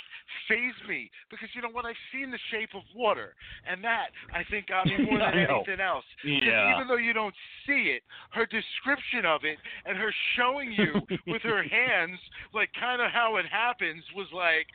faze 0.48 0.76
me 0.88 1.10
because 1.30 1.48
you 1.54 1.62
know 1.62 1.70
what 1.70 1.84
I've 1.84 1.98
seen 2.12 2.30
The 2.30 2.38
Shape 2.50 2.70
of 2.74 2.82
Water 2.94 3.34
and 3.68 3.82
that 3.84 4.14
I 4.32 4.42
think 4.50 4.68
got 4.68 4.86
me 4.86 4.98
more 5.10 5.18
than 5.18 5.34
anything 5.34 5.80
else. 5.80 6.04
Yeah. 6.24 6.74
even 6.74 6.88
though 6.88 7.00
you 7.00 7.12
don't 7.12 7.34
see 7.66 7.96
it, 7.98 8.02
her 8.32 8.46
description 8.46 9.26
of 9.26 9.44
it 9.44 9.58
and 9.84 9.96
her 9.96 10.12
showing 10.36 10.72
you 10.72 11.02
with 11.26 11.42
her 11.42 11.62
hands, 11.62 12.18
like 12.54 12.70
kind 12.78 13.02
of 13.02 13.10
how 13.10 13.36
it 13.36 13.46
happens, 13.50 14.02
was 14.14 14.28
like, 14.32 14.66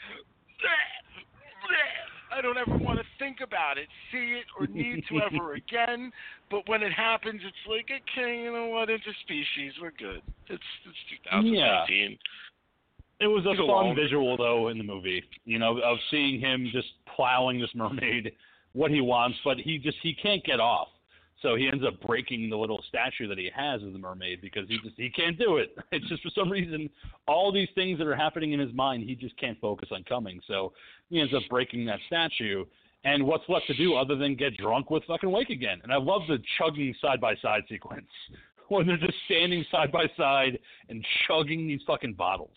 I 2.35 2.41
don't 2.41 2.57
ever 2.57 2.77
want 2.77 2.99
to 2.99 3.05
think 3.19 3.37
about 3.43 3.77
it, 3.77 3.87
see 4.11 4.39
it, 4.39 4.45
or 4.59 4.67
need 4.67 5.03
to 5.09 5.21
ever 5.21 5.53
again. 5.61 6.11
But 6.49 6.67
when 6.67 6.81
it 6.83 6.93
happens, 6.93 7.41
it's 7.45 7.55
like, 7.67 7.89
okay, 7.91 8.41
you 8.43 8.51
know 8.53 8.67
what? 8.67 8.89
Interspecies, 8.89 9.71
we're 9.81 9.91
good. 9.91 10.21
It's 10.47 10.63
it's 10.85 11.21
2019. 11.25 11.53
Yeah. 11.55 12.15
It 13.19 13.27
was 13.27 13.45
a 13.45 13.49
He's 13.49 13.57
fun 13.59 13.67
alone. 13.69 13.95
visual 13.95 14.37
though 14.37 14.69
in 14.69 14.77
the 14.77 14.83
movie, 14.83 15.23
you 15.45 15.59
know, 15.59 15.77
of 15.79 15.97
seeing 16.09 16.39
him 16.39 16.67
just 16.71 16.87
plowing 17.15 17.59
this 17.59 17.69
mermaid 17.75 18.31
what 18.73 18.89
he 18.89 19.01
wants, 19.01 19.37
but 19.43 19.57
he 19.57 19.77
just 19.77 19.97
he 20.01 20.13
can't 20.15 20.43
get 20.43 20.59
off. 20.59 20.87
So 21.41 21.55
he 21.55 21.67
ends 21.67 21.83
up 21.85 21.99
breaking 22.05 22.49
the 22.49 22.57
little 22.57 22.83
statue 22.87 23.27
that 23.27 23.37
he 23.37 23.49
has 23.55 23.81
of 23.81 23.93
the 23.93 23.99
mermaid 23.99 24.41
because 24.41 24.67
he 24.67 24.77
just 24.83 24.95
he 24.95 25.09
can't 25.09 25.37
do 25.37 25.57
it. 25.57 25.75
It's 25.91 26.07
just 26.07 26.23
for 26.23 26.29
some 26.33 26.49
reason 26.49 26.89
all 27.27 27.51
these 27.51 27.67
things 27.75 27.97
that 27.97 28.07
are 28.07 28.15
happening 28.15 28.53
in 28.53 28.59
his 28.59 28.73
mind 28.73 29.03
he 29.03 29.15
just 29.15 29.37
can't 29.37 29.59
focus 29.59 29.89
on 29.91 30.03
coming. 30.03 30.39
So 30.47 30.73
he 31.09 31.19
ends 31.19 31.33
up 31.33 31.43
breaking 31.49 31.85
that 31.85 31.99
statue. 32.07 32.65
And 33.03 33.25
what's 33.25 33.43
left 33.49 33.65
to 33.67 33.73
do 33.73 33.95
other 33.95 34.15
than 34.15 34.35
get 34.35 34.55
drunk 34.57 34.91
with 34.91 35.03
fucking 35.05 35.31
Wake 35.31 35.49
again? 35.49 35.79
And 35.81 35.91
I 35.91 35.97
love 35.97 36.21
the 36.27 36.37
chugging 36.59 36.93
side 37.01 37.19
by 37.19 37.35
side 37.41 37.63
sequence 37.67 38.05
when 38.67 38.85
they're 38.85 38.97
just 38.97 39.17
standing 39.25 39.65
side 39.71 39.91
by 39.91 40.05
side 40.15 40.59
and 40.89 41.03
chugging 41.27 41.67
these 41.67 41.81
fucking 41.87 42.13
bottles. 42.13 42.55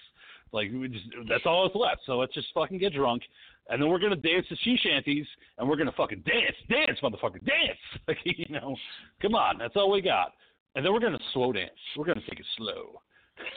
Like 0.52 0.70
just 0.70 1.06
that's 1.28 1.47
all 1.47 1.65
that's 1.65 1.74
left. 1.74 2.02
So 2.06 2.19
let's 2.19 2.32
just 2.32 2.48
fucking 2.55 2.78
get 2.78 2.93
drunk, 2.93 3.23
and 3.69 3.81
then 3.81 3.89
we're 3.89 3.99
gonna 3.99 4.16
dance 4.16 4.47
to 4.49 4.57
sea 4.65 4.78
shanties, 4.82 5.27
and 5.59 5.69
we're 5.69 5.77
gonna 5.77 5.93
fucking 5.97 6.23
dance, 6.27 6.57
dance, 6.69 6.99
motherfucker, 7.03 7.45
dance. 7.45 7.78
Like 8.09 8.19
you 8.24 8.47
know, 8.51 8.77
come 9.23 9.35
on, 9.35 9.59
that's 9.59 9.77
all 9.77 9.91
we 9.91 10.03
got. 10.03 10.32
And 10.74 10.85
then 10.85 10.93
we're 10.93 11.01
gonna 11.01 11.19
slow 11.32 11.53
dance. 11.53 11.70
We're 11.97 12.07
gonna 12.07 12.20
take 12.28 12.41
it 12.41 12.47
slow. 12.57 13.01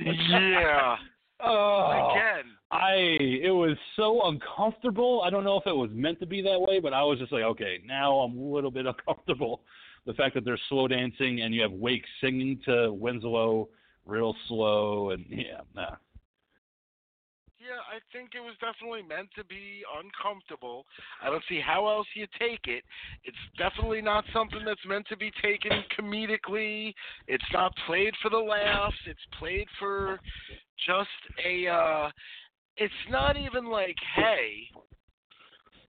Yeah. 0.00 0.96
Oh, 1.40 2.12
Again. 2.12 2.52
I 2.70 2.94
it 3.42 3.54
was 3.54 3.76
so 3.96 4.22
uncomfortable. 4.28 5.22
I 5.24 5.30
don't 5.30 5.44
know 5.44 5.58
if 5.58 5.66
it 5.66 5.76
was 5.76 5.90
meant 5.92 6.20
to 6.20 6.26
be 6.26 6.40
that 6.42 6.60
way, 6.60 6.80
but 6.80 6.92
I 6.92 7.02
was 7.02 7.18
just 7.18 7.32
like, 7.32 7.42
okay, 7.42 7.80
now 7.84 8.18
I'm 8.20 8.38
a 8.38 8.42
little 8.54 8.70
bit 8.70 8.86
uncomfortable. 9.08 9.62
The 10.06 10.14
fact 10.14 10.34
that 10.34 10.44
they're 10.44 10.58
slow 10.68 10.86
dancing 10.86 11.40
and 11.42 11.54
you 11.54 11.62
have 11.62 11.72
Wake 11.72 12.04
singing 12.20 12.60
to 12.66 12.92
Winslow 12.92 13.68
real 14.06 14.34
slow 14.48 15.10
and 15.10 15.24
yeah, 15.28 15.60
nah. 15.74 15.96
Yeah, 17.64 17.80
I 17.88 17.96
think 18.12 18.34
it 18.34 18.40
was 18.40 18.52
definitely 18.60 19.00
meant 19.02 19.30
to 19.36 19.44
be 19.44 19.80
uncomfortable. 19.96 20.84
I 21.22 21.30
don't 21.30 21.42
see 21.48 21.62
how 21.64 21.88
else 21.88 22.06
you 22.14 22.26
take 22.38 22.60
it. 22.66 22.84
It's 23.24 23.36
definitely 23.56 24.02
not 24.02 24.24
something 24.34 24.60
that's 24.66 24.84
meant 24.86 25.06
to 25.08 25.16
be 25.16 25.32
taken 25.42 25.72
comedically. 25.98 26.92
It's 27.26 27.44
not 27.54 27.72
played 27.86 28.12
for 28.20 28.28
the 28.28 28.36
laughs. 28.36 28.96
It's 29.06 29.26
played 29.38 29.66
for 29.78 30.20
just 30.86 31.08
a 31.42 31.66
uh 31.66 32.10
it's 32.76 32.92
not 33.08 33.36
even 33.38 33.70
like, 33.70 33.96
hey, 34.16 34.68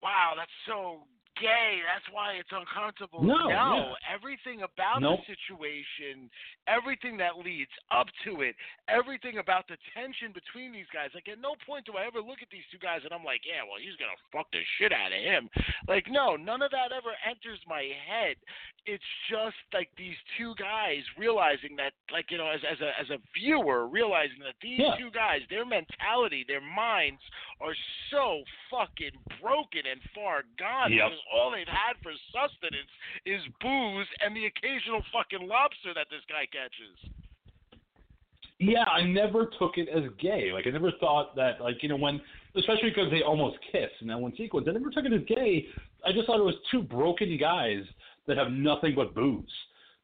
wow, 0.03 0.33
that's 0.37 0.51
so 0.67 1.07
gay. 1.39 1.79
That's 1.85 2.05
why 2.11 2.33
it's 2.39 2.49
uncomfortable. 2.51 3.23
No, 3.23 3.49
yeah. 3.49 3.93
everything 4.07 4.61
about 4.63 5.01
Nope. 5.01 5.19
the 5.25 5.33
situation, 5.35 6.29
everything 6.67 7.17
that 7.17 7.37
leads 7.37 7.71
up 7.91 8.07
to 8.25 8.41
it, 8.41 8.55
everything 8.87 9.37
about 9.39 9.67
the 9.67 9.77
tension 9.93 10.31
between 10.33 10.71
these 10.71 10.89
guys. 10.93 11.09
Like 11.13 11.27
at 11.27 11.39
no 11.41 11.55
point 11.65 11.85
do 11.85 11.97
I 11.97 12.05
ever 12.05 12.19
look 12.21 12.41
at 12.41 12.49
these 12.51 12.65
two 12.71 12.77
guys 12.79 13.01
and 13.03 13.13
I'm 13.13 13.23
like, 13.25 13.41
yeah, 13.45 13.63
well, 13.63 13.79
he's 13.81 13.97
gonna 13.97 14.17
fuck 14.31 14.49
the 14.51 14.61
shit 14.77 14.93
out 14.93 15.11
of 15.11 15.21
him. 15.21 15.49
Like 15.87 16.05
no, 16.09 16.35
none 16.35 16.61
of 16.61 16.71
that 16.71 16.91
ever 16.95 17.13
enters 17.25 17.59
my 17.67 17.89
head. 18.07 18.37
It's 18.85 19.03
just 19.31 19.55
like 19.73 19.89
these 19.97 20.17
two 20.37 20.53
guys 20.59 21.01
realizing 21.17 21.75
that, 21.77 21.93
like 22.11 22.29
you 22.29 22.37
know, 22.37 22.49
as 22.51 22.61
as 22.67 22.79
a 22.81 22.91
as 22.99 23.09
a 23.09 23.19
viewer, 23.33 23.87
realizing 23.87 24.39
that 24.43 24.55
these 24.61 24.79
Yeah. 24.79 24.95
two 24.99 25.11
guys, 25.11 25.41
their 25.49 25.65
mentality, 25.65 26.43
their 26.47 26.61
minds 26.61 27.21
are 27.61 27.75
so 28.11 28.43
fucking 28.69 29.15
broken 29.41 29.85
and 29.89 30.01
far 30.13 30.43
gone 30.59 30.91
Yep. 30.91 31.11
All 31.31 31.51
they've 31.51 31.67
had 31.67 31.95
for 32.01 32.11
sustenance 32.31 32.89
is 33.25 33.41
booze 33.61 34.07
and 34.21 34.35
the 34.35 34.45
occasional 34.45 35.03
fucking 35.11 35.47
lobster 35.47 35.93
that 35.93 36.07
this 36.09 36.21
guy 36.29 36.45
catches. 36.51 36.97
Yeah, 38.59 38.83
I 38.83 39.03
never 39.03 39.51
took 39.59 39.77
it 39.77 39.89
as 39.89 40.03
gay. 40.19 40.51
Like 40.53 40.67
I 40.67 40.69
never 40.69 40.91
thought 40.99 41.35
that 41.35 41.59
like, 41.59 41.83
you 41.83 41.89
know, 41.89 41.97
when 41.97 42.21
especially 42.55 42.89
because 42.89 43.11
they 43.11 43.21
almost 43.21 43.57
kiss 43.71 43.89
in 44.01 44.07
that 44.07 44.19
one 44.19 44.33
sequence, 44.37 44.67
I 44.69 44.73
never 44.73 44.89
took 44.89 45.05
it 45.05 45.13
as 45.13 45.21
gay. 45.27 45.67
I 46.05 46.11
just 46.11 46.27
thought 46.27 46.39
it 46.39 46.43
was 46.43 46.55
two 46.71 46.81
broken 46.81 47.37
guys 47.37 47.83
that 48.27 48.37
have 48.37 48.51
nothing 48.51 48.93
but 48.95 49.13
booze. 49.13 49.45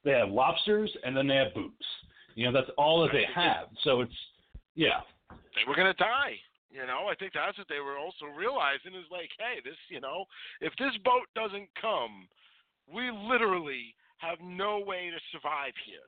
They 0.04 0.12
have 0.12 0.30
lobsters 0.30 0.92
and 1.06 1.16
then 1.16 1.28
they 1.28 1.36
have 1.36 1.54
booze. 1.54 1.72
You 2.36 2.46
know, 2.46 2.52
that's 2.52 2.70
all 2.78 3.02
that 3.04 3.12
they 3.12 3.26
have. 3.34 3.68
So 3.84 4.02
it's 4.02 4.14
yeah. 4.76 5.02
They 5.30 5.68
were 5.68 5.76
gonna 5.76 5.94
die. 5.94 6.36
You 6.70 6.86
know, 6.86 7.10
I 7.10 7.16
think 7.18 7.34
that's 7.34 7.58
what 7.58 7.68
they 7.68 7.82
were 7.82 7.98
also 7.98 8.30
realizing 8.30 8.94
is 8.94 9.10
like, 9.10 9.34
hey, 9.42 9.58
this, 9.66 9.78
you 9.90 10.00
know, 10.00 10.26
if 10.62 10.74
this 10.78 10.94
boat 11.04 11.26
doesn't 11.34 11.70
come, 11.82 12.30
we 12.86 13.10
literally 13.10 13.96
have 14.18 14.38
no 14.42 14.80
way 14.80 15.10
to 15.10 15.20
survive 15.34 15.74
here. 15.86 16.06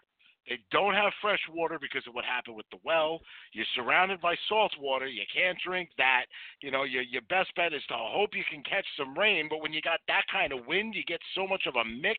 They 0.50 0.60
don't 0.72 0.94
have 0.96 1.14
fresh 1.22 1.40
water 1.54 1.78
because 1.80 2.06
of 2.08 2.14
what 2.16 2.26
happened 2.26 2.56
with 2.56 2.66
the 2.72 2.80
well. 2.84 3.22
You're 3.54 3.66
surrounded 3.76 4.20
by 4.22 4.36
salt 4.50 4.74
water. 4.80 5.08
You 5.08 5.24
can't 5.34 5.58
drink 5.66 5.90
that. 5.98 6.26
You 6.62 6.72
know, 6.72 6.84
your 6.84 7.04
your 7.04 7.22
best 7.30 7.54
bet 7.56 7.74
is 7.74 7.84
to 7.90 7.96
hope 7.96 8.32
you 8.34 8.44
can 8.50 8.64
catch 8.64 8.86
some 8.98 9.18
rain. 9.18 9.48
But 9.50 9.62
when 9.62 9.72
you 9.72 9.82
got 9.82 10.00
that 10.08 10.24
kind 10.32 10.52
of 10.52 10.66
wind, 10.66 10.96
you 10.96 11.04
get 11.04 11.20
so 11.36 11.46
much 11.46 11.68
of 11.68 11.76
a 11.76 11.86
mix. 11.86 12.18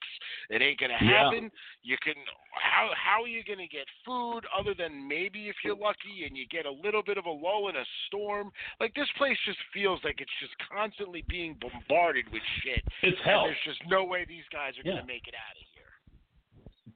It 0.50 0.62
ain't 0.62 0.78
gonna 0.78 0.98
Yeah. 1.00 1.24
happen. 1.24 1.50
You 1.82 1.96
can 1.98 2.14
how 2.52 2.90
how 2.94 3.22
are 3.22 3.28
you 3.28 3.42
gonna 3.42 3.66
get 3.66 3.88
food 4.04 4.46
other 4.56 4.74
than 4.74 5.06
maybe 5.08 5.48
if 5.48 5.56
you're 5.64 5.76
lucky 5.76 6.24
and 6.24 6.36
you 6.36 6.46
get 6.46 6.64
a 6.66 6.70
little 6.70 7.02
bit 7.02 7.18
of 7.18 7.26
a 7.26 7.30
lull 7.30 7.68
in 7.68 7.76
a 7.76 7.84
storm? 8.06 8.52
Like 8.78 8.94
this 8.94 9.10
place 9.18 9.38
just 9.44 9.58
feels 9.74 10.02
like 10.04 10.20
it's 10.20 10.38
just 10.40 10.54
constantly 10.70 11.22
being 11.28 11.54
bombarded 11.60 12.30
with 12.32 12.42
shit. 12.62 12.84
It's 13.02 13.18
And 13.18 13.26
hell. 13.30 13.44
there's 13.46 13.58
just 13.64 13.80
no 13.88 14.04
way 14.04 14.24
these 14.24 14.46
guys 14.52 14.78
are 14.78 14.82
Yeah. 14.84 14.94
gonna 14.94 15.06
make 15.06 15.26
it 15.26 15.34
out 15.34 15.56
of 15.56 15.62
here. 15.62 15.71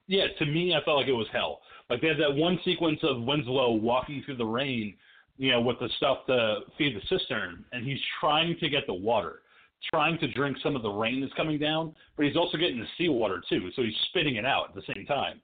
Yeah, 0.07 0.25
to 0.39 0.45
me, 0.45 0.73
I 0.73 0.83
felt 0.83 0.97
like 0.97 1.07
it 1.07 1.13
was 1.13 1.27
hell. 1.31 1.59
Like 1.89 2.01
they 2.01 2.07
had 2.07 2.19
that 2.19 2.33
one 2.33 2.59
sequence 2.65 2.99
of 3.03 3.21
Winslow 3.21 3.73
walking 3.73 4.23
through 4.25 4.37
the 4.37 4.45
rain, 4.45 4.95
you 5.37 5.51
know, 5.51 5.61
with 5.61 5.79
the 5.79 5.89
stuff 5.97 6.19
to 6.27 6.59
feed 6.77 6.95
the 6.95 7.17
cistern, 7.17 7.63
and 7.71 7.85
he's 7.85 7.99
trying 8.19 8.57
to 8.59 8.69
get 8.69 8.87
the 8.87 8.93
water, 8.93 9.41
trying 9.89 10.17
to 10.19 10.31
drink 10.31 10.57
some 10.63 10.75
of 10.75 10.81
the 10.81 10.89
rain 10.89 11.21
that's 11.21 11.33
coming 11.33 11.59
down, 11.59 11.95
but 12.15 12.25
he's 12.25 12.35
also 12.35 12.57
getting 12.57 12.79
the 12.79 12.87
seawater 12.97 13.41
too, 13.49 13.69
so 13.75 13.83
he's 13.83 13.95
spitting 14.09 14.35
it 14.35 14.45
out 14.45 14.69
at 14.69 14.75
the 14.75 14.93
same 14.93 15.05
time 15.05 15.39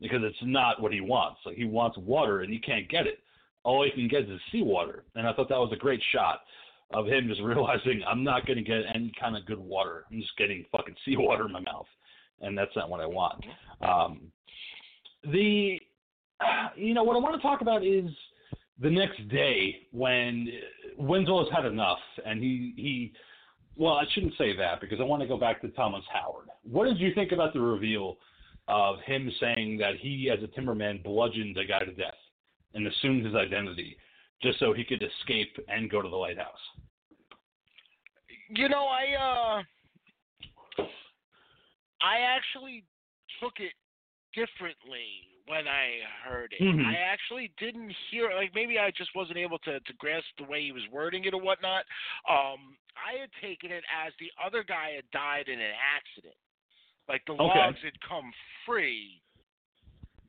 because 0.00 0.20
it's 0.22 0.38
not 0.42 0.80
what 0.80 0.92
he 0.92 1.00
wants. 1.00 1.40
Like 1.44 1.56
he 1.56 1.64
wants 1.64 1.98
water 1.98 2.42
and 2.42 2.52
he 2.52 2.58
can't 2.58 2.88
get 2.88 3.06
it. 3.06 3.20
All 3.64 3.84
he 3.84 3.90
can 3.90 4.08
get 4.08 4.30
is 4.30 4.40
seawater, 4.52 5.04
and 5.14 5.26
I 5.26 5.32
thought 5.32 5.48
that 5.48 5.58
was 5.58 5.72
a 5.72 5.76
great 5.76 6.02
shot 6.12 6.40
of 6.94 7.06
him 7.06 7.28
just 7.28 7.40
realizing 7.42 8.02
I'm 8.06 8.24
not 8.24 8.46
going 8.46 8.58
to 8.58 8.64
get 8.64 8.82
any 8.94 9.12
kind 9.18 9.36
of 9.36 9.46
good 9.46 9.58
water. 9.58 10.04
I'm 10.10 10.20
just 10.20 10.36
getting 10.36 10.64
fucking 10.72 10.94
seawater 11.04 11.46
in 11.46 11.52
my 11.52 11.60
mouth, 11.60 11.86
and 12.40 12.56
that's 12.56 12.74
not 12.76 12.90
what 12.90 13.00
I 13.00 13.06
want. 13.06 13.44
Um, 13.80 14.32
the, 15.24 15.80
you 16.76 16.94
know, 16.94 17.02
what 17.02 17.16
I 17.16 17.20
want 17.20 17.36
to 17.36 17.42
talk 17.42 17.60
about 17.60 17.84
is 17.84 18.10
the 18.80 18.90
next 18.90 19.28
day 19.28 19.86
when 19.92 20.48
Winslow's 20.98 21.50
had 21.52 21.64
enough, 21.64 21.98
and 22.24 22.42
he 22.42 22.74
he. 22.76 23.12
Well, 23.76 23.94
I 23.94 24.04
shouldn't 24.12 24.34
say 24.36 24.56
that 24.56 24.80
because 24.80 24.98
I 25.00 25.04
want 25.04 25.22
to 25.22 25.28
go 25.28 25.36
back 25.36 25.60
to 25.60 25.68
Thomas 25.68 26.02
Howard. 26.12 26.48
What 26.64 26.86
did 26.86 26.98
you 26.98 27.14
think 27.14 27.30
about 27.30 27.52
the 27.52 27.60
reveal 27.60 28.18
of 28.66 28.96
him 29.06 29.30
saying 29.40 29.78
that 29.78 29.94
he, 30.00 30.30
as 30.30 30.42
a 30.42 30.48
timberman, 30.48 31.02
bludgeoned 31.04 31.56
a 31.56 31.64
guy 31.64 31.78
to 31.80 31.92
death 31.92 32.14
and 32.74 32.86
assumed 32.88 33.24
his 33.24 33.36
identity 33.36 33.96
just 34.42 34.58
so 34.58 34.72
he 34.72 34.84
could 34.84 35.02
escape 35.02 35.56
and 35.68 35.90
go 35.90 36.02
to 36.02 36.08
the 36.08 36.16
lighthouse? 36.16 36.58
You 38.50 38.68
know, 38.68 38.86
I 38.86 39.58
uh 39.58 39.62
I 42.00 42.20
actually 42.20 42.84
took 43.40 43.60
it 43.60 43.72
differently 44.34 45.28
when 45.46 45.66
I 45.66 46.00
heard 46.22 46.52
it. 46.52 46.60
Mhm. 46.60 46.84
I 46.84 46.96
actually 46.96 47.48
didn't 47.56 47.90
hear 48.10 48.32
like 48.34 48.54
maybe 48.54 48.78
I 48.78 48.90
just 48.90 49.14
wasn't 49.14 49.38
able 49.38 49.58
to 49.60 49.80
to 49.80 49.92
grasp 49.94 50.28
the 50.36 50.44
way 50.44 50.62
he 50.62 50.72
was 50.72 50.86
wording 50.88 51.24
it 51.24 51.34
or 51.34 51.40
whatnot. 51.40 51.86
Um 52.28 52.76
I 52.96 53.14
had 53.14 53.30
taken 53.40 53.70
it 53.72 53.84
as 54.04 54.12
the 54.18 54.30
other 54.42 54.62
guy 54.62 54.90
had 54.90 55.10
died 55.10 55.48
in 55.48 55.60
an 55.60 55.74
accident. 55.74 56.36
Like 57.08 57.24
the 57.24 57.32
Okay. 57.32 57.44
logs 57.44 57.80
had 57.82 57.98
come 58.00 58.32
free 58.66 59.22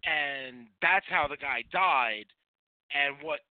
and 0.06 0.70
that's 0.82 1.06
how 1.08 1.28
the 1.28 1.38
guy 1.38 1.64
died 1.72 2.32
and 2.91 3.22
what 3.22 3.41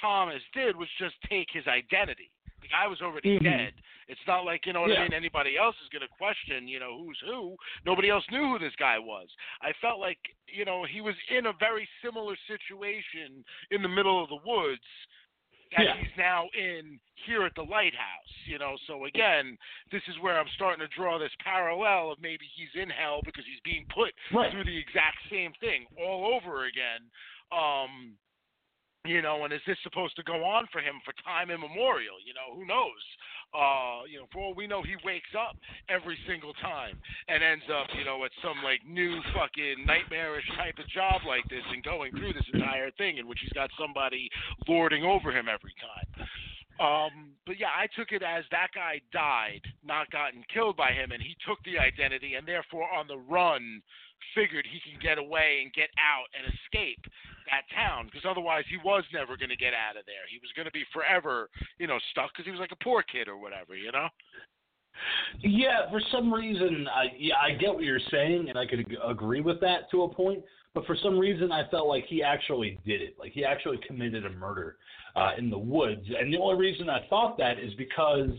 Thomas 0.00 0.42
did 0.52 0.76
was 0.76 0.88
just 0.98 1.14
take 1.22 1.48
his 1.52 1.66
identity. 1.68 2.30
The 2.64 2.68
guy 2.72 2.86
was 2.86 3.02
already 3.02 3.38
Mhm. 3.38 3.42
dead. 3.44 3.74
It's 4.08 4.26
not 4.26 4.44
like, 4.44 4.64
you 4.64 4.72
know 4.72 4.80
what 4.80 4.90
I 4.96 5.02
mean, 5.02 5.12
anybody 5.12 5.56
else 5.56 5.76
is 5.82 5.88
going 5.90 6.00
to 6.00 6.08
question, 6.08 6.66
you 6.66 6.78
know, 6.78 6.96
who's 6.96 7.18
who. 7.20 7.56
Nobody 7.84 8.08
else 8.08 8.24
knew 8.30 8.48
who 8.48 8.58
this 8.58 8.74
guy 8.76 8.98
was. 8.98 9.28
I 9.60 9.72
felt 9.74 10.00
like, 10.00 10.18
you 10.48 10.64
know, 10.64 10.84
he 10.84 11.00
was 11.02 11.14
in 11.28 11.46
a 11.46 11.52
very 11.52 11.86
similar 12.00 12.36
situation 12.46 13.44
in 13.70 13.82
the 13.82 13.88
middle 13.88 14.22
of 14.22 14.30
the 14.30 14.36
woods 14.36 14.84
that 15.72 15.84
Yeah. 15.84 15.96
he's 15.96 16.16
now 16.16 16.48
in 16.54 17.00
here 17.26 17.44
at 17.44 17.54
the 17.54 17.64
lighthouse, 17.64 18.46
you 18.46 18.58
know. 18.58 18.76
So 18.86 19.04
again, 19.04 19.58
this 19.90 20.06
is 20.08 20.18
where 20.20 20.38
I'm 20.38 20.48
starting 20.48 20.80
to 20.80 20.88
draw 20.94 21.18
this 21.18 21.34
parallel 21.36 22.12
of 22.12 22.20
maybe 22.20 22.46
he's 22.46 22.74
in 22.76 22.88
hell 22.88 23.20
because 23.22 23.44
he's 23.44 23.60
being 23.60 23.86
put 23.88 24.14
Right. 24.30 24.50
through 24.50 24.64
the 24.64 24.76
exact 24.76 25.18
same 25.28 25.52
thing 25.54 25.86
all 25.98 26.34
over 26.34 26.64
again. 26.64 27.10
Um, 27.52 28.16
you 29.04 29.20
know, 29.20 29.44
and 29.44 29.52
is 29.52 29.60
this 29.66 29.76
supposed 29.82 30.16
to 30.16 30.22
go 30.22 30.44
on 30.44 30.66
for 30.72 30.80
him 30.80 30.96
for 31.04 31.12
time 31.24 31.50
immemorial? 31.50 32.16
You 32.24 32.32
know, 32.32 32.56
who 32.56 32.66
knows? 32.66 33.04
Uh, 33.52 34.02
you 34.10 34.18
know, 34.18 34.26
for 34.32 34.40
all 34.40 34.54
we 34.54 34.66
know, 34.66 34.82
he 34.82 34.96
wakes 35.04 35.30
up 35.36 35.56
every 35.88 36.18
single 36.26 36.54
time 36.54 36.96
and 37.28 37.44
ends 37.44 37.64
up, 37.70 37.86
you 37.96 38.04
know, 38.04 38.24
at 38.24 38.32
some 38.42 38.64
like 38.64 38.80
new 38.88 39.20
fucking 39.36 39.84
nightmarish 39.86 40.48
type 40.56 40.78
of 40.80 40.88
job 40.88 41.20
like 41.28 41.44
this 41.48 41.62
and 41.70 41.84
going 41.84 42.10
through 42.12 42.32
this 42.32 42.48
entire 42.52 42.90
thing 42.92 43.18
in 43.18 43.28
which 43.28 43.38
he's 43.42 43.52
got 43.52 43.70
somebody 43.78 44.28
lording 44.66 45.04
over 45.04 45.30
him 45.30 45.46
every 45.52 45.74
time. 45.78 46.26
Um, 46.80 47.36
but 47.46 47.60
yeah, 47.60 47.70
I 47.70 47.86
took 47.94 48.10
it 48.10 48.24
as 48.24 48.42
that 48.50 48.74
guy 48.74 49.00
died, 49.12 49.62
not 49.86 50.10
gotten 50.10 50.42
killed 50.52 50.76
by 50.76 50.90
him, 50.90 51.12
and 51.12 51.22
he 51.22 51.36
took 51.46 51.62
the 51.62 51.78
identity 51.78 52.34
and 52.34 52.48
therefore 52.48 52.90
on 52.90 53.06
the 53.06 53.18
run 53.18 53.80
figured 54.34 54.66
he 54.66 54.80
can 54.80 54.98
get 55.00 55.18
away 55.18 55.60
and 55.62 55.72
get 55.72 55.90
out 55.98 56.26
and 56.32 56.46
escape 56.48 57.04
that 57.50 57.68
town 57.74 58.06
because 58.06 58.24
otherwise 58.28 58.64
he 58.70 58.78
was 58.84 59.04
never 59.12 59.36
going 59.36 59.52
to 59.52 59.56
get 59.56 59.74
out 59.74 59.96
of 59.96 60.06
there. 60.06 60.24
He 60.30 60.38
was 60.38 60.50
going 60.56 60.66
to 60.66 60.72
be 60.72 60.84
forever, 60.92 61.50
you 61.78 61.86
know, 61.86 61.98
stuck 62.10 62.32
because 62.32 62.46
he 62.46 62.50
was 62.50 62.60
like 62.60 62.72
a 62.72 62.84
poor 62.84 63.02
kid 63.02 63.28
or 63.28 63.36
whatever, 63.36 63.76
you 63.76 63.92
know. 63.92 64.08
Yeah, 65.40 65.90
for 65.90 66.00
some 66.12 66.32
reason, 66.32 66.86
I 66.88 67.06
yeah, 67.18 67.34
I 67.42 67.52
get 67.58 67.74
what 67.74 67.82
you're 67.82 67.98
saying, 68.10 68.48
and 68.48 68.56
I 68.56 68.64
could 68.64 68.80
ag- 68.80 68.96
agree 69.04 69.40
with 69.40 69.60
that 69.60 69.90
to 69.90 70.04
a 70.04 70.08
point. 70.08 70.42
But 70.72 70.86
for 70.86 70.96
some 71.02 71.18
reason, 71.18 71.52
I 71.52 71.68
felt 71.70 71.88
like 71.88 72.04
he 72.06 72.22
actually 72.22 72.78
did 72.84 73.00
it. 73.00 73.16
Like 73.18 73.32
he 73.32 73.44
actually 73.44 73.78
committed 73.86 74.26
a 74.26 74.30
murder 74.30 74.76
uh, 75.16 75.32
in 75.38 75.50
the 75.50 75.58
woods. 75.58 76.06
And 76.18 76.32
the 76.32 76.38
only 76.38 76.58
reason 76.58 76.88
I 76.88 77.06
thought 77.08 77.38
that 77.38 77.58
is 77.58 77.72
because 77.74 78.30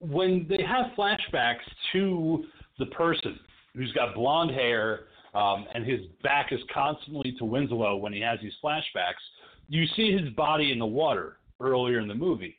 when 0.00 0.46
they 0.48 0.62
have 0.62 0.86
flashbacks 0.96 1.64
to 1.92 2.44
the 2.78 2.86
person 2.86 3.38
who's 3.78 3.92
got 3.92 4.14
blonde 4.14 4.50
hair 4.50 5.04
um, 5.34 5.66
and 5.72 5.86
his 5.86 6.00
back 6.22 6.52
is 6.52 6.60
constantly 6.74 7.34
to 7.38 7.44
Winslow 7.44 7.96
when 7.96 8.12
he 8.12 8.20
has 8.20 8.40
these 8.42 8.52
flashbacks, 8.62 9.22
you 9.68 9.86
see 9.94 10.12
his 10.12 10.28
body 10.30 10.72
in 10.72 10.78
the 10.78 10.86
water 10.86 11.36
earlier 11.60 12.00
in 12.00 12.08
the 12.08 12.14
movie. 12.14 12.56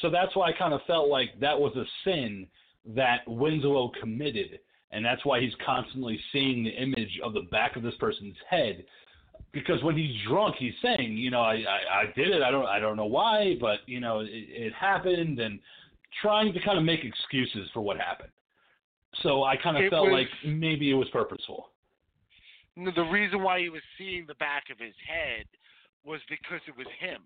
So 0.00 0.10
that's 0.10 0.34
why 0.36 0.50
I 0.50 0.52
kind 0.52 0.72
of 0.72 0.80
felt 0.86 1.08
like 1.08 1.38
that 1.40 1.58
was 1.58 1.74
a 1.76 1.84
sin 2.04 2.46
that 2.94 3.20
Winslow 3.26 3.90
committed, 4.00 4.60
and 4.92 5.04
that's 5.04 5.24
why 5.24 5.40
he's 5.40 5.54
constantly 5.64 6.20
seeing 6.32 6.62
the 6.62 6.70
image 6.70 7.20
of 7.24 7.32
the 7.32 7.42
back 7.50 7.76
of 7.76 7.82
this 7.82 7.94
person's 7.98 8.36
head. 8.48 8.84
Because 9.52 9.82
when 9.82 9.96
he's 9.96 10.14
drunk, 10.28 10.56
he's 10.58 10.74
saying, 10.82 11.16
you 11.16 11.30
know, 11.30 11.40
I, 11.40 11.54
I, 11.54 12.00
I 12.00 12.12
did 12.14 12.28
it. 12.28 12.42
I 12.42 12.50
don't 12.50 12.66
I 12.66 12.80
don't 12.80 12.96
know 12.96 13.06
why, 13.06 13.56
but 13.60 13.80
you 13.86 14.00
know, 14.00 14.20
it, 14.20 14.28
it 14.30 14.72
happened, 14.74 15.38
and 15.38 15.60
trying 16.20 16.52
to 16.52 16.60
kind 16.60 16.76
of 16.76 16.84
make 16.84 17.04
excuses 17.04 17.68
for 17.72 17.80
what 17.80 17.98
happened. 17.98 18.30
So 19.22 19.44
I 19.44 19.56
kind 19.56 19.76
of 19.76 19.88
felt 19.90 20.10
was- 20.10 20.12
like 20.12 20.28
maybe 20.44 20.90
it 20.90 20.94
was 20.94 21.08
purposeful. 21.10 21.70
The 22.76 23.04
reason 23.04 23.40
why 23.42 23.60
he 23.60 23.68
was 23.68 23.82
seeing 23.96 24.26
the 24.26 24.34
back 24.34 24.64
of 24.70 24.78
his 24.80 24.94
head 25.06 25.46
was 26.04 26.20
because 26.28 26.60
it 26.66 26.76
was 26.76 26.88
him. 26.98 27.22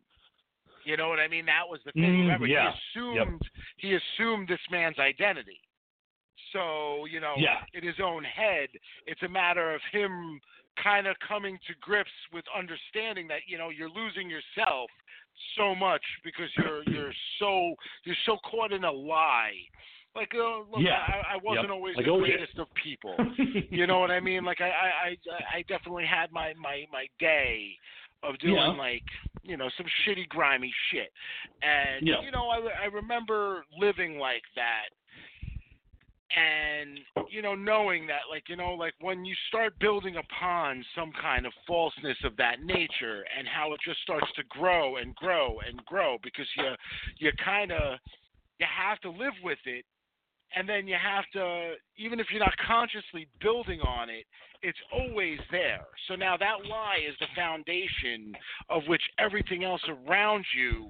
You 0.84 0.96
know 0.98 1.08
what 1.08 1.18
I 1.18 1.26
mean? 1.28 1.46
That 1.46 1.66
was 1.68 1.80
the 1.84 1.92
thing. 1.92 2.02
Mm, 2.04 2.20
Remember, 2.20 2.46
yeah. 2.46 2.72
he 2.92 3.00
assumed 3.00 3.42
he 3.78 3.94
assumed 3.94 4.48
this 4.48 4.60
man's 4.70 4.98
identity. 4.98 5.60
So 6.52 7.06
you 7.06 7.20
know, 7.20 7.34
Yeah. 7.36 7.64
in 7.74 7.82
his 7.82 7.98
own 8.00 8.24
head, 8.24 8.68
it's 9.06 9.22
a 9.22 9.28
matter 9.28 9.74
of 9.74 9.80
him 9.90 10.40
kind 10.82 11.06
of 11.06 11.18
coming 11.26 11.58
to 11.66 11.74
grips 11.80 12.10
with 12.32 12.44
understanding 12.56 13.26
that 13.28 13.40
you 13.48 13.58
know 13.58 13.70
you're 13.70 13.90
losing 13.90 14.30
yourself 14.30 14.90
so 15.56 15.74
much 15.74 16.02
because 16.24 16.50
you're 16.56 16.82
you're 16.90 17.14
so 17.38 17.74
you're 18.04 18.16
so 18.26 18.36
caught 18.38 18.72
in 18.72 18.84
a 18.84 18.92
lie. 18.92 19.56
Like, 20.18 20.34
uh, 20.34 20.58
look, 20.70 20.80
Yeah. 20.82 20.98
I, 21.06 21.34
I 21.34 21.36
wasn't 21.36 21.68
Yep. 21.68 21.70
always 21.78 21.96
Like, 21.96 22.06
the 22.06 22.10
oh, 22.10 22.18
yeah. 22.24 22.36
greatest 22.36 22.58
of 22.58 22.66
people. 22.74 23.14
You 23.70 23.86
know 23.86 24.00
what 24.00 24.10
I 24.10 24.18
mean? 24.18 24.44
Like 24.44 24.60
I 24.60 24.70
I 24.70 24.88
I, 25.08 25.58
I 25.58 25.62
definitely 25.68 26.06
had 26.06 26.32
my 26.32 26.54
my 26.54 26.86
my 26.92 27.06
day 27.20 27.76
of 28.24 28.36
doing 28.40 28.54
Yeah. 28.56 28.68
like 28.88 29.04
you 29.42 29.56
know 29.56 29.68
some 29.76 29.86
shitty 30.02 30.28
grimy 30.28 30.72
shit, 30.90 31.10
and 31.62 32.06
Yeah. 32.06 32.20
you 32.22 32.30
know 32.32 32.48
I 32.48 32.58
I 32.82 32.86
remember 32.86 33.64
living 33.78 34.18
like 34.18 34.42
that, 34.56 34.88
and 36.36 36.98
you 37.30 37.42
know 37.42 37.54
knowing 37.54 38.06
that 38.08 38.22
like 38.30 38.48
you 38.48 38.56
know 38.56 38.72
like 38.74 38.94
when 39.00 39.24
you 39.24 39.34
start 39.48 39.78
building 39.78 40.16
upon 40.16 40.84
some 40.96 41.12
kind 41.12 41.46
of 41.46 41.52
falseness 41.66 42.18
of 42.24 42.36
that 42.36 42.62
nature 42.62 43.24
and 43.36 43.46
how 43.46 43.72
it 43.72 43.80
just 43.84 44.00
starts 44.02 44.30
to 44.36 44.42
grow 44.48 44.96
and 44.96 45.14
grow 45.14 45.58
and 45.66 45.84
grow 45.86 46.16
because 46.22 46.46
you 46.56 46.74
you 47.18 47.30
kind 47.44 47.70
of 47.70 47.98
you 48.58 48.66
have 48.66 48.98
to 49.00 49.10
live 49.10 49.34
with 49.44 49.58
it 49.66 49.84
and 50.56 50.68
then 50.68 50.86
you 50.86 50.96
have 51.00 51.24
to 51.32 51.74
even 51.96 52.20
if 52.20 52.26
you're 52.30 52.40
not 52.40 52.56
consciously 52.66 53.28
building 53.40 53.80
on 53.80 54.08
it 54.10 54.24
it's 54.62 54.78
always 54.92 55.38
there. 55.50 55.84
So 56.08 56.14
now 56.14 56.36
that 56.36 56.66
lie 56.68 56.98
is 57.08 57.14
the 57.20 57.26
foundation 57.34 58.34
of 58.68 58.82
which 58.88 59.02
everything 59.18 59.64
else 59.64 59.82
around 59.88 60.44
you 60.56 60.88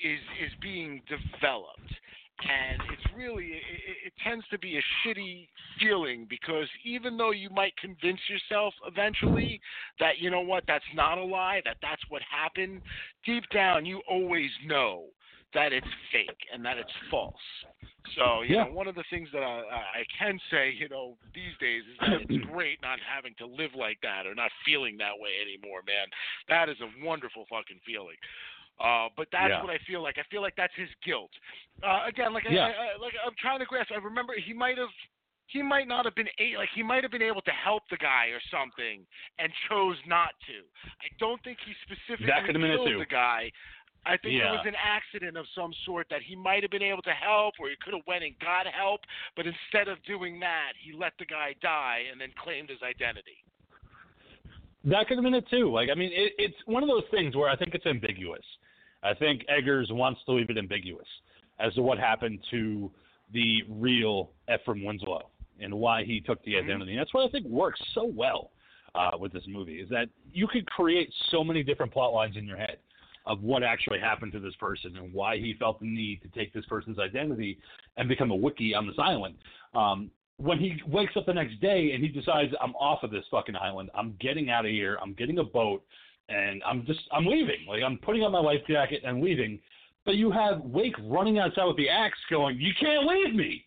is 0.00 0.18
is 0.42 0.50
being 0.60 1.02
developed. 1.08 1.94
And 2.42 2.82
it's 2.92 3.16
really 3.16 3.44
it, 3.44 3.62
it, 4.06 4.12
tends 4.26 4.44
to 4.48 4.58
be 4.58 4.76
a 4.76 4.82
shitty 5.06 5.46
feeling 5.78 6.26
because 6.28 6.66
even 6.84 7.16
though 7.16 7.30
you 7.30 7.48
might 7.50 7.76
convince 7.76 8.18
yourself 8.28 8.74
eventually 8.86 9.60
that 10.00 10.18
you 10.18 10.30
know 10.30 10.40
what 10.40 10.64
that's 10.66 10.84
not 10.96 11.16
a 11.16 11.24
lie 11.24 11.62
that 11.64 11.76
that's 11.80 12.02
what 12.08 12.22
happened 12.22 12.82
deep 13.24 13.44
down 13.52 13.86
you 13.86 14.02
always 14.10 14.50
know 14.66 15.04
that 15.54 15.72
it's 15.72 15.86
fake 16.12 16.42
and 16.52 16.64
that 16.64 16.76
it's 16.78 16.92
false 17.10 17.34
so 18.16 18.42
you 18.42 18.56
Yeah. 18.56 18.64
know 18.64 18.72
one 18.72 18.86
of 18.88 18.94
the 18.94 19.04
things 19.10 19.28
that 19.32 19.42
I, 19.42 20.02
I 20.02 20.04
can 20.18 20.38
say 20.50 20.70
you 20.76 20.88
know 20.88 21.16
these 21.34 21.56
days 21.60 21.82
is 21.90 21.98
that 22.00 22.20
it's 22.28 22.44
great 22.52 22.82
not 22.82 22.98
having 23.00 23.34
to 23.38 23.46
live 23.46 23.70
like 23.74 23.98
that 24.02 24.26
or 24.26 24.34
not 24.34 24.50
feeling 24.66 24.96
that 24.98 25.16
way 25.18 25.30
anymore 25.40 25.80
man 25.86 26.06
that 26.48 26.68
is 26.68 26.76
a 26.80 27.06
wonderful 27.06 27.46
fucking 27.48 27.80
feeling 27.86 28.16
uh, 28.80 29.08
but 29.16 29.28
that's 29.30 29.50
Yeah. 29.50 29.62
what 29.62 29.70
I 29.70 29.78
feel 29.86 30.02
like. 30.02 30.18
I 30.18 30.24
feel 30.30 30.42
like 30.42 30.56
that's 30.56 30.74
his 30.74 30.88
guilt. 31.04 31.30
Uh, 31.82 32.02
again, 32.06 32.32
like 32.32 32.42
Yeah. 32.50 32.66
I, 32.66 32.70
I, 32.70 32.96
like 33.00 33.14
I'm 33.24 33.34
trying 33.38 33.60
to 33.60 33.66
grasp. 33.66 33.92
I 33.92 33.96
remember 34.02 34.34
he 34.34 34.52
might 34.52 34.78
have, 34.78 34.90
he 35.46 35.62
might 35.62 35.86
not 35.86 36.04
have 36.06 36.14
been 36.16 36.26
a, 36.40 36.56
like 36.56 36.70
he 36.74 36.82
might 36.82 37.04
have 37.04 37.12
been 37.12 37.22
able 37.22 37.42
to 37.42 37.52
help 37.52 37.84
the 37.88 37.96
guy 37.98 38.26
or 38.34 38.40
something, 38.50 39.06
and 39.38 39.52
chose 39.68 39.96
not 40.08 40.30
to. 40.48 40.66
I 41.00 41.08
don't 41.20 41.40
think 41.44 41.58
he 41.64 41.72
specifically 41.86 42.26
That 42.26 42.46
could've 42.46 42.60
been 42.60 42.72
it 42.72 42.82
killed 42.82 43.00
the 43.00 43.06
guy. 43.06 43.52
I 44.06 44.16
think 44.18 44.34
Yeah. 44.34 44.48
it 44.48 44.52
was 44.52 44.66
an 44.66 44.74
accident 44.76 45.36
of 45.36 45.46
some 45.54 45.72
sort 45.84 46.08
that 46.10 46.22
he 46.22 46.36
might 46.36 46.62
have 46.62 46.70
been 46.70 46.82
able 46.82 47.02
to 47.02 47.12
help, 47.12 47.54
or 47.58 47.68
he 47.68 47.76
could 47.76 47.94
have 47.94 48.06
went 48.06 48.22
and 48.22 48.38
got 48.38 48.66
help. 48.66 49.00
But 49.34 49.46
instead 49.46 49.88
of 49.88 50.02
doing 50.04 50.38
that, 50.40 50.72
he 50.78 50.92
let 50.92 51.16
the 51.18 51.24
guy 51.24 51.54
die 51.60 52.04
and 52.10 52.20
then 52.20 52.32
claimed 52.36 52.68
his 52.68 52.82
identity. 52.82 53.42
That 54.84 55.08
could 55.08 55.16
have 55.16 55.24
been 55.24 55.34
it 55.34 55.48
too. 55.48 55.70
Like, 55.72 55.88
I 55.90 55.94
mean, 55.94 56.10
it, 56.12 56.34
it's 56.36 56.56
one 56.66 56.82
of 56.82 56.88
those 56.88 57.04
things 57.10 57.34
where 57.34 57.48
I 57.48 57.56
think 57.56 57.74
it's 57.74 57.86
ambiguous. 57.86 58.44
I 59.02 59.14
think 59.14 59.44
Eggers 59.48 59.90
wants 59.90 60.20
to 60.26 60.32
leave 60.32 60.50
it 60.50 60.58
ambiguous 60.58 61.08
as 61.58 61.72
to 61.74 61.82
what 61.82 61.98
happened 61.98 62.40
to 62.50 62.90
the 63.32 63.62
real 63.68 64.30
Ephraim 64.52 64.84
Winslow 64.84 65.30
and 65.60 65.72
why 65.72 66.04
he 66.04 66.20
took 66.20 66.42
the 66.44 66.54
Mhm. 66.54 66.64
identity. 66.64 66.90
And 66.92 67.00
that's 67.00 67.14
what 67.14 67.24
I 67.26 67.28
think 67.30 67.46
works 67.46 67.80
so 67.94 68.04
well 68.04 68.50
uh, 68.94 69.16
with 69.18 69.32
this 69.32 69.46
movie 69.46 69.80
is 69.80 69.88
that 69.88 70.08
you 70.32 70.46
could 70.46 70.66
create 70.66 71.12
so 71.30 71.42
many 71.42 71.62
different 71.62 71.92
plot 71.92 72.12
lines 72.12 72.36
in 72.36 72.46
your 72.46 72.56
head 72.56 72.78
of 73.26 73.42
what 73.42 73.62
actually 73.62 73.98
happened 73.98 74.32
to 74.32 74.40
this 74.40 74.54
person 74.56 74.96
and 74.96 75.12
why 75.12 75.36
he 75.36 75.54
felt 75.58 75.80
the 75.80 75.86
need 75.86 76.20
to 76.22 76.28
take 76.28 76.52
this 76.52 76.64
person's 76.66 76.98
identity 76.98 77.58
and 77.96 78.08
become 78.08 78.30
a 78.30 78.36
wickie 78.36 78.76
on 78.76 78.86
this 78.86 78.96
island. 78.98 79.34
Um, 79.74 80.10
when 80.36 80.58
he 80.58 80.80
wakes 80.86 81.16
up 81.16 81.26
the 81.26 81.32
next 81.32 81.60
day 81.60 81.92
and 81.92 82.02
he 82.02 82.08
decides 82.08 82.52
I'm 82.60 82.74
off 82.74 83.02
of 83.02 83.10
this 83.10 83.24
fucking 83.30 83.56
island, 83.56 83.90
I'm 83.94 84.16
getting 84.20 84.50
out 84.50 84.64
of 84.64 84.70
here, 84.70 84.98
I'm 85.00 85.14
getting 85.14 85.38
a 85.38 85.44
boat, 85.44 85.82
and 86.28 86.62
I'm 86.64 86.84
just 86.86 87.00
I'm 87.12 87.26
leaving. 87.26 87.66
Like 87.68 87.82
I'm 87.82 87.98
putting 87.98 88.22
on 88.22 88.32
my 88.32 88.40
life 88.40 88.60
jacket 88.68 89.02
and 89.04 89.22
leaving. 89.22 89.60
But 90.04 90.16
you 90.16 90.30
have 90.30 90.60
Wake 90.62 90.96
running 91.04 91.38
outside 91.38 91.64
with 91.64 91.76
the 91.76 91.88
axe, 91.88 92.18
going, 92.30 92.60
"You 92.60 92.72
can't 92.78 93.06
leave 93.06 93.34
me!" 93.34 93.64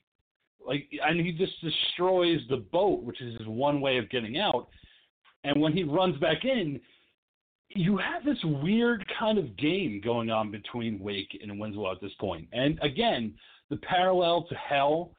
Like, 0.66 0.88
and 1.02 1.20
he 1.20 1.32
just 1.32 1.54
destroys 1.62 2.42
the 2.50 2.58
boat, 2.58 3.02
which 3.02 3.22
is 3.22 3.38
his 3.38 3.48
one 3.48 3.80
way 3.80 3.98
of 3.98 4.10
getting 4.10 4.38
out. 4.38 4.68
And 5.44 5.62
when 5.62 5.72
he 5.72 5.84
runs 5.84 6.18
back 6.20 6.44
in, 6.44 6.80
you 7.70 7.98
have 7.98 8.24
this 8.24 8.38
weird 8.44 9.06
kind 9.20 9.38
of 9.38 9.58
game 9.58 10.02
going 10.04 10.30
on 10.30 10.52
between 10.52 11.00
Wake 11.00 11.38
and 11.42 11.60
Winslow 11.60 11.92
at 11.92 12.02
this 12.02 12.14
point. 12.20 12.48
And 12.54 12.80
again, 12.82 13.34
the 13.70 13.78
parallel 13.78 14.46
to 14.50 14.56
hell 14.56 15.12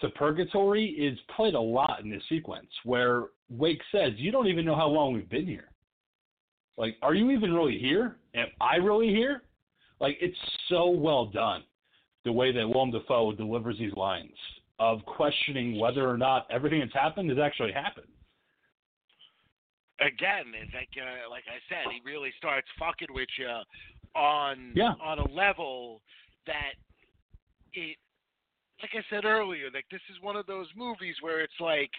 to 0.00 0.08
purgatory 0.10 0.86
is 0.86 1.18
played 1.34 1.54
a 1.54 1.60
lot 1.60 2.00
in 2.02 2.10
this 2.10 2.22
sequence 2.28 2.68
where 2.84 3.26
Wake 3.48 3.80
says, 3.92 4.12
You 4.16 4.32
don't 4.32 4.48
even 4.48 4.64
know 4.64 4.74
how 4.74 4.88
long 4.88 5.14
we've 5.14 5.28
been 5.28 5.46
here. 5.46 5.70
Like, 6.76 6.96
are 7.02 7.14
you 7.14 7.30
even 7.30 7.52
really 7.52 7.78
here? 7.78 8.16
Am 8.34 8.46
I 8.60 8.76
really 8.76 9.08
here? 9.08 9.42
Like, 10.00 10.16
it's 10.20 10.36
so 10.68 10.90
well 10.90 11.26
done 11.26 11.62
the 12.24 12.32
way 12.32 12.52
that 12.52 12.68
Willem 12.68 12.90
Dafoe 12.90 13.32
delivers 13.32 13.78
these 13.78 13.92
lines 13.94 14.34
of 14.80 15.04
questioning 15.06 15.78
whether 15.78 16.08
or 16.08 16.18
not 16.18 16.46
everything 16.50 16.80
that's 16.80 16.92
happened 16.92 17.30
has 17.30 17.38
actually 17.38 17.72
happened. 17.72 18.08
Again, 20.00 20.52
like 20.74 20.88
uh, 20.98 21.30
like 21.30 21.44
I 21.46 21.58
said, 21.68 21.90
he 21.92 22.00
really 22.04 22.32
starts 22.38 22.66
fucking 22.78 23.08
with 23.10 23.28
you 23.38 23.50
on 24.14 24.72
Yeah. 24.74 24.94
on 25.00 25.18
a 25.18 25.28
level 25.28 26.02
that 26.46 26.74
it 27.72 27.96
like 28.82 28.90
I 28.94 29.04
said 29.08 29.24
earlier, 29.24 29.70
like 29.72 29.86
this 29.90 30.02
is 30.10 30.20
one 30.20 30.36
of 30.36 30.46
those 30.46 30.66
movies 30.76 31.16
where 31.20 31.40
it's 31.40 31.60
like 31.60 31.90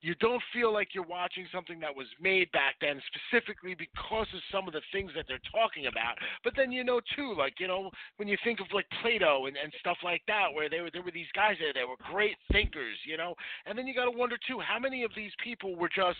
you 0.00 0.14
don't 0.16 0.42
feel 0.52 0.72
like 0.72 0.94
you're 0.94 1.04
watching 1.04 1.46
something 1.52 1.78
that 1.80 1.94
was 1.94 2.06
made 2.20 2.50
back 2.52 2.76
then 2.80 3.00
specifically 3.12 3.74
because 3.74 4.26
of 4.34 4.40
some 4.50 4.66
of 4.66 4.72
the 4.72 4.80
things 4.92 5.12
that 5.14 5.26
they're 5.28 5.44
talking 5.52 5.86
about. 5.86 6.16
But 6.42 6.54
then 6.56 6.72
you 6.72 6.84
know 6.84 7.00
too, 7.16 7.34
like, 7.36 7.60
you 7.60 7.68
know, 7.68 7.90
when 8.16 8.28
you 8.28 8.36
think 8.42 8.60
of 8.60 8.66
like 8.72 8.86
Plato 9.02 9.46
and, 9.46 9.56
and 9.56 9.72
stuff 9.80 9.98
like 10.02 10.22
that, 10.26 10.46
where 10.54 10.68
they 10.68 10.80
were 10.80 10.90
there 10.90 11.02
were 11.02 11.10
these 11.10 11.30
guys 11.34 11.56
there 11.60 11.72
that 11.74 11.86
were 11.86 12.00
great 12.10 12.36
thinkers, 12.50 12.96
you 13.06 13.16
know? 13.16 13.34
And 13.66 13.76
then 13.76 13.86
you 13.86 13.94
gotta 13.94 14.10
wonder 14.10 14.36
too, 14.48 14.58
how 14.60 14.78
many 14.78 15.02
of 15.02 15.10
these 15.14 15.32
people 15.42 15.76
were 15.76 15.90
just 15.94 16.18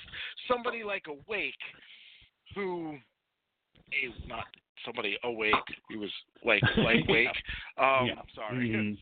somebody 0.49 0.83
like 0.85 1.07
Awake 1.09 1.55
who 2.55 2.97
is 3.93 4.15
not 4.27 4.45
somebody 4.85 5.17
awake, 5.25 5.55
he 5.89 5.97
was 5.97 6.11
like 6.45 6.63
like 6.79 7.01
Yeah. 7.09 7.13
wake. 7.13 7.29
Um 7.79 8.07
Yeah. 8.07 8.23
sorry. 8.35 8.69
Mhm. 8.69 8.99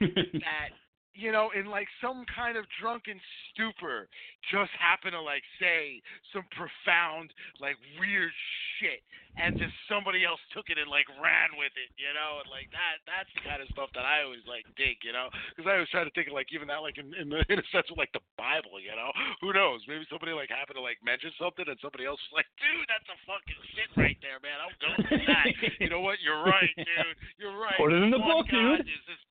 that 0.40 0.70
you 1.14 1.30
know, 1.30 1.50
in 1.54 1.66
like 1.70 1.86
some 2.02 2.26
kind 2.26 2.58
of 2.58 2.66
drunken 2.82 3.18
stupor, 3.50 4.10
just 4.50 4.70
happen 4.74 5.14
to 5.14 5.22
like 5.22 5.46
say 5.62 6.02
some 6.34 6.42
profound, 6.50 7.30
like 7.62 7.78
weird 7.98 8.34
shit, 8.76 8.98
and 9.38 9.54
just 9.54 9.74
somebody 9.86 10.26
else 10.26 10.42
took 10.50 10.70
it 10.70 10.78
and 10.78 10.90
like 10.90 11.06
ran 11.22 11.54
with 11.54 11.70
it, 11.78 11.90
you 11.94 12.10
know, 12.14 12.42
and 12.42 12.50
like 12.50 12.66
that. 12.74 12.98
That's 13.06 13.30
the 13.38 13.46
kind 13.46 13.62
of 13.62 13.70
stuff 13.70 13.94
that 13.94 14.02
I 14.02 14.26
always 14.26 14.42
like 14.50 14.66
dig, 14.74 14.98
you 15.06 15.14
know, 15.14 15.30
because 15.54 15.70
I 15.70 15.78
always 15.78 15.90
try 15.94 16.02
to 16.02 16.14
think 16.18 16.30
of 16.30 16.34
like 16.34 16.50
even 16.50 16.66
that 16.70 16.82
like 16.82 16.98
in 16.98 17.14
in, 17.14 17.30
the, 17.30 17.46
in 17.52 17.62
a 17.62 17.66
sense 17.70 17.86
of 17.94 17.96
like 17.98 18.10
the 18.10 18.22
Bible, 18.34 18.82
you 18.82 18.94
know. 18.94 19.14
Who 19.38 19.54
knows? 19.54 19.86
Maybe 19.86 20.02
somebody 20.10 20.34
like 20.34 20.50
happened 20.50 20.78
to 20.78 20.84
like 20.84 20.98
mention 21.06 21.30
something, 21.38 21.66
and 21.66 21.78
somebody 21.78 22.10
else 22.10 22.18
was 22.30 22.42
like, 22.42 22.50
dude, 22.58 22.86
that's 22.90 23.06
a 23.10 23.18
fucking 23.26 23.60
shit 23.78 23.90
right 23.94 24.18
there, 24.18 24.42
man. 24.42 24.58
I'm 24.58 24.74
going 24.82 24.98
with 24.98 25.26
that. 25.30 25.46
you 25.82 25.90
know 25.90 26.02
what? 26.02 26.18
You're 26.18 26.42
right, 26.42 26.74
dude. 26.74 27.16
You're 27.38 27.54
right. 27.54 27.78
Put 27.78 27.94
it 27.94 28.02
in 28.02 28.10
the 28.10 28.18
One 28.18 28.42
book, 28.42 28.50
God 28.50 28.82
dude. 28.82 28.90
is 28.90 29.02
this 29.06 29.22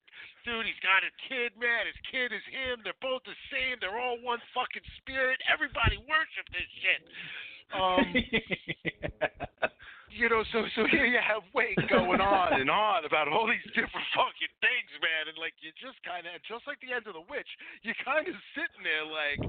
dude, 0.43 0.67
he's 0.67 0.83
got 0.83 1.03
a 1.03 1.11
kid, 1.27 1.55
man. 1.59 1.87
His 1.87 1.99
kid 2.11 2.35
is 2.35 2.43
him. 2.51 2.83
They're 2.83 2.97
both 2.99 3.23
the 3.23 3.35
same. 3.51 3.79
They're 3.79 3.99
all 3.99 4.19
one 4.19 4.39
fucking 4.51 4.85
spirit. 4.99 5.39
Everybody 5.47 5.99
worship 6.07 6.45
this 6.51 6.69
shit. 6.83 7.01
Um, 7.73 8.05
you 10.13 10.29
know, 10.29 10.45
so 10.53 10.61
so 10.77 10.85
here 10.91 11.09
you 11.09 11.17
have 11.17 11.41
Wade 11.57 11.79
going 11.89 12.21
on 12.21 12.49
and 12.61 12.69
on 12.69 13.05
about 13.05 13.27
all 13.27 13.49
these 13.49 13.65
different 13.73 14.05
fucking 14.13 14.53
things, 14.61 14.91
man, 15.01 15.31
and 15.31 15.37
like 15.41 15.57
you 15.63 15.73
just 15.81 15.97
kind 16.05 16.29
of, 16.29 16.37
just 16.45 16.67
like 16.69 16.77
the 16.85 16.93
end 16.93 17.09
of 17.09 17.17
the 17.17 17.25
witch, 17.25 17.49
you 17.81 17.95
kind 18.05 18.27
of 18.29 18.35
sitting 18.53 18.83
there 18.85 19.07
like, 19.07 19.41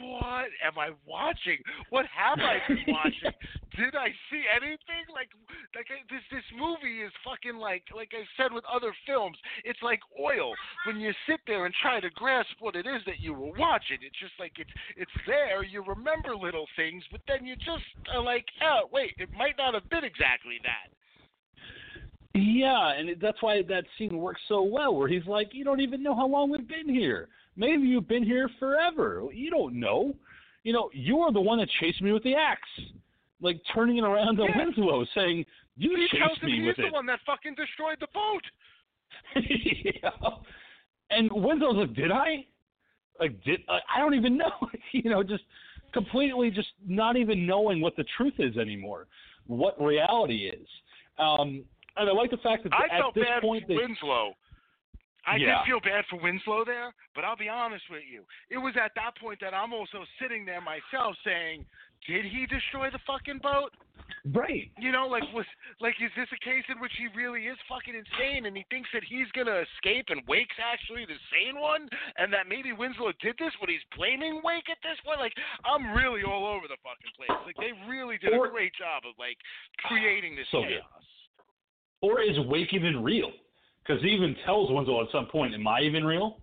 what 0.00 0.48
am 0.64 0.78
I 0.78 0.90
watching? 1.06 1.58
What 1.90 2.06
have 2.06 2.38
I 2.40 2.58
been 2.68 2.84
watching? 2.88 3.32
Did 3.76 3.94
I 3.94 4.08
see 4.30 4.42
anything? 4.50 5.04
Like, 5.12 5.28
like 5.74 5.86
I- 5.92 6.06
this 6.12 6.24
this 6.30 6.46
movie 6.56 7.02
is 7.02 7.12
fucking 7.24 7.58
like, 7.58 7.84
like 7.94 8.10
I 8.12 8.24
said 8.36 8.52
with 8.52 8.64
other 8.64 8.94
films, 9.06 9.36
it's 9.64 9.80
like 9.82 10.00
oil. 10.18 10.52
When 10.86 11.00
you 11.00 11.12
sit 11.28 11.40
there 11.46 11.66
and 11.66 11.74
try 11.82 12.00
to 12.00 12.10
grasp 12.10 12.56
what 12.60 12.76
it 12.76 12.86
is 12.86 13.02
that 13.06 13.20
you 13.20 13.32
were 13.32 13.52
watching, 13.58 13.98
it's 14.02 14.18
just 14.18 14.34
like 14.38 14.52
it's 14.58 14.70
it's 14.96 15.16
there. 15.26 15.62
You 15.64 15.84
remember 15.84 16.34
little 16.36 16.66
things, 16.76 17.02
but 17.12 17.20
then 17.28 17.44
you 17.46 17.56
just 17.56 17.84
are 18.12 18.22
like, 18.22 18.44
oh 18.62 18.88
wait, 18.92 19.14
it 19.18 19.28
might 19.36 19.56
not 19.58 19.74
have 19.74 19.88
been 19.90 20.04
exactly 20.04 20.58
that. 20.62 20.90
Yeah, 22.34 22.92
and 22.92 23.18
that's 23.20 23.42
why 23.42 23.62
that 23.62 23.84
scene 23.96 24.18
works 24.18 24.42
so 24.48 24.62
well, 24.62 24.94
where 24.94 25.08
he's 25.08 25.26
like, 25.26 25.48
"You 25.54 25.64
don't 25.64 25.80
even 25.80 26.02
know 26.02 26.14
how 26.14 26.26
long 26.26 26.50
we've 26.50 26.68
been 26.68 26.88
here. 26.88 27.28
Maybe 27.56 27.82
you've 27.86 28.08
been 28.08 28.24
here 28.24 28.50
forever. 28.58 29.24
You 29.32 29.50
don't 29.50 29.78
know. 29.78 30.14
You 30.62 30.72
know, 30.72 30.90
you 30.92 31.20
are 31.20 31.32
the 31.32 31.40
one 31.40 31.58
that 31.58 31.68
chased 31.80 32.02
me 32.02 32.12
with 32.12 32.22
the 32.22 32.34
axe, 32.34 32.68
like 33.40 33.60
turning 33.74 33.98
it 33.98 34.04
around 34.04 34.36
to 34.36 34.44
Yeah. 34.44 34.56
Winslow, 34.58 35.04
saying, 35.14 35.46
"You 35.76 35.96
He 35.96 36.18
tells 36.18 36.32
chased 36.32 36.42
him 36.42 36.50
me 36.50 36.56
he's 36.58 36.66
with 36.66 36.76
the 36.76 36.86
it." 36.86 36.92
one 36.92 37.06
that 37.06 37.20
fucking 37.24 37.54
destroyed 37.54 37.98
the 38.00 38.08
boat. 38.12 38.42
yeah. 39.36 40.10
And 41.10 41.30
Winslow's 41.32 41.76
like, 41.76 41.94
"Did 41.94 42.10
I? 42.10 42.44
Like, 43.20 43.42
did 43.44 43.60
I 43.68 43.78
I 43.94 43.98
don't 44.00 44.14
even 44.14 44.36
know. 44.36 44.52
you 44.92 45.08
know, 45.08 45.22
just 45.22 45.44
completely, 45.92 46.50
just 46.50 46.68
not 46.86 47.16
even 47.16 47.46
knowing 47.46 47.80
what 47.80 47.96
the 47.96 48.04
truth 48.16 48.34
is 48.38 48.56
anymore, 48.56 49.06
what 49.46 49.80
reality 49.80 50.48
is." 50.48 50.66
Um, 51.18 51.64
and 51.96 52.10
I 52.10 52.12
like 52.12 52.30
the 52.30 52.36
fact 52.38 52.64
that 52.64 52.72
I 52.74 52.94
at 52.94 53.00
felt 53.00 53.14
this 53.14 53.24
bad 53.24 53.40
point 53.42 53.62
for 53.62 53.68
they 53.68 53.76
Winslow. 53.76 54.34
I 55.26 55.36
Yeah. 55.36 55.58
did 55.58 55.66
feel 55.66 55.80
bad 55.80 56.06
for 56.06 56.16
Winslow 56.16 56.64
there, 56.64 56.94
but 57.14 57.24
I'll 57.24 57.36
be 57.36 57.48
honest 57.48 57.88
with 57.90 58.04
you. 58.04 58.24
It 58.48 58.58
was 58.58 58.76
at 58.76 58.94
that 58.94 59.16
point 59.16 59.40
that 59.40 59.52
I'm 59.54 59.72
also 59.72 60.04
sitting 60.20 60.44
there 60.44 60.60
myself 60.60 61.16
saying, 61.24 61.66
did 62.06 62.24
he 62.24 62.46
destroy 62.46 62.90
the 62.90 63.00
fucking 63.00 63.38
boat? 63.38 63.74
right. 64.32 64.70
You 64.78 64.92
know, 64.92 65.06
like 65.08 65.24
was 65.32 65.46
like 65.80 65.94
is 66.00 66.12
this 66.14 66.28
a 66.32 66.36
case 66.44 66.62
in 66.68 66.78
which 66.78 66.92
he 66.96 67.08
really 67.08 67.46
is 67.48 67.58
fucking 67.68 67.94
insane 67.94 68.46
and 68.46 68.56
he 68.56 68.62
thinks 68.70 68.88
that 68.92 69.02
he's 69.02 69.26
gonna 69.32 69.64
escape 69.74 70.06
and 70.10 70.22
Wake's 70.28 70.54
actually 70.62 71.04
the 71.06 71.18
sane 71.32 71.58
one 71.58 71.88
and 72.16 72.32
that 72.32 72.46
maybe 72.48 72.72
Winslow 72.72 73.10
did 73.20 73.36
this 73.38 73.52
but 73.58 73.68
he's 73.68 73.82
blaming 73.96 74.40
Wake 74.44 74.68
at 74.70 74.78
this 74.82 74.98
point? 75.04 75.18
Like 75.18 75.34
I'm 75.64 75.92
really 75.92 76.22
all 76.22 76.46
over 76.46 76.68
the 76.68 76.76
fucking 76.84 77.10
place. 77.16 77.30
Like 77.46 77.56
they 77.56 77.72
really 77.90 78.18
did 78.18 78.32
Or- 78.32 78.46
a 78.46 78.50
great 78.50 78.74
job 78.74 79.02
of 79.06 79.14
like 79.18 79.38
creating 79.78 80.36
this 80.36 80.46
So 80.50 80.62
good. 80.62 80.68
chaos. 80.82 81.04
or 82.02 82.20
is 82.20 82.38
Wake 82.40 82.72
even 82.74 83.02
real? 83.02 83.32
Because 83.86 84.02
he 84.02 84.08
even 84.08 84.34
tells 84.44 84.70
Winslow 84.70 85.02
at 85.02 85.10
some 85.12 85.26
point, 85.26 85.54
"Am 85.54 85.66
I 85.66 85.80
even 85.80 86.04
real?" 86.04 86.38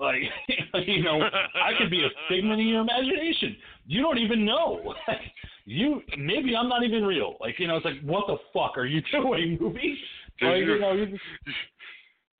Like, 0.00 0.20
you 0.86 1.02
know, 1.02 1.20
I 1.22 1.72
could 1.78 1.90
be 1.90 2.04
a 2.04 2.08
figment 2.28 2.60
of 2.60 2.66
your 2.66 2.80
imagination. 2.82 3.56
You 3.86 4.02
don't 4.02 4.18
even 4.18 4.44
know. 4.44 4.94
Like, 5.06 5.18
you 5.64 6.02
maybe 6.16 6.54
I'm 6.56 6.68
not 6.68 6.84
even 6.84 7.04
real. 7.04 7.36
Like, 7.40 7.58
you 7.58 7.66
know, 7.66 7.76
it's 7.76 7.84
like, 7.84 8.00
what 8.02 8.26
the 8.26 8.36
fuck 8.52 8.76
are 8.78 8.86
you 8.86 9.02
doing, 9.12 9.58
movie? 9.60 9.98
Like, 10.40 10.58
you 10.58 10.78
know, 10.78 10.92
you- 10.92 11.18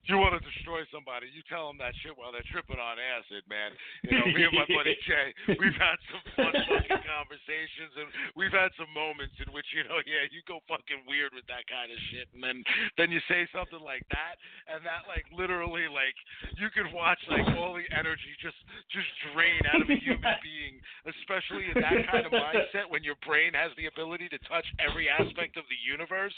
you 0.08 0.16
want 0.16 0.32
to 0.32 0.40
destroy 0.40 0.88
somebody, 0.88 1.28
you 1.36 1.44
tell 1.52 1.68
them 1.68 1.76
that 1.84 1.92
shit 2.00 2.16
while 2.16 2.32
they're 2.32 2.46
tripping 2.48 2.80
on 2.80 2.96
acid, 2.96 3.44
man. 3.44 3.76
You 4.08 4.16
know, 4.16 4.26
me 4.32 4.40
and 4.48 4.56
my 4.56 4.64
buddy 4.64 4.96
Jay, 5.08 5.36
we've 5.60 5.76
had 5.76 6.00
some 6.08 6.24
fun 6.32 6.52
fucking 6.56 7.04
conversations, 7.04 7.92
and 7.92 8.08
we've 8.32 8.54
had 8.54 8.72
some 8.80 8.88
moments 8.96 9.36
in 9.36 9.52
which, 9.52 9.68
you 9.76 9.84
know, 9.84 10.00
yeah, 10.08 10.24
you 10.32 10.40
go 10.48 10.64
fucking 10.64 11.04
weird 11.04 11.36
with 11.36 11.44
that 11.52 11.68
kind 11.68 11.92
of 11.92 11.98
shit, 12.08 12.24
and 12.32 12.40
then 12.40 12.64
then 12.96 13.12
you 13.12 13.20
say 13.28 13.44
something 13.52 13.84
like 13.84 14.04
that, 14.08 14.40
and 14.72 14.80
that 14.88 15.04
like 15.04 15.28
literally 15.28 15.92
like 15.92 16.16
you 16.56 16.72
could 16.72 16.88
watch 16.96 17.20
like 17.28 17.44
all 17.60 17.76
the 17.76 17.84
energy 17.92 18.32
just 18.40 18.56
just 18.88 19.08
drain 19.36 19.60
out 19.68 19.84
of 19.84 19.88
a 19.92 19.98
human 20.00 20.24
being, 20.46 20.80
especially 21.04 21.68
in 21.68 21.76
that 21.84 22.08
kind 22.08 22.24
of 22.24 22.32
mindset 22.32 22.88
when 22.88 23.04
your 23.04 23.20
brain 23.28 23.52
has 23.52 23.76
the 23.76 23.92
ability 23.92 24.32
to 24.32 24.40
touch 24.48 24.64
every 24.80 25.12
aspect 25.12 25.60
of 25.60 25.68
the 25.68 25.80
universe. 25.84 26.34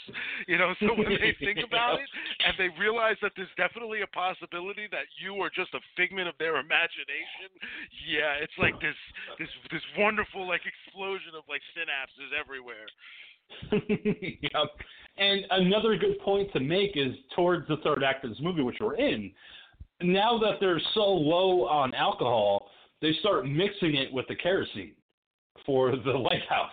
You 0.51 0.59
know, 0.59 0.75
so 0.83 0.91
when 0.91 1.15
they 1.15 1.31
think 1.39 1.63
about 1.63 2.03
it 2.03 2.09
and 2.43 2.53
they 2.59 2.67
realize 2.75 3.15
that 3.23 3.31
there's 3.39 3.51
definitely 3.61 4.01
a 4.01 4.07
possibility 4.07 4.89
that 4.89 5.05
you 5.21 5.37
are 5.37 5.51
just 5.53 5.69
a 5.77 5.81
figment 5.95 6.27
of 6.27 6.33
their 6.39 6.57
imagination, 6.57 7.53
yeah, 8.09 8.41
it's 8.41 8.57
like 8.57 8.73
this 8.81 8.97
this 9.37 9.49
this 9.71 9.85
wonderful 9.97 10.47
like 10.47 10.61
explosion 10.65 11.37
of 11.37 11.43
like 11.45 11.61
synapses 11.77 12.33
everywhere. 12.33 12.89
yep. 14.41 14.69
And 15.17 15.45
another 15.51 15.95
good 15.95 16.17
point 16.19 16.51
to 16.53 16.59
make 16.59 16.91
is 16.95 17.13
towards 17.35 17.67
the 17.67 17.77
third 17.83 18.03
act 18.03 18.23
of 18.23 18.31
this 18.31 18.39
movie, 18.41 18.63
which 18.63 18.77
we're 18.81 18.95
in. 18.95 19.31
Now 20.01 20.39
that 20.39 20.57
they're 20.59 20.81
so 20.95 21.01
low 21.01 21.67
on 21.67 21.93
alcohol, 21.93 22.69
they 23.01 23.13
start 23.19 23.45
mixing 23.45 23.95
it 23.95 24.11
with 24.11 24.25
the 24.27 24.35
kerosene 24.35 24.93
for 25.65 25.91
the 25.91 26.11
lighthouse. 26.11 26.71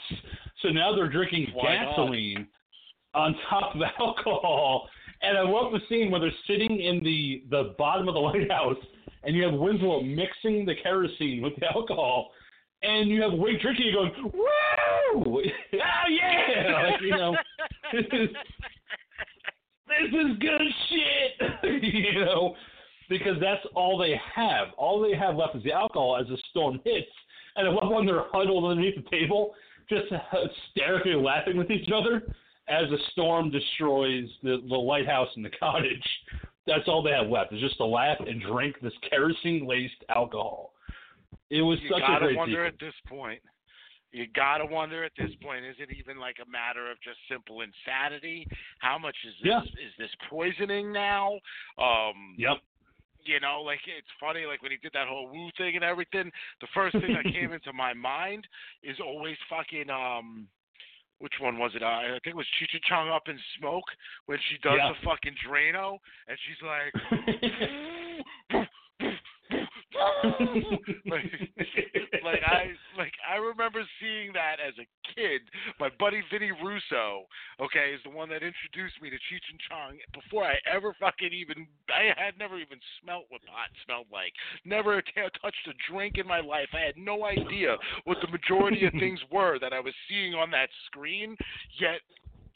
So 0.63 0.69
now 0.69 0.95
they're 0.95 1.11
drinking 1.11 1.49
Why 1.53 1.77
not? 1.77 1.91
gasoline 1.91 2.47
on 3.15 3.35
top 3.51 3.75
of 3.75 3.83
alcohol. 3.99 4.89
And 5.23 5.37
I 5.37 5.43
love 5.43 5.73
the 5.73 5.81
scene 5.89 6.11
where 6.11 6.21
they're 6.21 6.31
sitting 6.47 6.81
in 6.81 7.03
the, 7.03 7.43
the 7.51 7.75
bottom 7.79 8.09
of 8.09 8.15
the 8.15 8.21
lighthouse, 8.21 8.77
and 9.25 9.35
you 9.35 9.45
have 9.45 9.55
Winslow 9.55 10.03
mixing 10.03 10.65
the 10.65 10.75
kerosene 10.83 11.43
with 11.43 11.55
the 11.59 11.67
alcohol, 11.75 12.31
and 12.83 13.09
you 13.09 13.23
have 13.23 13.33
Wade 13.33 13.61
it 13.63 13.95
going, 13.95 14.13
woo! 14.33 14.45
Oh, 15.15 15.43
yeah! 15.75 16.73
Like, 16.91 17.01
you 17.01 17.11
know, 17.11 17.37
this 17.93 18.05
is, 18.13 18.29
this 19.89 20.13
is 20.13 20.39
good 20.39 20.61
shit! 20.89 21.83
you 21.83 22.25
know, 22.25 22.55
because 23.09 23.37
that's 23.41 23.65
all 23.75 23.99
they 23.99 24.21
have. 24.35 24.69
All 24.77 25.01
they 25.01 25.17
have 25.17 25.37
left 25.37 25.57
is 25.57 25.65
the 25.65 25.73
alcohol 25.73 26.19
as 26.21 26.29
the 26.29 26.39
storm 26.51 26.81
hits. 26.85 27.09
And 27.57 27.67
I 27.67 27.71
love 27.73 27.91
when 27.91 28.07
they're 28.07 28.25
huddled 28.33 28.65
underneath 28.65 29.03
the 29.03 29.11
table, 29.11 29.55
just 29.89 30.07
hysterically 30.31 31.15
laughing 31.15 31.57
with 31.57 31.71
each 31.71 31.89
other 31.93 32.23
as 32.69 32.89
the 32.91 32.99
storm 33.13 33.51
destroys 33.51 34.29
the, 34.43 34.63
the 34.69 34.77
lighthouse 34.77 35.29
and 35.37 35.45
the 35.45 35.51
cottage. 35.51 36.05
That's 36.67 36.87
all 36.87 37.03
they 37.03 37.13
have 37.13 37.29
left 37.29 37.53
is 37.55 37.61
just 37.61 37.79
to 37.79 37.87
laugh 37.87 38.19
and 38.21 38.43
drink 38.43 38.77
this 38.83 38.93
kerosene 39.09 39.67
laced 39.67 40.05
alcohol. 40.15 40.75
It 41.51 41.63
was 41.63 41.79
you 41.81 41.89
such 41.89 42.03
a 42.03 42.07
great. 42.07 42.11
You 42.11 42.19
gotta 42.21 42.37
wonder 42.37 42.65
sequence. 42.65 42.75
at 42.75 42.87
this 42.87 42.95
point. 43.09 43.43
You 44.13 44.27
gotta 44.35 44.67
wonder 44.67 45.05
at 45.05 45.13
this 45.17 45.31
point, 45.43 45.65
is 45.65 45.77
it 45.79 45.89
even 45.97 46.19
like 46.19 46.37
a 46.45 46.51
matter 46.51 46.91
of 46.91 46.99
just 47.03 47.19
simple 47.29 47.61
insanity? 47.63 48.47
How 48.81 48.99
much 48.99 49.17
is 49.27 49.35
this 49.43 49.49
Yeah. 49.49 49.63
is 49.63 49.93
this 49.99 50.11
poisoning 50.29 50.93
now? 50.93 51.41
Um 51.79 52.35
Yep. 52.37 52.59
you 53.25 53.41
know, 53.41 53.63
like 53.63 53.81
it's 53.87 54.09
funny, 54.21 54.47
like 54.47 54.63
when 54.63 54.71
he 54.71 54.79
did 54.79 54.93
that 54.93 55.09
whole 55.09 55.29
woo 55.29 55.51
thing 55.57 55.75
and 55.75 55.85
everything, 55.85 56.31
the 56.61 56.69
first 56.75 56.97
thing 57.01 57.13
that 57.13 57.25
came 57.33 57.53
into 57.57 57.73
my 57.73 57.93
mind 57.95 58.47
is 58.83 58.99
always 59.01 59.37
fucking 59.49 59.91
um 59.91 60.49
which 61.21 61.35
one 61.41 61.59
was 61.59 61.73
it? 61.75 61.83
Uh, 61.83 61.87
I 61.87 62.19
think 62.23 62.35
it 62.35 62.37
was 62.37 62.47
Cheech 62.63 62.81
Chong 62.89 63.09
up 63.09 63.29
in 63.29 63.39
smoke 63.59 63.85
when 64.27 64.39
she 64.49 64.59
does 64.63 64.79
Yeah. 64.79 64.91
the 64.91 65.07
fucking 65.07 65.35
Drano 65.47 65.99
and 66.29 66.39
she's 66.47 66.63
like 66.63 66.93
like, 71.07 71.25
like 72.25 72.43
I 72.47 72.73
like 72.97 73.13
I 73.29 73.37
remember 73.37 73.83
seeing 74.01 74.33
that 74.33 74.57
as 74.61 74.75
a 74.79 74.87
kid. 75.15 75.43
My 75.81 75.89
buddy 75.99 76.23
Vinny 76.33 76.53
Russo, 76.53 77.27
okay, 77.61 77.95
is 77.95 78.01
the 78.05 78.11
one 78.11 78.29
that 78.31 78.43
introduced 78.43 79.01
me 79.03 79.11
to 79.11 79.17
Cheech 79.17 79.47
and 79.51 79.61
Chong 79.69 79.99
before 80.15 80.45
I 80.45 80.57
ever 80.71 80.95
fucking 80.99 81.33
even 81.33 81.67
I 81.89 82.15
had 82.17 82.39
never 82.39 82.59
even 82.59 82.79
smelt 83.03 83.27
what 83.29 83.43
pot 83.47 83.71
smelled 83.85 84.07
like. 84.13 84.33
Never 84.65 85.03
t- 85.03 85.13
touched 85.43 85.69
a 85.69 85.75
drink 85.91 86.19
in 86.19 86.27
my 86.27 86.41
life. 86.41 86.69
I 86.73 86.81
had 86.81 86.97
no 86.97 87.25
idea 87.25 87.77
what 88.05 88.19
the 88.21 88.29
majority 88.31 88.87
of 88.87 88.93
things 88.95 89.21
were 89.31 89.59
that 89.59 89.73
I 89.73 89.81
was 89.81 89.95
seeing 90.09 90.35
on 90.35 90.51
that 90.53 90.69
screen. 90.87 91.37
Yet 91.81 92.01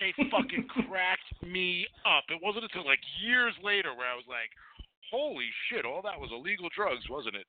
they 0.01 0.13
fucking 0.31 0.67
cracked 0.67 1.31
me 1.47 1.87
up. 2.03 2.25
It 2.29 2.43
wasn't 2.43 2.65
until 2.65 2.85
like 2.85 2.99
years 3.23 3.55
later 3.63 3.95
where 3.95 4.11
I 4.11 4.19
was 4.19 4.27
like, 4.27 4.51
Holy 5.13 5.45
shit! 5.69 5.85
All 5.85 6.01
that 6.03 6.19
was 6.19 6.31
illegal 6.33 6.71
drugs, 6.75 7.05
wasn't 7.11 7.37
it? 7.37 7.47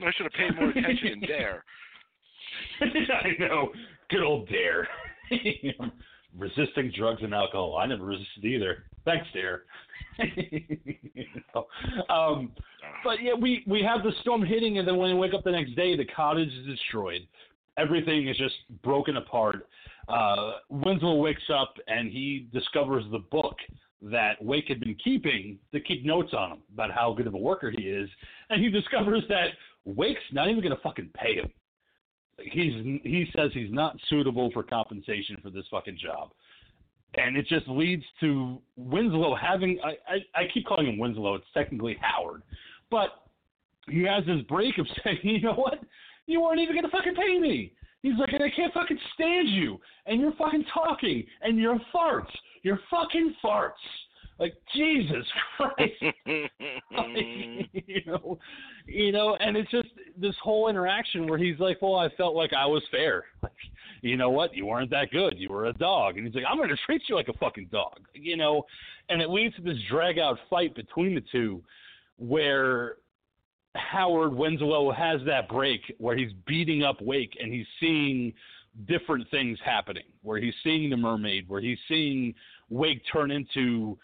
I 0.00 0.12
should 0.14 0.24
have 0.24 0.32
paid 0.32 0.54
more 0.54 0.68
attention 0.76 1.08
in 1.08 1.20
Dare. 1.20 1.64
I 2.80 3.28
know. 3.38 3.70
Good 4.10 4.22
old 4.22 4.48
Dare. 4.48 4.86
Resisting 6.38 6.92
drugs 6.94 7.22
and 7.22 7.32
alcohol. 7.32 7.78
I 7.80 7.86
never 7.86 8.04
resisted 8.04 8.44
either. 8.44 8.84
Thanks, 9.06 9.26
Dare. 9.32 9.62
you 10.18 11.24
know? 11.54 11.66
um, 12.14 12.52
but 13.02 13.22
yeah, 13.22 13.32
we 13.32 13.64
we 13.66 13.82
have 13.82 14.02
the 14.02 14.12
storm 14.20 14.44
hitting, 14.44 14.78
and 14.78 14.86
then 14.86 14.98
when 14.98 15.10
we 15.10 15.18
wake 15.18 15.32
up 15.32 15.42
the 15.42 15.50
next 15.50 15.74
day, 15.74 15.96
the 15.96 16.04
cottage 16.04 16.52
is 16.52 16.66
destroyed. 16.66 17.22
Everything 17.78 18.28
is 18.28 18.36
just 18.36 18.54
broken 18.82 19.16
apart. 19.16 19.66
Uh, 20.08 20.52
Winslow 20.68 21.16
wakes 21.16 21.42
up 21.52 21.74
and 21.88 22.10
he 22.10 22.48
discovers 22.52 23.04
the 23.10 23.18
book 23.18 23.56
that 24.02 24.42
Wake 24.42 24.66
had 24.68 24.80
been 24.80 24.96
keeping 25.02 25.58
to 25.72 25.80
keep 25.80 26.04
notes 26.04 26.32
on 26.36 26.52
him 26.52 26.58
about 26.72 26.90
how 26.90 27.12
good 27.14 27.26
of 27.26 27.34
a 27.34 27.38
worker 27.38 27.72
he 27.76 27.84
is, 27.84 28.08
and 28.50 28.62
he 28.62 28.70
discovers 28.80 29.22
that 29.28 29.48
Wake's 29.84 30.20
not 30.32 30.48
even 30.48 30.62
going 30.62 30.74
to 30.74 30.82
fucking 30.82 31.10
pay 31.14 31.36
him. 31.36 31.50
He's 32.38 33.00
he 33.02 33.26
says 33.34 33.50
he's 33.54 33.72
not 33.72 33.96
suitable 34.10 34.50
for 34.52 34.62
compensation 34.62 35.38
for 35.42 35.48
this 35.48 35.64
fucking 35.70 35.96
job, 35.96 36.32
and 37.14 37.34
it 37.34 37.46
just 37.46 37.66
leads 37.66 38.04
to 38.20 38.60
Winslow 38.76 39.34
having 39.34 39.78
I 39.82 39.92
I, 40.06 40.42
I 40.42 40.48
keep 40.52 40.66
calling 40.66 40.86
him 40.86 40.98
Winslow. 40.98 41.36
It's 41.36 41.46
technically 41.54 41.96
Howard, 41.98 42.42
but 42.90 43.08
he 43.88 44.02
has 44.02 44.24
this 44.26 44.42
break 44.48 44.76
of 44.78 44.86
saying, 45.04 45.20
you 45.22 45.40
know 45.40 45.54
what, 45.54 45.78
you 46.26 46.40
weren't 46.40 46.60
even 46.60 46.74
going 46.74 46.84
to 46.84 46.90
fucking 46.90 47.14
pay 47.14 47.38
me. 47.38 47.72
He's 48.02 48.18
like, 48.18 48.32
and 48.32 48.42
I 48.42 48.50
can't 48.54 48.72
fucking 48.72 48.98
stand 49.14 49.48
you, 49.48 49.80
and 50.06 50.20
you're 50.20 50.34
fucking 50.34 50.64
talking, 50.72 51.24
and 51.42 51.58
you're 51.58 51.78
farts, 51.94 52.30
you're 52.66 52.80
fucking 52.90 53.32
farts. 53.42 53.70
Like 54.40 54.54
Jesus 54.74 55.24
Christ, 55.56 56.02
you 56.26 58.02
know, 58.04 58.38
you 58.86 59.12
know, 59.12 59.36
and 59.36 59.56
it's 59.56 59.70
just 59.70 59.88
this 60.18 60.34
whole 60.42 60.68
interaction 60.68 61.26
where 61.26 61.38
he's 61.38 61.58
like, 61.58 61.80
"Well, 61.80 61.94
I 61.94 62.08
felt 62.16 62.34
like 62.34 62.52
I 62.52 62.66
was 62.66 62.82
fair. 62.90 63.24
Like, 63.42 63.52
you 64.02 64.16
know 64.18 64.28
what? 64.28 64.54
You 64.54 64.66
weren't 64.66 64.90
that 64.90 65.10
good. 65.10 65.36
You 65.38 65.48
were 65.48 65.66
a 65.66 65.72
dog." 65.72 66.18
And 66.18 66.26
he's 66.26 66.34
like, 66.34 66.44
"I'm 66.46 66.58
going 66.58 66.68
to 66.68 66.76
treat 66.84 67.02
you 67.08 67.14
like 67.14 67.28
a 67.28 67.38
fucking 67.38 67.68
dog," 67.72 68.00
you 68.12 68.36
know, 68.36 68.64
and 69.08 69.22
it 69.22 69.30
leads 69.30 69.56
to 69.56 69.62
this 69.62 69.78
drag 69.88 70.18
out 70.18 70.36
fight 70.50 70.74
between 70.74 71.14
the 71.14 71.22
two, 71.32 71.62
where 72.18 72.96
Howard 73.74 74.34
Winslow 74.34 74.92
has 74.92 75.20
that 75.24 75.48
break 75.48 75.80
where 75.96 76.16
he's 76.16 76.32
beating 76.46 76.82
up 76.82 77.00
Wake 77.00 77.38
and 77.40 77.54
he's 77.54 77.66
seeing 77.80 78.34
different 78.86 79.28
things 79.30 79.58
happening, 79.64 80.04
where 80.22 80.38
he's 80.38 80.54
seeing 80.62 80.90
the 80.90 80.96
mermaid, 80.96 81.48
where 81.48 81.60
he's 81.60 81.78
seeing 81.88 82.34
Wake 82.70 83.02
turn 83.12 83.30
into, 83.30 83.98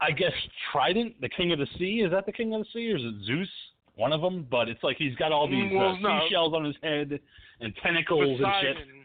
I 0.00 0.10
guess, 0.10 0.32
Trident, 0.72 1.20
the 1.20 1.28
king 1.28 1.52
of 1.52 1.58
the 1.58 1.66
sea. 1.78 2.02
Is 2.04 2.10
that 2.10 2.26
the 2.26 2.32
king 2.32 2.54
of 2.54 2.60
the 2.62 2.66
sea, 2.72 2.92
or 2.92 2.96
is 2.96 3.02
it 3.04 3.24
Zeus? 3.26 3.48
One 3.94 4.12
of 4.12 4.20
them, 4.20 4.46
but 4.48 4.68
it's 4.68 4.82
like 4.84 4.96
he's 4.96 5.14
got 5.16 5.32
all 5.32 5.48
these 5.48 5.72
Well, 5.72 5.88
uh, 5.88 5.98
no. 5.98 6.20
seashells 6.24 6.54
on 6.54 6.64
his 6.64 6.76
head 6.82 7.18
and 7.60 7.74
tentacles 7.82 8.38
and 8.40 8.46
shit. 8.60 8.76
Poseidon. 8.76 9.04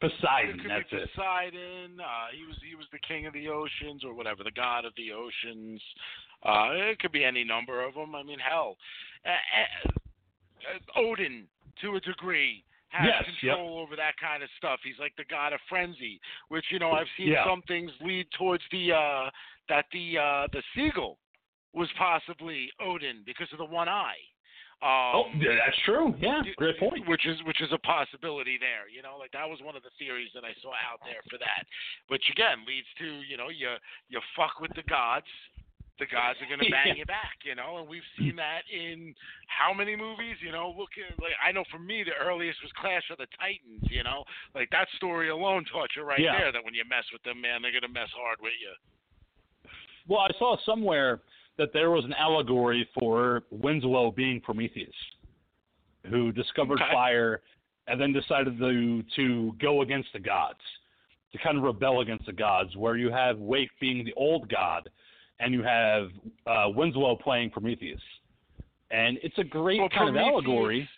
Poseidon, 0.00 0.60
It 0.60 0.68
that's 0.68 0.90
be 0.90 0.96
it. 0.96 1.08
Poseidon. 1.14 2.00
Uh, 2.00 2.26
he 2.34 2.46
was 2.46 2.56
he 2.66 2.74
was 2.74 2.86
the 2.92 2.98
king 3.06 3.26
of 3.26 3.32
the 3.34 3.48
oceans 3.48 4.04
or 4.04 4.14
whatever, 4.14 4.42
the 4.44 4.50
god 4.52 4.84
of 4.86 4.92
the 4.96 5.12
oceans. 5.12 5.82
Uh, 6.42 6.68
it 6.92 6.98
could 6.98 7.12
be 7.12 7.24
any 7.24 7.44
number 7.44 7.82
of 7.84 7.94
them. 7.94 8.14
I 8.14 8.22
mean, 8.22 8.38
hell, 8.38 8.76
uh, 9.26 9.88
uh, 9.88 10.98
Odin 10.98 11.46
to 11.82 11.96
a 11.96 12.00
degree 12.00 12.62
has 12.88 13.06
Yes, 13.06 13.24
control 13.40 13.78
over 13.78 13.96
that 13.96 14.16
kind 14.20 14.42
of 14.42 14.48
stuff. 14.56 14.80
He's 14.82 14.98
like 14.98 15.14
the 15.16 15.24
god 15.28 15.52
of 15.52 15.60
frenzy, 15.68 16.20
which 16.48 16.64
you 16.70 16.78
know 16.78 16.92
I've 16.92 17.10
seen 17.16 17.28
Yeah. 17.28 17.44
some 17.44 17.62
things 17.62 17.90
lead 18.00 18.26
towards 18.38 18.62
the 18.70 18.92
uh, 18.92 19.30
that 19.68 19.86
the 19.92 20.18
uh, 20.18 20.46
the 20.52 20.62
seagull 20.74 21.18
was 21.72 21.88
possibly 21.98 22.70
Odin 22.80 23.22
because 23.26 23.48
of 23.52 23.58
the 23.58 23.64
one 23.64 23.88
eye. 23.88 24.16
Um, 24.82 25.16
oh, 25.16 25.24
that's 25.40 25.78
true. 25.86 26.14
Yeah, 26.20 26.42
great 26.56 26.78
point. 26.78 27.08
Which 27.08 27.26
is 27.26 27.42
which 27.44 27.62
is 27.62 27.72
a 27.72 27.78
possibility 27.78 28.58
there. 28.60 28.88
You 28.92 29.00
know, 29.00 29.16
like 29.18 29.32
that 29.32 29.48
was 29.48 29.58
one 29.64 29.74
of 29.74 29.82
the 29.82 29.88
theories 29.98 30.28
that 30.34 30.44
I 30.44 30.52
saw 30.60 30.76
out 30.76 31.00
there 31.04 31.24
for 31.30 31.38
that. 31.38 31.64
Which 32.08 32.24
again 32.30 32.60
leads 32.68 32.86
to 33.00 33.24
you 33.24 33.36
know 33.36 33.48
you 33.48 33.72
you 34.08 34.20
fuck 34.36 34.60
with 34.60 34.72
the 34.76 34.82
gods. 34.84 35.26
The 35.98 36.06
gods 36.06 36.38
are 36.42 36.48
gonna 36.48 36.68
bang 36.70 36.88
Yeah. 36.92 37.00
you 37.00 37.06
back, 37.06 37.40
you 37.44 37.54
know, 37.54 37.78
and 37.78 37.88
we've 37.88 38.04
seen 38.18 38.36
that 38.36 38.62
in 38.72 39.14
how 39.48 39.72
many 39.72 39.96
movies, 39.96 40.36
you 40.44 40.52
know. 40.52 40.74
Look, 40.76 40.90
at, 41.00 41.18
like 41.22 41.32
I 41.44 41.52
know 41.52 41.64
for 41.70 41.78
me, 41.78 42.04
the 42.04 42.12
earliest 42.22 42.60
was 42.62 42.70
Clash 42.76 43.04
of 43.10 43.18
the 43.18 43.26
Titans, 43.40 43.84
you 43.90 44.02
know, 44.02 44.24
like 44.54 44.68
that 44.70 44.88
story 44.96 45.30
alone 45.30 45.64
taught 45.72 45.88
you 45.96 46.02
right 46.02 46.20
Yeah. 46.20 46.38
there 46.38 46.52
that 46.52 46.64
when 46.64 46.74
you 46.74 46.84
mess 46.88 47.04
with 47.12 47.22
them, 47.22 47.40
man, 47.40 47.62
they're 47.62 47.72
gonna 47.72 47.92
mess 47.92 48.10
hard 48.14 48.38
with 48.42 48.52
you. 48.60 48.72
Well, 50.08 50.20
I 50.20 50.30
saw 50.38 50.56
somewhere 50.64 51.20
that 51.56 51.72
there 51.72 51.90
was 51.90 52.04
an 52.04 52.12
allegory 52.12 52.86
for 52.98 53.42
Winslow 53.50 54.10
being 54.12 54.40
Prometheus, 54.40 54.94
who 56.10 56.30
discovered 56.32 56.80
Okay. 56.80 56.92
fire 56.92 57.42
and 57.88 58.00
then 58.00 58.12
decided 58.12 58.58
to 58.58 59.02
to 59.16 59.52
go 59.60 59.80
against 59.82 60.12
the 60.12 60.18
gods, 60.20 60.60
to 61.32 61.38
kind 61.38 61.56
of 61.56 61.64
rebel 61.64 62.00
against 62.02 62.26
the 62.26 62.32
gods. 62.32 62.76
Where 62.76 62.96
you 62.96 63.10
have 63.10 63.38
Wake 63.38 63.70
being 63.80 64.04
the 64.04 64.12
old 64.14 64.48
god, 64.48 64.90
and 65.40 65.52
you 65.52 65.62
have 65.62 66.08
uh, 66.46 66.68
Winslow 66.68 67.16
playing 67.16 67.50
Prometheus, 67.50 68.00
and 68.90 69.18
it's 69.22 69.38
a 69.38 69.44
great 69.44 69.80
Well, 69.80 69.88
kind 69.88 70.08
of 70.08 70.16
allegory. 70.16 70.88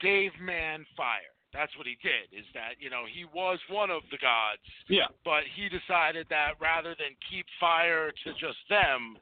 Gave 0.00 0.32
man 0.40 0.84
fire. 0.96 1.32
That's 1.52 1.74
what 1.78 1.86
he 1.86 1.96
did. 2.02 2.38
Is 2.38 2.44
that 2.52 2.74
you 2.78 2.90
know 2.90 3.04
he 3.10 3.24
was 3.24 3.58
one 3.70 3.90
of 3.90 4.02
the 4.10 4.18
gods. 4.18 4.60
Yeah, 4.88 5.06
but 5.24 5.44
he 5.54 5.68
decided 5.68 6.26
that 6.30 6.52
rather 6.60 6.90
than 6.90 7.16
keep 7.30 7.46
fire 7.58 8.12
to 8.24 8.32
just 8.32 8.58
them, 8.68 9.16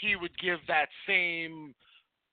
he 0.00 0.16
would 0.16 0.36
give 0.38 0.58
that 0.68 0.88
same 1.06 1.74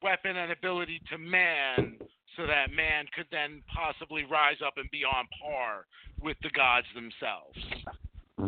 weapon 0.02 0.36
and 0.38 0.52
ability 0.52 1.02
to 1.12 1.18
man 1.18 1.98
so 2.36 2.48
that 2.48 2.72
man 2.76 3.06
could 3.16 3.28
then 3.32 3.62
possibly 3.74 4.24
rise 4.24 4.58
up 4.66 4.74
and 4.78 4.90
be 4.92 5.04
on 5.04 5.28
par 5.42 5.86
with 6.22 6.38
the 6.42 6.50
gods 6.50 6.88
themselves. 6.96 7.58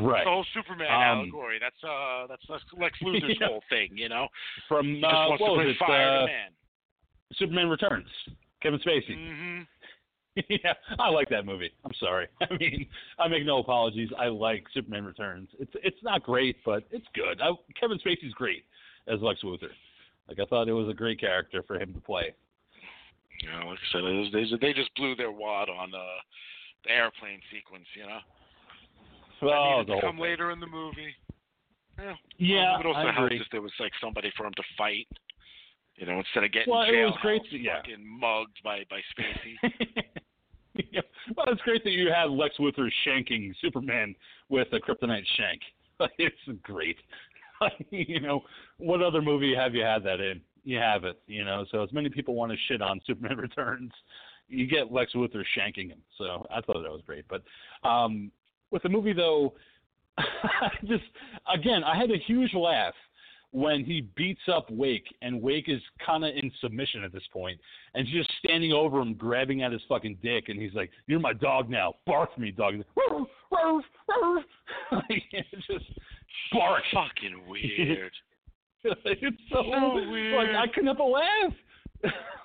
Right. 0.03 0.23
The 0.23 0.29
whole 0.29 0.45
Superman 0.53 0.87
Um, 0.87 1.19
allegory. 1.19 1.59
That's 1.59 1.81
uh 1.83 2.27
that's 2.27 2.43
Lex- 2.49 2.63
Lex 2.77 2.99
Luthor's 3.03 3.37
Yeah. 3.39 3.47
whole 3.47 3.63
thing, 3.69 3.89
you 3.93 4.09
know? 4.09 4.27
From 4.67 5.03
uh, 5.03 5.29
what 5.29 5.37
to 5.37 5.43
was 5.43 5.67
it? 5.69 5.77
fire 5.77 6.21
Uh, 6.21 6.25
man. 6.25 6.49
Superman 7.33 7.69
Returns. 7.69 8.07
Kevin 8.61 8.79
Spacey. 8.79 9.15
hmm 9.15 9.61
yeah, 10.49 10.73
I 10.99 11.07
like 11.09 11.29
that 11.29 11.45
movie. 11.45 11.71
I'm 11.85 11.93
sorry. 11.97 12.27
I 12.41 12.57
mean, 12.57 12.87
I 13.17 13.29
make 13.29 13.45
no 13.45 13.59
apologies. 13.59 14.09
I 14.19 14.27
like 14.27 14.65
Superman 14.73 15.05
Returns. 15.05 15.47
It's 15.59 15.71
it's 15.81 16.03
not 16.03 16.23
great, 16.23 16.57
but 16.65 16.83
it's 16.91 17.07
good. 17.13 17.39
I, 17.41 17.51
Kevin 17.79 17.97
Spacey's 17.99 18.33
great 18.33 18.65
as 19.07 19.21
Lex 19.21 19.41
Luthor. 19.43 19.69
Like 20.27 20.39
I 20.39 20.45
thought 20.45 20.67
it 20.67 20.73
was 20.73 20.89
a 20.89 20.93
great 20.93 21.19
character 21.21 21.63
for 21.65 21.79
him 21.79 21.93
to 21.93 22.01
play. 22.01 22.33
Yeah, 23.43 23.63
like 23.63 23.77
I 23.79 23.91
said, 23.91 24.01
was, 24.01 24.29
they, 24.33 24.45
they 24.67 24.73
just 24.73 24.93
blew 24.95 25.15
their 25.15 25.31
wad 25.31 25.69
on 25.69 25.93
uh, 25.93 25.99
the 26.83 26.91
airplane 26.91 27.39
sequence, 27.53 27.85
you 27.95 28.03
know? 28.03 28.19
Oh, 29.41 29.47
that 29.47 29.87
needed 29.87 29.95
to 30.01 30.01
come 30.07 30.19
later 30.19 30.51
in 30.51 30.59
the 30.59 30.67
movie. 30.67 31.13
Yeah, 31.97 32.13
Yeah, 32.37 32.73
it 32.75 32.77
would 32.79 32.85
also 32.87 32.99
I 33.07 33.11
help 33.13 33.25
agree. 33.27 33.39
if 33.39 33.47
there 33.51 33.61
was 33.61 33.71
like 33.79 33.91
somebody 34.01 34.31
for 34.37 34.45
him 34.45 34.53
to 34.57 34.63
fight. 34.77 35.07
You 35.95 36.05
know, 36.05 36.17
instead 36.19 36.43
of 36.43 36.51
getting 36.51 36.71
Well, 36.73 36.81
it 36.83 36.91
was 37.05 37.17
great 37.21 37.41
to- 37.51 37.57
yeah. 37.57 37.77
fucking 37.77 38.05
mugged 38.19 38.61
by 38.63 38.83
by 38.89 38.99
Spacey. 39.17 39.55
yeah. 40.91 41.01
Well, 41.35 41.45
it's 41.49 41.61
great 41.61 41.83
that 41.85 41.91
you 41.91 42.11
have 42.11 42.31
Lex 42.31 42.55
Luthor 42.59 42.89
shanking 43.07 43.53
Superman 43.61 44.13
with 44.49 44.67
a 44.73 44.79
kryptonite 44.79 45.25
shank. 45.37 45.61
It's 46.19 46.35
great. 46.63 46.97
you 47.89 48.19
know, 48.19 48.41
what 48.77 49.01
other 49.01 49.21
movie 49.21 49.55
have 49.55 49.73
you 49.73 49.83
had 49.83 50.03
that 50.03 50.19
in? 50.19 50.41
You 50.65 50.77
have 50.79 51.05
it. 51.05 51.17
You 51.27 51.45
know, 51.45 51.63
so 51.71 51.81
as 51.81 51.93
many 51.93 52.09
people 52.09 52.35
want 52.35 52.51
to 52.51 52.57
shit 52.67 52.81
on 52.81 52.99
Superman 53.07 53.37
Returns, 53.37 53.91
you 54.49 54.67
get 54.67 54.91
Lex 54.91 55.13
Luthor 55.13 55.43
shanking 55.57 55.87
him. 55.89 55.99
So 56.17 56.45
I 56.51 56.59
thought 56.59 56.81
that 56.83 56.91
was 56.91 57.01
great. 57.05 57.23
But 57.29 57.43
um, 57.87 58.29
with 58.71 58.83
the 58.83 58.89
movie 58.89 59.13
though, 59.13 59.53
I 60.17 60.69
just 60.85 61.03
again 61.53 61.83
I 61.83 61.97
had 61.97 62.11
a 62.11 62.17
huge 62.17 62.53
laugh 62.53 62.93
when 63.51 63.85
he 63.85 64.01
beats 64.15 64.41
up 64.51 64.69
Wake 64.69 65.05
and 65.21 65.41
Wake 65.41 65.69
is 65.69 65.81
kind 66.05 66.25
of 66.25 66.35
in 66.35 66.51
submission 66.59 67.03
at 67.03 67.13
this 67.13 67.23
point 67.31 67.59
and 67.93 68.05
she's 68.05 68.17
just 68.17 68.31
standing 68.43 68.73
over 68.73 68.99
him 68.99 69.13
grabbing 69.13 69.63
at 69.63 69.71
his 69.71 69.81
fucking 69.87 70.17
dick 70.21 70.49
and 70.49 70.61
he's 70.61 70.73
like 70.73 70.91
you're 71.07 71.19
my 71.19 71.33
dog 71.33 71.69
now. 71.69 71.93
Bark 72.05 72.37
me 72.37 72.51
dog. 72.51 72.75
Like, 74.91 75.23
it's 75.31 75.67
just 75.67 75.85
bark 76.51 76.83
fucking 76.93 77.41
weird. 77.47 78.11
it's 78.83 79.37
so, 79.49 79.55
So 79.61 79.69
like. 79.69 80.49
I 80.49 80.67
couldn't 80.67 80.85
help 80.85 80.97
but 80.97 81.05
laugh. 81.05 81.53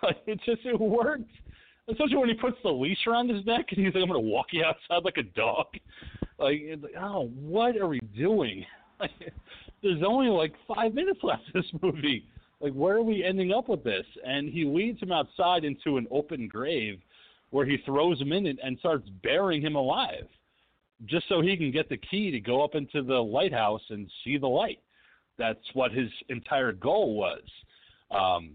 Like, 0.02 0.16
it 0.26 0.40
just 0.46 0.64
it 0.64 0.80
worked 0.80 1.30
especially 1.90 2.16
when 2.16 2.28
he 2.28 2.34
puts 2.34 2.56
the 2.62 2.70
leash 2.70 3.06
around 3.06 3.28
his 3.28 3.44
neck 3.46 3.66
and 3.70 3.84
he's 3.84 3.94
like 3.94 4.02
I'm 4.02 4.08
gonna 4.08 4.20
walk 4.20 4.46
you 4.52 4.64
outside 4.64 5.04
like 5.04 5.16
a 5.16 5.22
dog 5.22 5.66
like, 6.38 6.62
oh 7.00 7.30
what 7.34 7.76
are 7.76 7.88
we 7.88 8.00
doing 8.16 8.64
like, 9.00 9.10
there's 9.82 10.02
only 10.06 10.28
like 10.28 10.54
five 10.72 10.94
minutes 10.94 11.20
left 11.22 11.42
in 11.54 11.60
this 11.60 11.82
movie. 11.82 12.26
Like, 12.60 12.72
where 12.74 12.96
are 12.96 13.02
we 13.02 13.24
ending 13.24 13.52
up 13.52 13.68
with 13.68 13.82
this? 13.82 14.04
And 14.24 14.48
he 14.48 14.64
leads 14.64 15.00
him 15.00 15.12
outside 15.12 15.64
into 15.64 15.96
an 15.96 16.06
open 16.10 16.46
grave 16.46 17.00
where 17.50 17.66
he 17.66 17.78
throws 17.84 18.20
him 18.20 18.32
in 18.32 18.46
and 18.46 18.78
starts 18.78 19.08
burying 19.22 19.62
him 19.62 19.74
alive 19.74 20.28
just 21.06 21.26
so 21.28 21.40
he 21.40 21.56
can 21.56 21.72
get 21.72 21.88
the 21.88 21.96
key 21.96 22.30
to 22.30 22.38
go 22.38 22.62
up 22.62 22.74
into 22.74 23.02
the 23.02 23.14
lighthouse 23.14 23.80
and 23.88 24.10
see 24.22 24.36
the 24.36 24.46
light. 24.46 24.78
That's 25.38 25.58
what 25.72 25.90
his 25.90 26.10
entire 26.28 26.72
goal 26.72 27.14
was. 27.16 27.40
Um, 28.10 28.52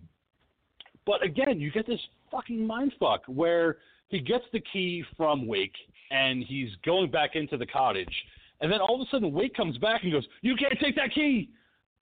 but 1.08 1.24
again, 1.24 1.60
you 1.60 1.72
get 1.72 1.88
this 1.88 2.00
fucking 2.36 2.60
mindfuck 2.68 3.20
where 3.28 3.78
he 4.10 4.20
gets 4.20 4.44
the 4.52 4.62
key 4.72 5.04
from 5.16 5.48
Wake 5.48 5.76
and 6.12 6.44
he's 6.44 6.70
going 6.86 7.10
back 7.10 7.36
into 7.36 7.58
the 7.58 7.66
cottage, 7.66 8.14
and 8.62 8.72
then 8.72 8.80
all 8.80 9.02
of 9.02 9.08
a 9.08 9.10
sudden 9.10 9.32
Wake 9.32 9.56
comes 9.56 9.78
back 9.78 10.04
and 10.04 10.12
goes, 10.12 10.28
"You 10.42 10.56
can't 10.56 10.80
take 10.80 10.96
that 10.96 11.14
key." 11.14 11.50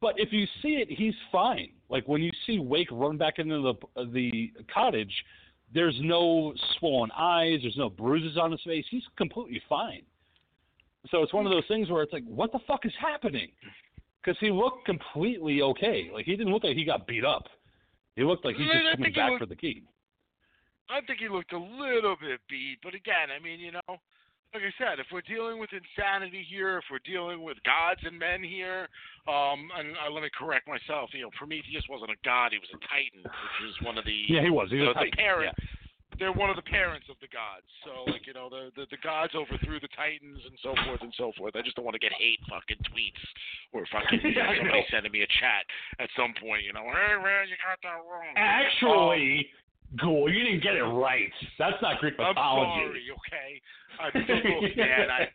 But 0.01 0.19
if 0.19 0.34
you 0.34 0.45
see 0.61 0.76
it, 0.81 0.89
he's 0.89 1.14
fine. 1.31 1.69
Like 1.89 2.07
when 2.07 2.22
you 2.22 2.31
see 2.45 2.60
Wake 2.60 2.89
run 2.91 3.18
back 3.18 3.39
into 3.39 3.61
the 3.95 4.03
the 4.11 4.51
cottage, 4.73 5.14
there's 5.73 5.97
no 6.01 6.53
swollen 6.77 7.11
eyes, 7.18 7.60
there's 7.61 7.77
no 7.77 7.89
bruises 7.89 8.38
on 8.38 8.51
his 8.51 8.61
face. 8.64 8.85
He's 8.89 9.03
completely 9.18 9.61
fine. 9.69 10.01
So 11.10 11.22
it's 11.22 11.34
one 11.34 11.45
of 11.45 11.51
those 11.51 11.68
things 11.68 11.89
where 11.89 12.03
it's 12.03 12.14
like, 12.14 12.23
what 12.26 12.51
the 12.51 12.60
fuck 12.68 12.85
is 12.85 12.93
happening? 12.99 13.49
Because 14.22 14.38
he 14.39 14.51
looked 14.51 14.85
completely 14.85 15.61
okay. 15.61 16.10
Like 16.14 16.26
he 16.26 16.35
didn't 16.35 16.53
look 16.53 16.64
like 16.64 16.77
he 16.77 16.85
got 16.85 17.07
beat 17.07 17.26
up. 17.26 17.47
He 18.15 18.23
looked 18.23 18.45
like 18.45 18.55
he's 18.55 18.68
just 18.68 18.95
coming 18.95 19.14
back 19.14 19.31
looked- 19.31 19.39
for 19.41 19.45
the 19.47 19.55
key. 19.55 19.84
I 20.89 21.01
think 21.05 21.19
he 21.19 21.30
looked 21.30 21.53
a 21.53 21.60
little 21.60 22.15
bit 22.19 22.39
beat, 22.49 22.77
but 22.84 22.93
again, 22.93 23.31
I 23.31 23.41
mean, 23.41 23.60
you 23.60 23.72
know, 23.72 23.99
like 24.53 24.61
I 24.61 24.73
said, 24.77 24.99
if 25.01 25.07
we're 25.10 25.26
dealing 25.26 25.57
with 25.57 25.73
insanity 25.73 26.45
here, 26.45 26.77
if 26.77 26.85
we're 26.91 27.01
dealing 27.01 27.41
with 27.41 27.57
gods 27.65 28.01
and 28.05 28.14
men 28.19 28.43
here, 28.45 28.85
um, 29.26 29.72
and 29.73 29.97
uh, 29.97 30.11
let 30.14 30.22
me 30.22 30.30
correct 30.38 30.68
myself, 30.69 31.10
you 31.14 31.26
know, 31.26 31.34
Prometheus 31.34 31.84
wasn't 31.89 32.11
a 32.14 32.19
god; 32.22 32.53
he 32.53 32.61
was 32.61 32.69
a 32.69 32.81
titan, 32.85 33.26
which 33.26 33.60
is 33.65 33.76
one 33.81 33.97
of 33.97 34.05
the 34.05 34.14
Yeah, 34.30 34.45
he 34.45 34.53
was. 34.53 34.69
He 34.69 34.77
the, 34.77 34.93
was 34.93 34.97
the 34.99 35.10
tight. 35.10 35.18
parent. 35.18 35.55
Yeah. 35.57 35.65
They're 36.22 36.30
one 36.30 36.53
of 36.53 36.55
the 36.55 36.69
parents 36.69 37.10
of 37.10 37.18
the 37.26 37.31
gods. 37.34 37.65
So, 37.81 38.05
like, 38.05 38.30
you 38.30 38.38
know, 38.38 38.45
the, 38.45 38.69
the 38.77 38.85
the 38.93 39.01
gods 39.01 39.34
overthrew 39.34 39.81
the 39.81 39.89
titans 39.97 40.45
and 40.45 40.53
so 40.61 40.77
forth 40.85 41.01
and 41.01 41.10
so 41.18 41.34
forth. 41.34 41.57
I 41.57 41.65
just 41.65 41.73
don't 41.73 41.89
want 41.89 41.97
to 41.97 42.03
get 42.05 42.14
hate 42.14 42.38
fucking 42.45 42.85
tweets 42.85 43.23
or 43.73 43.81
fucking 43.89 44.22
Yeah, 44.38 44.53
somebody 44.53 44.85
sending 44.93 45.10
me 45.10 45.26
a 45.26 45.31
chat 45.41 45.65
at 45.97 46.14
some 46.14 46.38
point. 46.38 46.69
You 46.69 46.77
know, 46.77 46.85
hey 46.85 47.18
man, 47.18 47.49
you 47.49 47.57
got 47.57 47.81
that 47.81 48.05
wrong. 48.05 48.30
Actually, 48.38 49.49
Ghoul, 49.99 50.30
you 50.30 50.43
didn't 50.43 50.64
get 50.64 50.76
it 50.76 50.84
right. 50.84 51.31
That's 51.60 51.77
not 51.81 51.99
Greek 51.99 52.18
mythology. 52.18 52.41
I'm 52.41 52.88
sorry, 52.88 53.05
okay? 53.14 53.49
I'm 53.99 54.61
look, 54.61 54.77
man. 54.77 55.10
I 55.10 55.30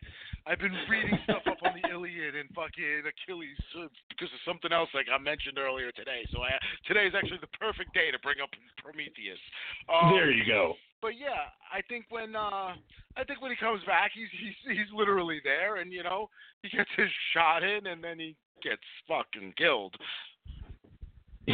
I've 0.49 0.57
been 0.57 0.73
reading 0.89 1.13
stuff 1.29 1.45
up 1.45 1.61
on 1.61 1.77
the 1.77 1.85
Iliad 1.93 2.33
and 2.33 2.49
fucking 2.57 3.05
Achilles 3.05 3.61
uh, 3.77 3.85
because 4.09 4.33
of 4.33 4.41
something 4.41 4.73
else 4.73 4.89
like 4.97 5.05
I 5.05 5.21
mentioned 5.21 5.61
earlier 5.61 5.91
today. 5.91 6.25
So 6.33 6.41
I, 6.41 6.57
today 6.89 7.05
is 7.05 7.13
actually 7.13 7.37
the 7.37 7.53
perfect 7.53 7.93
day 7.93 8.09
to 8.09 8.17
bring 8.25 8.41
up 8.41 8.49
Prometheus. 8.81 9.37
Um, 9.85 10.09
there 10.17 10.31
you 10.31 10.41
go. 10.49 10.73
But 11.05 11.21
yeah, 11.21 11.53
I 11.71 11.85
think 11.85 12.09
when 12.09 12.35
uh 12.35 12.73
I 13.13 13.23
think 13.27 13.45
when 13.45 13.51
he 13.51 13.57
comes 13.61 13.83
back, 13.85 14.11
he's 14.13 14.31
he's 14.33 14.57
he's 14.65 14.89
literally 14.89 15.39
there, 15.43 15.77
and 15.77 15.93
you 15.93 16.01
know 16.01 16.29
he 16.61 16.69
gets 16.69 16.89
his 16.97 17.13
shot 17.33 17.61
in, 17.61 17.85
and 17.85 18.03
then 18.03 18.19
he 18.19 18.35
gets 18.65 18.83
fucking 19.07 19.53
killed. 19.53 19.95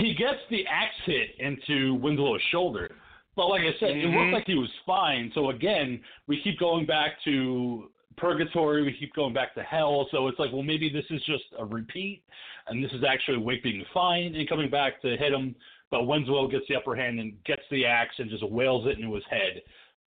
He 0.01 0.13
gets 0.13 0.39
the 0.49 0.65
axe 0.67 0.95
hit 1.05 1.35
into 1.39 1.95
Winslow's 1.95 2.41
shoulder. 2.51 2.95
But 3.35 3.47
like 3.47 3.61
I 3.61 3.73
said, 3.79 3.97
it 3.97 4.05
Mhm. 4.05 4.17
looked 4.17 4.33
like 4.33 4.47
he 4.47 4.55
was 4.55 4.71
fine. 4.85 5.31
So 5.33 5.49
again, 5.49 6.01
we 6.27 6.39
keep 6.41 6.57
going 6.57 6.85
back 6.85 7.21
to 7.23 7.91
purgatory, 8.15 8.83
we 8.83 8.93
keep 8.93 9.13
going 9.13 9.33
back 9.33 9.53
to 9.55 9.63
hell. 9.63 10.07
So 10.11 10.27
it's 10.27 10.39
like, 10.39 10.53
well, 10.53 10.63
maybe 10.63 10.87
this 10.87 11.05
is 11.11 11.21
just 11.23 11.43
a 11.57 11.65
repeat, 11.65 12.23
and 12.67 12.81
this 12.83 12.93
is 12.93 13.03
actually 13.03 13.37
Wake 13.37 13.61
being 13.61 13.83
fine 13.93 14.35
and 14.35 14.47
coming 14.47 14.69
back 14.69 15.01
to 15.01 15.17
hit 15.17 15.33
him. 15.33 15.53
But 15.91 16.07
Winslow 16.07 16.47
gets 16.47 16.65
the 16.67 16.75
upper 16.75 16.95
hand 16.95 17.19
and 17.19 17.43
gets 17.43 17.63
the 17.69 17.85
axe 17.85 18.17
and 18.19 18.29
just 18.29 18.43
wails 18.43 18.87
it 18.87 18.97
into 18.97 19.13
his 19.13 19.23
head, 19.25 19.61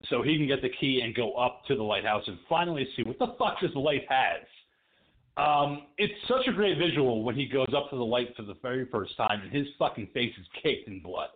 so 0.09 0.21
he 0.23 0.35
can 0.35 0.47
get 0.47 0.61
the 0.61 0.69
key 0.69 1.01
and 1.01 1.13
go 1.13 1.33
up 1.33 1.63
to 1.65 1.75
the 1.75 1.83
lighthouse 1.83 2.27
and 2.27 2.39
finally 2.49 2.87
see 2.95 3.03
what 3.03 3.19
the 3.19 3.27
fuck 3.37 3.61
this 3.61 3.73
light 3.75 4.05
has. 4.09 4.41
Um, 5.37 5.83
it's 5.97 6.13
such 6.27 6.47
a 6.47 6.51
great 6.51 6.77
visual 6.77 7.23
when 7.23 7.35
he 7.35 7.45
goes 7.45 7.69
up 7.75 7.89
to 7.89 7.95
the 7.95 8.03
light 8.03 8.35
for 8.35 8.43
the 8.43 8.55
very 8.61 8.85
first 8.91 9.15
time 9.15 9.41
and 9.41 9.51
his 9.51 9.65
fucking 9.79 10.09
face 10.13 10.33
is 10.39 10.45
caked 10.61 10.87
in 10.87 11.01
blood. 11.01 11.29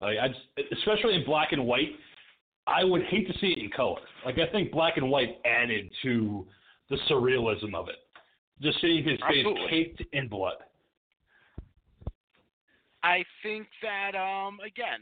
Like 0.00 0.18
I 0.20 0.28
just, 0.28 0.72
especially 0.72 1.14
in 1.14 1.24
black 1.24 1.52
and 1.52 1.64
white, 1.64 1.90
I 2.66 2.84
would 2.84 3.02
hate 3.04 3.26
to 3.28 3.38
see 3.38 3.48
it 3.48 3.58
in 3.58 3.70
color. 3.70 4.00
Like 4.24 4.36
I 4.38 4.50
think 4.50 4.70
black 4.72 4.96
and 4.96 5.08
white 5.08 5.38
added 5.44 5.90
to 6.02 6.46
the 6.90 6.96
surrealism 7.10 7.74
of 7.74 7.88
it. 7.88 7.96
Just 8.60 8.80
seeing 8.80 9.04
his 9.04 9.18
Absolutely. 9.22 9.62
face 9.62 9.96
caked 9.98 10.14
in 10.14 10.28
blood. 10.28 10.56
I 13.02 13.24
think 13.42 13.68
that 13.82 14.16
um 14.16 14.58
again, 14.66 15.00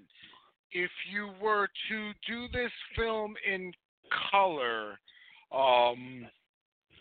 if 0.72 0.90
you 1.10 1.30
were 1.42 1.68
to 1.88 2.12
do 2.28 2.48
this 2.52 2.72
film 2.94 3.34
in 3.50 3.72
color, 4.30 4.98
um 5.52 6.26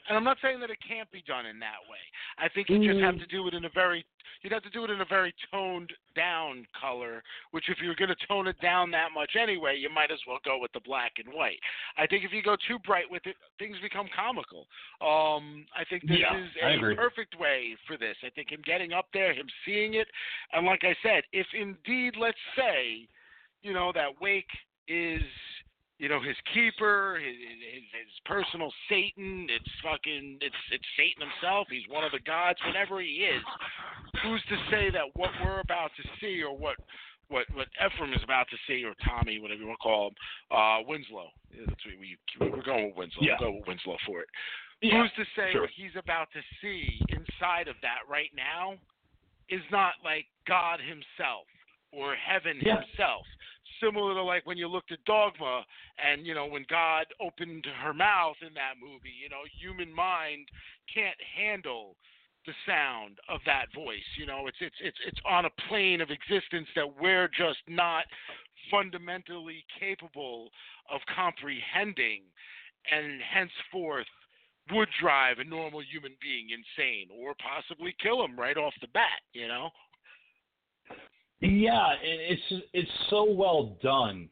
and 0.08 0.18
I'm 0.18 0.24
not 0.24 0.38
saying 0.42 0.60
that 0.60 0.70
it 0.70 0.78
can't 0.88 1.10
be 1.12 1.24
done 1.28 1.46
in 1.46 1.60
that 1.60 1.82
way. 1.90 2.04
I 2.38 2.50
think 2.50 2.70
you 2.70 2.84
just 2.84 3.04
have 3.04 3.18
to 3.18 3.26
do 3.28 3.48
it 3.48 3.54
in 3.54 3.66
a 3.66 3.70
very 3.74 4.06
you'd 4.42 4.54
have 4.54 4.64
to 4.64 4.70
do 4.70 4.84
it 4.84 4.92
in 4.92 5.02
a 5.02 5.06
very 5.06 5.34
toned 5.52 5.92
down 6.16 6.68
color, 6.80 7.24
which 7.52 7.66
if 7.70 7.78
you're 7.82 7.96
going 7.96 8.10
to 8.10 8.28
tone 8.28 8.48
it 8.48 8.60
down 8.62 8.92
that 8.92 9.10
much 9.14 9.32
anyway, 9.42 9.76
you 9.76 9.90
might 9.90 10.12
as 10.12 10.20
well 10.28 10.38
go 10.46 10.60
with 10.60 10.72
the 10.74 10.80
black 10.82 11.14
and 11.18 11.34
white. 11.34 11.60
I 11.98 12.06
think 12.06 12.24
if 12.24 12.32
you 12.32 12.44
go 12.44 12.56
too 12.68 12.78
bright 12.80 13.10
with 13.10 13.26
it, 13.26 13.36
things 13.58 13.76
become 13.82 14.08
comical. 14.16 14.68
Um, 15.02 15.66
I 15.76 15.84
think 15.90 16.08
this 16.08 16.20
Yeah, 16.20 16.38
is 16.38 16.50
a 16.62 16.96
perfect 16.96 17.40
way 17.40 17.76
for 17.88 17.98
this. 17.98 18.16
I 18.24 18.30
think 18.30 18.52
him 18.52 18.62
getting 18.64 18.94
up 18.94 19.08
there, 19.14 19.34
him 19.34 19.48
seeing 19.66 19.96
it, 19.96 20.08
and 20.54 20.66
like 20.66 20.84
I 20.84 20.96
said, 21.02 21.24
if 21.34 21.48
indeed, 21.60 22.16
let's 22.20 22.38
say, 22.56 23.08
you 23.64 23.74
know, 23.74 23.92
that 23.96 24.10
Wake 24.22 24.46
is, 24.88 25.22
you 25.98 26.10
know, 26.10 26.20
his 26.20 26.36
keeper, 26.54 27.18
his, 27.24 27.36
his, 27.36 27.84
his 27.96 28.12
personal 28.26 28.72
Satan. 28.90 29.48
It's 29.50 29.72
fucking, 29.82 30.38
it's 30.42 30.56
it's 30.72 30.84
Satan 30.98 31.24
himself. 31.24 31.68
He's 31.70 31.88
one 31.90 32.04
of 32.04 32.12
the 32.12 32.20
gods, 32.20 32.60
whatever 32.68 33.00
he 33.02 33.24
is. 33.24 33.42
Who's 34.24 34.44
to 34.50 34.58
say 34.72 34.90
that 34.92 35.08
what 35.16 35.32
we're 35.44 35.62
about 35.62 35.92
to 35.96 36.04
see, 36.20 36.44
or 36.44 36.56
what 36.56 36.76
what 37.30 37.46
what 37.54 37.68
Ephraim 37.80 38.14
is 38.14 38.24
about 38.24 38.48
to 38.52 38.58
see, 38.68 38.84
or 38.84 38.94
Tommy, 39.08 39.40
whatever 39.40 39.62
you 39.62 39.68
want 39.68 39.80
to 39.80 39.84
call 39.84 40.08
him, 40.10 40.16
uh, 40.52 40.78
Winslow. 40.88 41.30
That's 41.56 41.86
what 41.86 41.96
we 42.00 42.18
we're 42.40 42.62
going 42.64 42.88
with 42.92 42.98
Winslow. 42.98 43.24
Yeah. 43.24 43.38
We'll 43.40 43.52
go 43.52 43.58
with 43.60 43.68
Winslow 43.68 43.98
for 44.06 44.20
it. 44.22 44.28
Yeah, 44.82 45.02
Who's 45.02 45.12
to 45.16 45.24
say 45.40 45.52
sure. 45.54 45.62
what 45.62 45.70
he's 45.76 45.96
about 45.98 46.28
to 46.34 46.42
see 46.62 47.00
inside 47.10 47.68
of 47.70 47.76
that 47.82 48.04
right 48.10 48.30
now 48.36 48.76
is 49.50 49.62
not 49.72 49.94
like 50.04 50.26
God 50.48 50.80
himself 50.82 51.48
or 51.94 52.16
heaven 52.16 52.60
Yeah. 52.62 52.82
himself? 52.84 53.24
Similar 53.82 54.14
to 54.14 54.24
like 54.24 54.46
when 54.46 54.58
you 54.58 54.68
looked 54.68 54.92
at 54.92 55.04
Dogma 55.06 55.64
and, 56.04 56.26
you 56.26 56.34
know, 56.34 56.46
when 56.46 56.66
God 56.70 57.06
opened 57.20 57.66
her 57.84 57.94
mouth 57.94 58.38
in 58.42 58.54
that 58.54 58.76
movie, 58.82 59.14
you 59.22 59.30
know, 59.30 59.44
human 59.60 59.94
mind 59.94 60.48
can't 60.94 61.18
handle 61.36 61.96
the 62.46 62.54
sound 62.66 63.18
of 63.28 63.42
that 63.46 63.74
voice. 63.74 64.06
You 64.18 64.26
know, 64.26 64.48
it's 64.48 64.58
it's 64.62 64.76
it's 64.82 64.98
it's 65.08 65.20
on 65.26 65.46
a 65.46 65.50
plane 65.68 66.02
of 66.02 66.10
existence 66.12 66.68
that 66.76 67.02
we're 67.02 67.28
just 67.28 67.60
not 67.68 68.06
fundamentally 68.72 69.64
capable 69.80 70.50
of 70.92 71.02
comprehending 71.14 72.22
and 72.92 73.22
henceforth 73.22 74.08
would 74.72 74.90
drive 75.00 75.38
a 75.40 75.44
normal 75.44 75.82
human 75.82 76.14
being 76.22 76.48
insane 76.50 77.08
or 77.14 77.36
possibly 77.38 77.96
kill 78.02 78.24
him 78.24 78.40
right 78.40 78.58
off 78.58 78.74
the 78.82 78.88
bat, 78.88 79.22
you 79.34 79.48
know? 79.48 79.70
Yeah, 81.42 81.92
and 81.92 82.22
it's 82.22 82.64
it's 82.74 82.92
so 83.10 83.32
well 83.32 83.78
done 83.84 84.30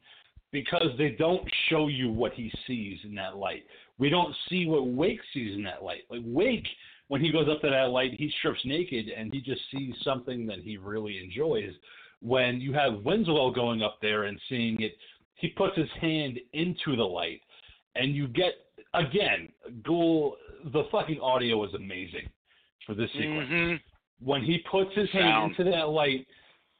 because 0.52 0.88
they 0.96 1.10
don't 1.10 1.46
show 1.68 1.88
you 1.88 2.10
what 2.10 2.32
he 2.32 2.50
sees 2.66 2.98
in 3.04 3.14
that 3.16 3.36
light. 3.36 3.64
We 3.98 4.08
don't 4.08 4.34
see 4.48 4.66
what 4.66 4.86
Wake 4.86 5.20
sees 5.32 5.56
in 5.56 5.62
that 5.64 5.82
light. 5.82 6.02
Like 6.10 6.22
Wake, 6.24 6.66
when 7.08 7.20
he 7.20 7.30
goes 7.30 7.48
up 7.48 7.60
to 7.60 7.70
that 7.70 7.90
light, 7.90 8.14
he 8.14 8.32
strips 8.38 8.60
naked 8.64 9.08
and 9.08 9.32
he 9.32 9.40
just 9.40 9.60
sees 9.70 9.94
something 10.02 10.46
that 10.46 10.60
he 10.60 10.76
really 10.76 11.22
enjoys. 11.22 11.72
When 12.20 12.60
you 12.60 12.72
have 12.72 13.04
Winslow 13.04 13.50
going 13.50 13.82
up 13.82 13.98
there 14.00 14.24
and 14.24 14.40
seeing 14.48 14.80
it, 14.80 14.96
he 15.34 15.48
puts 15.48 15.76
his 15.76 15.90
hand 16.00 16.38
into 16.52 16.96
the 16.96 17.04
light, 17.04 17.42
and 17.96 18.14
you 18.14 18.28
get 18.28 18.54
again, 18.94 19.48
Ghoul. 19.82 20.36
The 20.72 20.84
fucking 20.90 21.20
audio 21.20 21.62
is 21.64 21.74
amazing 21.74 22.30
for 22.86 22.94
this 22.94 23.10
sequence 23.12 23.50
Mhm. 23.50 23.80
when 24.20 24.42
he 24.42 24.58
puts 24.70 24.94
his 24.94 25.10
hand 25.10 25.50
into 25.50 25.70
that 25.70 25.90
light 25.90 26.26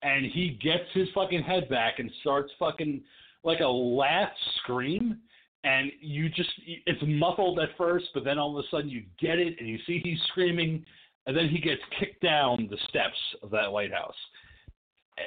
and 0.04 0.26
he 0.26 0.58
gets 0.62 0.84
his 0.92 1.08
fucking 1.14 1.42
head 1.42 1.68
back 1.68 1.98
and 1.98 2.10
starts 2.20 2.52
fucking 2.58 3.02
like 3.42 3.60
a 3.60 3.66
laugh 3.66 4.30
scream 4.58 5.18
and 5.64 5.90
you 6.00 6.28
just 6.28 6.50
it's 6.86 7.02
muffled 7.06 7.58
at 7.58 7.70
first 7.76 8.06
but 8.14 8.22
then 8.22 8.38
all 8.38 8.56
of 8.56 8.64
a 8.64 8.68
sudden 8.70 8.88
you 8.88 9.02
get 9.20 9.38
it 9.38 9.56
and 9.58 9.68
you 9.68 9.78
see 9.86 10.00
he's 10.04 10.18
screaming 10.28 10.84
and 11.26 11.36
then 11.36 11.48
he 11.48 11.58
gets 11.58 11.80
kicked 11.98 12.22
down 12.22 12.68
the 12.70 12.76
steps 12.88 13.16
of 13.42 13.50
that 13.50 13.72
lighthouse. 13.72 14.14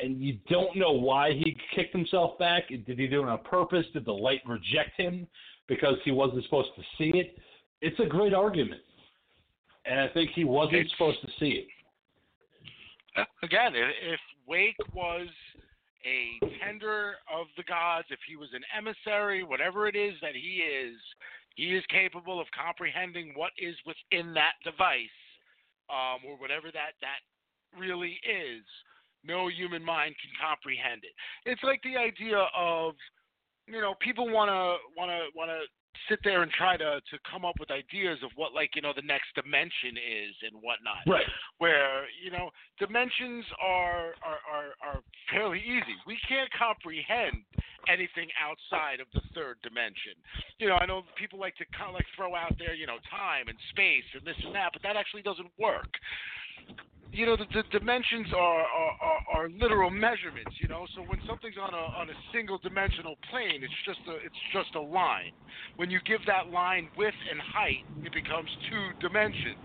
And 0.03 0.21
you 0.21 0.37
don't 0.47 0.75
know 0.75 0.91
why 0.91 1.31
he 1.31 1.57
kicked 1.73 1.91
himself 1.91 2.37
back. 2.37 2.67
Did 2.69 2.99
he 2.99 3.07
do 3.07 3.23
it 3.23 3.29
on 3.29 3.39
purpose? 3.39 3.85
Did 3.93 4.05
the 4.05 4.11
light 4.11 4.41
reject 4.45 4.91
him 4.95 5.25
because 5.67 5.95
he 6.05 6.11
wasn't 6.11 6.43
supposed 6.43 6.69
to 6.75 6.83
see 6.99 7.17
it? 7.17 7.37
It's 7.81 7.99
a 7.99 8.05
great 8.05 8.33
argument 8.33 8.81
and 9.85 9.99
i 9.99 10.07
think 10.09 10.31
he 10.35 10.43
wasn't 10.43 10.75
It's- 10.75 10.91
supposed 10.91 11.21
to 11.21 11.29
see 11.39 11.49
it. 11.49 11.67
Uh, 13.15 13.25
again, 13.41 13.73
if 13.75 14.19
Wake 14.47 14.77
was 14.93 15.27
a 16.05 16.39
tender 16.63 17.15
of 17.31 17.47
the 17.57 17.63
gods, 17.63 18.07
if 18.09 18.19
he 18.27 18.35
was 18.35 18.49
an 18.53 18.63
emissary, 18.75 19.43
whatever 19.43 19.87
it 19.87 19.95
is 19.95 20.13
that 20.21 20.35
he 20.35 20.63
is, 20.63 20.95
he 21.55 21.75
is 21.75 21.83
capable 21.89 22.39
of 22.39 22.47
comprehending 22.55 23.33
what 23.35 23.51
is 23.57 23.75
within 23.85 24.33
that 24.33 24.53
device, 24.63 25.17
um, 25.89 26.23
or 26.25 26.37
whatever 26.37 26.71
that 26.71 26.95
that 27.01 27.19
really 27.77 28.19
is, 28.23 28.63
no 29.23 29.47
human 29.47 29.83
mind 29.83 30.15
can 30.21 30.31
comprehend 30.39 31.03
it. 31.03 31.11
It's 31.49 31.63
like 31.63 31.81
the 31.83 31.97
idea 31.97 32.47
of, 32.55 32.93
you 33.67 33.81
know, 33.81 33.95
people 33.99 34.29
want 34.29 34.49
to 34.49 34.77
want 34.95 35.11
to 35.11 35.27
want 35.35 35.49
to 35.49 35.65
sit 36.09 36.19
there 36.23 36.43
and 36.43 36.51
try 36.51 36.77
to 36.77 37.01
to 37.01 37.17
come 37.29 37.45
up 37.45 37.55
with 37.59 37.71
ideas 37.71 38.19
of 38.23 38.31
what 38.35 38.53
like 38.53 38.71
you 38.75 38.81
know 38.81 38.93
the 38.95 39.05
next 39.05 39.33
dimension 39.35 39.97
is 39.97 40.33
and 40.43 40.61
whatnot. 40.61 41.03
Right. 41.07 41.27
Where 41.57 42.05
you 42.23 42.31
know 42.31 42.49
dimensions 42.79 43.45
are 43.61 44.13
are 44.23 44.41
are, 44.45 44.69
are 44.81 44.99
fairly 45.31 45.59
easy. 45.59 45.95
We 46.05 46.17
can't 46.27 46.49
comprehend 46.53 47.43
anything 47.87 48.27
outside 48.35 48.99
of 48.99 49.07
the 49.13 49.21
third 49.33 49.57
dimension. 49.63 50.19
You 50.59 50.67
know, 50.67 50.75
I 50.75 50.85
know 50.85 51.03
people 51.15 51.39
like 51.39 51.55
to 51.55 51.65
kind 51.71 51.87
of 51.89 51.95
like 51.95 52.05
throw 52.15 52.35
out 52.35 52.53
there, 52.59 52.75
you 52.75 52.85
know, 52.85 52.99
time 53.09 53.47
and 53.47 53.57
space 53.71 54.03
and 54.13 54.27
this 54.27 54.35
and 54.43 54.53
that, 54.55 54.71
but 54.73 54.83
that 54.83 54.97
actually 54.97 55.21
doesn't 55.23 55.51
work 55.57 55.87
you 57.17 57.25
know 57.25 57.35
the, 57.35 57.49
the 57.49 57.63
dimensions 57.73 58.27
are, 58.31 58.61
are, 58.61 58.93
are, 59.01 59.21
are 59.33 59.49
literal 59.49 59.89
measurements 59.89 60.53
you 60.61 60.67
know? 60.67 60.85
So 60.95 61.01
when 61.01 61.19
something's 61.27 61.57
on 61.57 61.73
a 61.73 61.85
on 61.97 62.09
a 62.09 62.17
single 62.31 62.59
dimensional 62.59 63.15
plane 63.29 63.65
it's 63.65 63.81
just 63.85 63.99
a 64.07 64.15
it's 64.21 64.41
just 64.53 64.75
a 64.75 64.81
line. 64.81 65.33
When 65.77 65.89
you 65.89 65.99
give 66.05 66.21
that 66.27 66.53
line 66.53 66.89
width 66.95 67.17
and 67.29 67.41
height 67.41 67.81
it 68.05 68.13
becomes 68.13 68.49
two 68.69 68.93
dimensions. 69.01 69.57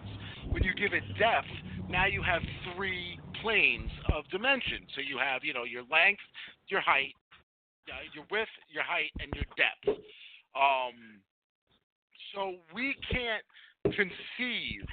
When 0.49 0.65
you 0.65 0.73
give 0.75 0.95
it 0.95 1.05
depth 1.19 1.53
now 1.89 2.07
you 2.07 2.23
have 2.23 2.41
three 2.75 3.21
planes 3.43 3.91
of 4.17 4.25
dimension 4.31 4.89
so 4.97 5.03
you 5.05 5.19
have 5.19 5.45
you 5.45 5.53
know 5.53 5.65
your 5.65 5.85
length 5.93 6.25
your 6.69 6.81
height 6.81 7.13
uh, 7.93 8.01
your 8.15 8.25
width 8.31 8.51
your 8.73 8.85
height 8.85 9.13
and 9.21 9.29
your 9.37 9.45
depth. 9.61 10.01
Um 10.57 11.21
so 12.33 12.57
we 12.73 12.97
can't 13.13 13.45
conceive 13.93 14.89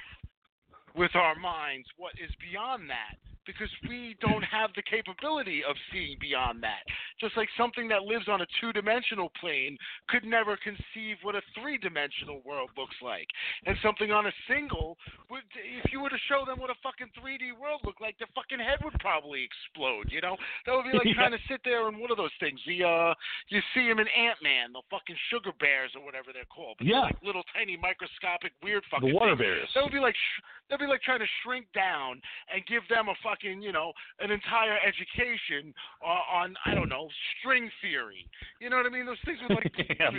with 0.96 1.14
our 1.14 1.34
minds 1.36 1.88
what 1.98 2.12
is 2.22 2.30
beyond 2.40 2.90
that 2.90 3.16
because 3.46 3.68
we 3.88 4.16
don't 4.20 4.42
have 4.44 4.70
the 4.76 4.82
capability 4.82 5.62
of 5.68 5.74
seeing 5.92 6.16
beyond 6.20 6.62
that. 6.62 6.84
Just 7.20 7.36
like 7.36 7.48
something 7.56 7.88
that 7.88 8.02
lives 8.02 8.28
on 8.28 8.40
a 8.42 8.46
two 8.60 8.72
dimensional 8.72 9.30
plane 9.40 9.76
could 10.08 10.24
never 10.24 10.56
conceive 10.62 11.16
what 11.22 11.34
a 11.34 11.42
three 11.58 11.78
dimensional 11.78 12.40
world 12.44 12.70
looks 12.76 12.96
like. 13.02 13.26
And 13.66 13.76
something 13.82 14.10
on 14.12 14.26
a 14.26 14.32
single, 14.48 14.96
would, 15.30 15.42
if 15.56 15.90
you 15.92 16.00
were 16.00 16.10
to 16.10 16.20
show 16.28 16.44
them 16.46 16.60
what 16.60 16.70
a 16.70 16.78
fucking 16.82 17.08
3D 17.16 17.56
world 17.58 17.80
looked 17.84 18.00
like, 18.00 18.18
their 18.18 18.28
fucking 18.34 18.60
head 18.60 18.78
would 18.84 18.94
probably 19.00 19.44
explode, 19.44 20.12
you 20.12 20.20
know? 20.20 20.36
That 20.66 20.74
would 20.76 20.84
be 20.90 20.96
like 20.96 21.08
trying 21.18 21.32
to 21.32 21.42
sit 21.48 21.60
there 21.64 21.88
in 21.88 21.98
one 21.98 22.10
of 22.10 22.16
those 22.16 22.34
things. 22.40 22.60
The, 22.66 22.84
uh, 22.84 23.14
you 23.48 23.60
see 23.74 23.88
them 23.88 23.98
in 23.98 24.08
Ant 24.12 24.38
Man, 24.42 24.72
the 24.72 24.82
fucking 24.90 25.16
sugar 25.32 25.52
bears 25.58 25.92
or 25.96 26.04
whatever 26.04 26.30
they're 26.32 26.48
called. 26.48 26.76
But 26.78 26.86
yeah. 26.86 27.08
They're 27.08 27.16
like 27.16 27.22
little 27.24 27.44
tiny 27.56 27.76
microscopic 27.80 28.52
weird 28.62 28.84
fucking 28.90 29.08
The 29.08 29.14
water 29.16 29.32
things. 29.32 29.64
bears. 29.64 29.68
That 29.74 29.82
would 29.84 29.92
be 29.96 30.02
like 30.02 30.14
sh- 30.14 30.42
that'd 30.68 30.82
be 30.84 30.90
like 30.90 31.02
trying 31.02 31.18
to 31.24 31.30
shrink 31.42 31.66
down 31.74 32.20
and 32.52 32.60
give 32.66 32.82
them 32.92 33.08
a 33.08 33.16
fucking 33.22 33.29
you 33.42 33.72
know 33.72 33.92
an 34.18 34.30
entire 34.30 34.78
education 34.86 35.74
on, 36.02 36.20
on 36.32 36.56
I 36.66 36.74
don't 36.74 36.88
know 36.88 37.08
string 37.38 37.70
theory. 37.80 38.26
You 38.60 38.70
know 38.70 38.76
what 38.76 38.86
I 38.86 38.90
mean? 38.90 39.06
Those 39.06 39.22
things 39.24 39.38
would 39.48 39.56
like 39.56 39.72
Yeah. 40.00 40.10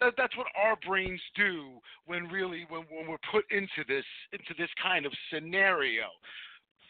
that, 0.00 0.14
that's 0.16 0.36
what 0.36 0.46
our 0.56 0.76
brains 0.86 1.20
do 1.36 1.80
when 2.06 2.28
really 2.28 2.66
when, 2.68 2.84
when 2.88 3.08
we're 3.08 3.22
put 3.30 3.44
into 3.50 3.84
this 3.88 4.06
into 4.32 4.54
this 4.56 4.70
kind 4.82 5.06
of 5.06 5.12
scenario. 5.32 6.08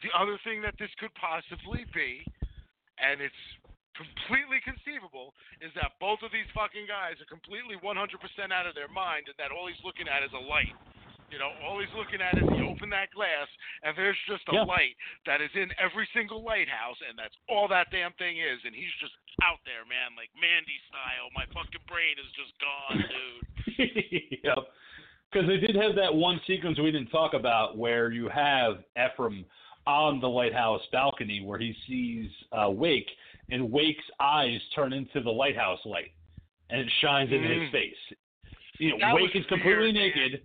The 0.03 0.15
other 0.15 0.39
thing 0.47 0.63
that 0.63 0.79
this 0.79 0.91
could 1.03 1.11
possibly 1.19 1.83
be, 1.91 2.23
and 3.03 3.19
it's 3.19 3.43
completely 3.99 4.63
conceivable, 4.63 5.35
is 5.59 5.75
that 5.75 5.99
both 5.99 6.23
of 6.23 6.31
these 6.31 6.47
fucking 6.55 6.87
guys 6.87 7.19
are 7.19 7.27
completely 7.27 7.75
100% 7.83 7.99
out 8.55 8.71
of 8.71 8.79
their 8.79 8.87
mind, 8.87 9.27
and 9.27 9.35
that 9.43 9.51
all 9.51 9.67
he's 9.67 9.83
looking 9.83 10.07
at 10.07 10.23
is 10.23 10.31
a 10.31 10.39
light. 10.39 10.71
You 11.31 11.39
know, 11.39 11.53
all 11.63 11.79
he's 11.79 11.93
looking 11.97 12.21
at 12.25 12.39
is 12.39 12.45
he 12.57 12.65
opened 12.65 12.93
that 12.93 13.11
glass, 13.13 13.49
and 13.83 13.93
there's 13.97 14.17
just 14.27 14.43
a 14.49 14.55
Yeah. 14.55 14.63
light 14.65 14.97
that 15.27 15.41
is 15.43 15.51
in 15.55 15.69
every 15.79 16.09
single 16.15 16.43
lighthouse, 16.43 16.97
and 17.07 17.19
that's 17.19 17.37
all 17.49 17.69
that 17.69 17.91
damn 17.91 18.13
thing 18.15 18.39
is, 18.39 18.65
and 18.65 18.75
he's 18.75 18.93
just 19.01 19.13
out 19.43 19.61
there, 19.65 19.85
man, 19.85 20.17
like 20.17 20.31
Mandy 20.41 20.81
style. 20.89 21.29
My 21.35 21.45
fucking 21.53 21.83
brain 21.87 22.17
is 22.19 22.33
just 22.33 22.53
gone, 22.59 23.05
dude. 23.13 24.41
yep. 24.45 24.59
Because 25.31 25.47
they 25.47 25.59
did 25.59 25.77
have 25.77 25.95
that 25.97 26.15
one 26.15 26.41
sequence 26.47 26.79
we 26.79 26.91
didn't 26.91 27.11
talk 27.11 27.35
about 27.35 27.77
where 27.77 28.11
you 28.11 28.29
have 28.31 28.83
Ephraim 28.97 29.45
on 29.87 30.21
the 30.21 30.29
lighthouse 30.29 30.81
balcony 30.93 31.43
where 31.45 31.59
he 31.59 31.75
sees 31.87 32.31
uh, 32.53 32.71
Wake, 32.71 33.09
and 33.51 33.71
Wake's 33.71 34.05
eyes 34.19 34.61
turn 34.75 34.93
into 34.95 35.21
the 35.21 35.31
lighthouse 35.31 35.85
light, 35.85 36.13
and 36.71 36.81
it 36.81 36.91
shines 37.03 37.31
into 37.31 37.47
his 37.49 37.69
Mm. 37.69 37.73
face. 37.73 38.13
You 38.79 38.91
know, 38.93 38.99
That 38.99 39.15
Wake 39.15 39.37
is 39.37 39.45
completely 39.47 39.93
weird, 39.93 40.33
man. 40.33 40.41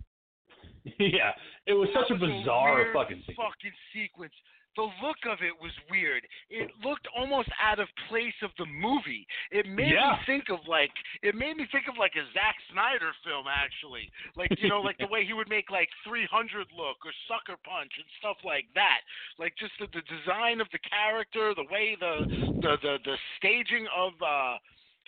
yeah, 0.98 1.32
it 1.66 1.72
was 1.74 1.88
such 1.94 2.08
That 2.08 2.16
a 2.16 2.20
was 2.20 2.30
bizarre 2.44 2.74
weird 2.76 2.92
fucking 2.94 3.22
sequence. 3.26 3.38
fucking 3.40 3.72
sequence. 3.92 4.34
The 4.76 4.90
look 5.06 5.22
of 5.30 5.38
it 5.38 5.54
was 5.62 5.70
weird. 5.88 6.26
It 6.50 6.66
looked 6.82 7.06
almost 7.14 7.46
out 7.62 7.78
of 7.78 7.86
place 8.10 8.34
of 8.42 8.50
the 8.58 8.66
movie. 8.66 9.22
It 9.54 9.66
made 9.70 9.94
Yeah. 9.94 10.18
me 10.18 10.26
think 10.26 10.50
of 10.50 10.66
like 10.66 10.90
it 11.22 11.36
made 11.38 11.56
me 11.56 11.66
think 11.70 11.86
of 11.86 11.94
like 11.96 12.16
a 12.18 12.26
Zack 12.34 12.56
Snyder 12.74 13.14
film 13.22 13.46
actually. 13.46 14.10
Like 14.34 14.50
you 14.58 14.68
know 14.68 14.80
like 14.82 14.98
the 14.98 15.06
way 15.06 15.24
he 15.24 15.32
would 15.32 15.48
make 15.48 15.70
like 15.70 15.88
300 16.02 16.66
look 16.74 16.98
or 17.06 17.14
Sucker 17.30 17.54
Punch 17.62 17.92
and 17.96 18.08
stuff 18.18 18.36
like 18.42 18.66
that. 18.74 19.06
Like 19.38 19.54
just 19.62 19.78
the, 19.78 19.86
the 19.94 20.02
design 20.10 20.60
of 20.60 20.66
the 20.74 20.82
character, 20.82 21.54
the 21.54 21.70
way 21.70 21.94
the 21.94 22.26
the 22.60 22.74
the, 22.82 22.94
the 23.06 23.16
staging 23.38 23.86
of 23.94 24.12
uh 24.20 24.58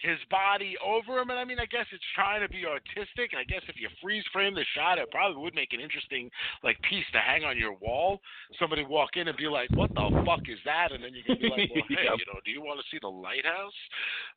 his 0.03 0.19
body 0.31 0.77
over 0.85 1.19
him, 1.19 1.31
and 1.31 1.39
I 1.39 1.45
mean, 1.45 1.59
I 1.59 1.67
guess 1.67 1.87
it's 1.93 2.05
trying 2.15 2.43
to 2.43 2.49
be 2.49 2.65
artistic. 2.67 3.33
And 3.33 3.41
I 3.41 3.45
guess 3.45 3.63
if 3.69 3.77
you 3.81 3.89
freeze 4.03 4.25
frame 4.33 4.55
the 4.55 4.65
shot, 4.75 4.99
it 4.99 5.11
probably 5.11 5.41
would 5.43 5.55
make 5.55 5.73
an 5.73 5.81
interesting 5.81 6.31
like 6.63 6.77
piece 6.83 7.05
to 7.13 7.19
hang 7.19 7.45
on 7.45 7.57
your 7.57 7.73
wall. 7.75 8.21
Somebody 8.59 8.85
walk 8.85 9.17
in 9.17 9.29
and 9.29 9.37
be 9.37 9.49
like, 9.49 9.71
"What 9.73 9.95
the 9.95 10.23
fuck 10.27 10.45
is 10.49 10.59
that?" 10.65 10.93
And 10.93 11.03
then 11.03 11.15
you 11.15 11.23
can 11.25 11.39
be 11.41 11.49
like, 11.49 11.71
"Well, 11.75 11.85
hey, 11.89 12.05
Yep. 12.05 12.19
you 12.19 12.27
know, 12.33 12.41
do 12.45 12.51
you 12.51 12.61
want 12.61 12.79
to 12.81 12.87
see 12.91 12.99
the 13.01 13.09
lighthouse?" 13.09 13.79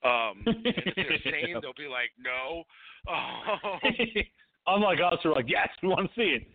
Um, 0.04 0.44
and 0.48 0.66
if 0.66 0.96
they're 0.96 1.20
sane, 1.32 1.50
Yep. 1.56 1.62
they'll 1.62 1.74
be 1.78 1.88
like, 1.92 2.12
"No." 2.18 2.64
Oh, 3.08 3.80
Unlike 4.68 5.00
us, 5.02 5.20
we're 5.26 5.34
like, 5.34 5.50
yes, 5.50 5.70
we 5.82 5.90
want 5.90 6.10
to 6.10 6.16
see 6.16 6.36
it. 6.38 6.48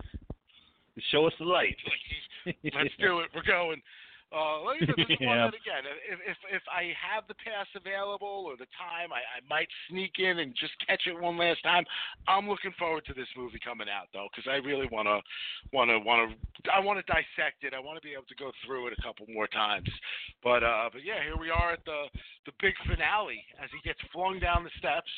Show 1.10 1.26
us 1.26 1.32
the 1.38 1.44
light. 1.44 1.76
let's 2.46 2.94
do 3.00 3.20
it. 3.20 3.28
We're 3.34 3.42
going. 3.42 3.82
Uh, 4.34 4.66
like 4.66 4.82
I 4.82 4.86
said, 4.86 4.98
this 4.98 5.14
is 5.14 5.22
one 5.22 5.38
Yeah. 5.38 5.46
that 5.46 5.54
again, 5.54 5.86
if, 6.10 6.18
if 6.26 6.38
if 6.50 6.62
I 6.66 6.90
have 6.98 7.22
the 7.30 7.38
pass 7.38 7.70
available 7.78 8.50
or 8.50 8.58
the 8.58 8.66
time, 8.74 9.14
I, 9.14 9.22
I 9.22 9.38
might 9.48 9.68
sneak 9.88 10.18
in 10.18 10.40
and 10.42 10.50
just 10.58 10.74
catch 10.82 11.06
it 11.06 11.14
one 11.14 11.38
last 11.38 11.62
time. 11.62 11.84
I'm 12.26 12.48
looking 12.50 12.74
forward 12.76 13.06
to 13.06 13.14
this 13.14 13.30
movie 13.38 13.60
coming 13.62 13.86
out 13.86 14.10
though, 14.12 14.26
because 14.34 14.50
I 14.50 14.58
really 14.58 14.90
want 14.90 15.06
to, 15.06 15.22
want 15.70 15.94
to, 15.94 16.02
want 16.02 16.34
to, 16.34 16.34
I 16.74 16.80
want 16.80 16.98
to 16.98 17.06
dissect 17.06 17.62
it. 17.62 17.74
I 17.74 17.78
want 17.78 17.94
to 17.94 18.02
be 18.02 18.12
able 18.12 18.26
to 18.26 18.34
go 18.34 18.50
through 18.66 18.88
it 18.90 18.98
a 18.98 19.02
couple 19.06 19.26
more 19.30 19.46
times. 19.46 19.88
But 20.42 20.66
uh, 20.66 20.90
but 20.90 21.06
yeah, 21.06 21.22
here 21.22 21.38
we 21.38 21.50
are 21.54 21.70
at 21.78 21.84
the 21.86 22.10
the 22.44 22.52
big 22.58 22.74
finale 22.90 23.38
as 23.62 23.70
he 23.70 23.78
gets 23.86 24.00
flung 24.12 24.40
down 24.42 24.64
the 24.66 24.74
steps, 24.82 25.10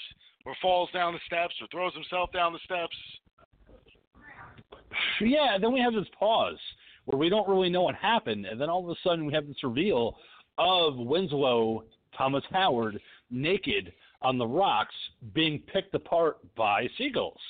or 0.45 0.53
falls 0.61 0.91
down 0.93 1.17
the 1.17 1.25
steps, 1.25 1.55
or 1.65 1.69
throws 1.73 1.95
himself 1.95 2.31
down 2.37 2.53
the 2.53 2.61
steps. 2.69 2.97
yeah, 5.25 5.57
then 5.59 5.73
we 5.73 5.81
have 5.81 5.95
this 5.95 6.09
pause 6.19 6.61
where 7.07 7.19
we 7.19 7.29
don't 7.29 7.49
really 7.49 7.71
know 7.71 7.83
what 7.83 7.95
happened, 7.95 8.47
and 8.47 8.61
then 8.61 8.69
all 8.69 8.85
of 8.85 8.91
a 8.91 9.01
sudden 9.03 9.27
we 9.27 9.33
have 9.33 9.47
this 9.47 9.63
reveal 9.63 10.17
of 10.59 10.97
Winslow 10.97 11.85
Thomas 12.17 12.45
Howard 12.51 13.01
naked 13.31 13.93
on 14.23 14.39
the 14.39 14.47
rocks 14.47 14.95
being 15.35 15.61
picked 15.73 15.95
apart 15.95 16.39
by 16.57 16.89
seagulls. 16.99 17.41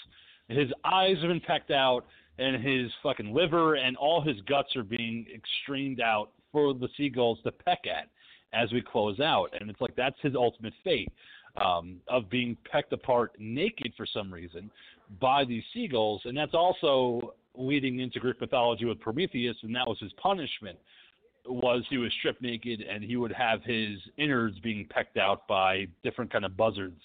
His 0.49 0.69
eyes 0.85 1.17
have 1.21 1.29
been 1.29 1.41
pecked 1.41 1.71
out, 1.71 2.05
and 2.39 2.63
his 2.63 2.91
fucking 3.03 3.33
liver 3.35 3.75
and 3.75 3.97
all 3.97 4.21
his 4.21 4.37
guts 4.43 4.77
are 4.77 4.83
being 4.83 5.27
extremed 5.35 6.01
out 6.01 6.31
for 6.53 6.75
the 6.75 6.89
seagulls 6.97 7.39
to 7.45 7.53
peck 7.53 7.81
at 7.87 8.09
as 8.53 8.71
we 8.73 8.83
close 8.83 9.21
out. 9.21 9.49
And 9.59 9.71
it's 9.71 9.81
like 9.81 9.97
that's 9.97 10.21
his 10.23 10.35
ultimate 10.35 10.75
fate 10.85 11.11
um, 11.57 11.97
of 12.09 12.29
being 12.29 12.57
pecked 12.71 12.93
apart 12.93 13.33
naked 13.39 13.93
for 13.97 14.07
some 14.07 14.33
reason 14.33 14.71
by 15.21 15.45
these 15.45 15.63
seagulls, 15.73 16.21
and 16.25 16.37
that's 16.37 16.55
also 16.55 17.35
leading 17.57 18.01
into 18.01 18.21
Greek 18.21 18.41
mythology 18.41 18.85
with 18.85 19.01
Prometheus, 19.01 19.57
and 19.63 19.75
that 19.75 19.87
was 19.87 19.99
his 20.01 20.13
punishment. 20.15 20.79
Was 21.47 21.85
he 21.89 21.97
was 21.99 22.13
stripped 22.19 22.43
naked 22.43 22.81
and 22.81 23.05
he 23.05 23.15
would 23.17 23.33
have 23.33 23.63
his 23.63 23.99
innards 24.17 24.59
being 24.59 24.85
pecked 24.91 25.17
out 25.17 25.47
by 25.47 25.87
different 26.03 26.33
kind 26.33 26.45
of 26.45 26.57
buzzards, 26.57 27.01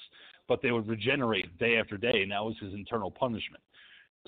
but 0.47 0.61
they 0.63 0.71
would 0.71 0.87
regenerate 0.87 1.55
day 1.59 1.77
after 1.77 1.95
day, 1.95 2.23
and 2.23 2.31
that 2.31 2.43
was 2.43 2.55
his 2.59 2.73
internal 2.73 3.11
punishment. 3.11 3.61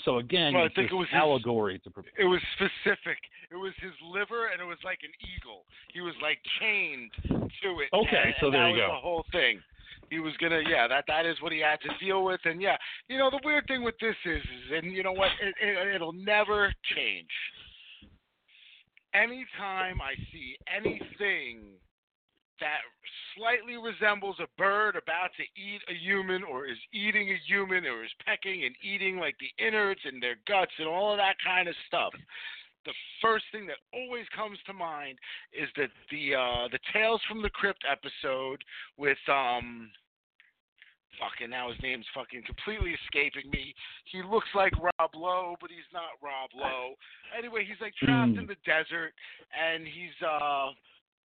So 0.05 0.17
again, 0.17 0.53
Well, 0.53 0.65
I 0.65 0.69
think 0.69 0.91
it 0.91 0.95
was 0.95 1.07
his- 1.09 1.17
allegory 1.17 1.79
to 1.79 1.89
Prometheus. 1.89 2.15
It 2.19 2.25
was 2.25 2.41
specific. 2.55 3.17
It 3.51 3.55
was 3.55 3.73
his 3.81 3.93
liver, 4.01 4.47
and 4.47 4.61
it 4.61 4.65
was 4.65 4.77
like 4.83 4.99
an 5.03 5.11
eagle. 5.35 5.65
He 5.93 6.01
was 6.01 6.13
like 6.21 6.39
chained 6.59 7.11
to 7.23 7.79
it. 7.79 7.89
Okay, 7.93 8.23
and, 8.25 8.35
so 8.39 8.49
there 8.51 8.69
you 8.69 8.77
go. 8.77 8.87
The 8.87 8.93
whole 9.01 9.25
thing. 9.31 9.61
He 10.09 10.19
was 10.19 10.33
gonna, 10.39 10.61
yeah. 10.67 10.87
That 10.87 11.05
that 11.07 11.25
is 11.25 11.41
what 11.41 11.51
he 11.51 11.59
had 11.59 11.79
to 11.81 12.05
deal 12.05 12.23
with, 12.23 12.39
and 12.45 12.61
yeah, 12.61 12.77
you 13.07 13.17
know 13.17 13.29
the 13.29 13.39
weird 13.43 13.65
thing 13.67 13.83
with 13.83 13.95
this 13.99 14.15
is, 14.25 14.41
is 14.41 14.83
and 14.83 14.93
you 14.93 15.03
know 15.03 15.13
what, 15.13 15.29
it, 15.41 15.55
it, 15.61 15.95
it'll 15.95 16.13
never 16.13 16.73
change. 16.95 17.29
Anytime 19.13 20.01
I 20.01 20.15
see 20.31 20.57
anything 20.75 21.77
that 22.59 22.81
slightly 23.35 23.77
resembles 23.77 24.37
a 24.39 24.47
bird 24.57 24.95
about 24.95 25.31
to 25.37 25.43
eat 25.59 25.81
a 25.89 25.93
human 25.93 26.43
or 26.43 26.65
is 26.65 26.77
eating 26.93 27.29
a 27.29 27.39
human 27.47 27.85
or 27.85 28.03
is 28.03 28.11
pecking 28.25 28.63
and 28.63 28.75
eating 28.81 29.17
like 29.17 29.35
the 29.39 29.51
innards 29.63 29.99
and 30.05 30.21
their 30.21 30.35
guts 30.47 30.71
and 30.79 30.87
all 30.87 31.11
of 31.11 31.17
that 31.17 31.35
kind 31.43 31.67
of 31.67 31.75
stuff. 31.87 32.13
The 32.85 32.93
first 33.21 33.45
thing 33.51 33.67
that 33.67 33.77
always 33.93 34.25
comes 34.35 34.57
to 34.65 34.73
mind 34.73 35.17
is 35.53 35.69
that 35.77 35.89
the 36.11 36.35
uh, 36.35 36.67
the 36.71 36.79
Tales 36.91 37.21
from 37.27 37.41
the 37.41 37.49
Crypt 37.49 37.83
episode 37.89 38.63
with 38.97 39.17
um 39.27 39.89
fucking 41.19 41.49
now 41.49 41.69
his 41.69 41.77
name's 41.81 42.05
fucking 42.13 42.43
completely 42.43 42.95
escaping 43.05 43.49
me. 43.51 43.73
He 44.05 44.21
looks 44.23 44.49
like 44.55 44.73
Rob 44.77 45.11
Lowe, 45.13 45.55
but 45.61 45.69
he's 45.69 45.87
not 45.93 46.17
Rob 46.21 46.49
Lowe. 46.55 46.95
Anyway, 47.37 47.65
he's 47.67 47.79
like 47.81 47.93
trapped 48.01 48.37
in 48.37 48.47
the 48.47 48.57
desert 48.65 49.13
and 49.53 49.85
he's 49.85 50.15
uh 50.25 50.71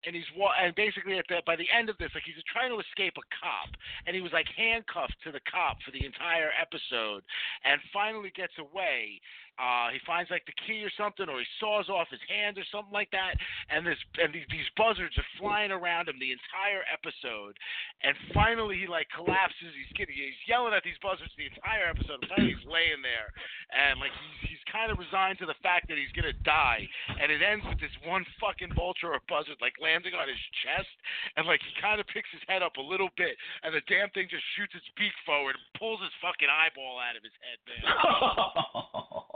and 0.06 0.14
he's 0.14 0.28
wa- 0.36 0.54
and 0.60 0.74
basically 0.74 1.18
at 1.18 1.24
the 1.28 1.42
by 1.46 1.56
the 1.56 1.66
end 1.76 1.88
of 1.88 1.98
this 1.98 2.10
like 2.14 2.22
he's 2.24 2.38
trying 2.52 2.70
to 2.70 2.78
escape 2.78 3.14
a 3.18 3.26
cop 3.34 3.70
and 4.06 4.14
he 4.14 4.22
was 4.22 4.32
like 4.32 4.46
handcuffed 4.56 5.16
to 5.24 5.32
the 5.32 5.40
cop 5.50 5.78
for 5.82 5.90
the 5.90 6.04
entire 6.04 6.50
episode 6.54 7.22
and 7.64 7.80
finally 7.92 8.30
gets 8.36 8.54
away 8.58 9.20
uh, 9.58 9.90
he 9.90 9.98
finds 10.06 10.30
like 10.30 10.46
the 10.46 10.54
key 10.66 10.86
or 10.86 10.92
something, 10.94 11.26
or 11.26 11.42
he 11.42 11.48
saws 11.58 11.90
off 11.90 12.06
his 12.14 12.22
hand 12.30 12.54
or 12.56 12.66
something 12.70 12.94
like 12.94 13.10
that, 13.10 13.34
and 13.74 13.82
this 13.82 13.98
and 14.22 14.30
these, 14.30 14.46
these 14.54 14.70
buzzards 14.78 15.18
are 15.18 15.30
flying 15.34 15.74
around 15.74 16.06
him 16.06 16.14
the 16.22 16.30
entire 16.30 16.86
episode, 16.86 17.58
and 18.06 18.14
finally 18.30 18.78
he 18.78 18.86
like 18.86 19.10
collapses. 19.10 19.74
He's 19.74 19.90
getting 19.98 20.14
he's 20.14 20.38
yelling 20.46 20.78
at 20.78 20.86
these 20.86 20.98
buzzards 21.02 21.34
the 21.34 21.50
entire 21.50 21.90
episode. 21.90 22.22
And 22.22 22.30
finally 22.30 22.54
he's 22.54 22.70
laying 22.70 23.02
there, 23.02 23.34
and 23.74 23.98
like 23.98 24.14
he's 24.14 24.54
he's 24.54 24.64
kind 24.70 24.94
of 24.94 25.02
resigned 25.02 25.42
to 25.42 25.46
the 25.50 25.58
fact 25.58 25.90
that 25.90 25.98
he's 25.98 26.14
gonna 26.14 26.38
die, 26.46 26.86
and 27.18 27.34
it 27.34 27.42
ends 27.42 27.66
with 27.66 27.82
this 27.82 27.94
one 28.06 28.22
fucking 28.38 28.78
vulture 28.78 29.10
or 29.10 29.18
buzzard 29.26 29.58
like 29.58 29.74
landing 29.82 30.14
on 30.14 30.30
his 30.30 30.42
chest, 30.62 30.90
and 31.34 31.50
like 31.50 31.58
he 31.66 31.74
kind 31.82 31.98
of 31.98 32.06
picks 32.14 32.30
his 32.30 32.46
head 32.46 32.62
up 32.62 32.78
a 32.78 32.84
little 32.84 33.10
bit, 33.18 33.34
and 33.66 33.74
the 33.74 33.82
damn 33.90 34.06
thing 34.14 34.30
just 34.30 34.46
shoots 34.54 34.78
its 34.78 34.86
beak 34.94 35.14
forward 35.26 35.58
and 35.58 35.66
pulls 35.74 35.98
his 35.98 36.14
fucking 36.22 36.46
eyeball 36.46 37.02
out 37.02 37.18
of 37.18 37.26
his 37.26 37.34
head, 37.42 37.58
man. 37.66 37.82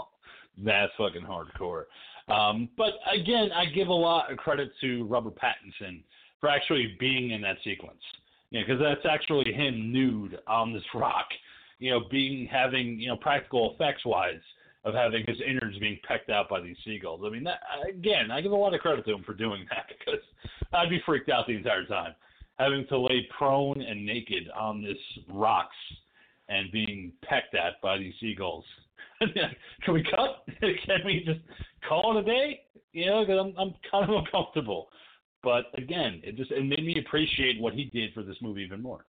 That's 0.59 0.93
fucking 0.99 1.23
hardcore. 1.23 1.85
Um, 2.29 2.69
but 2.77 2.95
again, 3.13 3.51
I 3.53 3.67
give 3.67 3.89
a 3.89 3.93
lot 3.93 4.31
of 4.31 4.39
credit 4.39 4.71
to 4.81 5.05
Robert 5.05 5.35
Pattinson 5.37 6.03
for 6.41 6.49
actually 6.49 6.97
being 7.01 7.31
in 7.31 7.41
that 7.43 7.57
sequence. 7.65 8.01
You 8.51 8.61
know, 8.61 8.67
because 8.67 8.83
that's 8.83 9.07
actually 9.13 9.53
him 9.53 9.93
nude 9.93 10.39
on 10.47 10.73
this 10.73 10.83
rock. 10.95 11.27
You 11.79 11.91
know, 11.91 12.01
being 12.11 12.47
having 12.47 13.01
you 13.01 13.09
know 13.09 13.17
practical 13.17 13.75
effects 13.75 14.05
wise 14.05 14.41
of 14.85 14.95
having 14.95 15.25
his 15.27 15.37
innards 15.47 15.79
being 15.79 15.99
pecked 16.07 16.29
out 16.29 16.49
by 16.49 16.61
these 16.61 16.77
seagulls. 16.85 17.23
I 17.25 17.31
mean, 17.31 17.45
that, 17.45 17.61
again, 17.89 18.33
I 18.33 18.41
give 18.41 18.51
a 18.51 18.57
lot 18.57 18.75
of 18.75 18.81
credit 18.81 19.05
to 19.05 19.15
him 19.15 19.23
for 19.23 19.33
doing 19.33 19.65
that 19.71 19.87
because 19.99 20.21
I'd 20.73 20.91
be 20.91 21.01
freaked 21.07 21.29
out 21.29 21.47
the 21.47 21.57
entire 21.57 21.85
time 21.85 22.15
having 22.59 22.87
to 22.87 22.99
lay 22.99 23.27
prone 23.37 23.81
and 23.81 24.05
naked 24.05 24.49
on 24.57 24.83
this 24.83 24.99
rocks 25.29 25.77
and 26.53 26.71
being 26.71 27.13
pecked 27.23 27.55
at 27.55 27.81
by 27.83 27.99
these 27.99 28.15
seagulls. 28.21 28.65
Can 29.21 29.95
we 29.95 30.03
cut? 30.05 30.45
Can 30.61 31.01
we 31.05 31.23
just 31.25 31.41
call 31.89 32.17
it 32.17 32.23
a 32.23 32.25
day? 32.25 32.61
You 32.93 33.07
know, 33.07 33.25
because 33.25 33.39
I'm 33.41 33.55
I'm 33.59 33.75
kind 33.91 34.11
of 34.11 34.17
uncomfortable. 34.25 34.89
But 35.43 35.67
again, 35.75 36.21
it 36.23 36.37
just 36.37 36.51
it 36.51 36.65
made 36.65 36.85
me 36.85 37.03
appreciate 37.05 37.61
what 37.61 37.75
he 37.75 37.85
did 37.87 38.13
for 38.15 38.23
this 38.23 38.37
movie 38.43 38.63
even 38.63 38.83
more. 38.83 39.05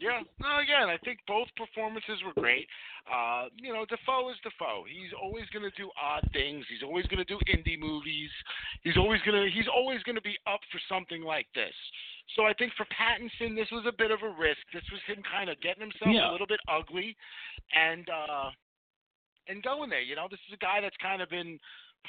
Yeah, 0.00 0.22
no, 0.38 0.62
again, 0.62 0.86
I 0.86 0.96
think 1.02 1.18
both 1.26 1.48
performances 1.58 2.22
were 2.22 2.40
great. 2.40 2.68
Uh, 3.10 3.50
you 3.58 3.74
know, 3.74 3.82
Dafoe 3.82 4.30
is 4.30 4.38
Dafoe. 4.46 4.86
He's 4.86 5.10
always 5.10 5.42
going 5.50 5.66
to 5.66 5.74
do 5.74 5.90
odd 5.98 6.22
things. 6.32 6.64
He's 6.70 6.86
always 6.86 7.04
going 7.06 7.18
to 7.18 7.26
do 7.26 7.38
indie 7.50 7.78
movies. 7.78 8.30
He's 8.86 8.96
always 8.96 9.20
going 9.26 9.34
to 9.34 9.50
he's 9.50 9.66
always 9.66 10.00
going 10.04 10.14
to 10.14 10.22
be 10.22 10.38
up 10.46 10.60
for 10.70 10.78
something 10.86 11.22
like 11.22 11.46
this. 11.54 11.74
So 12.36 12.44
I 12.44 12.52
think 12.54 12.72
for 12.76 12.84
Pattinson, 12.92 13.56
this 13.56 13.68
was 13.72 13.84
a 13.88 13.92
bit 13.96 14.10
of 14.10 14.20
a 14.22 14.28
risk. 14.28 14.60
This 14.72 14.84
was 14.92 15.00
him 15.06 15.22
kind 15.24 15.48
of 15.48 15.60
getting 15.60 15.80
himself 15.80 16.12
Yeah. 16.12 16.30
a 16.30 16.32
little 16.32 16.46
bit 16.46 16.60
ugly, 16.68 17.16
and 17.74 18.08
uh, 18.10 18.50
and 19.48 19.62
going 19.62 19.88
there. 19.90 20.02
You 20.02 20.14
know, 20.16 20.28
this 20.30 20.40
is 20.48 20.54
a 20.54 20.58
guy 20.58 20.80
that's 20.80 20.96
kind 21.00 21.22
of 21.22 21.30
been 21.30 21.58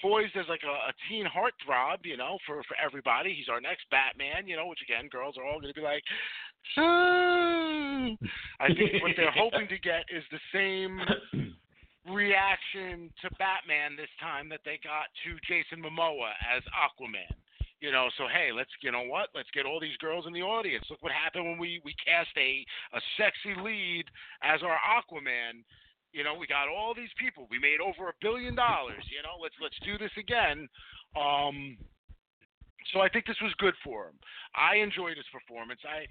poised 0.02 0.36
as 0.36 0.46
like 0.50 0.62
a, 0.64 0.92
a 0.92 0.94
teen 1.08 1.26
heartthrob, 1.26 2.04
you 2.04 2.18
know, 2.18 2.38
for 2.46 2.62
for 2.64 2.76
everybody. 2.84 3.34
He's 3.34 3.50
our 3.50 3.62
next 3.62 3.90
Batman, 3.90 4.46
you 4.46 4.56
know, 4.56 4.68
which 4.68 4.82
again, 4.84 5.08
girls 5.10 5.36
are 5.38 5.46
all 5.46 5.60
going 5.60 5.74
to 5.74 5.80
be 5.80 5.86
like, 5.86 6.04
"Hmm." 6.76 8.14
I 8.60 8.68
think 8.76 9.02
what 9.02 9.14
they're 9.16 9.32
hoping 9.32 9.68
to 9.70 9.80
get 9.80 10.04
is 10.14 10.24
the 10.32 10.40
same 10.54 11.00
reaction 12.14 13.10
to 13.22 13.30
Batman 13.38 13.96
this 13.96 14.12
time 14.20 14.50
that 14.50 14.62
they 14.66 14.80
got 14.84 15.08
to 15.24 15.38
Jason 15.48 15.82
Momoa 15.84 16.32
as 16.56 16.64
Aquaman. 16.76 17.32
You 17.80 17.92
know, 17.92 18.10
so 18.18 18.28
hey, 18.28 18.52
let's 18.52 18.72
you 18.84 18.92
know 18.92 19.08
what? 19.08 19.30
Let's 19.34 19.50
get 19.56 19.66
all 19.66 19.80
these 19.80 19.96
girls 20.04 20.28
in 20.28 20.34
the 20.34 20.44
audience. 20.44 20.84
Look 20.90 21.02
what 21.02 21.14
happened 21.16 21.46
when 21.48 21.58
we 21.58 21.80
we 21.86 21.96
cast 22.04 22.30
a 22.36 22.66
a 22.92 23.00
sexy 23.16 23.56
lead 23.56 24.04
as 24.44 24.60
our 24.64 24.76
Aquaman. 24.84 25.64
You 26.12 26.24
know, 26.24 26.36
we 26.36 26.48
got 26.48 26.68
all 26.68 26.94
these 26.94 27.14
people. 27.16 27.48
We 27.50 27.60
made 27.60 27.80
over 27.80 28.10
a 28.10 28.20
billion 28.20 28.56
dollars. 28.56 29.04
You 29.08 29.24
know, 29.24 29.40
let's 29.42 29.56
let's 29.64 29.80
do 29.86 29.98
this 29.98 30.12
again. 30.20 30.68
Um, 31.16 31.78
so 32.92 33.00
I 33.00 33.08
think 33.08 33.26
this 33.26 33.40
was 33.42 33.54
good 33.64 33.76
for 33.84 34.12
him. 34.12 34.20
I 34.56 34.84
enjoyed 34.84 35.16
his 35.16 35.30
performance. 35.32 35.80
I 35.88 36.04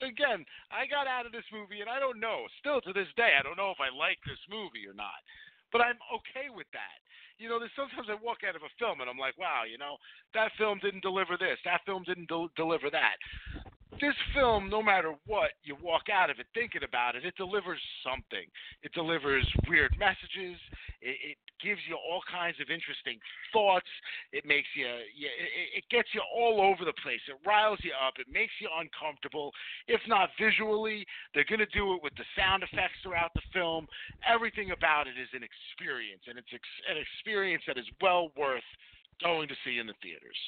again, 0.00 0.48
I 0.72 0.88
got 0.88 1.04
out 1.04 1.26
of 1.26 1.32
this 1.32 1.46
movie, 1.52 1.84
and 1.84 1.90
I 1.92 2.00
don't 2.00 2.20
know. 2.20 2.48
Still 2.60 2.80
to 2.88 2.92
this 2.96 3.10
day, 3.20 3.36
I 3.36 3.42
don't 3.44 3.60
know 3.60 3.68
if 3.68 3.84
I 3.84 3.92
like 3.92 4.18
this 4.24 4.40
movie 4.48 4.88
or 4.88 4.96
not. 4.96 5.20
But 5.72 5.80
I'm 5.80 6.00
okay 6.08 6.52
with 6.52 6.68
that. 6.72 7.00
You 7.42 7.48
know, 7.48 7.58
there's 7.58 7.74
sometimes 7.74 8.06
I 8.06 8.14
walk 8.22 8.46
out 8.46 8.54
of 8.54 8.62
a 8.62 8.70
film 8.78 9.00
and 9.00 9.10
I'm 9.10 9.18
like, 9.18 9.34
wow, 9.34 9.66
you 9.66 9.76
know, 9.76 9.98
that 10.32 10.54
film 10.54 10.78
didn't 10.78 11.02
deliver 11.02 11.34
this, 11.36 11.58
that 11.64 11.80
film 11.84 12.04
didn't 12.06 12.28
del- 12.28 12.54
deliver 12.54 12.86
that. 12.94 13.18
This 14.00 14.14
film, 14.34 14.68
no 14.68 14.82
matter 14.82 15.14
what, 15.26 15.50
you 15.62 15.76
walk 15.82 16.08
out 16.12 16.30
of 16.30 16.38
it 16.40 16.46
thinking 16.54 16.82
about 16.82 17.14
it, 17.14 17.24
it 17.24 17.36
delivers 17.36 17.80
something. 18.02 18.48
It 18.82 18.92
delivers 18.92 19.46
weird 19.68 19.94
messages. 19.98 20.58
It, 21.00 21.36
it 21.36 21.38
gives 21.62 21.80
you 21.86 21.94
all 21.94 22.20
kinds 22.26 22.56
of 22.58 22.66
interesting 22.70 23.20
thoughts. 23.52 23.86
It 24.32 24.44
makes 24.44 24.66
you, 24.74 24.86
it, 24.86 25.82
it 25.82 25.84
gets 25.90 26.08
you 26.14 26.22
all 26.34 26.60
over 26.60 26.84
the 26.84 26.96
place. 27.04 27.20
It 27.28 27.36
riles 27.46 27.78
you 27.82 27.92
up. 27.94 28.14
It 28.18 28.26
makes 28.32 28.52
you 28.58 28.68
uncomfortable. 28.74 29.52
If 29.86 30.00
not 30.08 30.30
visually, 30.40 31.06
they're 31.34 31.48
going 31.48 31.62
to 31.62 31.70
do 31.70 31.94
it 31.94 32.02
with 32.02 32.14
the 32.16 32.26
sound 32.34 32.64
effects 32.64 32.98
throughout 33.02 33.30
the 33.34 33.44
film. 33.52 33.86
Everything 34.26 34.72
about 34.72 35.06
it 35.06 35.14
is 35.20 35.30
an 35.36 35.44
experience, 35.44 36.26
and 36.26 36.38
it's 36.38 36.50
ex- 36.50 36.82
an 36.90 36.96
experience 36.98 37.62
that 37.68 37.78
is 37.78 37.86
well 38.00 38.32
worth 38.36 38.66
going 39.22 39.46
to 39.46 39.54
see 39.62 39.78
in 39.78 39.86
the 39.86 39.94
theaters. 40.02 40.40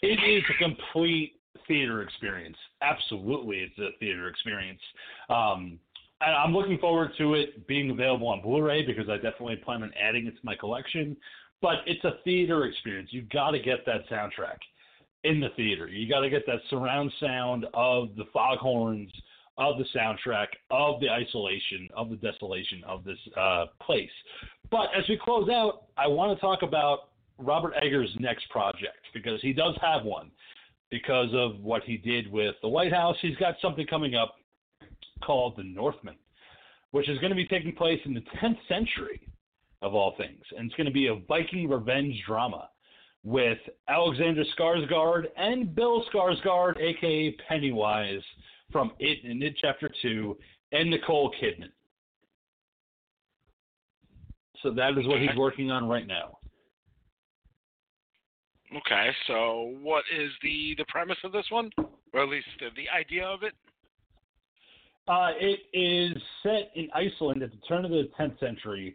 It 0.00 0.22
is 0.22 0.44
a 0.48 0.56
complete 0.62 1.37
theater 1.66 2.02
experience. 2.02 2.56
Absolutely, 2.82 3.58
it's 3.58 3.78
a 3.78 3.96
theater 3.98 4.28
experience. 4.28 4.80
Um, 5.28 5.78
and 6.20 6.34
I'm 6.34 6.52
looking 6.52 6.78
forward 6.78 7.10
to 7.18 7.34
it 7.34 7.66
being 7.68 7.90
available 7.90 8.28
on 8.28 8.42
Blu-ray 8.42 8.84
because 8.84 9.08
I 9.08 9.16
definitely 9.16 9.56
plan 9.56 9.82
on 9.82 9.92
adding 10.00 10.26
it 10.26 10.32
to 10.32 10.40
my 10.42 10.56
collection. 10.56 11.16
But 11.60 11.76
it's 11.86 12.04
a 12.04 12.18
theater 12.24 12.66
experience. 12.66 13.10
You 13.12 13.22
got 13.22 13.50
to 13.52 13.58
get 13.58 13.84
that 13.86 14.08
soundtrack 14.08 14.58
in 15.24 15.40
the 15.40 15.48
theater. 15.56 15.88
You 15.88 16.08
got 16.08 16.20
to 16.20 16.30
get 16.30 16.46
that 16.46 16.60
surround 16.70 17.12
sound 17.20 17.66
of 17.74 18.14
the 18.16 18.24
foghorns, 18.32 19.10
of 19.58 19.76
the 19.78 19.84
soundtrack, 19.96 20.46
of 20.70 21.00
the 21.00 21.10
isolation, 21.10 21.88
of 21.96 22.10
the 22.10 22.16
desolation 22.16 22.82
of 22.86 23.04
this 23.04 23.18
uh, 23.36 23.66
place. 23.82 24.10
But 24.70 24.88
as 24.96 25.08
we 25.08 25.18
close 25.22 25.48
out, 25.48 25.86
I 25.96 26.06
want 26.06 26.36
to 26.36 26.40
talk 26.40 26.62
about 26.62 27.08
Robert 27.38 27.74
Eggers' 27.82 28.14
next 28.18 28.48
project 28.50 28.98
because 29.14 29.40
he 29.40 29.52
does 29.52 29.76
have 29.80 30.04
one 30.04 30.30
because 30.90 31.28
of 31.34 31.60
what 31.60 31.82
he 31.84 31.96
did 31.96 32.30
with 32.30 32.54
the 32.62 32.68
Lighthouse. 32.68 33.16
He's 33.20 33.36
got 33.36 33.54
something 33.60 33.86
coming 33.86 34.14
up 34.14 34.36
called 35.22 35.54
The 35.56 35.64
Northman, 35.64 36.16
which 36.92 37.08
is 37.08 37.18
going 37.18 37.30
to 37.30 37.36
be 37.36 37.46
taking 37.46 37.74
place 37.74 38.00
in 38.04 38.14
the 38.14 38.24
10th 38.40 38.58
century, 38.68 39.28
of 39.82 39.94
all 39.94 40.14
things. 40.16 40.42
And 40.56 40.66
it's 40.66 40.76
going 40.76 40.86
to 40.86 40.92
be 40.92 41.08
a 41.08 41.16
Viking 41.28 41.68
revenge 41.68 42.20
drama 42.26 42.68
with 43.24 43.58
Alexander 43.88 44.44
Skarsgård 44.58 45.26
and 45.36 45.74
Bill 45.74 46.04
Skarsgård, 46.12 46.80
aka 46.80 47.36
Pennywise, 47.48 48.22
from 48.72 48.92
It 48.98 49.24
and 49.24 49.42
It 49.42 49.56
Chapter 49.60 49.90
2, 50.02 50.36
and 50.72 50.90
Nicole 50.90 51.32
Kidman. 51.42 51.70
So 54.62 54.72
that 54.72 54.98
is 54.98 55.06
what 55.06 55.20
he's 55.20 55.36
working 55.36 55.70
on 55.70 55.88
right 55.88 56.06
now. 56.06 56.38
Okay, 58.76 59.08
so 59.26 59.74
what 59.80 60.04
is 60.14 60.30
the 60.42 60.74
the 60.76 60.84
premise 60.88 61.16
of 61.24 61.32
this 61.32 61.46
one, 61.50 61.70
or 62.12 62.22
at 62.22 62.28
least 62.28 62.46
the, 62.60 62.68
the 62.76 62.88
idea 62.90 63.24
of 63.24 63.42
it? 63.42 63.54
Uh, 65.08 65.30
it 65.40 65.60
is 65.72 66.22
set 66.42 66.70
in 66.74 66.88
Iceland 66.94 67.42
at 67.42 67.50
the 67.50 67.56
turn 67.66 67.86
of 67.86 67.90
the 67.90 68.10
10th 68.20 68.38
century. 68.38 68.94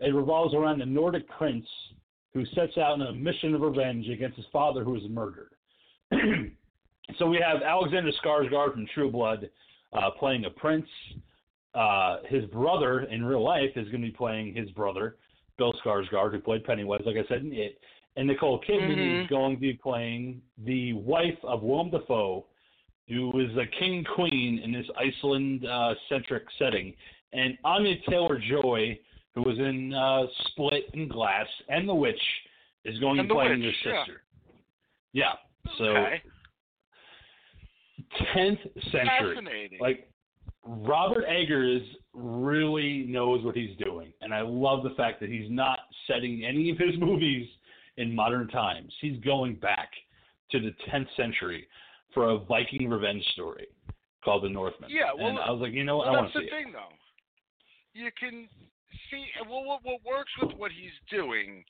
It 0.00 0.14
revolves 0.14 0.54
around 0.54 0.82
a 0.82 0.86
Nordic 0.86 1.26
prince 1.30 1.66
who 2.34 2.44
sets 2.54 2.76
out 2.76 2.92
on 2.92 3.02
a 3.02 3.12
mission 3.12 3.54
of 3.54 3.62
revenge 3.62 4.08
against 4.08 4.36
his 4.36 4.44
father 4.52 4.84
who 4.84 4.92
was 4.92 5.02
murdered. 5.08 5.52
so 7.18 7.26
we 7.26 7.38
have 7.38 7.62
Alexander 7.62 8.10
Skarsgård 8.22 8.72
from 8.72 8.86
True 8.92 9.10
Blood 9.10 9.48
uh, 9.94 10.10
playing 10.18 10.44
a 10.44 10.50
prince. 10.50 10.86
Uh, 11.74 12.18
his 12.28 12.44
brother 12.46 13.02
in 13.02 13.24
real 13.24 13.42
life 13.42 13.70
is 13.76 13.88
going 13.88 14.02
to 14.02 14.08
be 14.08 14.10
playing 14.10 14.54
his 14.54 14.70
brother, 14.72 15.16
Bill 15.56 15.72
Skarsgård, 15.84 16.32
who 16.32 16.40
played 16.40 16.64
Pennywise, 16.64 17.02
like 17.06 17.16
I 17.16 17.26
said 17.26 17.40
in 17.40 17.52
It. 17.54 17.78
And 18.16 18.28
Nicole 18.28 18.60
Kidman 18.60 18.96
Mhm. 18.96 19.22
is 19.22 19.26
going 19.28 19.56
to 19.56 19.60
be 19.60 19.72
playing 19.74 20.40
the 20.58 20.92
wife 20.92 21.38
of 21.42 21.62
Willem 21.62 21.90
Dafoe, 21.90 22.46
who 23.08 23.38
is 23.40 23.56
a 23.56 23.66
king 23.66 24.04
queen 24.04 24.60
in 24.60 24.72
this 24.72 24.86
Iceland 24.96 25.66
uh, 25.66 25.94
centric 26.08 26.44
setting. 26.58 26.94
And 27.32 27.58
Anya 27.64 27.96
Taylor 28.08 28.38
Joy, 28.38 28.98
who 29.34 29.42
was 29.42 29.58
in 29.58 29.92
uh, 29.92 30.26
Split 30.46 30.84
and 30.94 31.10
Glass 31.10 31.48
and 31.68 31.88
The 31.88 31.94
Witch, 31.94 32.22
is 32.84 32.98
going 33.00 33.18
And 33.18 33.28
to 33.28 33.34
be 33.34 33.38
playing 33.38 33.60
Witch, 33.60 33.74
his 33.74 33.84
yeah. 33.84 34.04
sister. 34.04 34.22
Yeah. 35.12 35.32
So 35.78 35.84
okay. 35.84 36.22
10th 38.34 38.60
century. 38.92 39.34
Fascinating. 39.34 39.78
Like 39.80 40.08
Robert 40.64 41.24
Eggers 41.26 41.82
really 42.12 43.04
knows 43.08 43.44
what 43.44 43.56
he's 43.56 43.76
doing, 43.78 44.12
and 44.20 44.32
I 44.32 44.40
love 44.42 44.82
the 44.82 44.90
fact 44.90 45.20
that 45.20 45.28
he's 45.28 45.50
not 45.50 45.80
setting 46.06 46.44
any 46.44 46.70
of 46.70 46.78
his 46.78 46.94
movies 46.98 47.48
in 47.96 48.14
modern 48.14 48.48
times. 48.48 48.92
He's 49.00 49.18
going 49.20 49.56
back 49.56 49.90
to 50.50 50.60
the 50.60 50.74
10th 50.90 51.08
century 51.16 51.66
for 52.12 52.30
a 52.30 52.38
Viking 52.38 52.88
revenge 52.88 53.24
story 53.32 53.66
called 54.24 54.44
The 54.44 54.48
Northman. 54.48 54.90
Yeah, 54.90 55.12
well, 55.16 55.26
and 55.26 55.38
I 55.38 55.50
was 55.50 55.60
like, 55.60 55.72
you 55.72 55.84
know 55.84 55.98
what, 55.98 56.06
well, 56.06 56.16
I 56.16 56.20
want 56.22 56.32
to 56.32 56.38
see 56.38 56.44
it. 56.44 56.50
That's 56.50 56.64
the 56.64 56.64
thing, 56.64 56.72
though. 56.72 56.94
You 57.94 58.10
can 58.18 58.48
see. 59.10 59.26
Well, 59.48 59.64
what, 59.64 59.80
what 59.84 60.00
works 60.04 60.30
with 60.40 60.56
what 60.56 60.72
he's 60.72 60.94
doing 61.10 61.64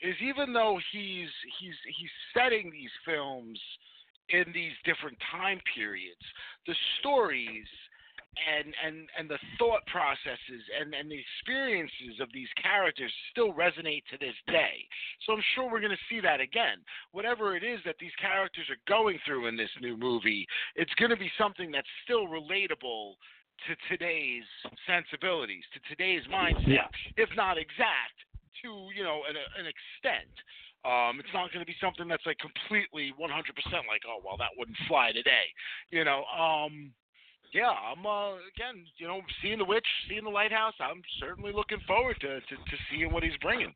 is 0.00 0.14
even 0.22 0.52
though 0.52 0.78
he's 0.92 1.28
he's 1.60 1.74
he's 1.98 2.10
setting 2.34 2.70
these 2.70 2.90
films 3.04 3.58
in 4.30 4.44
these 4.54 4.72
different 4.84 5.18
time 5.30 5.60
periods, 5.74 6.20
the 6.66 6.74
stories 7.00 7.66
and 8.38 8.74
and 8.84 9.08
and 9.18 9.28
the 9.28 9.38
thought 9.58 9.84
processes 9.86 10.62
and 10.78 10.94
and 10.94 11.10
the 11.10 11.18
experiences 11.18 12.20
of 12.20 12.28
these 12.32 12.48
characters 12.62 13.12
still 13.30 13.52
resonate 13.52 14.02
to 14.10 14.18
this 14.18 14.34
day. 14.46 14.86
So 15.26 15.32
I'm 15.32 15.42
sure 15.54 15.70
we're 15.70 15.80
going 15.80 15.96
to 15.96 16.06
see 16.08 16.20
that 16.20 16.40
again. 16.40 16.78
Whatever 17.12 17.56
it 17.56 17.64
is 17.64 17.80
that 17.84 17.96
these 18.00 18.14
characters 18.20 18.66
are 18.70 18.80
going 18.88 19.18
through 19.26 19.46
in 19.46 19.56
this 19.56 19.70
new 19.80 19.96
movie, 19.96 20.46
it's 20.76 20.94
going 20.94 21.10
to 21.10 21.16
be 21.16 21.30
something 21.38 21.70
that's 21.70 21.88
still 22.04 22.26
relatable 22.26 23.14
to 23.68 23.76
today's 23.90 24.44
sensibilities, 24.86 25.64
to 25.74 25.80
today's 25.88 26.22
mindset, 26.32 26.66
Yeah. 26.66 26.88
if 27.16 27.28
not 27.36 27.58
exact, 27.58 28.16
to 28.62 28.88
you 28.96 29.02
know 29.02 29.22
an, 29.28 29.36
an 29.58 29.66
extent. 29.66 30.32
Um, 30.82 31.20
it's 31.20 31.28
not 31.34 31.52
going 31.52 31.60
to 31.60 31.68
be 31.68 31.76
something 31.78 32.08
that's 32.08 32.24
like 32.24 32.38
completely 32.38 33.12
100% 33.20 33.20
like, 33.84 34.00
oh 34.08 34.22
well, 34.24 34.38
that 34.38 34.48
wouldn't 34.56 34.78
fly 34.88 35.12
today, 35.12 35.52
you 35.90 36.04
know. 36.04 36.24
Um, 36.32 36.92
yeah, 37.52 37.70
I'm 37.70 38.04
uh, 38.06 38.34
again, 38.54 38.84
you 38.98 39.08
know, 39.08 39.20
seeing 39.42 39.58
the 39.58 39.64
witch, 39.64 39.86
seeing 40.08 40.24
the 40.24 40.30
lighthouse. 40.30 40.74
I'm 40.80 41.02
certainly 41.18 41.52
looking 41.52 41.78
forward 41.86 42.16
to 42.20 42.40
to, 42.40 42.56
to 42.56 42.76
seeing 42.90 43.12
what 43.12 43.22
he's 43.22 43.36
bringing. 43.42 43.74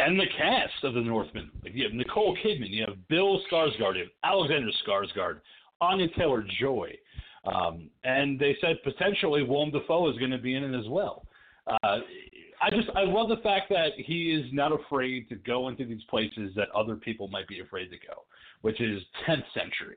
And 0.00 0.18
the 0.18 0.26
cast 0.36 0.82
of 0.82 0.94
The 0.94 1.00
Northman. 1.00 1.50
Like 1.62 1.74
you 1.74 1.84
have 1.84 1.92
Nicole 1.92 2.36
Kidman, 2.44 2.70
you 2.70 2.84
have 2.86 2.96
Bill 3.08 3.40
Skarsgård, 3.50 3.94
you 3.94 4.00
have 4.00 4.08
Alexander 4.24 4.70
Skarsgård, 4.86 5.40
Anya 5.80 6.08
Taylor 6.18 6.44
Joy, 6.60 6.92
um, 7.44 7.88
and 8.02 8.38
they 8.38 8.56
said 8.60 8.82
potentially 8.82 9.44
Willem 9.44 9.70
Dafoe 9.70 10.10
is 10.10 10.18
going 10.18 10.32
to 10.32 10.38
be 10.38 10.56
in 10.56 10.64
it 10.64 10.78
as 10.78 10.88
well. 10.88 11.26
Uh, 11.66 11.98
I 12.60 12.70
just 12.70 12.88
I 12.96 13.04
love 13.04 13.28
the 13.28 13.42
fact 13.42 13.68
that 13.70 13.92
he 13.96 14.32
is 14.32 14.46
not 14.52 14.72
afraid 14.72 15.28
to 15.28 15.36
go 15.36 15.68
into 15.68 15.84
these 15.84 16.02
places 16.10 16.50
that 16.56 16.70
other 16.74 16.96
people 16.96 17.28
might 17.28 17.46
be 17.46 17.60
afraid 17.60 17.90
to 17.90 17.96
go, 17.96 18.24
which 18.62 18.80
is 18.80 19.00
10th 19.28 19.44
century, 19.54 19.96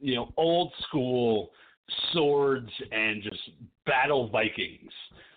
you 0.00 0.16
know, 0.16 0.32
old 0.36 0.72
school 0.88 1.50
swords 2.12 2.70
and 2.92 3.22
just 3.22 3.40
battle 3.86 4.28
Vikings. 4.28 4.90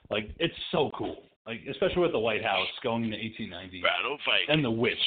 Like 0.09 0.29
it's 0.39 0.53
so 0.71 0.89
cool. 0.97 1.23
Like 1.47 1.61
especially 1.69 2.01
with 2.01 2.11
the 2.11 2.17
Lighthouse 2.17 2.67
going 2.83 3.03
into 3.05 3.17
1890 3.17 3.81
Battle 3.81 4.17
fight. 4.25 4.45
and 4.53 4.63
the 4.63 4.71
witch. 4.71 4.97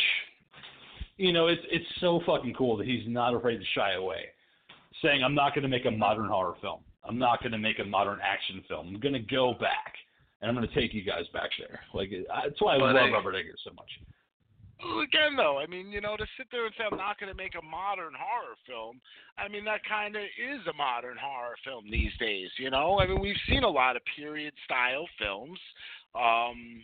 You 1.16 1.32
know, 1.32 1.46
it's 1.48 1.62
it's 1.70 1.84
so 2.00 2.20
fucking 2.26 2.54
cool 2.54 2.76
that 2.78 2.86
he's 2.86 3.06
not 3.06 3.34
afraid 3.34 3.58
to 3.58 3.64
shy 3.74 3.92
away, 3.94 4.26
saying, 5.02 5.22
"I'm 5.22 5.34
not 5.34 5.54
going 5.54 5.62
to 5.62 5.68
make 5.68 5.84
a 5.84 5.90
modern 5.90 6.26
horror 6.28 6.54
film. 6.60 6.80
I'm 7.04 7.18
not 7.18 7.40
going 7.40 7.52
to 7.52 7.58
make 7.58 7.78
a 7.80 7.84
modern 7.84 8.18
action 8.22 8.62
film. 8.68 8.88
I'm 8.94 9.00
going 9.00 9.12
to 9.12 9.20
go 9.20 9.54
back, 9.60 9.94
and 10.40 10.48
I'm 10.48 10.56
going 10.56 10.66
to 10.68 10.74
take 10.74 10.94
you 10.94 11.02
guys 11.04 11.24
back 11.32 11.50
there." 11.58 11.80
Like 11.94 12.10
I- 12.32 12.48
that's 12.48 12.60
why 12.62 12.76
I 12.76 12.78
But 12.78 12.94
love 12.94 12.96
I- 12.96 13.10
Robert 13.12 13.34
Eggers 13.36 13.60
so 13.62 13.70
much. 13.76 13.90
Again, 15.02 15.36
though, 15.36 15.58
I 15.58 15.66
mean, 15.66 15.92
you 15.92 16.00
know, 16.00 16.16
to 16.16 16.26
sit 16.36 16.48
there 16.50 16.66
and 16.66 16.74
say 16.76 16.84
I'm 16.90 16.96
not 16.98 17.18
going 17.20 17.30
to 17.30 17.36
make 17.36 17.54
a 17.54 17.64
modern 17.64 18.14
horror 18.18 18.56
film, 18.66 19.00
I 19.38 19.46
mean, 19.48 19.64
that 19.66 19.80
kind 19.88 20.16
of 20.16 20.22
is 20.22 20.66
a 20.66 20.72
modern 20.72 21.16
horror 21.20 21.54
film 21.64 21.84
these 21.90 22.12
days. 22.18 22.50
You 22.58 22.70
know, 22.70 22.98
I 22.98 23.06
mean, 23.06 23.20
we've 23.20 23.36
seen 23.48 23.62
a 23.62 23.68
lot 23.68 23.94
of 23.96 24.02
period 24.16 24.52
style 24.64 25.06
films. 25.18 25.58
Um, 26.14 26.82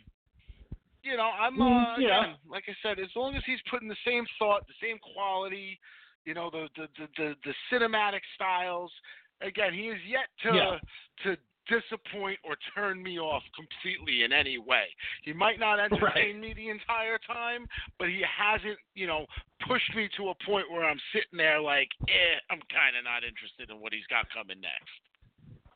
you 1.03 1.17
know, 1.17 1.29
I'm 1.39 1.61
uh, 1.61 1.65
Mm, 1.65 2.01
yeah. 2.01 2.19
again, 2.21 2.35
like 2.49 2.63
I 2.67 2.75
said, 2.81 2.99
as 2.99 3.09
long 3.15 3.35
as 3.35 3.43
he's 3.45 3.59
putting 3.69 3.87
the 3.87 4.03
same 4.05 4.25
thought, 4.37 4.67
the 4.67 4.73
same 4.81 4.97
quality, 5.13 5.79
you 6.25 6.33
know, 6.33 6.49
the 6.49 6.67
the 6.75 6.87
the 6.97 7.07
the, 7.17 7.35
the 7.43 7.53
cinematic 7.71 8.21
styles. 8.35 8.91
Again, 9.41 9.73
he 9.73 9.87
is 9.87 9.99
yet 10.07 10.27
to 10.43 10.55
Yeah. 10.55 10.79
to 11.23 11.37
disappoint 11.69 12.39
or 12.43 12.57
turn 12.75 13.01
me 13.01 13.19
off 13.19 13.43
completely 13.55 14.23
in 14.23 14.33
any 14.33 14.57
way. 14.57 14.85
He 15.23 15.33
might 15.33 15.59
not 15.59 15.79
entertain 15.85 16.41
me 16.41 16.53
the 16.53 16.69
entire 16.69 17.19
time, 17.25 17.67
but 17.97 18.09
he 18.09 18.21
hasn't, 18.25 18.77
you 18.95 19.07
know, 19.07 19.25
pushed 19.67 19.95
me 19.95 20.09
to 20.17 20.29
a 20.29 20.35
point 20.45 20.69
where 20.71 20.83
I'm 20.83 20.99
sitting 21.13 21.37
there 21.37 21.61
like, 21.61 21.89
eh, 22.09 22.37
I'm 22.49 22.59
kind 22.73 22.97
of 22.97 23.03
not 23.03 23.23
interested 23.23 23.69
in 23.69 23.79
what 23.79 23.93
he's 23.93 24.07
got 24.09 24.25
coming 24.33 24.59
next. 24.59 24.99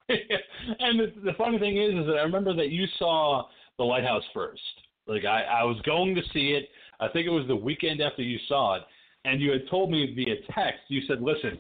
and 0.80 1.00
the, 1.00 1.14
the 1.24 1.38
funny 1.38 1.60
thing 1.60 1.78
is, 1.78 1.94
is 1.94 2.06
that 2.08 2.18
I 2.18 2.24
remember 2.24 2.54
that 2.56 2.70
you 2.70 2.86
saw 3.00 3.48
the 3.78 3.84
Lighthouse 3.84 4.24
first. 4.34 4.62
Like 5.08 5.26
I, 5.26 5.44
I 5.44 5.64
was 5.64 5.80
going 5.86 6.16
to 6.16 6.22
see 6.34 6.52
it. 6.52 6.70
I 7.00 7.08
think 7.10 7.28
it 7.28 7.32
was 7.32 7.48
the 7.48 7.56
weekend 7.56 8.02
after 8.02 8.22
you 8.22 8.40
saw 8.48 8.76
it, 8.76 8.84
and 9.26 9.42
you 9.42 9.52
had 9.52 9.68
told 9.70 9.92
me 9.92 10.14
via 10.16 10.36
text. 10.54 10.82
You 10.88 11.02
said, 11.08 11.22
"Listen, 11.22 11.60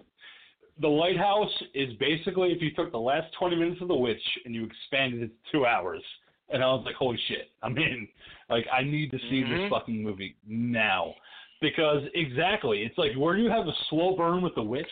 the 0.79 0.87
Lighthouse 0.87 1.51
is 1.73 1.93
basically 1.95 2.51
if 2.51 2.61
you 2.61 2.71
took 2.73 2.91
the 2.91 2.99
last 2.99 3.31
20 3.39 3.55
minutes 3.55 3.81
of 3.81 3.87
The 3.87 3.95
Witch 3.95 4.21
and 4.45 4.53
you 4.55 4.65
expanded 4.65 5.23
it 5.23 5.27
to 5.27 5.51
two 5.51 5.65
hours." 5.65 6.03
And 6.49 6.63
I 6.63 6.67
was 6.67 6.83
like, 6.85 6.95
"Holy 6.95 7.17
shit! 7.27 7.51
I'm 7.63 7.77
in! 7.77 8.07
Like 8.49 8.65
I 8.71 8.83
need 8.83 9.11
to 9.11 9.19
see 9.29 9.43
Mhm. 9.43 9.49
this 9.49 9.69
fucking 9.69 10.01
movie 10.03 10.35
now." 10.47 11.15
Because 11.61 12.03
exactly, 12.13 12.83
it's 12.83 12.97
like 12.97 13.13
where 13.15 13.37
you 13.37 13.49
have 13.49 13.67
a 13.67 13.73
slow 13.89 14.15
burn 14.17 14.41
with 14.41 14.53
The 14.55 14.63
Witch, 14.63 14.85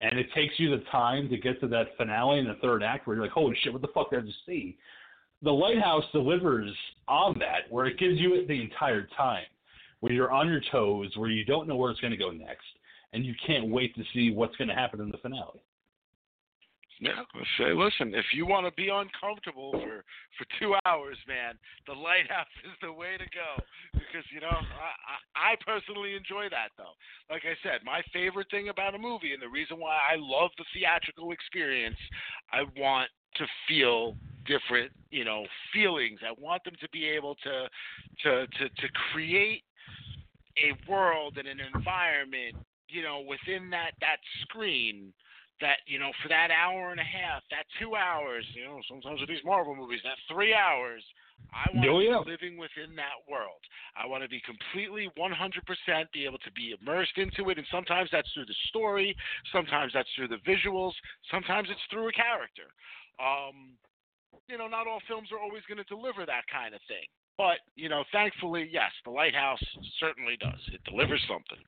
and 0.00 0.18
it 0.18 0.32
takes 0.32 0.58
you 0.58 0.70
the 0.70 0.82
time 0.84 1.28
to 1.28 1.36
get 1.36 1.60
to 1.60 1.68
that 1.68 1.96
finale 1.96 2.38
in 2.38 2.46
the 2.46 2.54
third 2.54 2.82
act 2.82 3.06
where 3.06 3.16
you're 3.16 3.24
like, 3.24 3.32
holy 3.32 3.54
shit, 3.56 3.72
what 3.72 3.82
the 3.82 3.88
fuck 3.88 4.10
did 4.10 4.20
I 4.20 4.26
just 4.26 4.46
see? 4.46 4.78
The 5.42 5.52
Lighthouse 5.52 6.04
delivers 6.12 6.74
on 7.08 7.38
that, 7.40 7.70
where 7.70 7.86
it 7.86 7.98
gives 7.98 8.18
you 8.18 8.34
it 8.34 8.48
the 8.48 8.60
entire 8.60 9.06
time, 9.16 9.44
where 10.00 10.12
you're 10.12 10.30
on 10.30 10.48
your 10.48 10.62
toes, 10.72 11.14
where 11.16 11.28
you 11.30 11.44
don't 11.44 11.68
know 11.68 11.76
where 11.76 11.90
it's 11.90 12.00
going 12.00 12.12
to 12.12 12.16
go 12.16 12.30
next, 12.30 12.64
and 13.12 13.24
you 13.24 13.34
can't 13.46 13.68
wait 13.68 13.94
to 13.96 14.02
see 14.12 14.30
what's 14.30 14.56
going 14.56 14.68
to 14.68 14.74
happen 14.74 15.00
in 15.00 15.10
the 15.10 15.18
finale. 15.18 15.62
Yeah, 17.00 17.22
say, 17.58 17.72
listen, 17.74 18.12
if 18.14 18.26
you 18.34 18.44
want 18.44 18.66
to 18.66 18.72
be 18.72 18.88
uncomfortable 18.88 19.70
for 19.70 20.02
for 20.34 20.46
two 20.58 20.74
hours, 20.84 21.16
man, 21.28 21.54
the 21.86 21.92
lighthouse 21.92 22.50
is 22.64 22.74
the 22.82 22.92
way 22.92 23.16
to 23.16 23.24
go. 23.30 23.62
Because 23.92 24.26
you 24.34 24.40
know, 24.40 24.50
I, 24.50 25.46
I 25.46 25.52
I 25.52 25.56
personally 25.64 26.16
enjoy 26.16 26.48
that 26.50 26.74
though. 26.76 26.98
Like 27.30 27.42
I 27.46 27.54
said, 27.62 27.84
my 27.84 28.02
favorite 28.12 28.50
thing 28.50 28.68
about 28.68 28.96
a 28.96 28.98
movie, 28.98 29.32
and 29.32 29.40
the 29.40 29.48
reason 29.48 29.78
why 29.78 29.94
I 29.94 30.16
love 30.18 30.50
the 30.58 30.64
theatrical 30.74 31.30
experience, 31.30 31.98
I 32.50 32.62
want 32.76 33.10
to 33.36 33.46
feel 33.68 34.16
different, 34.44 34.90
you 35.10 35.24
know, 35.24 35.46
feelings. 35.72 36.18
I 36.26 36.34
want 36.40 36.64
them 36.64 36.74
to 36.80 36.88
be 36.90 37.06
able 37.06 37.36
to 37.36 37.68
to 38.24 38.46
to 38.46 38.68
to 38.68 38.88
create 39.12 39.62
a 40.58 40.74
world 40.90 41.38
and 41.38 41.46
an 41.46 41.60
environment, 41.74 42.56
you 42.88 43.02
know, 43.02 43.20
within 43.20 43.70
that 43.70 43.92
that 44.00 44.18
screen 44.42 45.12
that 45.60 45.78
you 45.86 45.98
know 45.98 46.10
for 46.22 46.28
that 46.28 46.50
hour 46.50 46.90
and 46.90 47.00
a 47.00 47.04
half, 47.04 47.42
that 47.50 47.66
two 47.80 47.96
hours, 47.96 48.44
you 48.54 48.64
know, 48.64 48.80
sometimes 48.88 49.20
with 49.20 49.28
these 49.28 49.44
Marvel 49.44 49.74
movies, 49.74 50.00
that 50.04 50.18
three 50.30 50.54
hours, 50.54 51.02
I 51.52 51.72
want 51.72 51.88
Oh, 51.88 52.00
to 52.00 52.04
yeah. 52.04 52.20
be 52.24 52.30
living 52.30 52.58
within 52.58 52.94
that 52.96 53.24
world. 53.28 53.60
I 53.96 54.06
want 54.06 54.22
to 54.22 54.28
be 54.28 54.40
completely 54.44 55.08
100% 55.16 56.12
be 56.12 56.24
able 56.24 56.38
to 56.38 56.52
be 56.52 56.76
immersed 56.78 57.16
into 57.16 57.50
it, 57.50 57.58
and 57.58 57.66
sometimes 57.70 58.10
that's 58.12 58.30
through 58.32 58.46
the 58.46 58.60
story, 58.68 59.16
sometimes 59.52 59.92
that's 59.94 60.08
through 60.14 60.28
the 60.28 60.42
visuals, 60.44 60.92
sometimes 61.30 61.68
it's 61.70 61.80
through 61.90 62.08
a 62.08 62.12
character. 62.12 62.68
Um, 63.18 63.74
you 64.48 64.58
know, 64.58 64.68
not 64.68 64.86
all 64.86 65.00
films 65.08 65.28
are 65.32 65.40
always 65.40 65.62
going 65.68 65.78
to 65.78 65.88
deliver 65.88 66.26
that 66.26 66.44
kind 66.52 66.74
of 66.74 66.80
thing. 66.86 67.08
But, 67.38 67.62
you 67.76 67.88
know, 67.88 68.04
thankfully, 68.12 68.68
yes, 68.70 68.90
The 69.04 69.10
Lighthouse 69.10 69.62
certainly 70.00 70.36
does. 70.40 70.60
It 70.72 70.82
delivers 70.84 71.22
something. 71.28 71.62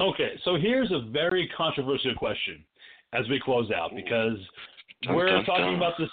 Okay, 0.00 0.32
so 0.44 0.56
here's 0.56 0.90
a 0.92 1.10
very 1.10 1.50
controversial 1.56 2.14
question 2.14 2.64
as 3.12 3.26
we 3.28 3.40
close 3.40 3.70
out 3.70 3.92
because 3.94 4.36
Dun, 5.02 5.14
we're 5.14 5.26
dun, 5.26 5.44
talking 5.44 5.64
dun. 5.64 5.76
about 5.76 5.94
this. 5.98 6.10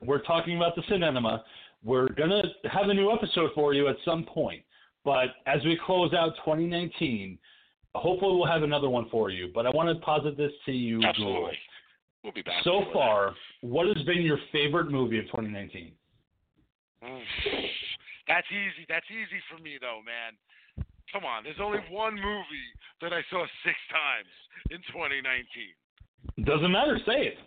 We're 0.00 0.22
talking 0.22 0.56
about 0.56 0.74
the 0.74 0.82
cinema. 0.88 1.44
We're 1.84 2.08
gonna 2.08 2.42
have 2.70 2.88
a 2.88 2.94
new 2.94 3.12
episode 3.12 3.50
for 3.54 3.74
you 3.74 3.88
at 3.88 3.96
some 4.04 4.24
point, 4.24 4.62
but 5.04 5.26
as 5.46 5.62
we 5.64 5.78
close 5.84 6.12
out 6.14 6.34
2019, 6.44 7.38
hopefully 7.94 8.36
we'll 8.36 8.46
have 8.46 8.62
another 8.62 8.88
one 8.88 9.08
for 9.10 9.30
you. 9.30 9.50
But 9.54 9.66
I 9.66 9.70
want 9.70 9.88
to 9.88 10.04
posit 10.04 10.36
this 10.36 10.52
to 10.66 10.72
you. 10.72 11.02
Absolutely. 11.02 11.58
We'll 12.24 12.32
be 12.32 12.42
back. 12.42 12.62
So 12.64 12.84
far, 12.92 13.34
what 13.62 13.86
has 13.88 14.04
been 14.04 14.22
your 14.22 14.38
favorite 14.52 14.90
movie 14.90 15.18
of 15.18 15.26
2019? 15.26 15.92
Mm. 17.04 17.20
That's 18.28 18.46
easy. 18.50 18.86
That's 18.88 19.06
easy 19.10 19.42
for 19.50 19.60
me, 19.60 19.78
though, 19.80 20.00
man. 20.06 20.38
Come 21.12 21.24
on. 21.24 21.44
There's 21.44 21.60
only 21.60 21.80
one 21.90 22.14
movie 22.14 22.70
that 23.00 23.12
I 23.12 23.20
saw 23.30 23.44
six 23.64 23.76
times 23.92 24.32
in 24.70 24.78
2019. 24.88 26.44
Doesn't 26.44 26.72
matter. 26.72 26.98
Say 27.04 27.36
it. 27.36 27.38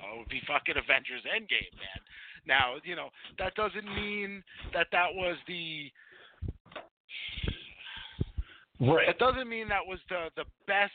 Oh, 0.00 0.16
it 0.16 0.18
would 0.20 0.28
be 0.28 0.40
fucking 0.46 0.76
Avengers 0.76 1.22
Endgame, 1.28 1.76
man. 1.76 2.00
Now, 2.46 2.80
you 2.82 2.96
know, 2.96 3.10
that 3.38 3.54
doesn't 3.54 3.84
mean 3.84 4.42
that 4.72 4.88
that 4.90 5.12
was 5.14 5.36
the 5.46 5.92
Right. 8.82 9.08
It 9.08 9.18
doesn't 9.18 9.48
mean 9.48 9.68
that 9.68 9.86
was 9.86 10.00
the 10.08 10.30
the 10.34 10.44
best 10.66 10.90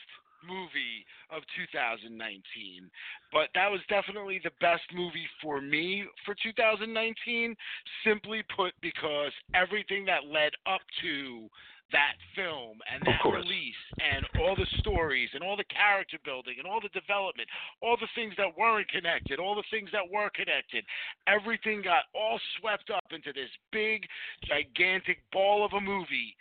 movie 0.47 1.05
of 1.29 1.43
2019, 1.55 2.89
but 3.31 3.49
that 3.55 3.69
was 3.69 3.81
definitely 3.89 4.39
the 4.43 4.55
best 4.61 4.83
movie 4.93 5.27
for 5.41 5.61
me 5.61 6.05
for 6.25 6.35
2019. 6.41 7.55
Simply 8.05 8.43
put, 8.55 8.73
because 8.81 9.31
everything 9.53 10.05
that 10.05 10.25
led 10.25 10.53
up 10.65 10.81
to 11.01 11.49
that 11.91 12.19
film 12.35 12.79
and 12.91 13.01
that 13.05 13.23
release 13.29 13.83
and 13.99 14.25
all 14.41 14.55
the 14.55 14.67
stories 14.79 15.29
and 15.33 15.43
all 15.43 15.55
the 15.55 15.67
character 15.71 16.17
building 16.25 16.55
and 16.57 16.67
all 16.67 16.81
the 16.81 16.89
development, 16.89 17.47
all 17.81 17.97
the 17.99 18.11
things 18.15 18.33
that 18.37 18.57
weren't 18.57 18.87
connected, 18.89 19.39
all 19.39 19.55
the 19.55 19.67
things 19.71 19.89
that 19.91 20.03
were 20.03 20.29
connected, 20.35 20.83
everything 21.27 21.81
got 21.81 22.11
all 22.13 22.39
swept 22.59 22.89
up 22.89 23.05
into 23.11 23.31
this 23.31 23.51
big, 23.71 24.03
gigantic 24.43 25.19
ball 25.31 25.65
of 25.65 25.73
a 25.73 25.81
movie 25.81 26.35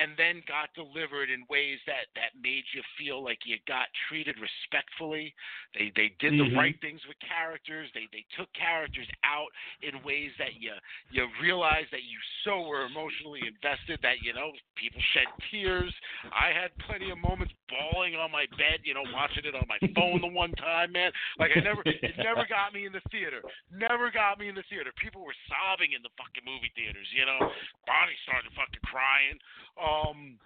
and 0.00 0.12
then 0.16 0.42
got 0.46 0.72
delivered 0.74 1.30
in 1.30 1.44
ways 1.48 1.78
that 1.86 2.10
that 2.14 2.34
made 2.40 2.64
you 2.74 2.82
feel 2.98 3.22
like 3.22 3.38
you 3.46 3.56
got 3.66 3.86
treated 4.08 4.36
respectfully. 4.40 5.34
They 5.74 5.92
they 5.94 6.08
did 6.18 6.34
the 6.34 6.44
Mhm. 6.50 6.56
right 6.56 6.80
things 6.80 7.04
with 7.06 7.18
characters. 7.20 7.90
They 7.92 8.06
they 8.12 8.24
took 8.36 8.52
characters 8.54 9.08
out 9.22 9.50
in 9.82 10.02
ways 10.02 10.32
that 10.38 10.54
you 10.60 10.72
you 11.10 11.28
realized 11.40 11.90
that 11.92 12.02
you 12.04 12.18
so 12.42 12.62
were 12.66 12.84
emotionally 12.86 13.46
invested 13.46 14.00
that 14.02 14.22
you 14.22 14.32
know 14.32 14.52
people 14.76 15.00
shed 15.12 15.26
tears. 15.50 15.94
I 16.32 16.52
had 16.52 16.76
plenty 16.78 17.10
of 17.10 17.18
moments 17.18 17.54
bawling 17.68 18.14
on 18.16 18.30
my 18.30 18.46
bed, 18.58 18.80
you 18.84 18.94
know, 18.94 19.04
watching 19.12 19.44
it 19.44 19.54
on 19.54 19.66
my 19.68 19.78
phone 19.94 20.20
the 20.20 20.28
one 20.28 20.52
time, 20.52 20.92
man. 20.92 21.12
Like 21.38 21.52
I 21.56 21.60
never 21.60 21.82
it 21.84 22.16
never 22.18 22.46
got 22.48 22.72
me 22.72 22.86
in 22.86 22.92
the 22.92 23.00
theater. 23.10 23.42
Never 23.70 24.10
got 24.10 24.38
me 24.38 24.48
in 24.48 24.54
the 24.54 24.64
theater. 24.68 24.92
People 25.00 25.22
were 25.24 25.36
sobbing 25.48 25.92
in 25.92 26.02
the 26.02 26.10
fucking 26.18 26.44
movie 26.44 26.72
theaters, 26.74 27.06
you 27.14 27.24
know. 27.26 27.38
Bonnie 27.86 28.18
started 28.24 28.50
fucking 28.54 28.82
crying. 28.84 29.38
Um, 29.84 30.38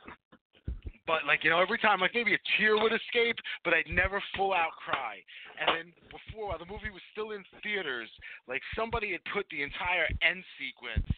but 1.07 1.25
like 1.27 1.43
you 1.43 1.51
know, 1.51 1.61
every 1.61 1.79
time 1.79 2.01
like 2.01 2.13
maybe 2.15 2.35
a 2.35 2.43
tear 2.59 2.77
would 2.77 2.93
escape, 2.93 3.37
but 3.65 3.73
I'd 3.73 3.89
never 3.89 4.23
full 4.37 4.53
out 4.53 4.77
cry. 4.77 5.25
And 5.59 5.69
then 5.75 5.87
before 6.13 6.49
while 6.49 6.59
the 6.59 6.67
movie 6.69 6.91
was 6.93 7.03
still 7.13 7.33
in 7.33 7.43
theaters, 7.63 8.11
like 8.47 8.61
somebody 8.77 9.13
had 9.13 9.25
put 9.33 9.47
the 9.51 9.63
entire 9.63 10.07
end 10.21 10.45
sequence 10.61 11.09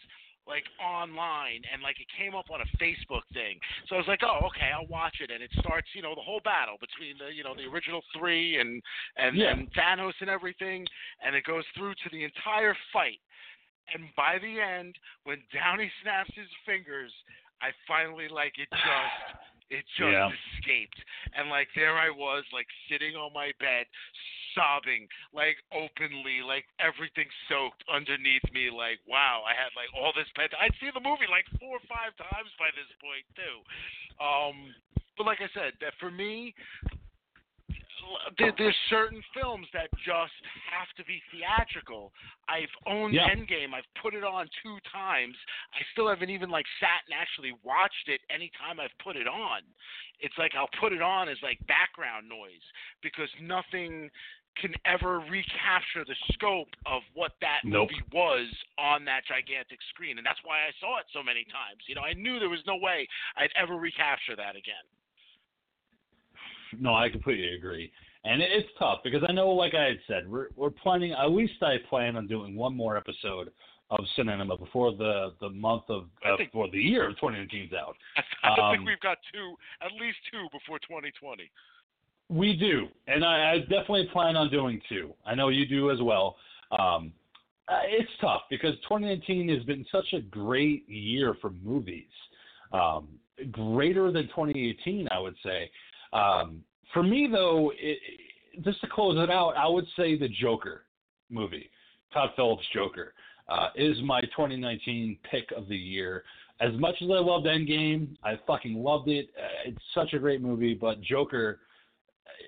like 0.46 0.64
online 0.82 1.62
and 1.70 1.82
like 1.82 2.00
it 2.00 2.06
came 2.16 2.34
up 2.34 2.46
on 2.50 2.62
a 2.62 2.68
Facebook 2.78 3.26
thing. 3.34 3.58
So 3.88 3.94
I 3.94 3.98
was 3.98 4.08
like, 4.08 4.22
oh 4.22 4.46
okay, 4.54 4.70
I'll 4.70 4.86
watch 4.86 5.18
it. 5.20 5.30
And 5.30 5.42
it 5.42 5.50
starts 5.58 5.88
you 5.92 6.02
know 6.02 6.14
the 6.14 6.22
whole 6.24 6.40
battle 6.46 6.78
between 6.78 7.18
the 7.18 7.34
you 7.34 7.42
know 7.42 7.54
the 7.58 7.66
original 7.66 8.00
three 8.16 8.58
and 8.62 8.80
and, 9.18 9.36
Yeah. 9.36 9.50
and 9.50 9.66
Thanos 9.74 10.14
and 10.20 10.30
everything, 10.30 10.86
and 11.24 11.34
it 11.34 11.44
goes 11.44 11.64
through 11.76 11.94
to 12.06 12.08
the 12.12 12.22
entire 12.24 12.76
fight. 12.92 13.18
And 13.92 14.06
by 14.16 14.38
the 14.38 14.60
end, 14.62 14.94
when 15.24 15.42
Downey 15.52 15.90
snaps 16.02 16.30
his 16.34 16.46
fingers, 16.64 17.10
I 17.62 17.70
finally 17.86 18.28
like 18.28 18.58
it 18.58 18.68
just 18.72 19.20
it 19.70 19.84
just 19.98 20.12
Yeah. 20.12 20.28
escaped. 20.56 20.98
And 21.36 21.48
like 21.48 21.68
there 21.74 21.96
I 21.96 22.10
was, 22.10 22.44
like 22.52 22.66
sitting 22.90 23.14
on 23.16 23.32
my 23.32 23.52
bed, 23.60 23.86
sobbing, 24.54 25.06
like 25.32 25.56
openly, 25.70 26.42
like 26.42 26.66
everything 26.80 27.28
soaked 27.48 27.84
underneath 27.86 28.44
me, 28.52 28.70
like 28.70 28.98
wow, 29.06 29.42
I 29.46 29.54
had 29.54 29.70
like 29.78 29.88
all 29.94 30.12
this 30.16 30.28
pent 30.34 30.52
I'd 30.58 30.74
seen 30.80 30.90
the 30.94 31.04
movie 31.04 31.30
like 31.30 31.46
four 31.60 31.78
or 31.78 31.86
five 31.86 32.16
times 32.18 32.50
by 32.58 32.70
this 32.74 32.90
point 32.98 33.26
too. 33.38 33.56
Um 34.18 34.74
but 35.16 35.26
like 35.26 35.40
I 35.44 35.50
said, 35.52 35.74
that 35.84 35.92
for 36.00 36.10
me 36.10 36.54
there's 38.38 38.76
certain 38.88 39.22
films 39.34 39.66
that 39.72 39.88
just 40.04 40.32
have 40.70 40.88
to 40.96 41.04
be 41.04 41.22
theatrical. 41.30 42.12
I've 42.48 42.70
owned 42.86 43.14
Yeah. 43.14 43.28
Endgame. 43.28 43.74
I've 43.74 43.88
put 44.00 44.14
it 44.14 44.24
on 44.24 44.48
two 44.62 44.78
times. 44.92 45.36
I 45.74 45.82
still 45.92 46.08
haven't 46.08 46.30
even 46.30 46.50
like 46.50 46.66
sat 46.78 47.02
and 47.06 47.14
actually 47.14 47.52
watched 47.62 48.08
it 48.08 48.20
anytime 48.30 48.80
I've 48.80 48.96
put 48.98 49.16
it 49.16 49.26
on. 49.26 49.62
It's 50.20 50.36
like 50.38 50.54
I'll 50.54 50.70
put 50.78 50.92
it 50.92 51.02
on 51.02 51.28
as 51.28 51.40
like 51.42 51.58
background 51.66 52.28
noise 52.28 52.62
because 53.02 53.28
nothing 53.40 54.10
can 54.56 54.74
ever 54.84 55.20
recapture 55.20 56.04
the 56.04 56.16
scope 56.32 56.68
of 56.84 57.02
what 57.14 57.32
that 57.40 57.60
Nope. 57.64 57.90
movie 57.90 58.02
was 58.12 58.48
on 58.78 59.04
that 59.04 59.24
gigantic 59.24 59.78
screen. 59.90 60.18
And 60.18 60.26
that's 60.26 60.40
why 60.44 60.66
I 60.66 60.72
saw 60.80 60.98
it 60.98 61.06
so 61.12 61.22
many 61.22 61.44
times. 61.44 61.80
You 61.86 61.94
know, 61.94 62.02
I 62.02 62.12
knew 62.14 62.38
there 62.38 62.48
was 62.50 62.66
no 62.66 62.76
way 62.76 63.06
I'd 63.36 63.52
ever 63.56 63.76
recapture 63.76 64.36
that 64.36 64.56
again. 64.56 64.84
No, 66.78 66.94
I 66.94 67.08
completely 67.08 67.54
agree. 67.54 67.90
And 68.24 68.42
it's 68.42 68.68
tough 68.78 68.98
because 69.02 69.22
I 69.26 69.32
know, 69.32 69.48
like 69.48 69.74
I 69.74 69.84
had 69.84 69.98
said, 70.06 70.30
we're 70.30 70.48
we're 70.54 70.70
planning. 70.70 71.12
At 71.12 71.30
least 71.30 71.62
I 71.62 71.76
plan 71.88 72.16
on 72.16 72.26
doing 72.26 72.54
one 72.54 72.76
more 72.76 72.96
episode 72.96 73.50
of 73.90 74.00
Cinenema 74.16 74.58
before 74.58 74.92
the 74.94 75.32
the 75.40 75.48
month 75.48 75.84
of 75.88 76.04
uh, 76.24 76.36
think- 76.36 76.50
before 76.52 76.68
the 76.70 76.78
year 76.78 77.08
of 77.08 77.14
2019 77.16 77.64
is 77.68 77.72
out. 77.72 77.96
I, 78.16 78.48
I 78.50 78.54
think 78.72 78.80
Um, 78.80 78.84
we've 78.84 79.00
got 79.00 79.18
two, 79.32 79.54
at 79.80 79.92
least 79.92 80.18
two 80.30 80.46
before 80.52 80.78
2020. 80.80 81.50
We 82.28 82.54
do, 82.56 82.86
and 83.08 83.24
I, 83.24 83.52
I 83.54 83.58
definitely 83.60 84.08
plan 84.12 84.36
on 84.36 84.50
doing 84.50 84.80
two. 84.88 85.12
I 85.26 85.34
know 85.34 85.48
you 85.48 85.66
do 85.66 85.90
as 85.90 86.00
well. 86.00 86.36
Um, 86.78 87.12
uh, 87.68 87.80
it's 87.86 88.10
tough 88.20 88.42
because 88.50 88.74
2019 88.88 89.48
has 89.48 89.62
been 89.64 89.84
such 89.90 90.12
a 90.12 90.20
great 90.20 90.88
year 90.88 91.34
for 91.40 91.50
movies, 91.64 92.04
um, 92.72 93.08
greater 93.50 94.12
than 94.12 94.24
2018, 94.28 95.08
I 95.10 95.18
would 95.18 95.34
say. 95.44 95.70
Um, 96.12 96.62
for 96.92 97.02
me, 97.02 97.28
though, 97.30 97.72
it, 97.78 97.98
just 98.64 98.80
to 98.80 98.88
close 98.88 99.16
it 99.16 99.30
out, 99.30 99.54
I 99.56 99.68
would 99.68 99.86
say 99.96 100.18
the 100.18 100.28
Joker 100.28 100.82
movie, 101.30 101.70
Todd 102.12 102.30
Phillips' 102.36 102.64
Joker, 102.74 103.14
uh, 103.48 103.68
is 103.74 103.96
my 104.02 104.20
2019 104.20 105.18
pick 105.30 105.50
of 105.56 105.68
the 105.68 105.76
year. 105.76 106.24
As 106.60 106.72
much 106.74 106.96
as 107.00 107.08
I 107.08 107.18
loved 107.18 107.46
Endgame, 107.46 108.16
I 108.22 108.38
fucking 108.46 108.74
loved 108.74 109.08
it. 109.08 109.28
Uh, 109.36 109.68
it's 109.68 109.82
such 109.94 110.12
a 110.12 110.18
great 110.18 110.42
movie, 110.42 110.74
but 110.74 111.00
Joker 111.00 111.60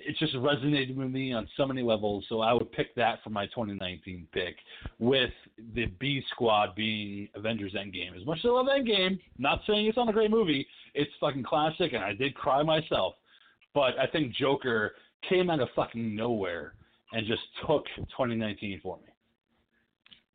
it 0.04 0.16
just 0.18 0.34
resonated 0.34 0.96
with 0.96 1.10
me 1.10 1.32
on 1.32 1.48
so 1.56 1.66
many 1.66 1.82
levels. 1.82 2.24
So 2.28 2.40
I 2.40 2.52
would 2.52 2.70
pick 2.72 2.94
that 2.96 3.22
for 3.22 3.30
my 3.30 3.46
2019 3.46 4.26
pick, 4.32 4.56
with 4.98 5.30
the 5.74 5.86
B 5.98 6.22
Squad 6.30 6.74
being 6.74 7.28
Avengers 7.34 7.74
Endgame. 7.74 8.16
As 8.18 8.26
much 8.26 8.38
as 8.38 8.46
I 8.46 8.48
love 8.48 8.66
Endgame, 8.66 9.18
not 9.38 9.60
saying 9.66 9.86
it's 9.86 9.96
not 9.96 10.08
a 10.08 10.12
great 10.12 10.30
movie, 10.30 10.66
it's 10.94 11.10
fucking 11.20 11.44
classic, 11.44 11.92
and 11.92 12.04
I 12.04 12.14
did 12.14 12.34
cry 12.34 12.62
myself. 12.62 13.14
But 13.74 13.98
I 13.98 14.06
think 14.06 14.34
Joker 14.34 14.92
came 15.28 15.50
out 15.50 15.60
of 15.60 15.68
fucking 15.74 16.14
nowhere 16.14 16.74
and 17.12 17.26
just 17.26 17.42
took 17.66 17.84
2019 17.96 18.80
for 18.82 18.96
me. 18.98 19.12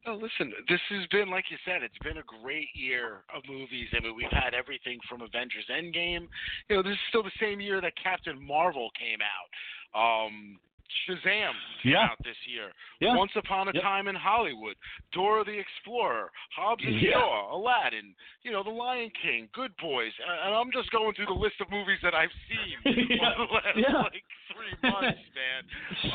Oh, 0.08 0.14
listen, 0.14 0.54
this 0.70 0.80
has 0.90 1.06
been, 1.12 1.30
like 1.30 1.44
you 1.52 1.58
said, 1.66 1.84
it's 1.84 1.98
been 2.02 2.18
a 2.18 2.42
great 2.42 2.70
year 2.74 3.26
of 3.36 3.44
movies. 3.46 3.88
I 3.92 4.02
mean, 4.02 4.16
we've 4.16 4.32
had 4.32 4.54
everything 4.54 5.00
from 5.10 5.22
Avengers 5.22 5.68
Endgame. 5.70 6.28
You 6.70 6.78
know, 6.78 6.84
this 6.84 6.94
is 6.94 7.00
still 7.10 7.24
the 7.24 7.40
same 7.42 7.60
year 7.60 7.82
that 7.82 7.92
Captain 8.02 8.42
Marvel 8.42 8.90
came 8.98 9.20
out. 9.20 9.52
Um, 9.92 10.60
Shazam 11.08 11.52
came 11.84 11.94
Yeah. 11.94 12.06
out 12.12 12.18
this 12.24 12.38
year. 12.48 12.72
Yeah. 13.00 13.16
Once 13.16 13.32
Upon 13.36 13.68
a 13.68 13.72
Yep. 13.74 13.84
Time 13.84 14.08
in 14.08 14.16
Hollywood, 14.16 14.76
Dora 15.12 15.44
the 15.44 15.58
Explorer, 15.58 16.32
Hobbs 16.56 16.84
and 16.86 17.00
Yeah. 17.00 17.12
Shaw, 17.14 17.56
Aladdin, 17.56 18.16
you 18.44 18.52
know, 18.52 18.64
The 18.64 18.70
Lion 18.70 19.12
King, 19.22 19.50
Good 19.54 19.76
Boys, 19.78 20.14
and 20.46 20.56
I'm 20.56 20.72
just 20.72 20.90
going 20.92 21.14
through 21.16 21.28
the 21.28 21.34
list 21.34 21.60
of 21.62 21.70
movies 21.70 22.00
that 22.04 22.14
I've 22.16 22.32
seen 22.48 22.78
Yeah. 23.10 23.34
over 23.38 23.48
the 23.48 23.54
last 23.54 23.78
Yeah. 23.78 23.98
like 23.98 24.24
three 24.52 24.90
months, 24.90 25.20
man. 25.36 25.64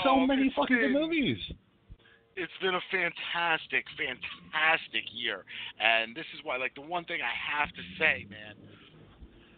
So 0.04 0.10
Um, 0.20 0.26
many 0.26 0.50
fucking 0.50 0.76
good 0.76 0.92
been- 0.92 1.00
movies. 1.00 1.38
it's 2.36 2.56
been 2.62 2.74
a 2.74 2.80
fantastic, 2.90 3.84
fantastic 3.90 5.04
year, 5.12 5.44
and 5.78 6.14
this 6.14 6.26
is 6.34 6.42
why, 6.42 6.56
like, 6.56 6.74
the 6.74 6.80
one 6.80 7.04
thing 7.04 7.20
I 7.20 7.28
have 7.34 7.70
to 7.74 7.82
say, 7.98 8.24
man. 8.30 8.56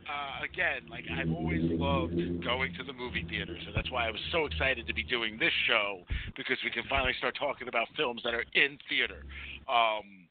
Uh, 0.04 0.44
again, 0.44 0.84
like 0.90 1.04
I've 1.08 1.30
always 1.32 1.64
loved 1.80 2.20
going 2.44 2.72
to 2.76 2.84
the 2.84 2.92
movie 2.92 3.24
theaters, 3.28 3.62
and 3.66 3.74
that's 3.74 3.90
why 3.90 4.06
I 4.06 4.12
was 4.12 4.20
so 4.30 4.44
excited 4.44 4.86
to 4.86 4.94
be 4.94 5.02
doing 5.04 5.38
this 5.38 5.52
show 5.66 6.04
because 6.36 6.58
we 6.62 6.70
can 6.70 6.84
finally 6.90 7.14
start 7.16 7.36
talking 7.40 7.68
about 7.68 7.88
films 7.96 8.20
that 8.24 8.34
are 8.34 8.44
in 8.52 8.76
theater. 8.88 9.24
Um, 9.64 10.23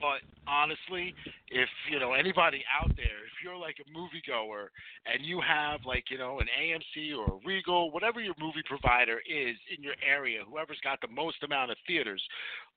but 0.00 0.20
honestly, 0.46 1.14
if 1.50 1.68
you 1.90 1.98
know 1.98 2.12
anybody 2.12 2.64
out 2.70 2.88
there, 2.96 3.26
if 3.26 3.42
you're 3.42 3.56
like 3.56 3.76
a 3.80 3.88
moviegoer 3.90 4.68
and 5.06 5.24
you 5.24 5.40
have 5.40 5.80
like 5.84 6.04
you 6.10 6.18
know 6.18 6.40
an 6.40 6.46
AMC 6.46 7.16
or 7.16 7.34
a 7.34 7.46
Regal, 7.46 7.90
whatever 7.90 8.20
your 8.20 8.34
movie 8.40 8.62
provider 8.66 9.18
is 9.26 9.56
in 9.76 9.82
your 9.82 9.94
area, 10.06 10.40
whoever's 10.48 10.80
got 10.82 11.00
the 11.00 11.08
most 11.08 11.42
amount 11.42 11.70
of 11.70 11.76
theaters, 11.86 12.22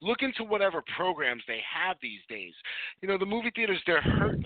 look 0.02 0.22
into 0.22 0.44
whatever 0.44 0.84
programs 0.96 1.44
they 1.48 1.62
have 1.62 1.98
these 2.02 2.22
days. 2.30 2.54
You 3.02 3.08
know, 3.08 3.18
the 3.18 3.26
movie 3.26 3.52
theaters 3.56 3.82
they're 3.86 4.02
hurting. 4.02 4.44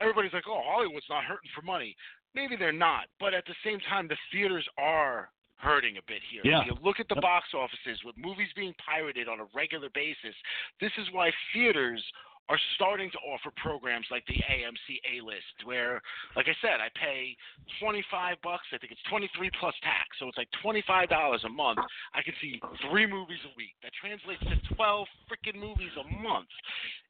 Everybody's 0.00 0.32
like, 0.32 0.44
oh, 0.48 0.62
Hollywood's 0.64 1.06
not 1.10 1.24
hurting 1.24 1.50
for 1.54 1.62
money. 1.62 1.94
Maybe 2.34 2.56
they're 2.56 2.72
not, 2.72 3.06
but 3.18 3.34
at 3.34 3.44
the 3.46 3.54
same 3.64 3.78
time, 3.88 4.08
the 4.08 4.16
theaters 4.32 4.66
are 4.78 5.30
hurting 5.60 5.96
a 5.96 6.02
bit 6.08 6.22
here. 6.30 6.42
Yeah. 6.44 6.60
If 6.62 6.66
you 6.66 6.74
look 6.82 7.00
at 7.00 7.08
the 7.08 7.16
Yep. 7.16 7.22
box 7.22 7.54
offices 7.54 8.02
with 8.04 8.16
movies 8.16 8.52
being 8.54 8.74
pirated 8.74 9.28
on 9.28 9.40
a 9.40 9.44
regular 9.54 9.88
basis, 9.90 10.34
this 10.80 10.92
is 10.98 11.10
why 11.12 11.32
theaters 11.52 12.02
are 12.48 12.58
starting 12.74 13.08
to 13.12 13.18
offer 13.18 13.52
programs 13.62 14.10
like 14.10 14.26
the 14.26 14.34
AMC 14.50 14.98
A 15.06 15.20
List, 15.20 15.62
where, 15.64 16.02
like 16.34 16.48
I 16.48 16.54
said, 16.60 16.80
I 16.80 16.88
pay 16.98 17.36
25 17.78 18.42
bucks. 18.42 18.66
I 18.74 18.78
think 18.78 18.90
it's 18.90 19.02
23 19.08 19.50
plus 19.60 19.74
tax, 19.82 20.18
so 20.18 20.26
it's 20.26 20.36
like 20.36 20.50
25 20.60 21.08
dollars 21.08 21.44
a 21.44 21.48
month. 21.48 21.78
I 22.12 22.22
can 22.22 22.34
see 22.40 22.60
three 22.90 23.06
movies 23.06 23.38
a 23.44 23.54
week. 23.56 23.76
That 23.84 23.92
translates 23.94 24.42
to 24.42 24.74
12 24.74 25.06
freaking 25.30 25.60
movies 25.60 25.92
a 25.94 26.02
month 26.20 26.50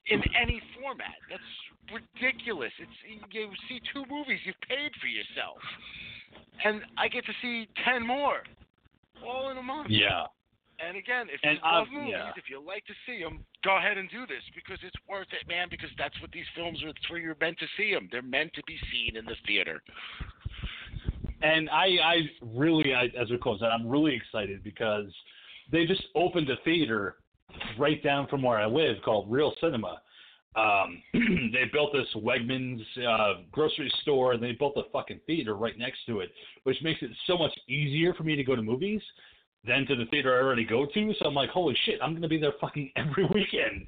in 0.08 0.20
any 0.36 0.60
format. 0.76 1.16
That's 1.30 1.50
ridiculous. 1.88 2.72
It's 2.78 2.98
you 3.32 3.50
see 3.66 3.80
two 3.94 4.04
movies 4.10 4.40
you've 4.44 4.60
paid 4.68 4.92
for 5.00 5.06
yourself, 5.06 5.56
and 6.64 6.82
I 6.98 7.08
get 7.08 7.24
to 7.26 7.32
see 7.42 7.68
10 7.84 8.06
more, 8.06 8.42
all 9.26 9.50
in 9.50 9.56
a 9.58 9.62
month. 9.62 9.88
Yeah. 9.90 10.26
And 10.82 10.96
again, 10.96 11.26
if 11.30 11.40
And 11.42 11.58
you 11.58 11.62
love 11.64 11.86
I've- 11.88 11.94
movies, 11.94 12.10
yeah. 12.16 12.32
if 12.36 12.48
you 12.48 12.58
like 12.60 12.86
to 12.86 12.94
see 13.04 13.22
them, 13.22 13.44
go 13.62 13.76
ahead 13.76 13.98
and 13.98 14.08
do 14.08 14.26
this 14.26 14.42
because 14.54 14.78
it's 14.82 14.96
worth 15.06 15.28
it, 15.32 15.46
man. 15.46 15.68
Because 15.70 15.90
that's 15.98 16.18
what 16.22 16.30
these 16.32 16.46
films 16.54 16.82
are. 16.82 16.88
It's 16.88 17.10
where 17.10 17.18
you're 17.20 17.36
meant 17.40 17.58
to 17.58 17.66
see 17.76 17.92
them. 17.92 18.08
They're 18.10 18.22
meant 18.22 18.52
to 18.54 18.62
be 18.66 18.78
seen 18.90 19.16
in 19.16 19.26
the 19.26 19.36
theater. 19.46 19.82
And 21.42 21.68
I, 21.70 21.86
I 22.02 22.16
really, 22.42 22.94
I, 22.94 23.04
as 23.18 23.30
we 23.30 23.38
close 23.38 23.62
out, 23.62 23.72
I'm 23.72 23.86
really 23.88 24.14
excited 24.14 24.62
because 24.62 25.06
they 25.70 25.86
just 25.86 26.02
opened 26.14 26.48
a 26.50 26.56
theater 26.64 27.16
right 27.78 28.02
down 28.02 28.26
from 28.28 28.42
where 28.42 28.58
I 28.58 28.66
live 28.66 28.96
called 29.04 29.30
Real 29.30 29.54
Cinema. 29.60 30.00
Um, 30.56 31.02
they 31.52 31.64
built 31.72 31.92
this 31.92 32.08
Wegmans 32.16 32.82
uh, 33.06 33.42
grocery 33.52 33.92
store, 34.02 34.32
and 34.32 34.42
they 34.42 34.52
built 34.52 34.76
a 34.76 34.90
fucking 34.92 35.20
theater 35.26 35.54
right 35.54 35.78
next 35.78 35.98
to 36.06 36.20
it, 36.20 36.30
which 36.64 36.76
makes 36.82 37.02
it 37.02 37.10
so 37.26 37.38
much 37.38 37.52
easier 37.68 38.14
for 38.14 38.24
me 38.24 38.36
to 38.36 38.44
go 38.44 38.56
to 38.56 38.62
movies 38.62 39.00
than 39.64 39.86
to 39.86 39.94
the 39.94 40.06
theater 40.06 40.36
I 40.36 40.42
already 40.42 40.64
go 40.64 40.86
to. 40.86 41.14
So 41.18 41.26
I'm 41.26 41.34
like, 41.34 41.50
holy 41.50 41.76
shit, 41.84 42.00
I'm 42.02 42.14
gonna 42.14 42.28
be 42.28 42.40
there 42.40 42.54
fucking 42.60 42.92
every 42.96 43.26
weekend 43.26 43.86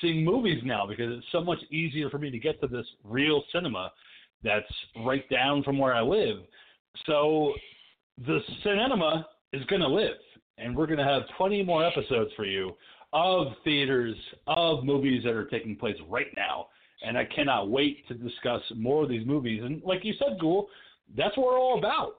seeing 0.00 0.24
movies 0.24 0.62
now 0.64 0.86
because 0.86 1.18
it's 1.18 1.26
so 1.32 1.42
much 1.42 1.58
easier 1.70 2.08
for 2.10 2.18
me 2.18 2.30
to 2.30 2.38
get 2.38 2.60
to 2.60 2.66
this 2.66 2.86
Real 3.04 3.42
Cinema 3.52 3.92
that's 4.42 4.66
right 5.04 5.28
down 5.30 5.62
from 5.62 5.78
where 5.78 5.94
I 5.94 6.02
live. 6.02 6.38
So 7.06 7.52
the 8.26 8.38
cinema 8.62 9.26
is 9.52 9.64
going 9.66 9.82
to 9.82 9.88
live, 9.88 10.16
and 10.58 10.76
we're 10.76 10.86
going 10.86 10.98
to 10.98 11.04
have 11.04 11.22
20 11.36 11.62
more 11.64 11.84
episodes 11.84 12.30
for 12.36 12.44
you 12.44 12.72
of 13.14 13.46
theaters, 13.62 14.16
of 14.48 14.84
movies 14.84 15.22
that 15.24 15.32
are 15.32 15.46
taking 15.46 15.76
place 15.76 15.96
right 16.08 16.26
now. 16.36 16.66
And 17.06 17.16
I 17.16 17.24
cannot 17.24 17.70
wait 17.70 18.06
to 18.08 18.14
discuss 18.14 18.60
more 18.74 19.04
of 19.04 19.08
these 19.08 19.26
movies. 19.26 19.62
And 19.62 19.80
like 19.84 20.04
you 20.04 20.14
said, 20.18 20.38
Ghoul, 20.40 20.68
that's 21.16 21.36
what 21.36 21.46
we're 21.46 21.58
all 21.58 21.78
about. 21.78 22.16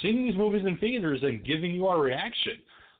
Seeing 0.00 0.24
these 0.24 0.36
movies 0.36 0.62
in 0.66 0.78
theaters 0.78 1.20
and 1.22 1.44
giving 1.44 1.72
you 1.72 1.86
our 1.86 2.00
reaction. 2.00 2.54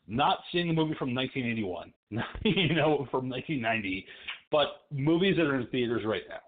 Not 0.06 0.38
seeing 0.52 0.70
a 0.70 0.72
movie 0.72 0.94
from 0.98 1.14
1981, 1.14 1.92
you 2.44 2.74
know, 2.74 3.06
from 3.10 3.28
1990, 3.28 4.06
but 4.50 4.82
movies 4.90 5.36
that 5.36 5.46
are 5.46 5.60
in 5.60 5.66
theaters 5.66 6.02
right 6.06 6.22
now. 6.28 6.40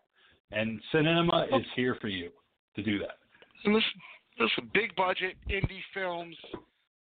And 0.51 0.81
cinema 0.93 1.47
oh. 1.53 1.59
is 1.59 1.67
here 1.77 1.97
for 2.01 2.09
you 2.09 2.31
to 2.77 2.83
do 2.83 2.99
that. 3.01 3.19
And 3.65 3.75
listen, 3.75 3.91
listen, 4.39 4.71
big 4.73 4.97
budget 4.97 5.37
indie 5.51 5.83
films, 5.93 6.37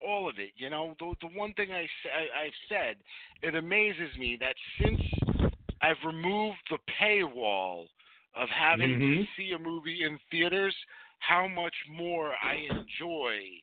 all 0.06 0.30
of 0.30 0.40
it. 0.40 0.52
You 0.56 0.70
know, 0.70 0.96
the 1.00 1.14
the 1.22 1.38
one 1.38 1.54
thing 1.54 1.72
I, 1.72 1.82
I 1.82 2.46
I've 2.46 2.60
said, 2.70 2.98
it 3.42 3.56
amazes 3.56 4.16
me 4.18 4.38
that 4.40 4.56
since 4.82 5.02
I've 5.82 5.98
removed 6.06 6.58
the 6.70 6.78
paywall 7.00 7.88
of 8.36 8.50
having 8.50 9.00
to 9.00 9.06
Mhm. 9.06 9.28
see 9.36 9.52
a 9.52 9.60
movie 9.60 10.04
in 10.04 10.18
theaters, 10.32 10.76
how 11.20 11.48
much 11.48 11.76
more 11.90 12.36
I 12.42 12.56
enjoy 12.56 13.62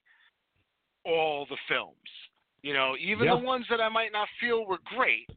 all 1.04 1.46
the 1.46 1.56
films. 1.68 1.96
You 2.62 2.74
know, 2.74 2.96
even 2.98 3.26
Yeah. 3.26 3.36
the 3.36 3.44
ones 3.44 3.66
that 3.68 3.80
I 3.80 3.88
might 3.88 4.12
not 4.12 4.28
feel 4.38 4.66
were 4.66 4.78
great, 4.78 5.28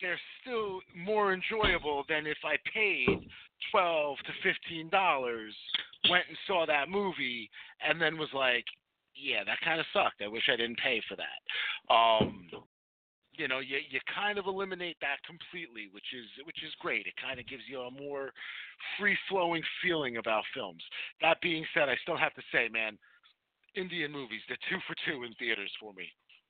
they're 0.00 0.20
still 0.40 0.80
more 0.94 1.32
enjoyable 1.32 2.04
than 2.04 2.26
if 2.26 2.44
I 2.44 2.56
paid 2.72 3.28
twelve 3.70 4.18
to 4.20 4.32
fifteen 4.42 4.88
dollars, 4.88 5.56
went 6.08 6.28
and 6.28 6.38
saw 6.46 6.64
that 6.66 6.88
movie, 6.88 7.50
and 7.80 8.00
then 8.00 8.16
was 8.16 8.32
like, 8.32 8.64
"Yeah, 9.16 9.44
that 9.44 9.60
kind 9.64 9.80
of 9.80 9.86
sucked. 9.92 10.22
I 10.22 10.28
wish 10.28 10.48
I 10.48 10.56
didn't 10.56 10.78
pay 10.78 11.00
for 11.08 11.16
that." 11.16 11.40
Um, 11.92 12.48
you 13.38 13.48
know, 13.48 13.60
you 13.60 13.78
you 13.88 14.00
kind 14.12 14.38
of 14.38 14.46
eliminate 14.46 14.96
that 15.00 15.22
completely, 15.26 15.88
which 15.92 16.08
is 16.16 16.26
which 16.46 16.62
is 16.64 16.72
great. 16.80 17.06
It 17.06 17.14
kind 17.20 17.38
of 17.40 17.46
gives 17.46 17.62
you 17.68 17.80
a 17.82 17.90
more 17.90 18.32
free 18.98 19.16
flowing 19.28 19.62
feeling 19.82 20.16
about 20.16 20.44
films. 20.54 20.82
That 21.20 21.40
being 21.40 21.64
said, 21.74 21.88
I 21.88 21.96
still 22.02 22.16
have 22.16 22.34
to 22.34 22.42
say, 22.52 22.68
man, 22.68 22.98
Indian 23.74 24.10
movies, 24.12 24.40
they're 24.48 24.60
two 24.70 24.80
for 24.86 24.96
two 25.04 25.24
in 25.24 25.34
theaters 25.34 25.72
for 25.80 25.92
me. 25.92 26.08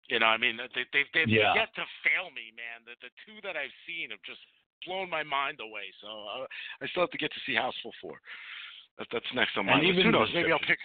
You 0.08 0.20
know, 0.20 0.26
I 0.26 0.36
mean, 0.38 0.56
they 0.74 0.86
they've 0.92 1.10
they've 1.12 1.28
Yeah. 1.28 1.54
yet 1.54 1.74
to 1.74 1.84
fail 2.06 2.30
me, 2.30 2.54
man. 2.54 2.86
The 2.86 2.94
the 3.02 3.10
two 3.26 3.40
that 3.42 3.56
I've 3.56 3.74
seen 3.86 4.10
have 4.10 4.22
just 4.22 4.40
blown 4.86 5.10
my 5.10 5.24
mind 5.24 5.58
away. 5.60 5.90
So 6.00 6.06
uh, 6.06 6.46
I 6.80 6.86
still 6.88 7.02
have 7.02 7.10
to 7.10 7.18
get 7.18 7.32
to 7.32 7.40
see 7.46 7.54
Housefull 7.54 7.90
Four. 8.00 8.20
That, 8.98 9.08
that's 9.12 9.26
next 9.34 9.56
on 9.58 9.66
my 9.66 9.72
And 9.74 9.82
list. 9.82 9.98
even 9.98 10.06
Who 10.06 10.12
knows? 10.12 10.30
Maybe 10.32 10.52
I'll 10.52 10.62
pick 10.62 10.78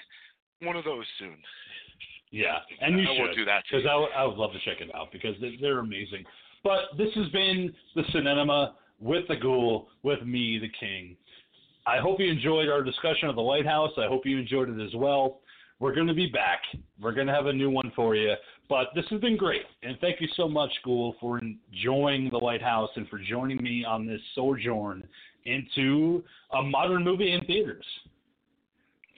one 0.60 0.76
of 0.76 0.84
those 0.84 1.06
soon. 1.20 1.38
Yeah, 2.32 2.58
and 2.80 2.98
you 3.00 3.06
I 3.10 3.16
should. 3.28 3.36
do 3.36 3.46
that 3.46 3.64
because 3.70 3.84
you. 3.84 3.90
I, 3.90 4.26
would- 4.26 4.38
love 4.38 4.52
to 4.54 4.60
check 4.60 4.82
it 4.82 4.94
out 4.96 5.12
because 5.12 5.36
they, 5.42 5.58
they're 5.62 5.80
amazing. 5.80 6.24
But 6.64 6.98
this 6.98 7.10
has 7.16 7.28
been 7.30 7.74
the 7.96 8.04
Cinenema 8.14 8.74
with 9.00 9.28
the 9.28 9.36
Ghoul, 9.36 9.88
with 10.04 10.24
me, 10.24 10.58
the 10.60 10.70
King. 10.80 11.18
I 11.88 11.98
hope 11.98 12.20
you 12.20 12.32
enjoyed 12.32 12.70
our 12.70 12.84
discussion 12.84 13.28
of 13.28 13.36
the 13.36 13.42
Lighthouse. 13.42 13.92
I 13.98 14.08
hope 14.08 14.26
you 14.26 14.38
enjoyed 14.38 14.70
it 14.70 14.80
as 14.82 14.94
well. 14.96 15.40
We're 15.80 15.96
going 15.96 16.08
to 16.08 16.14
be 16.14 16.28
back. 16.28 16.62
We're 17.02 17.12
going 17.12 17.26
to 17.28 17.34
have 17.34 17.48
a 17.48 17.54
new 17.54 17.72
one 17.72 17.92
for 17.96 18.16
you. 18.16 18.36
But 18.70 18.88
this 18.96 19.04
has 19.10 19.20
been 19.20 19.36
great, 19.36 19.64
and 19.84 19.98
thank 20.00 20.22
you 20.22 20.28
so 20.38 20.48
much, 20.48 20.72
Ghoul, 20.86 21.16
for 21.20 21.40
enjoying 21.40 22.30
the 22.30 22.38
Lighthouse 22.38 22.92
and 22.96 23.10
for 23.10 23.18
joining 23.20 23.62
me 23.62 23.84
on 23.84 24.06
this 24.06 24.22
sojourn 24.36 25.04
into 25.46 26.24
a 26.54 26.62
modern 26.62 27.04
movie 27.04 27.32
in 27.34 27.44
theaters. 27.46 27.84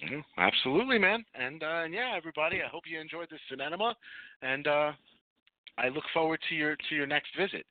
Mhm, 0.03 0.23
Absolutely, 0.37 0.99
man. 0.99 1.23
And 1.35 1.63
uh, 1.63 1.83
and 1.85 1.93
yeah, 1.93 2.13
everybody, 2.15 2.61
I 2.61 2.67
hope 2.67 2.83
you 2.85 2.99
enjoyed 2.99 3.29
this 3.29 3.39
cinema, 3.49 3.95
and 4.41 4.67
uh, 4.67 4.91
I 5.77 5.89
look 5.89 6.03
forward 6.13 6.39
to 6.49 6.55
your 6.55 6.75
to 6.75 6.95
your 6.95 7.07
next 7.07 7.29
visit. 7.37 7.65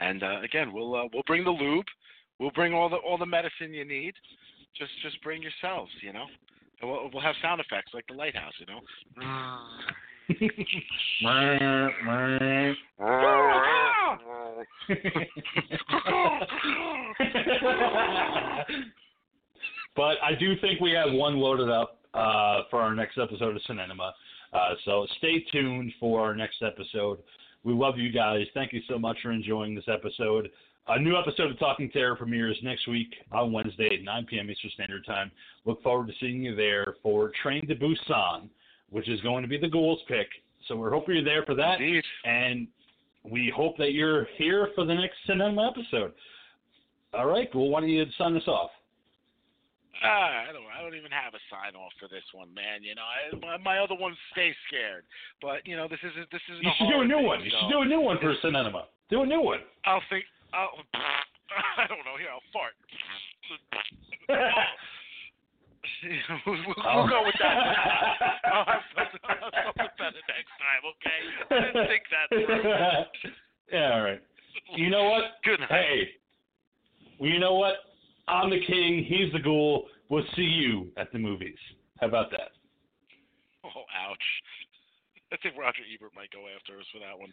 And 0.00 0.22
uh, 0.22 0.40
again, 0.42 0.72
we'll 0.72 0.94
uh, 0.94 1.08
we'll 1.12 1.22
bring 1.26 1.44
the 1.44 1.50
lube, 1.50 1.86
we'll 2.38 2.52
bring 2.52 2.74
all 2.74 2.88
the 2.88 2.96
all 2.96 3.18
the 3.18 3.26
medicine 3.26 3.72
you 3.72 3.84
need. 3.84 4.14
Just 4.76 4.92
just 5.02 5.20
bring 5.22 5.42
yourselves, 5.42 5.90
you 6.00 6.12
know. 6.12 6.26
And 6.80 6.90
we'll 6.90 7.10
we'll 7.12 7.22
have 7.22 7.34
sound 7.42 7.60
effects 7.60 7.92
like 7.94 8.06
the 8.06 8.14
lighthouse, 8.14 8.54
you 8.58 8.66
know. 8.66 8.80
but 19.98 20.14
I 20.22 20.36
do 20.38 20.56
think 20.60 20.80
we 20.80 20.92
have 20.92 21.12
one 21.12 21.38
loaded 21.38 21.68
up 21.68 21.98
uh, 22.14 22.62
for 22.70 22.80
our 22.80 22.94
next 22.94 23.18
episode 23.18 23.56
of 23.56 23.62
Cinenema. 23.68 24.12
Uh, 24.52 24.74
so 24.84 25.08
stay 25.18 25.44
tuned 25.50 25.92
for 25.98 26.20
our 26.20 26.36
next 26.36 26.62
episode. 26.62 27.18
We 27.64 27.72
love 27.72 27.98
you 27.98 28.12
guys. 28.12 28.46
Thank 28.54 28.72
you 28.72 28.80
so 28.88 28.96
much 28.96 29.16
for 29.20 29.32
enjoying 29.32 29.74
this 29.74 29.88
episode. 29.88 30.50
A 30.86 31.00
new 31.00 31.18
episode 31.18 31.50
of 31.50 31.58
Talking 31.58 31.90
Terror 31.90 32.14
premieres 32.14 32.56
next 32.62 32.86
week 32.86 33.12
on 33.32 33.50
Wednesday 33.50 33.90
at 33.98 34.04
9 34.04 34.26
p.m. 34.26 34.48
Eastern 34.48 34.70
Standard 34.70 35.04
Time. 35.04 35.32
Look 35.64 35.82
forward 35.82 36.06
to 36.06 36.14
seeing 36.20 36.44
you 36.44 36.54
there 36.54 36.94
for 37.02 37.32
Train 37.42 37.66
to 37.66 37.74
Busan, 37.74 38.48
which 38.90 39.08
is 39.08 39.20
going 39.22 39.42
to 39.42 39.48
be 39.48 39.58
the 39.58 39.68
Ghouls 39.68 39.98
pick. 40.06 40.28
So 40.68 40.76
we're 40.76 40.92
hoping 40.92 41.16
you're 41.16 41.24
there 41.24 41.44
for 41.44 41.56
that. 41.56 41.80
Indeed. 41.80 42.04
And 42.24 42.68
we 43.24 43.52
hope 43.54 43.76
that 43.78 43.94
you're 43.94 44.28
here 44.36 44.68
for 44.76 44.86
the 44.86 44.94
next 44.94 45.16
cinema 45.26 45.72
episode. 45.76 46.12
All 47.12 47.26
right, 47.26 47.52
well, 47.52 47.68
why 47.68 47.80
don't 47.80 47.88
you 47.88 48.06
sign 48.16 48.36
us 48.36 48.46
off? 48.46 48.70
Ah, 49.98 50.46
I 50.46 50.52
don't. 50.54 50.62
I 50.70 50.78
don't 50.78 50.94
even 50.94 51.10
have 51.10 51.34
a 51.34 51.42
sign 51.50 51.74
off 51.74 51.90
for 51.98 52.06
this 52.06 52.22
one, 52.30 52.54
man. 52.54 52.86
You 52.86 52.94
know, 52.94 53.02
I, 53.02 53.34
my, 53.42 53.58
my 53.58 53.76
other 53.82 53.98
ones 53.98 54.14
stay 54.30 54.54
scared. 54.70 55.02
But 55.42 55.66
you 55.66 55.74
know, 55.74 55.90
this 55.90 55.98
is 56.06 56.14
this 56.30 56.42
is. 56.54 56.62
You 56.62 56.70
should 56.78 56.90
do 56.90 57.00
a 57.02 57.08
new 57.08 57.18
one. 57.18 57.42
You 57.42 57.50
should 57.50 57.70
do 57.70 57.82
a 57.82 57.88
new 57.88 58.00
one 58.00 58.18
for 58.22 58.34
cinema. 58.40 58.86
Do 59.10 59.22
a 59.22 59.26
new 59.26 59.42
one. 59.42 59.58
I'll 59.86 60.04
think. 60.08 60.24
I'll. 60.54 60.70
I 61.82 61.90
don't 61.90 62.04
know. 62.06 62.14
Here, 62.14 62.30
I'll 62.30 62.46
fart. 62.54 62.78
we'll, 66.46 66.62
we'll, 66.62 66.78
we'll 66.78 67.08
go 67.10 67.26
with 67.26 67.34
that. 67.42 67.58
I'll 68.52 68.68
have 68.70 68.84
something, 68.94 69.20
I'll 69.24 69.50
have 69.50 69.74
something 69.74 69.98
better 69.98 70.22
next 70.30 70.54
time. 70.62 70.82
Okay. 70.94 71.18
I 71.50 71.58
didn't 71.58 71.88
think 71.90 72.04
that. 72.12 72.26
through. 72.30 72.70
yeah, 73.72 73.94
all 73.98 74.04
right. 74.04 74.22
You 74.76 74.90
know 74.90 75.10
what? 75.10 75.42
Good 75.42 75.60
night. 75.60 75.70
Hey, 75.70 76.08
well, 77.18 77.30
you 77.30 77.40
know 77.40 77.54
what? 77.54 77.87
I'm 78.28 78.50
the 78.50 78.60
king. 78.66 79.04
He's 79.08 79.32
the 79.32 79.40
ghoul. 79.40 79.86
We'll 80.08 80.24
see 80.36 80.42
you 80.42 80.88
at 80.96 81.10
the 81.12 81.18
movies. 81.18 81.58
How 82.00 82.08
about 82.08 82.30
that? 82.30 82.52
Oh, 83.64 83.84
ouch. 83.90 84.28
I 85.32 85.36
think 85.42 85.56
Roger 85.58 85.82
Ebert 85.84 86.12
might 86.16 86.30
go 86.30 86.48
after 86.48 86.78
us 86.78 86.86
for 86.92 87.00
that 87.00 87.18
one. 87.18 87.32